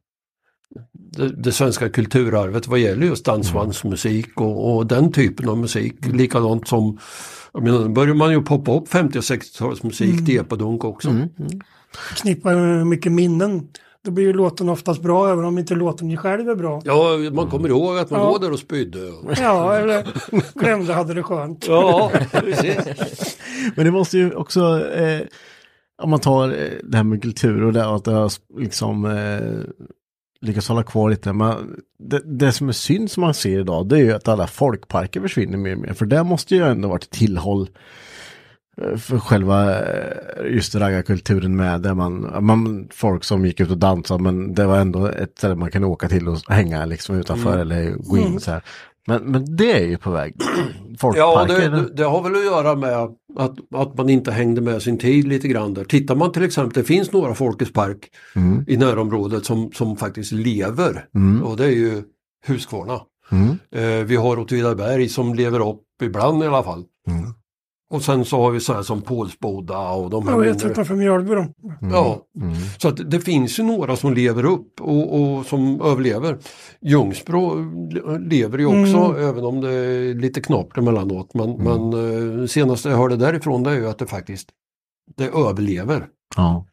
det, 0.93 1.29
det 1.29 1.51
svenska 1.51 1.89
kulturarvet 1.89 2.67
vad 2.67 2.79
gäller 2.79 3.05
just 3.07 3.25
dansbandsmusik 3.25 4.41
och, 4.41 4.75
och 4.75 4.87
den 4.87 5.11
typen 5.11 5.49
av 5.49 5.57
musik. 5.57 6.05
Likadant 6.05 6.67
som, 6.67 6.97
jag 7.53 7.63
menar, 7.63 7.79
nu 7.79 7.89
börjar 7.89 8.15
man 8.15 8.31
ju 8.31 8.41
poppa 8.41 8.77
upp 8.77 8.87
50 8.89 9.17
och 9.17 9.21
60-talsmusik 9.23 10.11
Mm. 10.13 10.25
till 10.25 10.39
epadunk 10.39 10.83
också. 10.83 11.09
Knippar 12.15 12.55
med 12.55 12.87
mycket 12.87 13.11
minnen. 13.11 13.67
Då 14.05 14.11
blir 14.11 14.25
ju 14.25 14.33
låten 14.33 14.69
oftast 14.69 15.01
bra 15.01 15.31
även 15.31 15.45
om 15.45 15.57
inte 15.57 15.75
låten 15.75 16.11
i 16.11 16.17
själv 16.17 16.49
är 16.49 16.55
bra. 16.55 16.81
Ja, 16.85 17.17
man 17.31 17.49
kommer 17.49 17.69
ihåg 17.69 17.97
att 17.97 18.09
man 18.09 18.19
Ja. 18.19 18.25
låg 18.31 18.41
där 18.41 18.51
och 18.51 18.59
spydde. 18.59 18.99
Ja, 19.39 19.75
eller 19.75 20.07
glömde 20.59 20.93
hade 20.93 21.13
det 21.13 21.23
skönt. 21.23 21.65
Ja, 21.67 22.11
precis. 22.31 22.77
Men 23.75 23.85
det 23.85 23.91
måste 23.91 24.17
ju 24.17 24.33
också, 24.33 24.89
eh, 24.91 25.21
om 26.01 26.09
man 26.09 26.19
tar 26.19 26.49
eh, 26.49 26.67
det 26.83 26.97
här 26.97 27.03
med 27.03 27.21
kultur 27.21 27.63
och 27.63 27.73
det, 27.73 27.85
att 27.85 28.03
det 28.05 28.11
har 28.11 28.31
liksom 28.59 29.05
eh, 29.05 29.59
lyckats 30.41 30.67
hålla 30.67 30.83
kvar 30.83 31.09
lite. 31.09 31.33
Men 31.33 31.55
det, 31.99 32.21
det 32.39 32.51
som 32.51 32.69
är 32.69 32.73
synd 32.73 33.11
som 33.11 33.21
man 33.21 33.33
ser 33.33 33.59
idag, 33.59 33.87
det 33.89 33.95
är 33.95 34.01
ju 34.03 34.11
att 34.13 34.27
alla 34.27 34.47
folkparker 34.47 35.21
försvinner 35.21 35.57
mer 35.57 35.75
och 35.75 35.81
mer. 35.81 35.93
För 35.93 36.05
det 36.05 36.23
måste 36.23 36.55
ju 36.55 36.63
ändå 36.63 36.87
varit 36.89 37.09
tillhåll 37.09 37.69
för 38.97 39.19
själva 39.19 39.79
eh, 39.79 40.53
just 40.53 40.75
raggarkulturen 40.75 41.55
med 41.55 41.81
där 41.81 41.93
man, 41.93 42.45
man, 42.45 42.87
folk 42.91 43.23
som 43.23 43.45
gick 43.45 43.59
ut 43.59 43.71
och 43.71 43.77
dansade 43.77 44.23
men 44.23 44.53
det 44.53 44.65
var 44.65 44.77
ändå 44.79 45.05
ett 45.05 45.37
ställe 45.37 45.55
man 45.55 45.71
kan 45.71 45.83
åka 45.83 46.09
till 46.09 46.27
och 46.27 46.37
hänga 46.47 46.85
liksom 46.85 47.15
utanför 47.15 47.49
Mm. 47.53 47.61
eller 47.61 47.91
gå 47.91 48.17
in 48.17 48.27
Mm. 48.27 48.39
så 48.39 48.51
här. 48.51 48.63
Men, 49.07 49.23
men 49.23 49.55
det 49.55 49.71
är 49.83 49.85
ju 49.87 49.97
på 49.97 50.11
väg. 50.11 50.35
Ja, 51.01 51.45
det, 51.47 51.69
det, 51.69 51.93
det 51.93 52.03
har 52.03 52.23
väl 52.23 52.35
att 52.35 52.43
göra 52.45 52.75
med 52.75 52.95
att, 53.37 53.55
att 53.75 53.97
man 53.97 54.09
inte 54.09 54.31
hängde 54.31 54.61
med 54.61 54.81
sin 54.81 54.97
tid 54.97 55.27
lite 55.27 55.47
grann 55.47 55.73
där. 55.73 55.83
Tittar 55.83 56.15
man 56.15 56.31
till 56.31 56.43
exempel, 56.43 56.81
det 56.81 56.87
finns 56.87 57.11
några 57.11 57.33
Folkets 57.35 57.73
park 57.73 57.97
Mm. 58.35 58.65
i 58.67 58.77
närområdet 58.77 59.45
som, 59.45 59.71
som 59.71 59.95
faktiskt 59.97 60.31
lever 60.31 61.05
Mm. 61.15 61.43
och 61.43 61.57
det 61.57 61.65
är 61.65 61.69
ju 61.71 62.03
Huskvarna. 62.47 62.99
Mm. 63.31 63.57
Eh, 63.75 64.05
vi 64.05 64.15
har 64.15 64.39
Åtvidaberg 64.39 65.09
som 65.09 65.33
lever 65.33 65.69
upp 65.69 65.81
ibland 66.03 66.43
i 66.43 66.47
alla 66.47 66.63
fall. 66.63 66.83
Mm. 67.91 67.97
Och 67.97 68.01
sen 68.03 68.25
så 68.25 68.41
har 68.41 68.51
vi 68.51 68.59
så 68.59 68.73
här 68.73 68.83
som 68.83 69.01
Pålsboda 69.01 69.89
och 69.91 70.09
de 70.09 70.27
här 70.27 70.33
Jag 70.33 70.39
vet 70.39 70.49
mindre- 70.49 70.69
utanför 70.71 70.95
Mjölby 70.95 71.35
då. 71.35 71.47
Ja, 71.81 72.21
så 72.77 72.87
att 72.87 73.11
det 73.11 73.19
finns 73.19 73.59
ju 73.59 73.63
några 73.63 73.95
som 73.95 74.13
lever 74.13 74.45
upp 74.45 74.81
och, 74.81 75.21
och 75.21 75.45
som 75.45 75.81
överlever. 75.81 76.37
Ljungsbro 76.81 77.55
lever 78.29 78.57
ju 78.57 78.65
också 78.65 79.15
Mm. 79.15 79.29
även 79.29 79.43
om 79.45 79.61
det 79.61 79.71
är 79.73 80.13
lite 80.13 80.41
knappt 80.41 80.77
emellanåt. 80.77 81.33
Men, 81.33 81.51
men 81.51 81.93
eh, 82.41 82.45
senaste 82.45 82.89
jag 82.89 82.97
hörde 82.97 83.15
därifrån 83.17 83.63
det 83.63 83.69
är 83.71 83.75
ju 83.75 83.89
att 83.89 83.97
det 83.99 84.07
faktiskt 84.07 84.49
det 85.17 85.25
överlever. 85.27 86.05
Ja. 86.35 86.65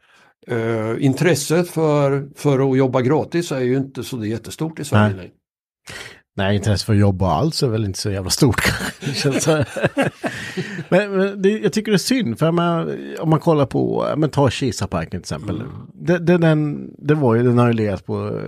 Eh, 0.48 1.04
intresset 1.04 1.68
för, 1.70 2.28
för 2.34 2.70
att 2.70 2.78
jobba 2.78 3.00
gratis 3.00 3.52
är 3.52 3.60
ju 3.60 3.76
inte 3.76 4.04
så 4.04 4.16
det 4.16 4.26
är 4.26 4.30
jättestort 4.30 4.78
i 4.80 4.84
Sverige. 4.84 5.16
Nej. 5.16 5.32
Nej. 6.38 6.46
Nej, 6.46 6.56
intresse 6.56 6.86
för 6.86 6.92
att 6.92 6.98
jobba 6.98 7.30
alls 7.32 7.62
är 7.62 7.68
väl 7.68 7.84
inte 7.84 7.98
så 7.98 8.10
jävla 8.10 8.30
stort. 8.30 8.72
Det 9.00 9.14
känns 9.14 9.42
så 9.44 9.50
här. 9.50 9.68
men 10.88 11.10
men 11.16 11.42
det, 11.42 11.48
jag 11.58 11.72
tycker 11.72 11.90
det 11.92 11.96
är 11.96 11.98
synd, 11.98 12.38
för 12.38 12.50
man, 12.52 12.96
om 13.20 13.30
man 13.30 13.40
kollar 13.40 13.66
på, 13.66 14.06
men 14.16 14.30
ta 14.30 14.50
Kisaparken 14.50 15.10
till 15.10 15.18
exempel. 15.20 15.62
Det, 15.94 16.18
det, 16.18 16.38
den, 16.38 16.90
det 16.98 17.14
var 17.14 17.34
ju, 17.34 17.42
den 17.42 17.58
har 17.58 17.66
ju 17.66 17.72
legat 17.72 18.06
på 18.06 18.40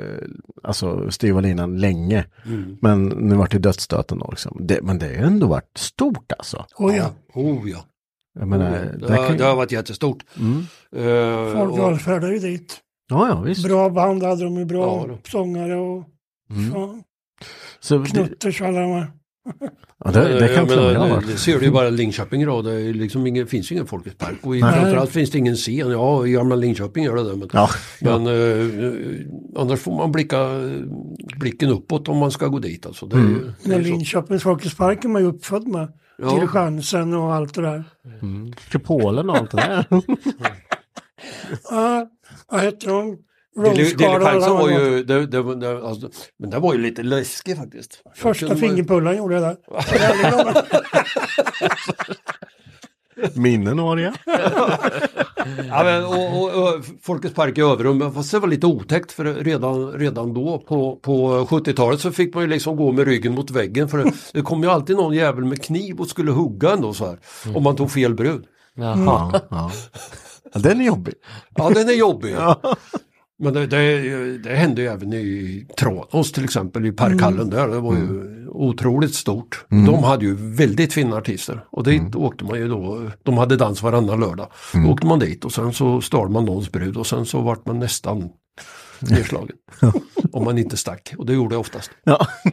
alltså, 0.63 1.11
styva 1.11 1.41
linan 1.41 1.79
länge. 1.79 2.25
Mm. 2.47 2.77
Men 2.81 3.05
nu 3.09 3.35
vart 3.35 3.51
det 3.51 3.59
dödsstöten 3.59 4.19
då 4.19 4.29
liksom. 4.31 4.57
Det, 4.61 4.83
men 4.83 4.99
det 4.99 5.07
har 5.07 5.15
ändå 5.27 5.47
varit 5.47 5.79
stort 5.79 6.33
alltså. 6.39 6.65
Oh, 6.77 6.97
ja. 6.97 7.11
Oh 7.35 7.71
ja. 7.71 7.79
Jag 8.39 8.49
menar, 8.49 8.71
oh, 8.71 8.77
ja. 9.01 9.07
Det, 9.09 9.15
har, 9.17 9.27
kan- 9.29 9.37
det 9.37 9.45
har 9.45 9.57
varit 9.57 9.73
jättestort. 9.73 10.25
Mm. 10.41 10.59
Eh, 10.97 11.53
Folk 11.59 11.73
och- 11.73 11.79
valfärdar 11.79 12.31
ju 12.31 12.39
dit. 12.39 12.77
Ja, 13.11 13.29
ja, 13.29 13.41
visst. 13.41 13.65
Bra 13.69 13.91
band 13.91 14.23
hade 14.23 14.45
de 14.45 14.55
ju, 14.59 14.65
bra 14.65 15.07
Ja, 15.09 15.19
sångare 15.31 15.77
och 15.77 16.05
Mm. 16.51 16.73
Så 17.81 18.05
Knutters 18.05 18.61
alla 18.63 18.81
de 18.81 18.93
här. 18.93 19.11
ja, 20.05 20.11
det, 20.11 20.21
det 20.21 20.35
Eh, 20.51 20.57
kan 20.57 20.69
jag 20.69 20.69
menar, 20.69 20.95
ha 20.95 21.05
det, 21.07 21.11
varit. 21.15 21.27
det 21.27 21.37
ser 21.37 21.59
du 21.59 21.65
ju 21.65 21.71
bara 21.73 21.91
Linköping 21.91 22.43
idag, 22.43 22.65
det 22.65 22.79
liksom 22.93 23.27
ingen, 23.27 23.47
finns 23.47 23.71
ju 23.71 23.75
ingen 23.75 23.87
Folkets 23.87 24.17
park 24.19 24.37
och 24.43 24.57
i- 24.57 24.61
framförallt 24.61 25.11
finns 25.11 25.31
det 25.31 25.39
ingen 25.39 25.57
scen. 25.57 25.91
Ja, 25.91 26.27
i 26.27 26.31
gamla 26.33 26.57
Linköping 26.57 27.05
gör 27.05 27.17
det 27.17 27.23
det. 27.31 27.37
Men, 27.37 27.49
Ja, 27.53 27.69
men 28.01 28.27
eh, 28.27 29.63
annars 29.63 29.81
får 29.81 29.93
man 29.97 30.13
blicka 30.13 30.37
blicken 31.39 31.71
uppåt 31.71 32.09
om 32.09 32.17
man 32.19 32.31
ska 32.31 32.47
gå 32.47 32.59
dit. 32.59 32.87
Alltså. 32.87 33.07
Det 33.07 33.17
är, 33.17 33.21
Mm. 33.21 33.39
det 33.63 33.69
Men 33.69 33.79
är. 33.79 33.83
Linköpings 33.85 34.43
Folkets 34.43 34.77
Park 34.77 35.05
är 35.05 35.09
man 35.09 35.23
ju 35.23 35.29
uppfödd 35.29 35.69
med. 35.69 35.89
Ja. 36.19 36.31
Diligensen 36.35 37.15
och 37.15 37.35
allt 37.35 37.55
det 37.55 37.63
där. 37.63 37.85
Mm. 38.23 38.53
Kupolen 38.71 39.31
och 39.31 39.37
allt 39.37 39.51
det 39.51 39.57
där. 39.57 39.87
Ja, 41.71 42.07
vad 42.49 42.61
heter 42.61 42.89
de? 42.89 43.17
De 44.47 44.59
var 44.59 44.69
ju, 44.71 45.05
det, 45.05 45.27
det, 45.27 45.43
var- 45.43 45.55
det, 45.55 45.87
alltså, 45.89 46.11
men 46.39 46.51
det 46.51 46.59
var 46.59 46.75
ju 46.75 46.81
lite 46.81 47.03
läskig 47.03 47.57
faktiskt. 47.57 48.03
Första 48.17 48.57
fingerpullan 48.57 49.17
gjorde 49.17 49.35
jag 49.35 49.43
där. 49.43 49.57
Minnen 53.35 53.83
var 53.83 53.97
det. 53.97 54.13
Ja, 55.69 55.85
men, 55.85 56.05
och, 56.05 56.43
och, 56.43 56.75
och 56.75 56.85
Folkets 57.03 57.35
park 57.35 57.59
i 57.59 57.61
Överum, 57.61 58.13
fast 58.15 58.31
det 58.31 58.39
var 58.39 58.49
lite 58.49 58.67
otäckt 58.67 59.13
för 59.13 59.25
redan, 59.25 59.93
redan 59.93 60.35
då 60.35 60.59
på, 60.69 60.97
på 60.97 61.47
70-talet 61.51 62.01
så 62.01 62.11
fick 62.13 62.35
man 62.35 62.43
ju 62.45 62.51
liksom 62.51 62.77
gå 62.77 62.93
med 62.93 63.05
ryggen 63.07 63.35
mot 63.35 63.51
väggen 63.51 63.89
för 63.89 63.99
det, 63.99 64.13
det 64.33 64.43
kom 64.43 64.63
ju 64.63 64.71
alltid 64.71 64.97
någon 64.97 65.15
jävel 65.15 65.45
med 65.45 65.63
kniv 65.63 66.01
och 66.01 66.09
skulle 66.09 66.31
hugga 66.31 66.71
ändå 66.71 66.95
så 66.95 67.07
här. 67.07 67.19
Om 67.55 67.63
man 67.63 67.77
tog 67.77 67.91
fel 67.91 68.15
brud. 68.15 68.45
Jaha. 68.75 68.97
Ja, 69.07 69.41
ja. 69.51 69.71
ja, 70.55 70.61
den 70.61 70.81
är 70.81 70.85
jobbig. 70.85 71.15
Ja 71.57 71.71
den 71.71 71.89
är 71.89 71.93
jobbig. 71.95 72.37
Men 73.39 73.55
det, 73.55 73.67
det, 73.67 74.39
det 74.39 74.55
hände 74.55 74.83
ju 74.83 74.89
även 74.89 75.13
i 75.13 75.67
Tranås 75.79 76.33
till 76.33 76.45
exempel 76.45 76.87
i 76.87 76.93
parkhallen 76.93 77.51
där. 77.51 77.69
Det 77.69 77.81
var 77.81 77.95
ju 77.95 78.39
otroligt 78.49 79.15
stort. 79.15 79.65
De 79.69 80.05
hade 80.05 80.25
ju 80.25 80.35
väldigt 80.35 80.93
fina 80.93 81.17
artister 81.17 81.65
och 81.71 81.85
dit 81.85 82.15
åkte 82.15 82.45
man 82.45 82.59
ju 82.59 82.69
då. 82.69 83.11
De 83.23 83.39
hade 83.39 83.57
dans 83.57 83.83
varannan 83.83 84.21
lördag. 84.21 84.49
Då 84.73 84.91
åkte 84.91 85.07
man 85.07 85.19
dit 85.19 85.45
och 85.45 85.53
sen 85.53 85.73
så 85.73 86.01
stal 86.01 86.29
man 86.29 86.45
någons 86.45 86.73
brud 86.73 86.97
och 86.97 87.07
sen 87.07 87.27
så 87.27 87.41
vart 87.41 87.67
man 87.67 87.79
nästan 87.79 88.29
nedslagen. 88.99 89.57
Om 90.33 90.45
man 90.45 90.59
inte 90.59 90.77
stack 90.77 91.15
och 91.19 91.27
det 91.27 91.33
gjorde 91.33 91.55
jag 91.55 91.61
oftast. 91.61 91.91
Ja. 92.05 92.27
ja 92.45 92.53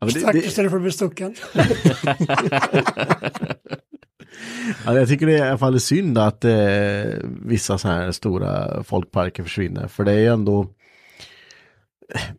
men 0.00 0.08
det, 0.08 0.20
Stack 0.20 0.32
det, 0.32 0.38
istället 0.38 0.70
för 0.70 0.76
att 0.76 0.82
bli 0.82 0.92
stucken. 0.92 1.34
ja, 4.86 4.98
jag 4.98 5.08
tycker 5.08 5.26
det 5.26 5.38
är 5.38 5.46
i 5.46 5.48
alla 5.48 5.58
fall 5.58 5.80
synd 5.80 6.18
att 6.18 6.44
eh, 6.44 6.52
vissa 7.44 7.78
så 7.78 7.88
här 7.88 8.12
stora 8.12 8.82
folkparker 8.84 9.42
försvinner. 9.42 9.88
För 9.88 10.04
det 10.04 10.12
är 10.12 10.18
ju 10.18 10.26
ändå 10.26 10.66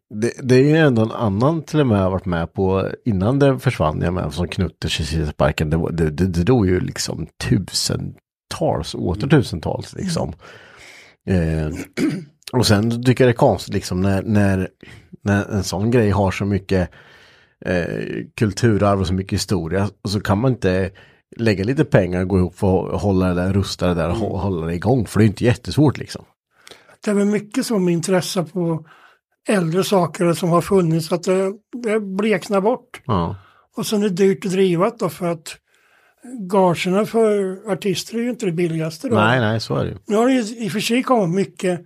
det, 0.09 0.33
det 0.43 0.55
är 0.55 0.63
ju 0.63 0.77
ändå 0.77 1.01
en 1.01 1.11
annan 1.11 1.63
till 1.63 1.79
och 1.79 1.87
med 1.87 1.97
jag 1.97 2.03
har 2.03 2.11
varit 2.11 2.25
med 2.25 2.53
på 2.53 2.89
innan 3.05 3.39
det 3.39 3.59
försvann. 3.59 4.01
Jag 4.01 4.13
med 4.13 4.33
som 4.33 4.47
Knutters 4.47 4.99
i 4.99 5.05
Kisaparken. 5.05 5.69
Det, 5.69 5.91
det, 5.91 6.09
det, 6.09 6.27
det 6.27 6.43
drog 6.43 6.67
ju 6.67 6.79
liksom 6.79 7.27
tusentals, 7.43 8.95
åter 8.95 9.27
tusentals 9.27 9.95
liksom. 9.95 10.33
Eh, 11.29 11.69
och 12.53 12.67
sen 12.67 13.03
tycker 13.03 13.23
jag 13.23 13.29
det 13.29 13.35
är 13.35 13.37
konstigt 13.37 13.73
liksom 13.73 14.01
när, 14.01 14.23
när, 14.23 14.67
när 15.21 15.51
en 15.51 15.63
sån 15.63 15.91
grej 15.91 16.09
har 16.09 16.31
så 16.31 16.45
mycket 16.45 16.89
eh, 17.65 18.05
kulturarv 18.35 18.99
och 18.99 19.07
så 19.07 19.13
mycket 19.13 19.33
historia. 19.33 19.89
Och 20.01 20.09
så 20.09 20.19
kan 20.19 20.37
man 20.37 20.51
inte 20.51 20.91
lägga 21.35 21.63
lite 21.63 21.85
pengar 21.85 22.21
och 22.21 22.27
gå 22.27 22.37
ihop 22.37 22.55
för 22.55 22.95
att 22.95 23.01
hålla 23.01 23.27
det 23.27 23.33
där, 23.33 23.53
rusta 23.53 23.87
det 23.87 23.93
där 23.93 24.09
och 24.09 24.15
hå- 24.15 24.37
hålla 24.37 24.65
det 24.65 24.75
igång. 24.75 25.05
För 25.07 25.19
det 25.19 25.25
är 25.25 25.27
inte 25.27 25.43
jättesvårt 25.45 25.97
liksom. 25.97 26.25
Det 27.03 27.11
är 27.11 27.15
väl 27.15 27.25
mycket 27.25 27.65
som 27.65 27.89
intresse 27.89 28.43
på 28.43 28.85
äldre 29.49 29.83
saker 29.83 30.33
som 30.33 30.49
har 30.49 30.61
funnits 30.61 31.11
att 31.11 31.23
det, 31.23 31.53
det 31.83 31.99
bleknar 31.99 32.61
bort. 32.61 33.01
Ja. 33.05 33.35
Och 33.77 33.85
sen 33.85 34.03
är 34.03 34.09
det 34.09 34.15
dyrt 34.15 34.45
att 34.45 34.51
driva 34.51 34.91
då 34.99 35.09
för 35.09 35.27
att 35.27 35.57
gagerna 36.49 37.05
för 37.05 37.57
artister 37.71 38.17
är 38.17 38.21
ju 38.21 38.29
inte 38.29 38.45
det 38.45 38.51
billigaste 38.51 39.09
då. 39.09 39.15
Nej, 39.15 39.39
nej, 39.39 39.59
så 39.59 39.75
är 39.75 39.83
det 39.83 39.89
ju. 39.89 39.97
Nu 40.05 40.15
har 40.15 40.27
det 40.27 40.33
ju 40.33 40.65
i 40.65 40.67
och 40.67 40.71
för 40.71 40.79
sig 40.79 41.03
kommit 41.03 41.35
mycket 41.35 41.81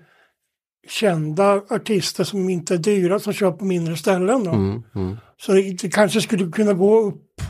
kända 0.90 1.62
artister 1.70 2.24
som 2.24 2.50
inte 2.50 2.74
är 2.74 2.78
dyra 2.78 3.20
som 3.20 3.34
kör 3.34 3.52
på 3.52 3.66
mindre 3.66 3.98
ställen 3.98 4.44
då. 4.44 4.52
Mm, 4.52 4.84
mm. 4.96 5.18
Så 5.38 5.52
det, 5.52 5.82
det 5.82 5.90
kanske 5.90 6.22
skulle 6.22 6.52
kunna 6.52 6.74
gå 6.74 7.00
upp, 7.00 7.42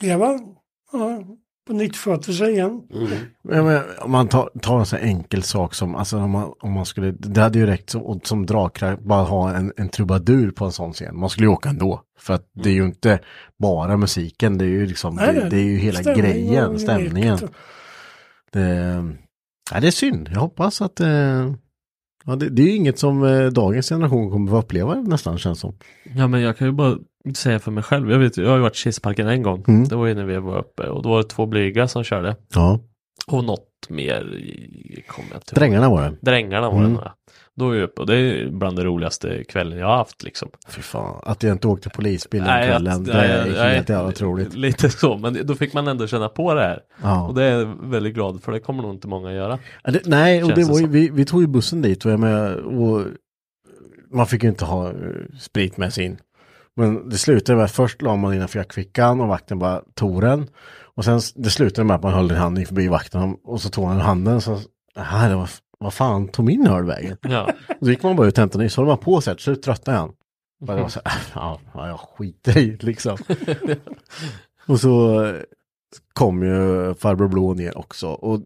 leva 0.00 0.38
ja, 0.92 1.22
på 1.66 1.72
nytt 1.72 1.96
fötter 1.96 2.32
sig 2.32 2.52
igen. 2.52 2.82
Ja, 3.42 3.62
men, 3.62 3.82
om 4.00 4.10
man 4.10 4.28
tar, 4.28 4.50
tar 4.62 4.78
en 4.78 4.86
så 4.86 4.96
enkel 4.96 5.42
sak 5.42 5.74
som, 5.74 5.94
alltså 5.94 6.18
om 6.18 6.30
man, 6.30 6.52
om 6.60 6.72
man 6.72 6.86
skulle, 6.86 7.10
det 7.10 7.40
hade 7.40 7.58
ju 7.58 7.66
räckt 7.66 7.90
som, 7.90 8.20
som 8.24 8.46
dragkraft 8.46 9.02
bara 9.02 9.22
ha 9.22 9.54
en, 9.54 9.72
en 9.76 9.88
trubadur 9.88 10.50
på 10.50 10.64
en 10.64 10.72
sån 10.72 10.92
scen. 10.92 11.18
Man 11.18 11.30
skulle 11.30 11.46
ju 11.46 11.52
åka 11.52 11.68
ändå. 11.68 12.02
För 12.18 12.34
att 12.34 12.50
det 12.54 12.70
är 12.70 12.74
ju 12.74 12.84
inte 12.84 13.18
bara 13.58 13.96
musiken, 13.96 14.58
det 14.58 14.64
är 14.64 14.68
ju 14.68 14.86
liksom, 14.86 15.14
Nej, 15.14 15.34
det, 15.34 15.48
det 15.48 15.56
är 15.56 15.64
ju 15.64 15.76
hela 15.76 16.00
stämning 16.00 16.22
grejen, 16.22 16.78
stämningen. 16.78 17.38
Det, 18.52 18.68
ja, 19.72 19.80
det 19.80 19.86
är 19.86 19.90
synd, 19.90 20.28
jag 20.32 20.40
hoppas 20.40 20.82
att, 20.82 21.00
eh, 21.00 21.52
ja, 22.24 22.36
det, 22.36 22.48
det 22.48 22.62
är 22.62 22.66
ju 22.66 22.74
inget 22.76 22.98
som 22.98 23.24
eh, 23.24 23.46
dagens 23.46 23.88
generation 23.88 24.30
kommer 24.30 24.58
att 24.58 24.64
uppleva 24.64 24.94
nästan 24.94 25.38
känns 25.38 25.60
som. 25.60 25.74
Ja 26.16 26.26
men 26.28 26.40
jag 26.40 26.56
kan 26.56 26.66
ju 26.66 26.72
bara 26.72 26.96
säga 27.36 27.58
för 27.58 27.70
mig 27.70 27.82
själv. 27.84 28.10
Jag 28.10 28.18
vet 28.18 28.36
jag 28.36 28.48
har 28.48 28.56
ju 28.56 28.62
varit 28.62 28.74
i 28.76 28.78
Kistparken 28.78 29.28
en 29.28 29.42
gång. 29.42 29.64
Mm. 29.68 29.88
Det 29.88 29.96
var 29.96 30.06
ju 30.06 30.14
när 30.14 30.24
vi 30.24 30.36
var 30.38 30.58
uppe 30.58 30.82
och 30.88 31.02
då 31.02 31.08
var 31.08 31.18
det 31.18 31.28
två 31.28 31.46
blyga 31.46 31.88
som 31.88 32.04
körde. 32.04 32.36
Ja, 32.54 32.80
Och 33.26 33.44
något 33.44 33.68
mer 33.88 34.20
kommer 35.06 35.28
jag 35.30 35.36
inte 35.38 35.52
ihåg. 35.52 35.54
drängarna 35.54 35.90
var 35.90 36.02
det. 36.02 36.16
Drängarna 36.20 36.70
var 36.70 36.78
Mm. 36.78 36.94
det. 36.94 37.12
Då 37.56 37.70
är 37.70 37.74
jag 37.74 37.84
uppe 37.84 38.00
och 38.00 38.06
det 38.06 38.16
är 38.16 38.50
bland 38.50 38.76
det 38.76 38.84
roligaste 38.84 39.44
kvällen 39.44 39.78
jag 39.78 39.86
har 39.86 39.96
haft 39.96 40.22
liksom. 40.22 40.48
Fy 40.68 40.82
fan, 40.82 41.20
att 41.22 41.42
jag 41.42 41.52
inte 41.52 41.68
åkte 41.68 41.90
polisbil 41.90 42.44
den 42.44 42.62
kvällen, 42.68 42.92
att- 42.94 43.04
det 43.04 43.12
är 43.12 43.46
nej, 43.52 43.74
helt 43.74 43.88
jävla 43.88 44.08
otroligt. 44.08 44.54
Lite 44.54 44.90
så, 44.90 45.18
men 45.18 45.46
då 45.46 45.54
fick 45.54 45.72
man 45.74 45.88
ändå 45.88 46.06
känna 46.06 46.28
på 46.28 46.54
det 46.54 46.60
här. 46.60 46.80
Ja. 47.02 47.26
Och 47.28 47.34
det 47.34 47.44
är 47.44 47.58
jag 47.58 47.90
väldigt 47.90 48.14
glad 48.14 48.42
för 48.42 48.52
det 48.52 48.60
kommer 48.60 48.82
nog 48.82 48.94
inte 48.94 49.08
många 49.08 49.32
göra. 49.32 49.58
Ja, 49.84 49.90
det, 49.90 50.06
nej, 50.06 50.42
och 50.42 50.48
det 50.48 50.54
det 50.54 50.64
var 50.64 50.80
ju, 50.80 50.86
vi, 50.86 51.10
vi 51.10 51.24
tog 51.24 51.40
ju 51.40 51.46
bussen 51.46 51.82
dit 51.82 52.04
och, 52.04 52.12
jag 52.12 52.20
med, 52.20 52.54
och 52.54 53.04
man 54.10 54.26
fick 54.26 54.42
ju 54.42 54.48
inte 54.48 54.64
ha 54.64 54.88
eh, 54.88 54.94
sprit 55.40 55.76
med 55.76 55.92
sig 55.94 56.04
in. 56.04 56.18
Men 56.76 57.08
det 57.08 57.18
slutade 57.18 57.56
med 57.56 57.64
att 57.64 57.72
först 57.72 58.02
la 58.02 58.16
man 58.16 58.34
innanför 58.34 58.58
jackfickan 58.58 59.20
och 59.20 59.28
vakten 59.28 59.58
bara 59.58 59.80
tog 59.94 60.20
den. 60.20 60.46
Och 60.94 61.04
sen 61.04 61.20
det 61.34 61.50
slutade 61.50 61.84
med 61.86 61.96
att 61.96 62.02
man 62.02 62.12
höll 62.12 62.32
i 62.32 62.34
handen 62.34 62.66
förbi 62.66 62.88
vakten 62.88 63.36
och 63.44 63.60
så 63.60 63.68
tog 63.68 63.84
han 63.84 64.00
handen 64.00 64.40
så, 64.40 64.58
nej, 64.96 65.28
det 65.28 65.34
var, 65.36 65.50
vad 65.82 65.94
fan 65.94 66.28
tog 66.28 66.44
min 66.44 66.66
öl 66.66 66.84
vägen? 66.84 67.16
Ja. 67.20 67.52
Och 67.80 67.86
så 67.86 67.90
gick 67.90 68.02
man 68.02 68.16
bara 68.16 68.26
ut 68.26 68.34
och 68.34 68.38
hämtade 68.38 68.64
ny, 68.64 68.70
så 68.70 68.80
höll 68.80 68.88
man 68.88 68.98
på 68.98 69.20
sig, 69.20 69.34
till 69.34 69.44
slut 69.44 69.62
tröttnade 69.62 69.98
han. 69.98 70.12
Bara 70.60 70.88
så, 70.88 71.00
här, 71.04 71.22
ja, 71.34 71.60
ja, 71.74 71.88
jag 71.88 72.00
skiter 72.00 72.58
i 72.58 72.76
liksom. 72.80 73.18
och 74.66 74.80
så 74.80 75.24
eh, 75.24 75.34
kom 76.12 76.42
ju 76.42 76.94
farbror 76.94 77.28
Blå 77.28 77.54
ner 77.54 77.78
också. 77.78 78.08
Och 78.08 78.40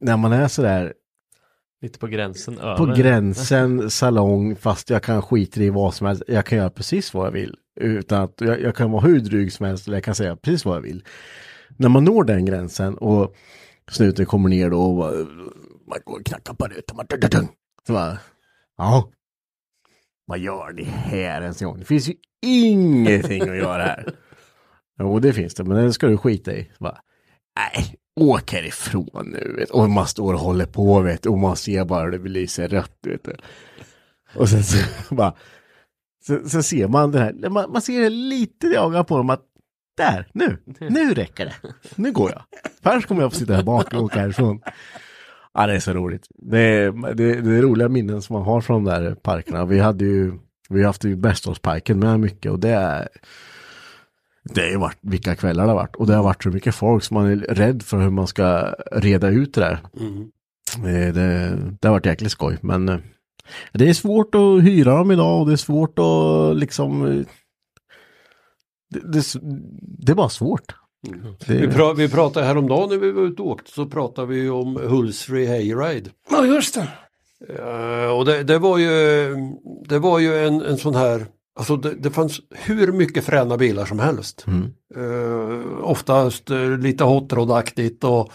när 0.00 0.16
man 0.16 0.32
är 0.32 0.48
sådär 0.48 0.92
Lite 1.80 1.98
på 1.98 2.06
gränsen 2.06 2.58
över. 2.58 2.76
på 2.76 2.86
gränsen 2.86 3.90
salong 3.90 4.56
fast 4.56 4.90
jag 4.90 5.02
kan 5.02 5.22
skita 5.22 5.60
i 5.60 5.70
vad 5.70 5.94
som 5.94 6.06
helst. 6.06 6.22
Jag 6.26 6.46
kan 6.46 6.58
göra 6.58 6.70
precis 6.70 7.14
vad 7.14 7.26
jag 7.26 7.32
vill. 7.32 7.56
Utan 7.80 8.22
att 8.22 8.40
jag, 8.40 8.60
jag 8.60 8.76
kan 8.76 8.90
vara 8.90 9.02
hur 9.02 9.20
dryg 9.20 9.52
som 9.52 9.66
helst 9.66 9.86
eller 9.86 9.96
jag 9.96 10.04
kan 10.04 10.14
säga 10.14 10.36
precis 10.36 10.64
vad 10.64 10.76
jag 10.76 10.82
vill. 10.82 11.04
När 11.76 11.88
man 11.88 12.04
når 12.04 12.24
den 12.24 12.44
gränsen 12.44 12.98
och 12.98 13.34
snuten 13.90 14.26
kommer 14.26 14.48
ner 14.48 14.70
då 14.70 14.80
och 14.80 15.26
man 15.88 15.98
går 16.04 16.20
och 16.20 16.26
knackar 16.26 16.54
på 16.54 16.66
rutan. 16.66 16.96
man 16.96 17.06
dun, 17.08 17.20
dun, 17.20 17.30
dun. 17.30 17.48
Så 17.86 17.92
bara, 17.92 18.18
ja. 18.78 19.10
Vad 20.26 20.38
gör 20.38 20.72
ni 20.72 20.84
här 20.84 21.42
ens 21.42 21.62
en 21.62 21.68
gång? 21.68 21.78
Det 21.78 21.84
finns 21.84 22.08
ju 22.08 22.14
ingenting 22.42 23.42
att 23.42 23.56
göra 23.56 23.82
här. 23.82 24.14
Jo, 25.00 25.18
det 25.18 25.32
finns 25.32 25.54
det, 25.54 25.64
men 25.64 25.84
det 25.84 25.92
ska 25.92 26.06
du 26.06 26.16
skita 26.18 26.52
i. 26.52 26.70
Så 26.78 26.84
bara, 26.84 27.00
nej, 27.56 27.96
åk 28.20 28.52
härifrån 28.52 29.28
nu. 29.32 29.54
Vet. 29.58 29.70
Och 29.70 29.90
man 29.90 30.06
står 30.06 30.34
och 30.34 30.40
håller 30.40 30.66
på, 30.66 31.00
vet 31.00 31.26
och 31.26 31.38
man 31.38 31.56
ser 31.56 31.84
bara 31.84 32.04
hur 32.04 32.10
det 32.10 32.18
belyser 32.18 32.68
rött. 32.68 32.98
Vet. 33.02 33.28
Och 34.34 34.48
sen 34.48 34.64
så 34.64 34.84
bara, 35.14 35.34
så, 36.26 36.48
så 36.48 36.62
ser 36.62 36.88
man 36.88 37.12
det 37.12 37.18
här, 37.18 37.48
man, 37.48 37.72
man 37.72 37.82
ser 37.82 38.10
lite 38.10 38.66
i 38.66 38.76
ögonen 38.76 39.04
på 39.04 39.16
dem 39.16 39.30
att 39.30 39.44
där, 39.96 40.28
nu, 40.32 40.58
nu 40.78 41.14
räcker 41.14 41.44
det. 41.44 41.54
Nu 41.94 42.12
går 42.12 42.30
jag. 42.30 42.42
Annars 42.82 43.06
kommer 43.06 43.22
jag 43.22 43.32
få 43.32 43.38
sitta 43.38 43.54
här 43.54 43.62
bak 43.62 43.94
och 43.94 44.02
åka 44.02 44.20
härifrån. 44.20 44.60
Ja, 45.54 45.66
det 45.66 45.74
är 45.74 45.80
så 45.80 45.92
roligt. 45.92 46.26
Det 46.34 46.58
är, 46.58 47.14
det, 47.14 47.40
det 47.40 47.56
är 47.56 47.62
roliga 47.62 47.88
minnen 47.88 48.22
som 48.22 48.34
man 48.34 48.42
har 48.42 48.60
från 48.60 48.84
de 48.84 48.90
där 48.90 49.14
parkerna. 49.14 49.64
Vi 49.64 49.78
hade 49.80 50.04
ju, 50.04 50.32
vi 50.68 50.80
har 50.80 50.86
haft 50.86 51.04
ju 51.04 51.16
Bäståsparken 51.16 51.98
med 51.98 52.20
mycket 52.20 52.52
och 52.52 52.58
det 52.60 52.70
är 52.70 53.08
det 54.54 54.60
har 54.60 54.68
ju 54.68 54.76
varit 54.76 54.98
vilka 55.00 55.36
kvällar 55.36 55.64
det 55.64 55.70
har 55.70 55.76
varit. 55.76 55.96
Och 55.96 56.06
det 56.06 56.14
har 56.14 56.22
varit 56.22 56.42
så 56.42 56.48
mycket 56.48 56.74
folk 56.74 57.04
som 57.04 57.14
man 57.14 57.26
är 57.26 57.36
rädd 57.36 57.82
för 57.82 57.98
hur 57.98 58.10
man 58.10 58.26
ska 58.26 58.74
reda 58.92 59.28
ut 59.28 59.54
det 59.54 59.60
där. 59.60 59.78
Det, 60.84 61.12
det, 61.12 61.58
det 61.80 61.88
har 61.88 61.92
varit 61.94 62.06
jäkligt 62.06 62.32
skoj. 62.32 62.58
Men 62.60 62.88
eh, 62.88 62.96
det 63.72 63.88
är 63.88 63.94
svårt 63.94 64.34
att 64.34 64.62
hyra 64.62 64.94
dem 64.98 65.10
idag 65.10 65.40
och 65.40 65.46
det 65.46 65.52
är 65.52 65.56
svårt 65.56 65.98
att 65.98 66.56
liksom... 66.56 67.06
eh, 67.06 67.26
Det, 68.90 69.12
det, 69.12 69.24
det 70.06 70.12
är 70.12 70.16
bara 70.16 70.28
svårt. 70.28 70.74
Det, 71.46 71.54
Vi, 71.54 71.68
pra, 71.68 71.92
vi 71.92 72.08
pratade 72.08 72.46
häromdagen 72.46 72.88
när 72.88 72.96
vi 72.96 73.12
var 73.12 73.22
ute 73.22 73.42
och 73.42 73.48
åkte 73.48 73.70
så 73.70 73.86
pratade 73.86 74.26
vi 74.26 74.50
om 74.50 74.76
Hulsfree 74.76 75.46
Hayride. 75.46 76.10
Ja, 76.30 76.46
just 76.46 76.74
det. 76.74 76.88
Eh, 77.48 78.16
och 78.16 78.24
det, 78.24 78.42
det 78.42 78.58
var 78.58 78.78
ju, 78.78 78.88
det 79.88 79.98
var 79.98 80.18
ju 80.18 80.46
en, 80.46 80.62
en 80.62 80.78
sån 80.78 80.94
här, 80.94 81.26
alltså 81.58 81.76
det, 81.76 81.94
det 81.94 82.10
fanns 82.10 82.40
hur 82.50 82.92
mycket 82.92 83.24
fräna 83.24 83.56
bilar 83.56 83.84
som 83.84 83.98
helst. 83.98 84.44
Eh, 84.96 85.84
oftast 85.84 86.50
eh, 86.50 86.78
lite 86.78 87.04
hot 87.04 87.32
rod-aktigt 87.32 88.04
och 88.04 88.32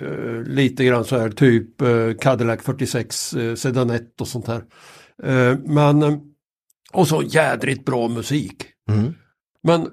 eh, 0.00 0.42
lite 0.46 0.84
grann 0.84 1.04
så 1.04 1.18
här 1.18 1.30
typ 1.30 1.82
eh, 1.82 2.12
Cadillac 2.20 2.62
46 2.62 3.34
uh, 3.34 3.54
Sedanett 3.54 4.20
och 4.20 4.28
sånt 4.28 4.46
här. 4.46 4.64
Men, 5.64 6.20
och 6.92 7.08
så 7.08 7.22
jädrigt 7.22 7.84
bra 7.84 8.08
musik. 8.08 8.62
Men 9.66 9.90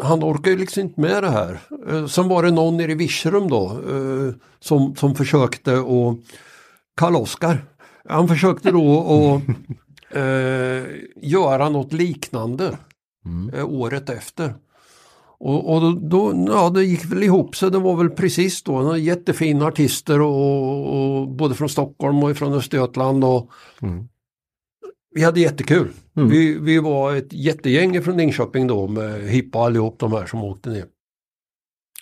han 0.00 0.24
orkar 0.24 0.50
ju 0.50 0.56
liksom 0.56 0.82
inte 0.82 1.00
med 1.00 1.22
det 1.22 1.30
här. 1.30 1.60
Eh, 1.88 2.06
sen 2.06 2.28
var 2.28 2.42
det 2.42 2.50
någon 2.50 2.76
nere 2.76 2.92
i 2.92 2.94
Virserum 2.94 3.48
då 3.48 3.64
eh, 3.66 4.34
som, 4.60 4.96
som 4.96 5.14
försökte 5.14 5.72
att 5.72 6.16
Karl-Oskar. 6.96 7.64
Han 8.08 8.28
försökte 8.28 8.70
då 8.70 9.00
att 9.00 9.42
eh, 10.16 10.84
göra 11.16 11.68
något 11.68 11.92
liknande 11.92 12.78
eh, 13.52 13.68
året 13.68 14.10
efter. 14.10 14.54
Och, 15.40 15.74
och 15.74 16.00
då, 16.00 16.46
ja 16.48 16.70
det 16.70 16.84
gick 16.84 17.04
väl 17.04 17.22
ihop 17.22 17.56
sig, 17.56 17.70
det 17.70 17.78
var 17.78 17.96
väl 17.96 18.10
precis 18.10 18.62
då, 18.62 18.96
jättefina 18.96 19.66
artister 19.66 20.20
och, 20.20 21.18
och 21.18 21.28
både 21.28 21.54
från 21.54 21.68
Stockholm 21.68 22.24
och 22.24 22.36
från 22.36 22.52
Östergötland 22.52 23.24
och 23.24 23.50
vi 25.14 25.24
hade 25.24 25.40
jättekul. 25.40 25.92
Vi, 26.12 26.58
vi 26.58 26.78
var 26.78 27.16
ett 27.16 27.32
jättegäng 27.32 28.02
från 28.02 28.16
Linköping 28.16 28.66
då 28.66 28.88
med 28.88 29.22
Hippa 29.22 29.58
allihop 29.58 29.98
de 29.98 30.12
här 30.12 30.26
som 30.26 30.44
åkte 30.44 30.70
ner. 30.70 30.86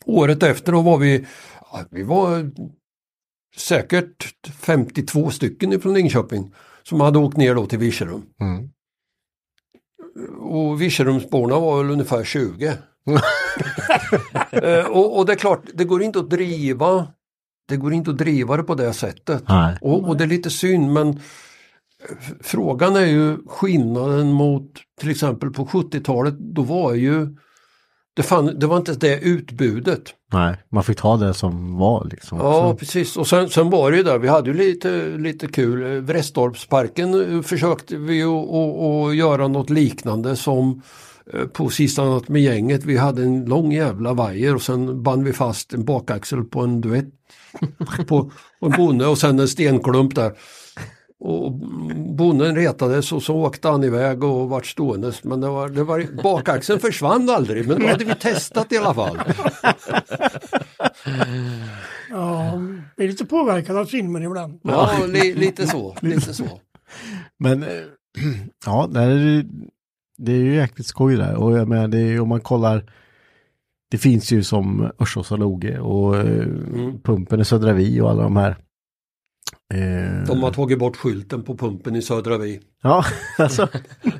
Året 0.04 0.42
efter 0.42 0.72
då 0.72 0.82
var 0.82 0.98
vi, 0.98 1.26
ja, 1.72 1.84
vi 1.90 2.02
var 2.02 2.50
säkert 3.56 4.34
52 4.48 5.30
stycken 5.30 5.72
ifrån 5.72 5.94
Linköping 5.94 6.54
som 6.82 7.00
hade 7.00 7.18
åkt 7.18 7.36
ner 7.36 7.54
då 7.54 7.66
till 7.66 7.78
Virserum. 7.78 8.22
Mm. 8.40 8.70
Och 10.40 10.82
Virserumsborna 10.82 11.60
var 11.60 11.82
väl 11.82 11.92
ungefär 11.92 12.24
20. 12.24 12.72
Eh, 14.52 14.86
och, 14.86 15.18
och 15.18 15.26
det 15.26 15.32
är 15.32 15.36
klart, 15.36 15.62
det 15.74 15.84
går 15.84 16.02
inte 16.02 16.18
att 16.18 16.30
driva 16.30 17.08
det 17.68 17.76
går 17.76 17.92
inte 17.92 18.10
att 18.10 18.18
driva 18.18 18.56
det 18.56 18.62
på 18.62 18.74
det 18.74 18.92
sättet. 18.92 19.42
Och, 19.80 20.08
och 20.08 20.16
det 20.16 20.24
är 20.24 20.28
lite 20.28 20.50
synd 20.50 20.92
men 20.92 21.20
frågan 22.40 22.96
är 22.96 23.06
ju 23.06 23.36
skillnaden 23.46 24.32
mot 24.32 24.70
till 25.00 25.10
exempel 25.10 25.50
på 25.50 25.64
70-talet, 25.66 26.34
då 26.38 26.62
var 26.62 26.94
ju 26.94 27.28
det, 28.16 28.22
fann, 28.22 28.58
det 28.58 28.66
var 28.66 28.76
inte 28.76 28.94
det 28.94 29.20
utbudet. 29.20 30.02
Nej, 30.32 30.56
man 30.72 30.84
fick 30.84 30.98
ta 30.98 31.16
det 31.16 31.34
som 31.34 31.78
var 31.78 32.04
liksom. 32.10 32.38
Ja, 32.38 32.52
Så- 32.70 32.76
precis. 32.76 33.16
Och 33.16 33.26
sen, 33.26 33.48
sen 33.48 33.70
var 33.70 33.90
det 33.90 33.96
ju 33.96 34.02
där, 34.02 34.18
vi 34.18 34.28
hade 34.28 34.50
ju 34.50 34.56
lite, 34.56 35.06
lite 35.18 35.46
kul. 35.46 36.00
Vrästorpsparken 36.00 37.36
eh, 37.36 37.42
försökte 37.42 37.96
vi 37.96 38.22
att 38.22 39.16
göra 39.16 39.48
något 39.48 39.70
liknande 39.70 40.36
som 40.36 40.82
eh, 41.32 41.46
på 41.46 41.68
sista 41.68 42.04
natt 42.04 42.28
med 42.28 42.42
gänget. 42.42 42.84
Vi 42.84 42.96
hade 42.96 43.22
en 43.22 43.44
lång 43.44 43.72
jävla 43.72 44.12
vajer 44.12 44.54
och 44.54 44.62
sen 44.62 45.02
band 45.02 45.24
vi 45.24 45.32
fast 45.32 45.72
en 45.72 45.84
bakaxel 45.84 46.44
på 46.44 46.60
en 46.60 46.80
duett 46.80 47.08
på, 48.08 48.30
på 48.60 48.66
en 48.66 48.72
bonde 48.76 49.06
och 49.06 49.18
sen 49.18 49.38
en 49.40 49.48
stenklump 49.48 50.14
där. 50.14 50.32
Och 51.18 51.52
bonden 52.16 52.56
retades 52.56 53.12
och 53.12 53.22
så 53.22 53.36
åkte 53.36 53.68
han 53.68 53.84
iväg 53.84 54.24
och 54.24 54.48
vart 54.48 54.66
ståendes. 54.66 55.24
Men 55.24 55.40
det 55.40 55.48
var, 55.48 55.68
det 55.68 55.84
var, 55.84 56.22
bakaxeln 56.22 56.80
försvann 56.80 57.30
aldrig 57.30 57.68
men 57.68 57.80
då 57.80 57.86
hade 57.86 58.04
vi 58.04 58.14
testat 58.14 58.72
i 58.72 58.76
alla 58.78 58.94
fall. 58.94 59.18
Ja, 62.10 62.60
blir 62.96 63.08
lite 63.08 63.24
påverkad 63.24 63.76
av 63.76 63.84
filmer 63.84 64.20
ibland. 64.20 64.60
Ja, 64.62 64.90
li, 65.08 65.34
lite 65.34 65.66
så. 65.66 65.96
Lite 66.00 66.34
så. 66.34 66.44
Men 67.38 67.64
ja, 68.66 68.88
det 68.92 69.00
är, 69.00 69.10
ju- 69.10 69.44
det 70.18 70.32
är 70.32 70.36
ju 70.36 70.54
jäkligt 70.54 70.86
skoj 70.86 71.16
där. 71.16 71.34
Och 71.36 71.58
jag 71.58 71.68
menar, 71.68 71.88
det 71.88 71.98
är, 71.98 72.20
om 72.20 72.28
man 72.28 72.40
kollar, 72.40 72.92
det 73.90 73.98
finns 73.98 74.32
ju 74.32 74.42
som 74.42 74.90
Örsås 74.98 75.32
och 75.32 75.38
Loge 75.38 75.78
och 75.78 76.16
eh, 76.16 76.46
Pumpen 77.04 77.40
i 77.40 77.44
Södra 77.44 77.72
Vi 77.72 78.00
och 78.00 78.10
alla 78.10 78.22
de 78.22 78.36
här. 78.36 78.56
Eh. 79.74 80.26
De 80.26 80.42
har 80.42 80.52
tagit 80.52 80.78
bort 80.78 80.96
skylten 80.96 81.42
på 81.42 81.56
pumpen 81.58 81.96
i 81.96 82.02
Södra 82.02 82.38
Vi. 82.38 82.60
Ja, 82.82 83.04
alltså. 83.38 83.68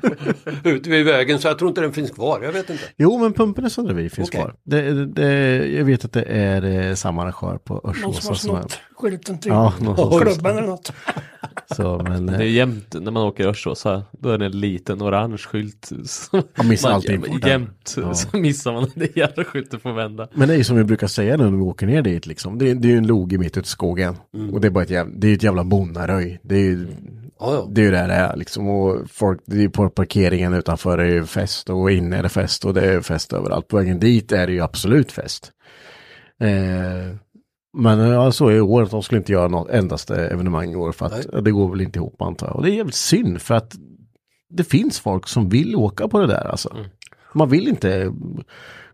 Ute 0.63 0.89
vid 0.89 1.05
vägen 1.05 1.39
så 1.39 1.47
jag 1.47 1.59
tror 1.59 1.69
inte 1.69 1.81
den 1.81 1.93
finns 1.93 2.11
kvar, 2.11 2.39
jag 2.43 2.51
vet 2.51 2.69
inte. 2.69 2.83
Jo, 2.97 3.17
men 3.19 3.33
pumpen 3.33 3.65
i 3.65 3.69
Södra 3.69 3.93
Vi 3.93 4.09
finns 4.09 4.29
Okej. 4.29 4.41
kvar. 4.41 4.55
Det, 4.63 5.05
det, 5.05 5.31
jag 5.67 5.85
vet 5.85 6.05
att 6.05 6.11
det 6.13 6.21
är 6.23 6.87
eh, 6.89 6.93
samma 6.95 7.21
arrangör 7.23 7.57
på 7.57 7.73
Någon 7.73 7.93
som 7.95 8.03
har 8.03 8.09
Örsåsa 8.09 8.35
snott 8.35 8.79
skylten 8.95 9.37
till 9.39 9.51
Ja, 9.51 9.73
klubben 10.21 10.57
eller 10.57 10.67
något. 10.67 10.93
Så, 11.75 12.05
men 12.09 12.25
Det 12.25 12.35
är 12.35 12.41
eh, 12.41 12.51
jämt 12.51 12.95
när 13.01 13.11
man 13.11 13.23
åker 13.23 13.47
Örsåsa. 13.47 14.03
Då 14.11 14.29
är 14.29 14.37
det 14.37 14.45
en 14.45 14.59
liten 14.59 15.01
orange 15.01 15.37
skylt. 15.37 15.91
som- 16.05 16.41
Man 16.57 16.67
missar 16.67 16.89
man- 16.89 16.95
alltid. 16.95 17.45
Jämt 17.47 17.95
Ja. 17.97 18.13
så 18.13 18.37
missar 18.37 18.73
man 18.73 18.91
den 18.95 19.07
jävla 19.15 19.43
skylten 19.43 19.79
får 19.79 19.93
vända. 19.93 20.27
Men 20.33 20.47
det 20.47 20.53
är 20.53 20.57
ju 20.57 20.63
som 20.63 20.77
vi 20.77 20.83
brukar 20.83 21.07
säga 21.07 21.37
när 21.37 21.49
vi 21.49 21.57
åker 21.57 21.87
ner 21.87 22.01
dit 22.01 22.25
liksom. 22.25 22.57
Det 22.57 22.69
är, 22.71 22.75
det 22.75 22.87
är 22.87 22.91
ju 22.91 22.97
en 22.97 23.07
loge 23.07 23.37
mitt 23.37 23.57
ute 23.57 23.65
i 23.65 23.69
skogen. 23.69 24.15
Och 24.53 24.61
det 24.61 24.67
är 24.67 24.71
bara 24.71 24.83
ett 24.83 24.89
jävla, 24.89 25.13
det 25.15 25.27
är 25.27 25.33
ett 25.33 25.43
jävla 25.43 25.63
bonnaröj. 25.63 26.39
Det 26.43 26.55
är 26.55 26.59
ju 26.59 26.87
Ja, 27.39 27.53
ja. 27.53 27.67
det, 27.71 27.81
är 27.81 27.85
ju 27.85 27.91
det 27.91 28.07
det 28.07 28.13
är 28.13 28.35
liksom. 28.35 28.67
Och 28.69 29.09
folk, 29.09 29.41
det 29.45 29.63
är 29.63 29.69
på 29.69 29.89
parkeringen 29.89 30.53
utanför 30.53 30.97
är 30.97 31.05
ju 31.13 31.25
fest 31.25 31.69
och 31.69 31.91
inne 31.91 32.17
är 32.17 32.23
det 32.23 32.29
fest 32.29 32.65
och 32.65 32.73
det 32.73 32.81
är 32.93 33.01
fest 33.01 33.33
överallt. 33.33 33.67
På 33.67 33.77
vägen 33.77 33.99
dit 33.99 34.31
är 34.31 34.47
det 34.47 34.53
ju 34.53 34.61
absolut 34.61 35.11
fest. 35.11 35.51
Eh, 36.41 37.15
men 37.77 37.99
ja, 37.99 38.31
så 38.31 38.47
är 38.47 38.55
i 38.55 38.61
år 38.61 38.83
att 38.83 38.91
de 38.91 39.03
skulle 39.03 39.19
inte 39.19 39.31
göra 39.31 39.47
något 39.47 39.69
endaste 39.69 40.15
evenemang 40.27 40.71
i 40.71 40.75
år 40.75 40.91
för 40.91 41.05
att 41.05 41.27
Nej. 41.33 41.41
det 41.43 41.51
går 41.51 41.69
väl 41.69 41.81
inte 41.81 41.99
ihop 41.99 42.21
antar 42.21 42.47
jag. 42.47 42.55
Och 42.55 42.63
det 42.63 42.71
är 42.71 42.73
jävligt 42.75 42.95
synd 42.95 43.41
för 43.41 43.55
att 43.55 43.75
det 44.49 44.63
finns 44.63 44.99
folk 44.99 45.27
som 45.27 45.49
vill 45.49 45.75
åka 45.75 46.07
på 46.07 46.19
det 46.19 46.27
där 46.27 46.47
alltså. 46.51 46.75
Man 47.33 47.49
vill 47.49 47.67
inte 47.67 48.05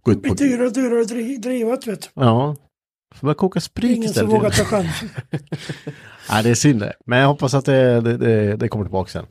gå 0.01 0.11
ut 0.11 0.23
Det 0.23 0.29
på... 0.29 0.35
blir 0.35 0.47
dyrare 0.47 0.67
och 0.67 0.73
dyrare 0.73 1.01
att 1.01 1.07
dri- 1.11 1.41
driva 1.41 1.75
det, 1.75 1.91
vet 1.91 2.01
du. 2.01 2.07
Ja. 2.13 2.55
Får 3.13 3.27
börja 3.27 3.35
koka 3.35 3.59
sprit 3.61 3.91
ingen 3.91 4.01
som 4.01 4.09
istället. 4.09 4.31
vågar 4.31 4.49
ta 4.49 4.63
chansen. 4.63 5.09
Nej, 6.29 6.43
det 6.43 6.49
är 6.49 6.55
synd 6.55 6.79
det. 6.79 6.93
Men 7.05 7.19
jag 7.19 7.27
hoppas 7.27 7.53
att 7.53 7.65
det, 7.65 8.01
det, 8.01 8.17
det, 8.17 8.55
det 8.55 8.67
kommer 8.67 8.85
tillbaka 8.85 9.09
sen. 9.11 9.25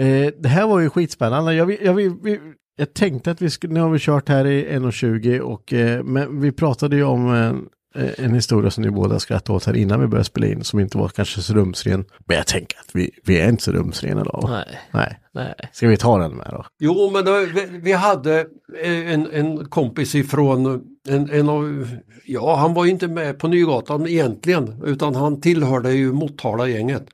Eh, 0.00 0.32
det 0.38 0.48
här 0.48 0.66
var 0.66 0.80
ju 0.80 0.90
skitspännande. 0.90 1.54
Jag, 1.54 1.82
jag, 1.82 1.94
vi, 1.94 2.40
jag 2.76 2.94
tänkte 2.94 3.30
att 3.30 3.42
vi 3.42 3.50
skulle, 3.50 3.74
nu 3.74 3.80
har 3.80 3.90
vi 3.90 3.98
kört 3.98 4.28
här 4.28 4.46
i 4.46 4.68
1.20 4.68 5.40
och 5.40 5.72
eh, 5.72 6.02
men 6.04 6.40
vi 6.40 6.52
pratade 6.52 6.96
ju 6.96 7.04
om 7.04 7.34
eh, 7.34 7.54
en 7.94 8.34
historia 8.34 8.70
som 8.70 8.84
ni 8.84 8.90
båda 8.90 9.18
skrattade 9.18 9.56
åt 9.56 9.64
här 9.64 9.76
innan 9.76 10.00
vi 10.00 10.06
började 10.06 10.24
spela 10.24 10.46
in 10.46 10.64
som 10.64 10.80
inte 10.80 10.98
var 10.98 11.08
kanske 11.08 11.42
så 11.42 11.54
rumsren. 11.54 12.04
Men 12.26 12.36
jag 12.36 12.46
tänker 12.46 12.78
att 12.78 12.90
vi, 12.92 13.10
vi 13.24 13.40
är 13.40 13.48
inte 13.48 13.62
så 13.62 13.72
rumsrena 13.72 14.20
idag. 14.20 14.40
va? 14.42 14.48
Nej. 14.50 14.80
Nej. 14.92 15.20
Nej. 15.34 15.54
Ska 15.72 15.88
vi 15.88 15.96
ta 15.96 16.18
den 16.18 16.36
med 16.36 16.46
då? 16.50 16.64
Jo, 16.78 17.10
men 17.12 17.24
då, 17.24 17.38
vi, 17.54 17.66
vi 17.82 17.92
hade 17.92 18.40
eh, 18.82 19.12
en, 19.12 19.30
en 19.32 19.68
kompis 19.68 20.14
ifrån 20.14 20.82
en, 21.08 21.30
en 21.30 21.48
av, 21.48 21.88
ja 22.26 22.56
han 22.56 22.74
var 22.74 22.84
ju 22.84 22.90
inte 22.90 23.08
med 23.08 23.38
på 23.38 23.48
Nygatan 23.48 24.06
egentligen 24.06 24.82
utan 24.84 25.14
han 25.14 25.40
tillhörde 25.40 25.92
ju 25.92 26.12
Motala-gänget. 26.12 27.06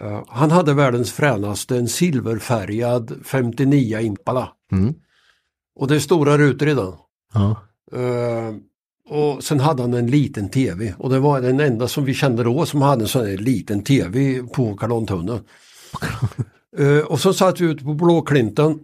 Eh, 0.00 0.22
han 0.28 0.50
hade 0.50 0.74
världens 0.74 1.12
fränaste, 1.12 1.76
en 1.76 1.88
silverfärgad 1.88 3.12
59 3.24 3.98
Impala. 4.00 4.48
Mm. 4.72 4.94
Och 5.76 5.88
det 5.88 5.94
är 5.94 5.98
stora 5.98 6.38
rutor 6.38 6.68
i 6.68 6.74
den. 6.74 6.92
Ja. 7.34 7.56
Eh, 7.92 8.54
och 9.08 9.44
sen 9.44 9.60
hade 9.60 9.82
han 9.82 9.94
en 9.94 10.06
liten 10.06 10.48
tv 10.48 10.94
och 10.98 11.10
det 11.10 11.18
var 11.18 11.40
den 11.40 11.60
enda 11.60 11.88
som 11.88 12.04
vi 12.04 12.14
kände 12.14 12.44
då 12.44 12.66
som 12.66 12.82
hade 12.82 13.02
en 13.04 13.08
sån 13.08 13.26
här 13.26 13.36
liten 13.36 13.82
tv 13.82 14.42
på 14.54 14.76
Karlontunneln. 14.76 15.40
Eh, 16.78 16.98
och 17.06 17.20
så 17.20 17.32
satt 17.32 17.60
vi 17.60 17.64
ute 17.66 17.84
på 17.84 17.94
Blåklinten. 17.94 18.78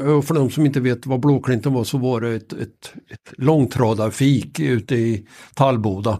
Eh, 0.00 0.06
Och 0.06 0.24
för 0.24 0.34
de 0.34 0.50
som 0.50 0.66
inte 0.66 0.80
vet 0.80 1.06
vad 1.06 1.20
Blåklinten 1.20 1.72
var 1.72 1.84
så 1.84 1.98
var 1.98 2.20
det 2.20 2.34
ett, 2.34 2.52
ett, 2.52 2.92
ett 3.10 3.32
långtradarfik 3.38 4.60
ute 4.60 4.94
i 4.94 5.26
Tallboda. 5.54 6.18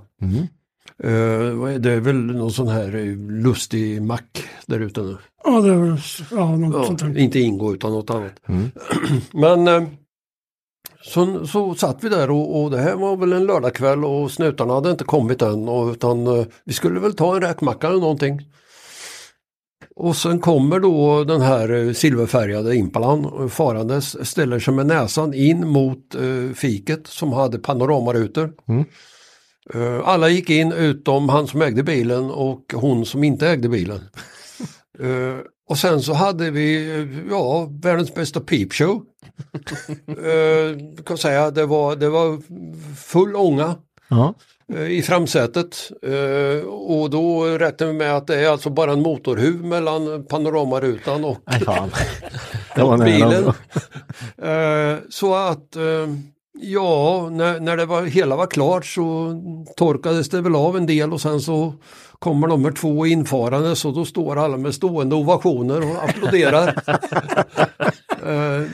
Vad 1.54 1.72
är 1.72 1.78
det 1.78 1.92
är 1.92 2.00
väl 2.00 2.16
någon 2.16 2.52
sån 2.52 2.68
här 2.68 3.16
lustig 3.42 4.02
mack 4.02 4.44
där 4.66 4.80
ute 4.80 5.00
nu. 5.00 5.16
Ja, 5.44 5.60
det 5.60 5.68
är 5.72 5.76
väl 5.76 5.98
ja, 6.30 6.56
något 6.56 6.74
Ja, 6.74 6.84
sånt 6.86 7.00
där. 7.00 7.18
inte 7.18 7.40
Ingo 7.40 7.74
utan 7.74 7.92
något 7.92 8.10
annat. 8.10 8.32
Men 9.32 9.68
eh, 9.68 9.88
så, 11.04 11.46
så 11.46 11.74
satt 11.74 12.04
vi 12.04 12.08
där 12.08 12.30
och, 12.30 12.62
och 12.62 12.70
det 12.70 12.78
här 12.78 12.94
var 12.94 13.16
väl 13.16 13.32
en 13.32 13.46
lördagkväll 13.46 14.04
och 14.04 14.30
snutarna 14.30 14.74
hade 14.74 14.90
inte 14.90 15.04
kommit 15.04 15.42
än 15.42 15.68
och, 15.68 15.92
utan 15.92 16.26
eh, 16.26 16.46
vi 16.64 16.72
skulle 16.72 17.00
väl 17.00 17.14
ta 17.14 17.34
en 17.34 17.42
räkmacka 17.42 17.86
eller 17.86 18.00
någonting. 18.00 18.40
Och 19.96 20.16
sen 20.16 20.38
kommer 20.38 20.80
då 20.80 21.24
den 21.24 21.40
här 21.40 21.72
eh, 21.72 21.92
silverfärgade 21.92 22.76
Impalan 22.76 23.50
farandes, 23.50 24.28
ställer 24.28 24.58
sig 24.58 24.74
med 24.74 24.86
näsan 24.86 25.34
in 25.34 25.68
mot 25.68 26.14
eh, 26.14 26.54
fiket 26.54 27.06
som 27.06 27.32
hade 27.32 27.58
panoramarutor. 27.58 28.52
Eh, 29.74 30.08
alla 30.08 30.28
gick 30.28 30.50
in 30.50 30.72
utom 30.72 31.28
han 31.28 31.46
som 31.46 31.62
ägde 31.62 31.82
bilen 31.82 32.30
och 32.30 32.72
hon 32.74 33.06
som 33.06 33.24
inte 33.24 33.48
ägde 33.48 33.68
bilen. 33.68 34.00
Eh, 35.00 35.36
och 35.68 35.78
sen 35.78 36.02
så 36.02 36.12
hade 36.12 36.50
vi, 36.50 36.90
eh, 37.00 37.30
ja, 37.30 37.68
världens 37.82 38.14
bästa 38.14 38.40
peepshow. 38.40 39.02
uh, 40.08 41.02
kan 41.06 41.18
säga, 41.18 41.50
det 41.50 41.66
var, 41.66 41.96
det 41.96 42.08
var 42.08 42.38
full 42.96 43.36
ånga 43.36 43.74
Ja. 44.08 44.34
eh, 44.74 44.86
i 44.90 45.02
framsätet. 45.02 45.90
Eh, 46.02 46.66
och 46.68 47.10
då 47.10 47.44
räknar 47.44 47.86
vi 47.86 47.92
med 47.92 48.16
att 48.16 48.26
det 48.26 48.40
är 48.44 48.48
alltså 48.48 48.70
bara 48.70 48.92
en 48.92 49.02
motorhuv 49.02 49.64
mellan 49.64 50.24
panoramarutan 50.26 51.24
och 51.24 51.36
nära. 52.76 53.04
bilen. 53.04 53.44
Eh, 54.42 54.98
så 55.10 55.34
att 55.34 55.76
eh, 55.76 56.08
ja, 56.60 57.28
när, 57.32 57.60
när 57.60 57.76
det 57.76 57.86
var, 57.86 58.02
hela 58.02 58.36
var 58.36 58.46
klart 58.46 58.86
så 58.86 59.34
torkades 59.76 60.28
det 60.28 60.40
väl 60.40 60.56
av 60.56 60.76
en 60.76 60.86
del 60.86 61.12
och 61.12 61.20
sen 61.20 61.40
så 61.40 61.74
kommer 62.18 62.48
nummer 62.48 62.72
två 62.72 63.06
infarande 63.06 63.76
så 63.76 63.90
då 63.90 64.04
står 64.04 64.36
alla 64.36 64.56
med 64.56 64.74
stående 64.74 65.14
ovationer 65.14 65.90
och 65.90 66.04
applåderar. 66.04 66.66
eh, 68.26 68.66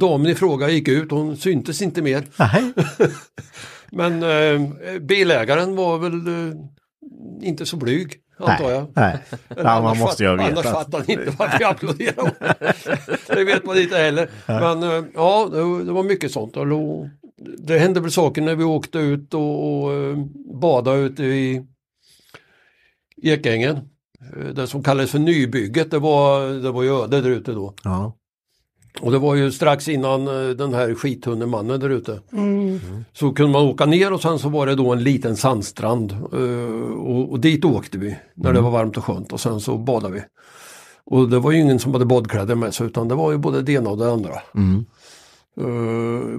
damen 0.00 0.26
i 0.26 0.34
fråga 0.34 0.68
gick 0.68 0.88
ut, 0.88 1.10
hon 1.10 1.36
syntes 1.36 1.82
inte 1.82 2.02
mer. 2.02 2.24
Nej. 2.38 2.72
Men 3.90 4.22
eh, 4.22 4.70
bilägaren 5.00 5.76
var 5.76 5.98
väl 5.98 6.26
eh, 6.26 6.54
inte 7.42 7.66
så 7.66 7.76
blyg, 7.76 8.12
antar 8.38 8.70
jag. 8.70 8.86
Nej. 8.94 9.18
Ja, 9.56 9.80
man 9.82 9.98
måste 9.98 10.22
ju 10.22 10.28
Annars 10.28 10.62
fattar 10.64 10.98
han 10.98 11.10
inte 11.10 11.36
varför 11.38 11.60
jag 11.60 11.70
applåderar. 11.70 12.32
det 13.34 13.44
vet 13.44 13.66
man 13.66 13.78
inte 13.78 13.96
heller. 13.96 14.30
Men 14.46 14.82
eh, 14.82 15.04
ja, 15.14 15.48
det, 15.52 15.92
var- 15.92 16.02
mycket 16.02 16.32
sånt. 16.32 16.54
Det 17.58 17.78
hände 17.78 18.00
väl 18.00 18.10
saker 18.10 18.42
när 18.42 18.54
vi 18.54 18.64
åkte 18.64 18.98
ut 18.98 19.34
och, 19.34 19.82
och 19.82 19.92
eh, 19.92 20.16
badade 20.60 20.98
ute 20.98 21.24
i 21.24 21.66
Ekängen. 23.28 23.76
Eh, 24.36 24.46
Det 24.54 24.66
som 24.66 24.82
kallades 24.82 25.10
för 25.10 25.18
nybygget, 25.18 25.90
det 25.90 25.98
var, 25.98 26.48
det 26.62 26.70
var 26.70 26.82
ju 26.82 26.90
öde 27.02 27.20
där 27.20 27.30
ute 27.30 27.52
då. 27.52 27.74
Ja. 27.84 28.16
Och 29.00 29.12
det 29.12 29.18
var 29.18 29.34
ju 29.34 29.50
strax 29.52 29.88
innan 29.88 30.28
eh, 30.28 30.48
den 30.50 30.74
här 30.74 30.94
skithundemannen 30.94 31.80
där 31.80 31.90
ute. 31.90 32.20
Mm. 32.32 32.80
Så 33.12 33.32
kunde 33.32 33.52
man 33.52 33.62
åka 33.62 33.86
ner 33.86 34.12
och 34.12 34.22
sen 34.22 34.38
så 34.38 34.48
var 34.48 34.66
det 34.66 34.74
då 34.74 34.92
en 34.92 35.02
liten 35.02 35.36
sandstrand 35.36 36.12
eh, 36.12 36.92
och, 36.92 37.30
och 37.32 37.40
dit 37.40 37.64
åkte 37.64 37.98
vi 37.98 38.16
när 38.34 38.52
det 38.52 38.60
var 38.60 38.70
varmt 38.70 38.96
och 38.96 39.04
skönt 39.04 39.32
och 39.32 39.40
sen 39.40 39.60
så 39.60 39.78
badade 39.78 40.14
vi. 40.14 40.20
Och 41.06 41.28
det 41.28 41.38
var 41.38 41.52
ju 41.52 41.60
ingen 41.60 41.78
som 41.78 41.92
hade 41.92 42.04
badkläder 42.06 42.54
med 42.54 42.74
sig 42.74 42.86
utan 42.86 43.08
det 43.08 43.14
var 43.14 43.32
ju 43.32 43.38
både 43.38 43.62
det 43.62 43.72
ena 43.72 43.90
och 43.90 43.98
det 43.98 44.12
andra. 44.12 44.34
Eh, 45.60 45.64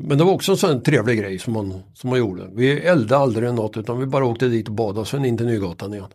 Men 0.02 0.18
det 0.18 0.24
var 0.24 0.34
också 0.34 0.52
en 0.52 0.58
sån 0.58 0.82
trevlig 0.84 1.20
grej 1.20 1.40
som 1.40 1.54
man, 1.54 1.74
som 1.94 2.10
man 2.10 2.20
gjorde. 2.20 2.50
Vi 2.54 2.72
eldade 2.80 3.18
aldrig 3.22 3.54
något 3.54 3.78
utan 3.78 4.00
vi 4.00 4.06
bara 4.06 4.26
åkte 4.26 4.48
dit 4.48 4.68
och 4.68 4.74
badade 4.76 5.00
och 5.00 5.08
sen 5.08 5.26
in 5.26 5.38
till 5.38 5.46
Nygatan 5.46 5.94
igen. 5.94 6.06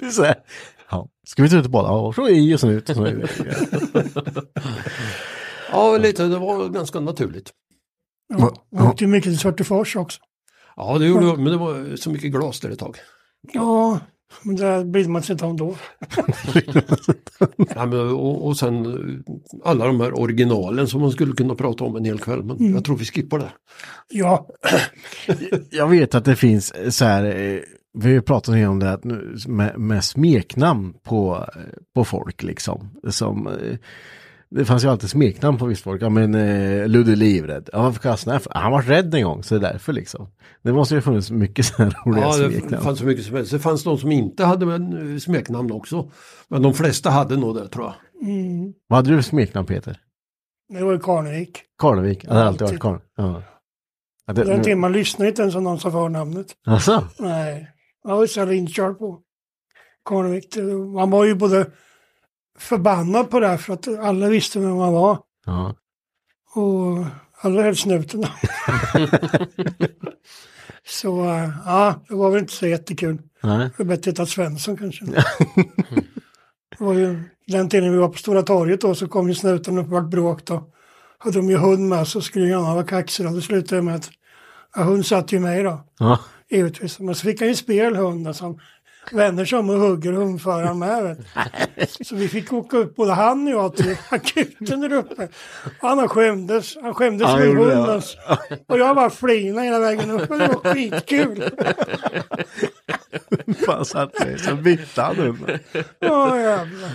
Så 0.12 0.22
här. 0.22 0.36
Ja. 0.90 1.08
Ska 1.26 1.42
vi 1.42 1.48
ta 1.48 1.56
ut 1.56 1.64
och 1.64 1.70
bada? 1.70 1.88
Ja, 1.88 2.12
så 2.12 2.28
i 2.28 2.54
och 2.54 2.60
sen 2.60 2.70
ut. 2.70 2.90
Ja, 5.72 5.96
lite, 5.98 6.26
det 6.26 6.38
var 6.38 6.68
ganska 6.68 7.00
naturligt. 7.00 7.52
Ja, 8.28 8.52
jag 8.70 8.88
åkte 8.88 9.04
ju 9.04 9.10
mycket 9.10 9.30
till 9.32 9.38
Svartefors 9.38 9.96
också. 9.96 10.20
Ja, 10.76 10.98
det 10.98 11.06
gjorde 11.06 11.36
men 11.36 11.44
det 11.44 11.56
var 11.56 11.96
så 11.96 12.10
mycket 12.10 12.32
glas 12.32 12.60
där 12.60 12.70
ett 12.70 12.78
tag. 12.78 12.96
Ja, 13.52 14.00
men 14.42 14.56
där 14.56 14.84
brydde 14.84 15.08
man 15.08 15.22
sig 15.22 15.32
inte 15.32 15.44
om 15.44 15.56
då. 15.56 15.76
Ja, 17.74 17.86
men, 17.86 18.00
och, 18.10 18.46
och 18.46 18.56
sen 18.56 18.86
eh, 18.86 19.34
alla 19.64 19.86
de 19.86 20.00
här 20.00 20.20
originalen 20.20 20.88
som 20.88 21.00
man 21.00 21.10
skulle 21.10 21.32
kunna 21.32 21.54
prata 21.54 21.84
om 21.84 21.96
en 21.96 22.04
hel 22.04 22.18
kväll. 22.18 22.42
Men 22.42 22.74
jag 22.74 22.84
tror 22.84 22.96
vi 22.96 23.04
skippar 23.04 23.38
det. 23.38 23.52
Ja, 24.08 24.48
Jag 25.70 25.88
vet 25.88 26.14
att 26.14 26.24
det 26.24 26.36
finns 26.36 26.96
så 26.96 27.04
här, 27.04 27.24
eh, 27.24 27.60
vi 27.96 28.06
har 28.08 28.12
ju 28.14 28.22
pratat 28.22 28.54
om 28.68 28.78
det 28.78 28.92
att 28.92 29.04
nu, 29.04 29.36
med, 29.46 29.78
med 29.78 30.04
smeknamn 30.04 30.94
på, 31.02 31.46
på 31.94 32.04
folk 32.04 32.42
liksom. 32.42 32.90
Som, 33.08 33.46
eh, 33.46 33.76
det 34.50 34.64
fanns 34.64 34.84
ju 34.84 34.88
alltid 34.88 35.10
smeknamn 35.10 35.58
på 35.58 35.66
visst 35.66 35.82
folk. 35.82 36.02
Ja 36.02 36.08
men 36.08 36.34
eh, 36.34 36.88
Ludde 36.88 37.16
Livrädd. 37.16 37.68
Ja 37.72 37.82
varför 37.82 38.00
kastade 38.00 38.34
han 38.34 38.40
för? 38.40 38.52
Han 38.54 38.72
var 38.72 38.82
rädd 38.82 39.14
en 39.14 39.24
gång 39.24 39.42
så 39.42 39.58
det 39.58 39.66
är 39.68 39.72
därför 39.72 39.92
liksom. 39.92 40.28
Det 40.62 40.72
måste 40.72 40.94
ju 40.94 40.98
ha 40.98 41.02
funnits 41.02 41.30
mycket 41.30 41.64
så 41.66 41.82
här 41.82 41.96
roliga 42.06 42.24
Ja, 42.24 42.36
det 42.36 42.50
smeknamn. 42.50 42.84
fanns 42.84 42.98
så 42.98 43.04
mycket 43.04 43.24
som 43.24 43.36
helst. 43.36 43.52
Det 43.52 43.58
fanns 43.58 43.84
de 43.84 43.98
som 43.98 44.12
inte 44.12 44.44
hade 44.44 44.74
en, 44.74 45.12
eh, 45.14 45.18
smeknamn 45.18 45.72
också. 45.72 46.10
Men 46.48 46.62
de 46.62 46.74
flesta 46.74 47.10
hade 47.10 47.36
nog 47.36 47.54
det 47.56 47.68
tror 47.68 47.84
jag. 47.84 47.94
Vad 48.88 48.96
hade 48.98 49.10
du 49.10 49.16
för 49.16 49.22
smeknamn 49.22 49.66
Peter? 49.66 50.00
det 50.72 50.84
var 50.84 50.92
ju 50.92 50.98
Karnevik. 50.98 51.62
Karlevik? 51.78 52.24
Det 52.28 52.34
har 52.34 52.42
alltid 52.42 52.66
varit. 52.68 52.80
Karl. 52.80 52.98
Ja. 53.16 53.42
Det- 54.34 54.44
Den 54.44 54.62
timman 54.62 54.92
lyssnade 54.92 55.28
inte 55.28 55.42
ens 55.42 55.54
om 55.54 55.64
någon 55.64 55.80
sa 55.80 55.90
förnamnet. 55.90 56.46
Alltså? 56.66 57.04
Nej, 57.18 57.68
jag 58.06 58.16
var 58.16 58.26
så 58.26 58.40
här 58.40 58.52
inkörd 58.52 58.98
på 58.98 59.20
Karlvik. 60.04 60.56
Man 60.94 61.10
var 61.10 61.24
ju 61.24 61.34
både 61.34 61.66
förbannad 62.58 63.30
på 63.30 63.40
det 63.40 63.58
för 63.58 63.72
att 63.72 63.88
alla 63.88 64.28
visste 64.28 64.58
vem 64.58 64.76
man 64.76 64.92
var. 64.92 65.18
Ja. 65.46 65.74
Och 66.54 67.06
alla 67.40 67.62
höll 67.62 67.76
snuten. 67.76 68.24
så 70.86 71.24
äh, 71.24 71.50
ja, 71.64 72.04
det 72.08 72.14
var 72.14 72.30
väl 72.30 72.40
inte 72.40 72.52
så 72.52 72.66
jättekul. 72.66 73.18
Nej. 73.42 73.58
Det 73.58 73.78
var 73.78 73.84
bättre 73.84 74.00
att 74.00 74.06
heta 74.06 74.26
Svensson 74.26 74.76
kanske. 74.76 75.04
det 76.78 76.84
var 76.84 76.94
ju 76.94 77.22
den 77.46 77.68
tiden 77.68 77.92
vi 77.92 77.98
var 77.98 78.08
på 78.08 78.18
Stora 78.18 78.42
torget 78.42 78.80
då 78.80 78.94
så 78.94 79.08
kom 79.08 79.28
ju 79.28 79.34
snuten 79.34 79.78
upp 79.78 79.86
och 79.86 79.92
vart 79.92 80.10
bråk 80.10 80.46
då. 80.46 80.72
Hade 81.18 81.38
de 81.38 81.50
ju 81.50 81.56
hund 81.56 81.88
med 81.88 82.08
så 82.08 82.20
skulle 82.20 82.48
grannar 82.48 82.74
vara 82.74 82.84
kaxiga. 82.84 83.30
Det 83.30 83.42
slutade 83.42 83.82
med 83.82 83.94
att 83.94 84.10
ja, 84.74 84.82
hund 84.82 85.06
satt 85.06 85.32
ju 85.32 85.40
mig 85.40 85.62
då. 85.62 85.80
Ja. 85.98 86.18
Givetvis. 86.50 86.98
Men 87.00 87.14
så 87.14 87.20
fick 87.26 87.40
han 87.40 87.48
ju 87.48 87.54
spel 87.54 87.96
hunden 87.96 88.34
som 88.34 88.58
vänder 89.12 89.44
sig 89.44 89.58
om 89.58 89.70
och 89.70 89.76
hugger 89.78 90.12
hundföraren 90.12 90.78
med. 90.78 91.24
Så 92.04 92.16
vi 92.16 92.28
fick 92.28 92.52
åka 92.52 92.76
upp 92.76 92.96
både 92.96 93.12
han 93.12 93.46
och 93.46 93.52
jag 93.52 93.76
till 93.76 93.96
akuten 94.08 94.80
där 94.80 94.92
uppe. 94.92 95.28
Och 95.80 95.88
han 95.88 96.08
skämdes. 96.08 96.76
Han 96.82 96.94
skämdes 96.94 97.28
Ja, 97.28 97.32
som 97.32 97.40
en 97.42 97.46
gjorde 97.48 97.60
hund. 97.74 97.86
det. 97.86 97.92
alltså. 97.94 98.16
Och 98.66 98.78
jag 98.78 98.96
bara 98.96 99.10
flinade 99.10 99.66
hela 99.66 99.78
vägen 99.78 100.10
upp. 100.10 100.28
Det 100.28 100.36
var 100.36 100.74
skitkul. 100.74 101.44
Fan 103.66 103.84
satt 103.84 104.16
sig, 104.16 104.38
så 104.38 104.54
bytte 104.54 105.02
han 105.02 105.16
hunden. 105.16 105.58
Ja 105.98 106.40
jävlar. 106.40 106.90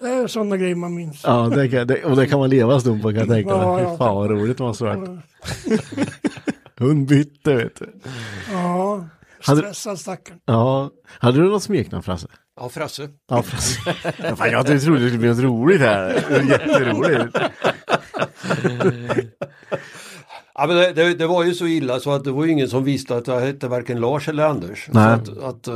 Det 0.00 0.08
är 0.08 0.26
sådana 0.26 0.56
grejer 0.56 0.74
man 0.74 0.94
minns. 0.94 1.20
Ja, 1.24 1.52
det 1.54 1.68
kan, 1.68 1.86
det, 1.86 2.04
och 2.04 2.16
det 2.16 2.26
kan 2.26 2.38
man 2.38 2.50
leva 2.50 2.74
en 2.74 2.80
stund 2.80 3.02
på 3.02 3.08
kan 3.08 3.18
jag 3.18 3.28
tänka 3.28 3.50
Ja, 3.50 3.74
mig. 3.74 3.82
ja. 3.84 3.90
Fy 3.92 3.96
Fan 3.98 4.14
vad 4.14 4.30
roligt 4.30 4.58
det 4.58 4.62
måste 4.64 4.84
varit. 4.84 5.08
Hund 6.82 7.08
bytte 7.08 7.54
vet 7.54 7.78
du. 7.78 7.92
Ja, 8.52 9.04
stressad 9.40 9.98
stackarn. 9.98 10.38
Ja. 10.44 10.90
Hade 11.18 11.38
du 11.38 11.48
något 11.48 11.62
smeknamn 11.62 12.02
Frasse? 12.02 12.28
Ja, 12.60 12.68
Frasse. 12.68 13.08
Ja, 13.28 13.42
Frasse. 13.42 13.94
Ja, 14.22 14.36
fan, 14.36 14.50
jag 14.50 14.66
trodde 14.66 14.74
det 14.74 14.80
skulle 14.80 15.18
bli 15.18 15.28
något 15.28 15.38
roligt 15.38 15.80
här. 15.80 16.24
Det 16.28 16.38
var 16.38 16.50
Jätteroligt. 16.50 17.36
Ja, 20.54 20.66
men 20.66 20.76
det, 20.76 20.92
det, 20.92 21.14
det 21.14 21.26
var 21.26 21.44
ju 21.44 21.54
så 21.54 21.66
illa 21.66 22.00
så 22.00 22.12
att 22.12 22.24
det 22.24 22.30
var 22.30 22.44
ju 22.44 22.50
ingen 22.50 22.68
som 22.68 22.84
visste 22.84 23.16
att 23.16 23.26
jag 23.26 23.40
hette 23.40 23.68
varken 23.68 24.00
Lars 24.00 24.28
eller 24.28 24.44
Anders. 24.44 24.86
Så 24.86 24.92
Nej. 24.92 25.12
att, 25.12 25.28
att, 25.28 25.68
eh, 25.68 25.74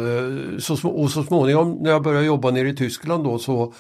så, 0.59 0.89
och 0.89 1.11
så 1.11 1.23
småningom 1.23 1.78
när 1.81 1.91
jag 1.91 2.03
började 2.03 2.27
jobba 2.27 2.51
nere 2.51 2.69
i 2.69 2.77
Tyskland 2.77 3.24
då 3.24 3.39
så 3.39 3.74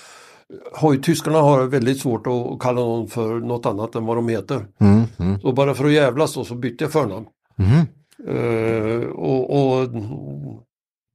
har 0.72 0.92
ju 0.92 0.98
tyskarna 0.98 1.38
har 1.38 1.66
väldigt 1.66 2.00
svårt 2.00 2.26
att 2.26 2.58
kalla 2.60 2.80
någon 2.80 3.08
för 3.08 3.40
något 3.40 3.66
annat 3.66 3.94
än 3.94 4.06
vad 4.06 4.16
de 4.16 4.28
heter. 4.28 4.66
Mm, 4.80 5.02
mm. 5.18 5.40
Så 5.40 5.52
bara 5.52 5.74
för 5.74 5.84
att 5.84 5.92
jävlas 5.92 6.34
då 6.34 6.44
så 6.44 6.54
bytte 6.54 6.84
jag 6.84 6.92
förnamn. 6.92 7.26
Mhm. 7.56 7.86
Eh, 8.28 9.06
och, 9.08 9.50
och 9.50 9.88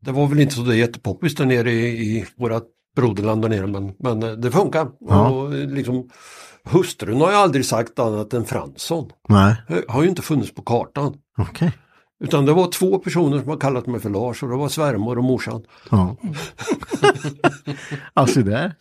det 0.01 0.11
var 0.11 0.27
väl 0.27 0.39
inte 0.39 0.55
så 0.55 0.73
jättepoppis 0.73 1.35
där 1.35 1.45
nere 1.45 1.71
i, 1.71 2.17
i 2.17 2.25
våra 2.35 2.61
broderland 2.95 3.41
där 3.41 3.49
nere 3.49 3.67
men, 3.67 3.93
men 3.99 4.23
eh, 4.23 4.31
det 4.31 4.51
funkar. 4.51 4.87
Ja. 4.99 5.29
Och, 5.29 5.55
eh, 5.55 5.69
liksom, 5.69 6.09
hustrun 6.63 7.21
har 7.21 7.31
ju 7.31 7.37
aldrig 7.37 7.65
sagt 7.65 7.99
annat 7.99 8.33
än 8.33 8.45
Fransson. 8.45 9.09
Nej, 9.29 9.55
har 9.87 10.03
ju 10.03 10.09
inte 10.09 10.21
funnits 10.21 10.53
på 10.53 10.61
kartan. 10.61 11.13
okej. 11.37 11.71
Utan 12.23 12.45
det 12.45 12.53
var 12.53 12.67
två 12.71 12.99
personer 12.99 13.39
som 13.39 13.49
har 13.49 13.57
kallat 13.57 13.87
mig 13.87 13.99
för 13.99 14.09
Lars 14.09 14.43
och 14.43 14.49
det 14.49 14.55
var 14.55 14.69
svärmor 14.69 15.17
och 15.17 15.23
morsan. 15.23 15.63
Ja. 15.91 16.15
alltså 18.13 18.41
där. 18.41 18.73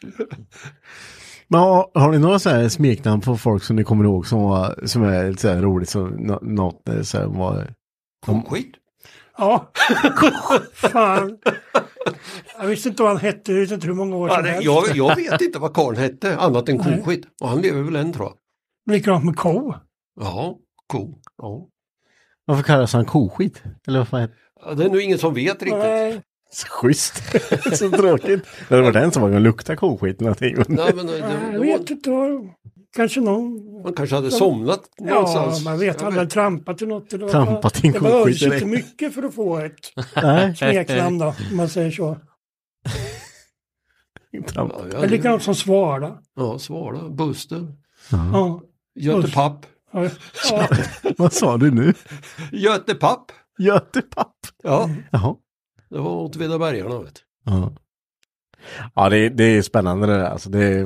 Men 1.48 1.60
har, 1.60 1.90
har 1.94 2.10
ni 2.12 2.18
några 2.18 2.38
så 2.38 2.50
här 2.50 2.68
smeknamn 2.68 3.20
på 3.20 3.36
folk 3.36 3.62
som 3.64 3.76
ni 3.76 3.84
kommer 3.84 4.04
ihåg 4.04 4.26
som, 4.26 4.42
var, 4.42 4.86
som 4.86 5.02
är 5.02 5.28
lite 5.28 5.40
så 5.42 5.48
här 5.48 5.62
roligt 5.62 5.88
som 5.88 6.08
nå- 6.08 6.38
något 6.42 6.82
så 7.02 7.18
här, 7.18 7.26
var... 7.26 7.74
Skit. 8.48 8.74
Ja, 9.38 9.70
fan. 10.74 11.38
Jag 12.58 12.66
visste 12.66 12.88
inte 12.88 13.02
vad 13.02 13.12
han 13.12 13.20
hette, 13.20 13.52
jag 13.52 13.60
vet 13.60 13.70
inte 13.70 13.86
hur 13.86 13.94
många 13.94 14.16
år 14.16 14.28
Ja, 14.28 14.34
sedan 14.36 14.44
helst. 14.44 14.64
jag, 14.64 14.96
jag 14.96 15.16
vet 15.16 15.40
inte 15.40 15.58
vad 15.58 15.74
karln 15.74 15.96
hette 15.96 16.36
annat 16.36 16.68
än 16.68 16.78
koskit. 16.78 17.26
Och 17.42 17.48
han 17.48 17.60
lever 17.60 17.82
väl 17.82 17.96
än 17.96 18.12
tror 18.12 18.26
jag. 18.28 18.94
Likadant 18.94 19.24
med 19.24 19.36
ko. 19.36 19.74
Ja, 20.20 20.56
ko. 20.86 21.14
Ja. 21.42 21.66
Varför 22.50 22.62
kallas 22.62 22.92
han 22.92 23.04
koskit? 23.04 23.62
Eller 23.86 23.98
vad 23.98 24.08
fan 24.08 24.20
heter 24.20 24.36
Ja, 24.66 24.74
Det 24.74 24.84
är 24.84 24.88
nog 24.88 25.00
ingen 25.00 25.18
som 25.18 25.34
vet 25.34 25.62
riktigt. 25.62 25.78
Nej, 25.78 26.20
Så 26.52 26.66
Schysst. 26.68 27.22
så 27.78 27.90
tråkigt. 27.90 28.44
Det 28.68 28.80
var 28.80 28.92
den 28.92 29.12
som 29.12 29.22
var 29.22 29.30
gång 29.30 29.38
lukta 29.38 29.76
koskit 29.76 30.20
någonting. 30.20 30.56
Nej, 30.68 30.92
men 30.94 31.06
det, 31.06 31.12
det, 31.18 31.50
jag 31.52 31.60
vet 31.60 31.90
inte. 31.90 32.10
vad- 32.10 32.48
Kanske 32.96 33.20
någon. 33.20 33.82
Man 33.82 33.92
kanske 33.92 34.16
hade 34.16 34.30
somnat 34.30 34.80
Ja, 34.96 35.14
någonstans. 35.14 35.64
man 35.64 35.78
vet. 35.78 36.00
Han 36.00 36.12
hade 36.12 36.30
trampat 36.30 36.82
i 36.82 36.86
något. 36.86 37.12
eller 37.12 37.22
vad- 37.24 37.32
Trampat 37.32 37.84
i 37.84 37.86
en 37.86 37.92
Det 37.92 37.98
koskit 37.98 38.34
inte 38.42 38.44
direkt. 38.56 38.66
mycket 38.66 39.14
för 39.14 39.22
att 39.22 39.34
få 39.34 39.58
ett 39.58 39.72
Nej. 40.22 40.56
smeknamn 40.56 41.18
då, 41.18 41.34
om 41.50 41.56
man 41.56 41.68
säger 41.68 41.90
så. 41.90 42.16
Tramp. 44.46 44.72
Ja, 44.76 44.82
Det 44.84 44.92
jag 44.92 45.04
är 45.04 45.08
likadant 45.08 45.42
som 45.42 45.54
Svara. 45.54 46.18
ja, 46.36 46.58
Svala, 46.58 47.08
Buster, 47.08 47.66
Ja. 48.10 48.62
Götepapp. 48.94 49.58
Ja. 49.62 49.68
Ja. 49.92 50.08
Vad 51.18 51.32
sa 51.32 51.56
du 51.56 51.70
nu? 51.70 51.94
Götepapp! 52.52 53.32
Götepapp. 53.58 54.36
Ja, 54.62 54.90
Jaha. 55.10 55.34
det 55.90 55.98
var 55.98 56.10
åt 56.10 56.36
Vedabergarna 56.36 56.98
vet 57.02 57.14
du. 57.14 57.50
Ja, 57.50 57.72
ja 58.94 59.08
det, 59.08 59.28
det 59.28 59.44
är 59.44 59.62
spännande 59.62 60.06
det 60.06 60.12
där. 60.16 60.24
Alltså 60.24 60.50
det 60.50 60.64
är, 60.64 60.78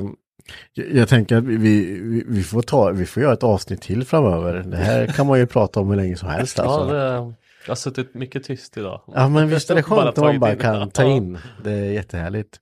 jag, 0.73 0.91
jag 0.93 1.09
tänker 1.09 1.37
att 1.37 1.43
vi, 1.43 1.57
vi, 1.57 2.23
vi, 2.27 2.43
får 2.43 2.61
ta, 2.61 2.91
vi 2.91 3.05
får 3.05 3.23
göra 3.23 3.33
ett 3.33 3.43
avsnitt 3.43 3.81
till 3.81 4.05
framöver. 4.05 4.53
Det 4.53 4.77
här 4.77 5.07
kan 5.07 5.27
man 5.27 5.39
ju 5.39 5.45
prata 5.47 5.79
om 5.79 5.89
hur 5.89 5.95
länge 5.95 6.17
som 6.17 6.29
helst. 6.29 6.57
Ja, 6.57 6.63
Alltså. 6.63 6.93
det, 6.93 7.33
jag 7.65 7.71
har 7.71 7.75
suttit 7.75 8.13
mycket 8.13 8.43
tyst 8.43 8.77
idag. 8.77 9.01
Ja 9.07 9.29
men 9.29 9.47
visst 9.49 9.69
är 9.69 9.75
det 9.75 9.83
skönt 9.83 10.17
om 10.17 10.25
man 10.25 10.39
bara 10.39 10.55
kan 10.55 10.89
ta 10.91 11.01
Ja. 11.03 11.09
in. 11.09 11.37
Det 11.63 11.71
är 11.71 11.91
jättehärligt. 11.91 12.59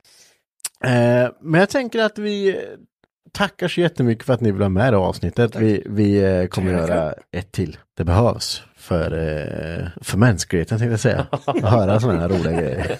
Eh, 0.84 1.32
men 1.42 1.60
jag 1.60 1.70
tänker 1.70 2.04
att 2.04 2.18
vi 2.18 2.60
tackar 3.34 3.68
så 3.68 3.82
jättemycket 3.82 4.26
för 4.26 4.34
att 4.34 4.42
ni 4.42 4.52
vill 4.52 4.60
vara 4.60 4.70
med 4.70 4.88
i 4.88 4.92
det 4.92 4.98
här 4.98 5.04
avsnittet. 5.04 5.56
Vi, 5.56 5.84
vi 5.86 6.24
eh, 6.24 6.48
kommer 6.48 6.72
göra 6.72 7.14
ett 7.32 7.52
till. 7.52 7.78
Det 7.98 8.04
behövs 8.04 8.64
för, 8.76 9.12
eh, 9.12 9.88
för 10.02 10.18
mänskligheten 10.18 10.80
tänkte 10.80 10.92
jag 10.92 11.00
säga. 11.00 11.28
Att 11.32 11.62
höra 11.62 12.00
sådana 12.00 12.20
här 12.20 12.30
roliga 12.30 12.62
grejer. 12.62 12.98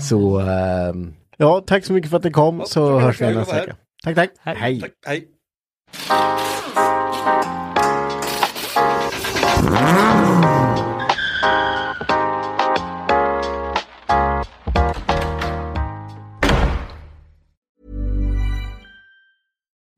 så 0.00 0.38
ehm, 0.40 1.14
ja, 1.36 1.64
tack 1.66 1.84
så 1.84 1.92
mycket 1.92 2.10
för 2.10 2.16
att 2.16 2.24
ni 2.24 2.30
kom 2.30 2.62
så 2.66 2.94
tack, 2.94 3.02
hörs 3.02 3.20
vi 3.20 3.24
tack, 3.24 3.34
nästa 3.34 3.54
tack. 3.54 3.62
vecka. 3.62 3.76
Tack, 4.04 4.14
tack. 4.14 4.30
Hej. 4.56 4.80
Tack, 4.80 4.92
hej. 5.06 5.28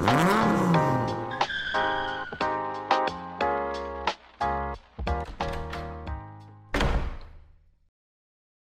Mm-hmm. 0.00 0.37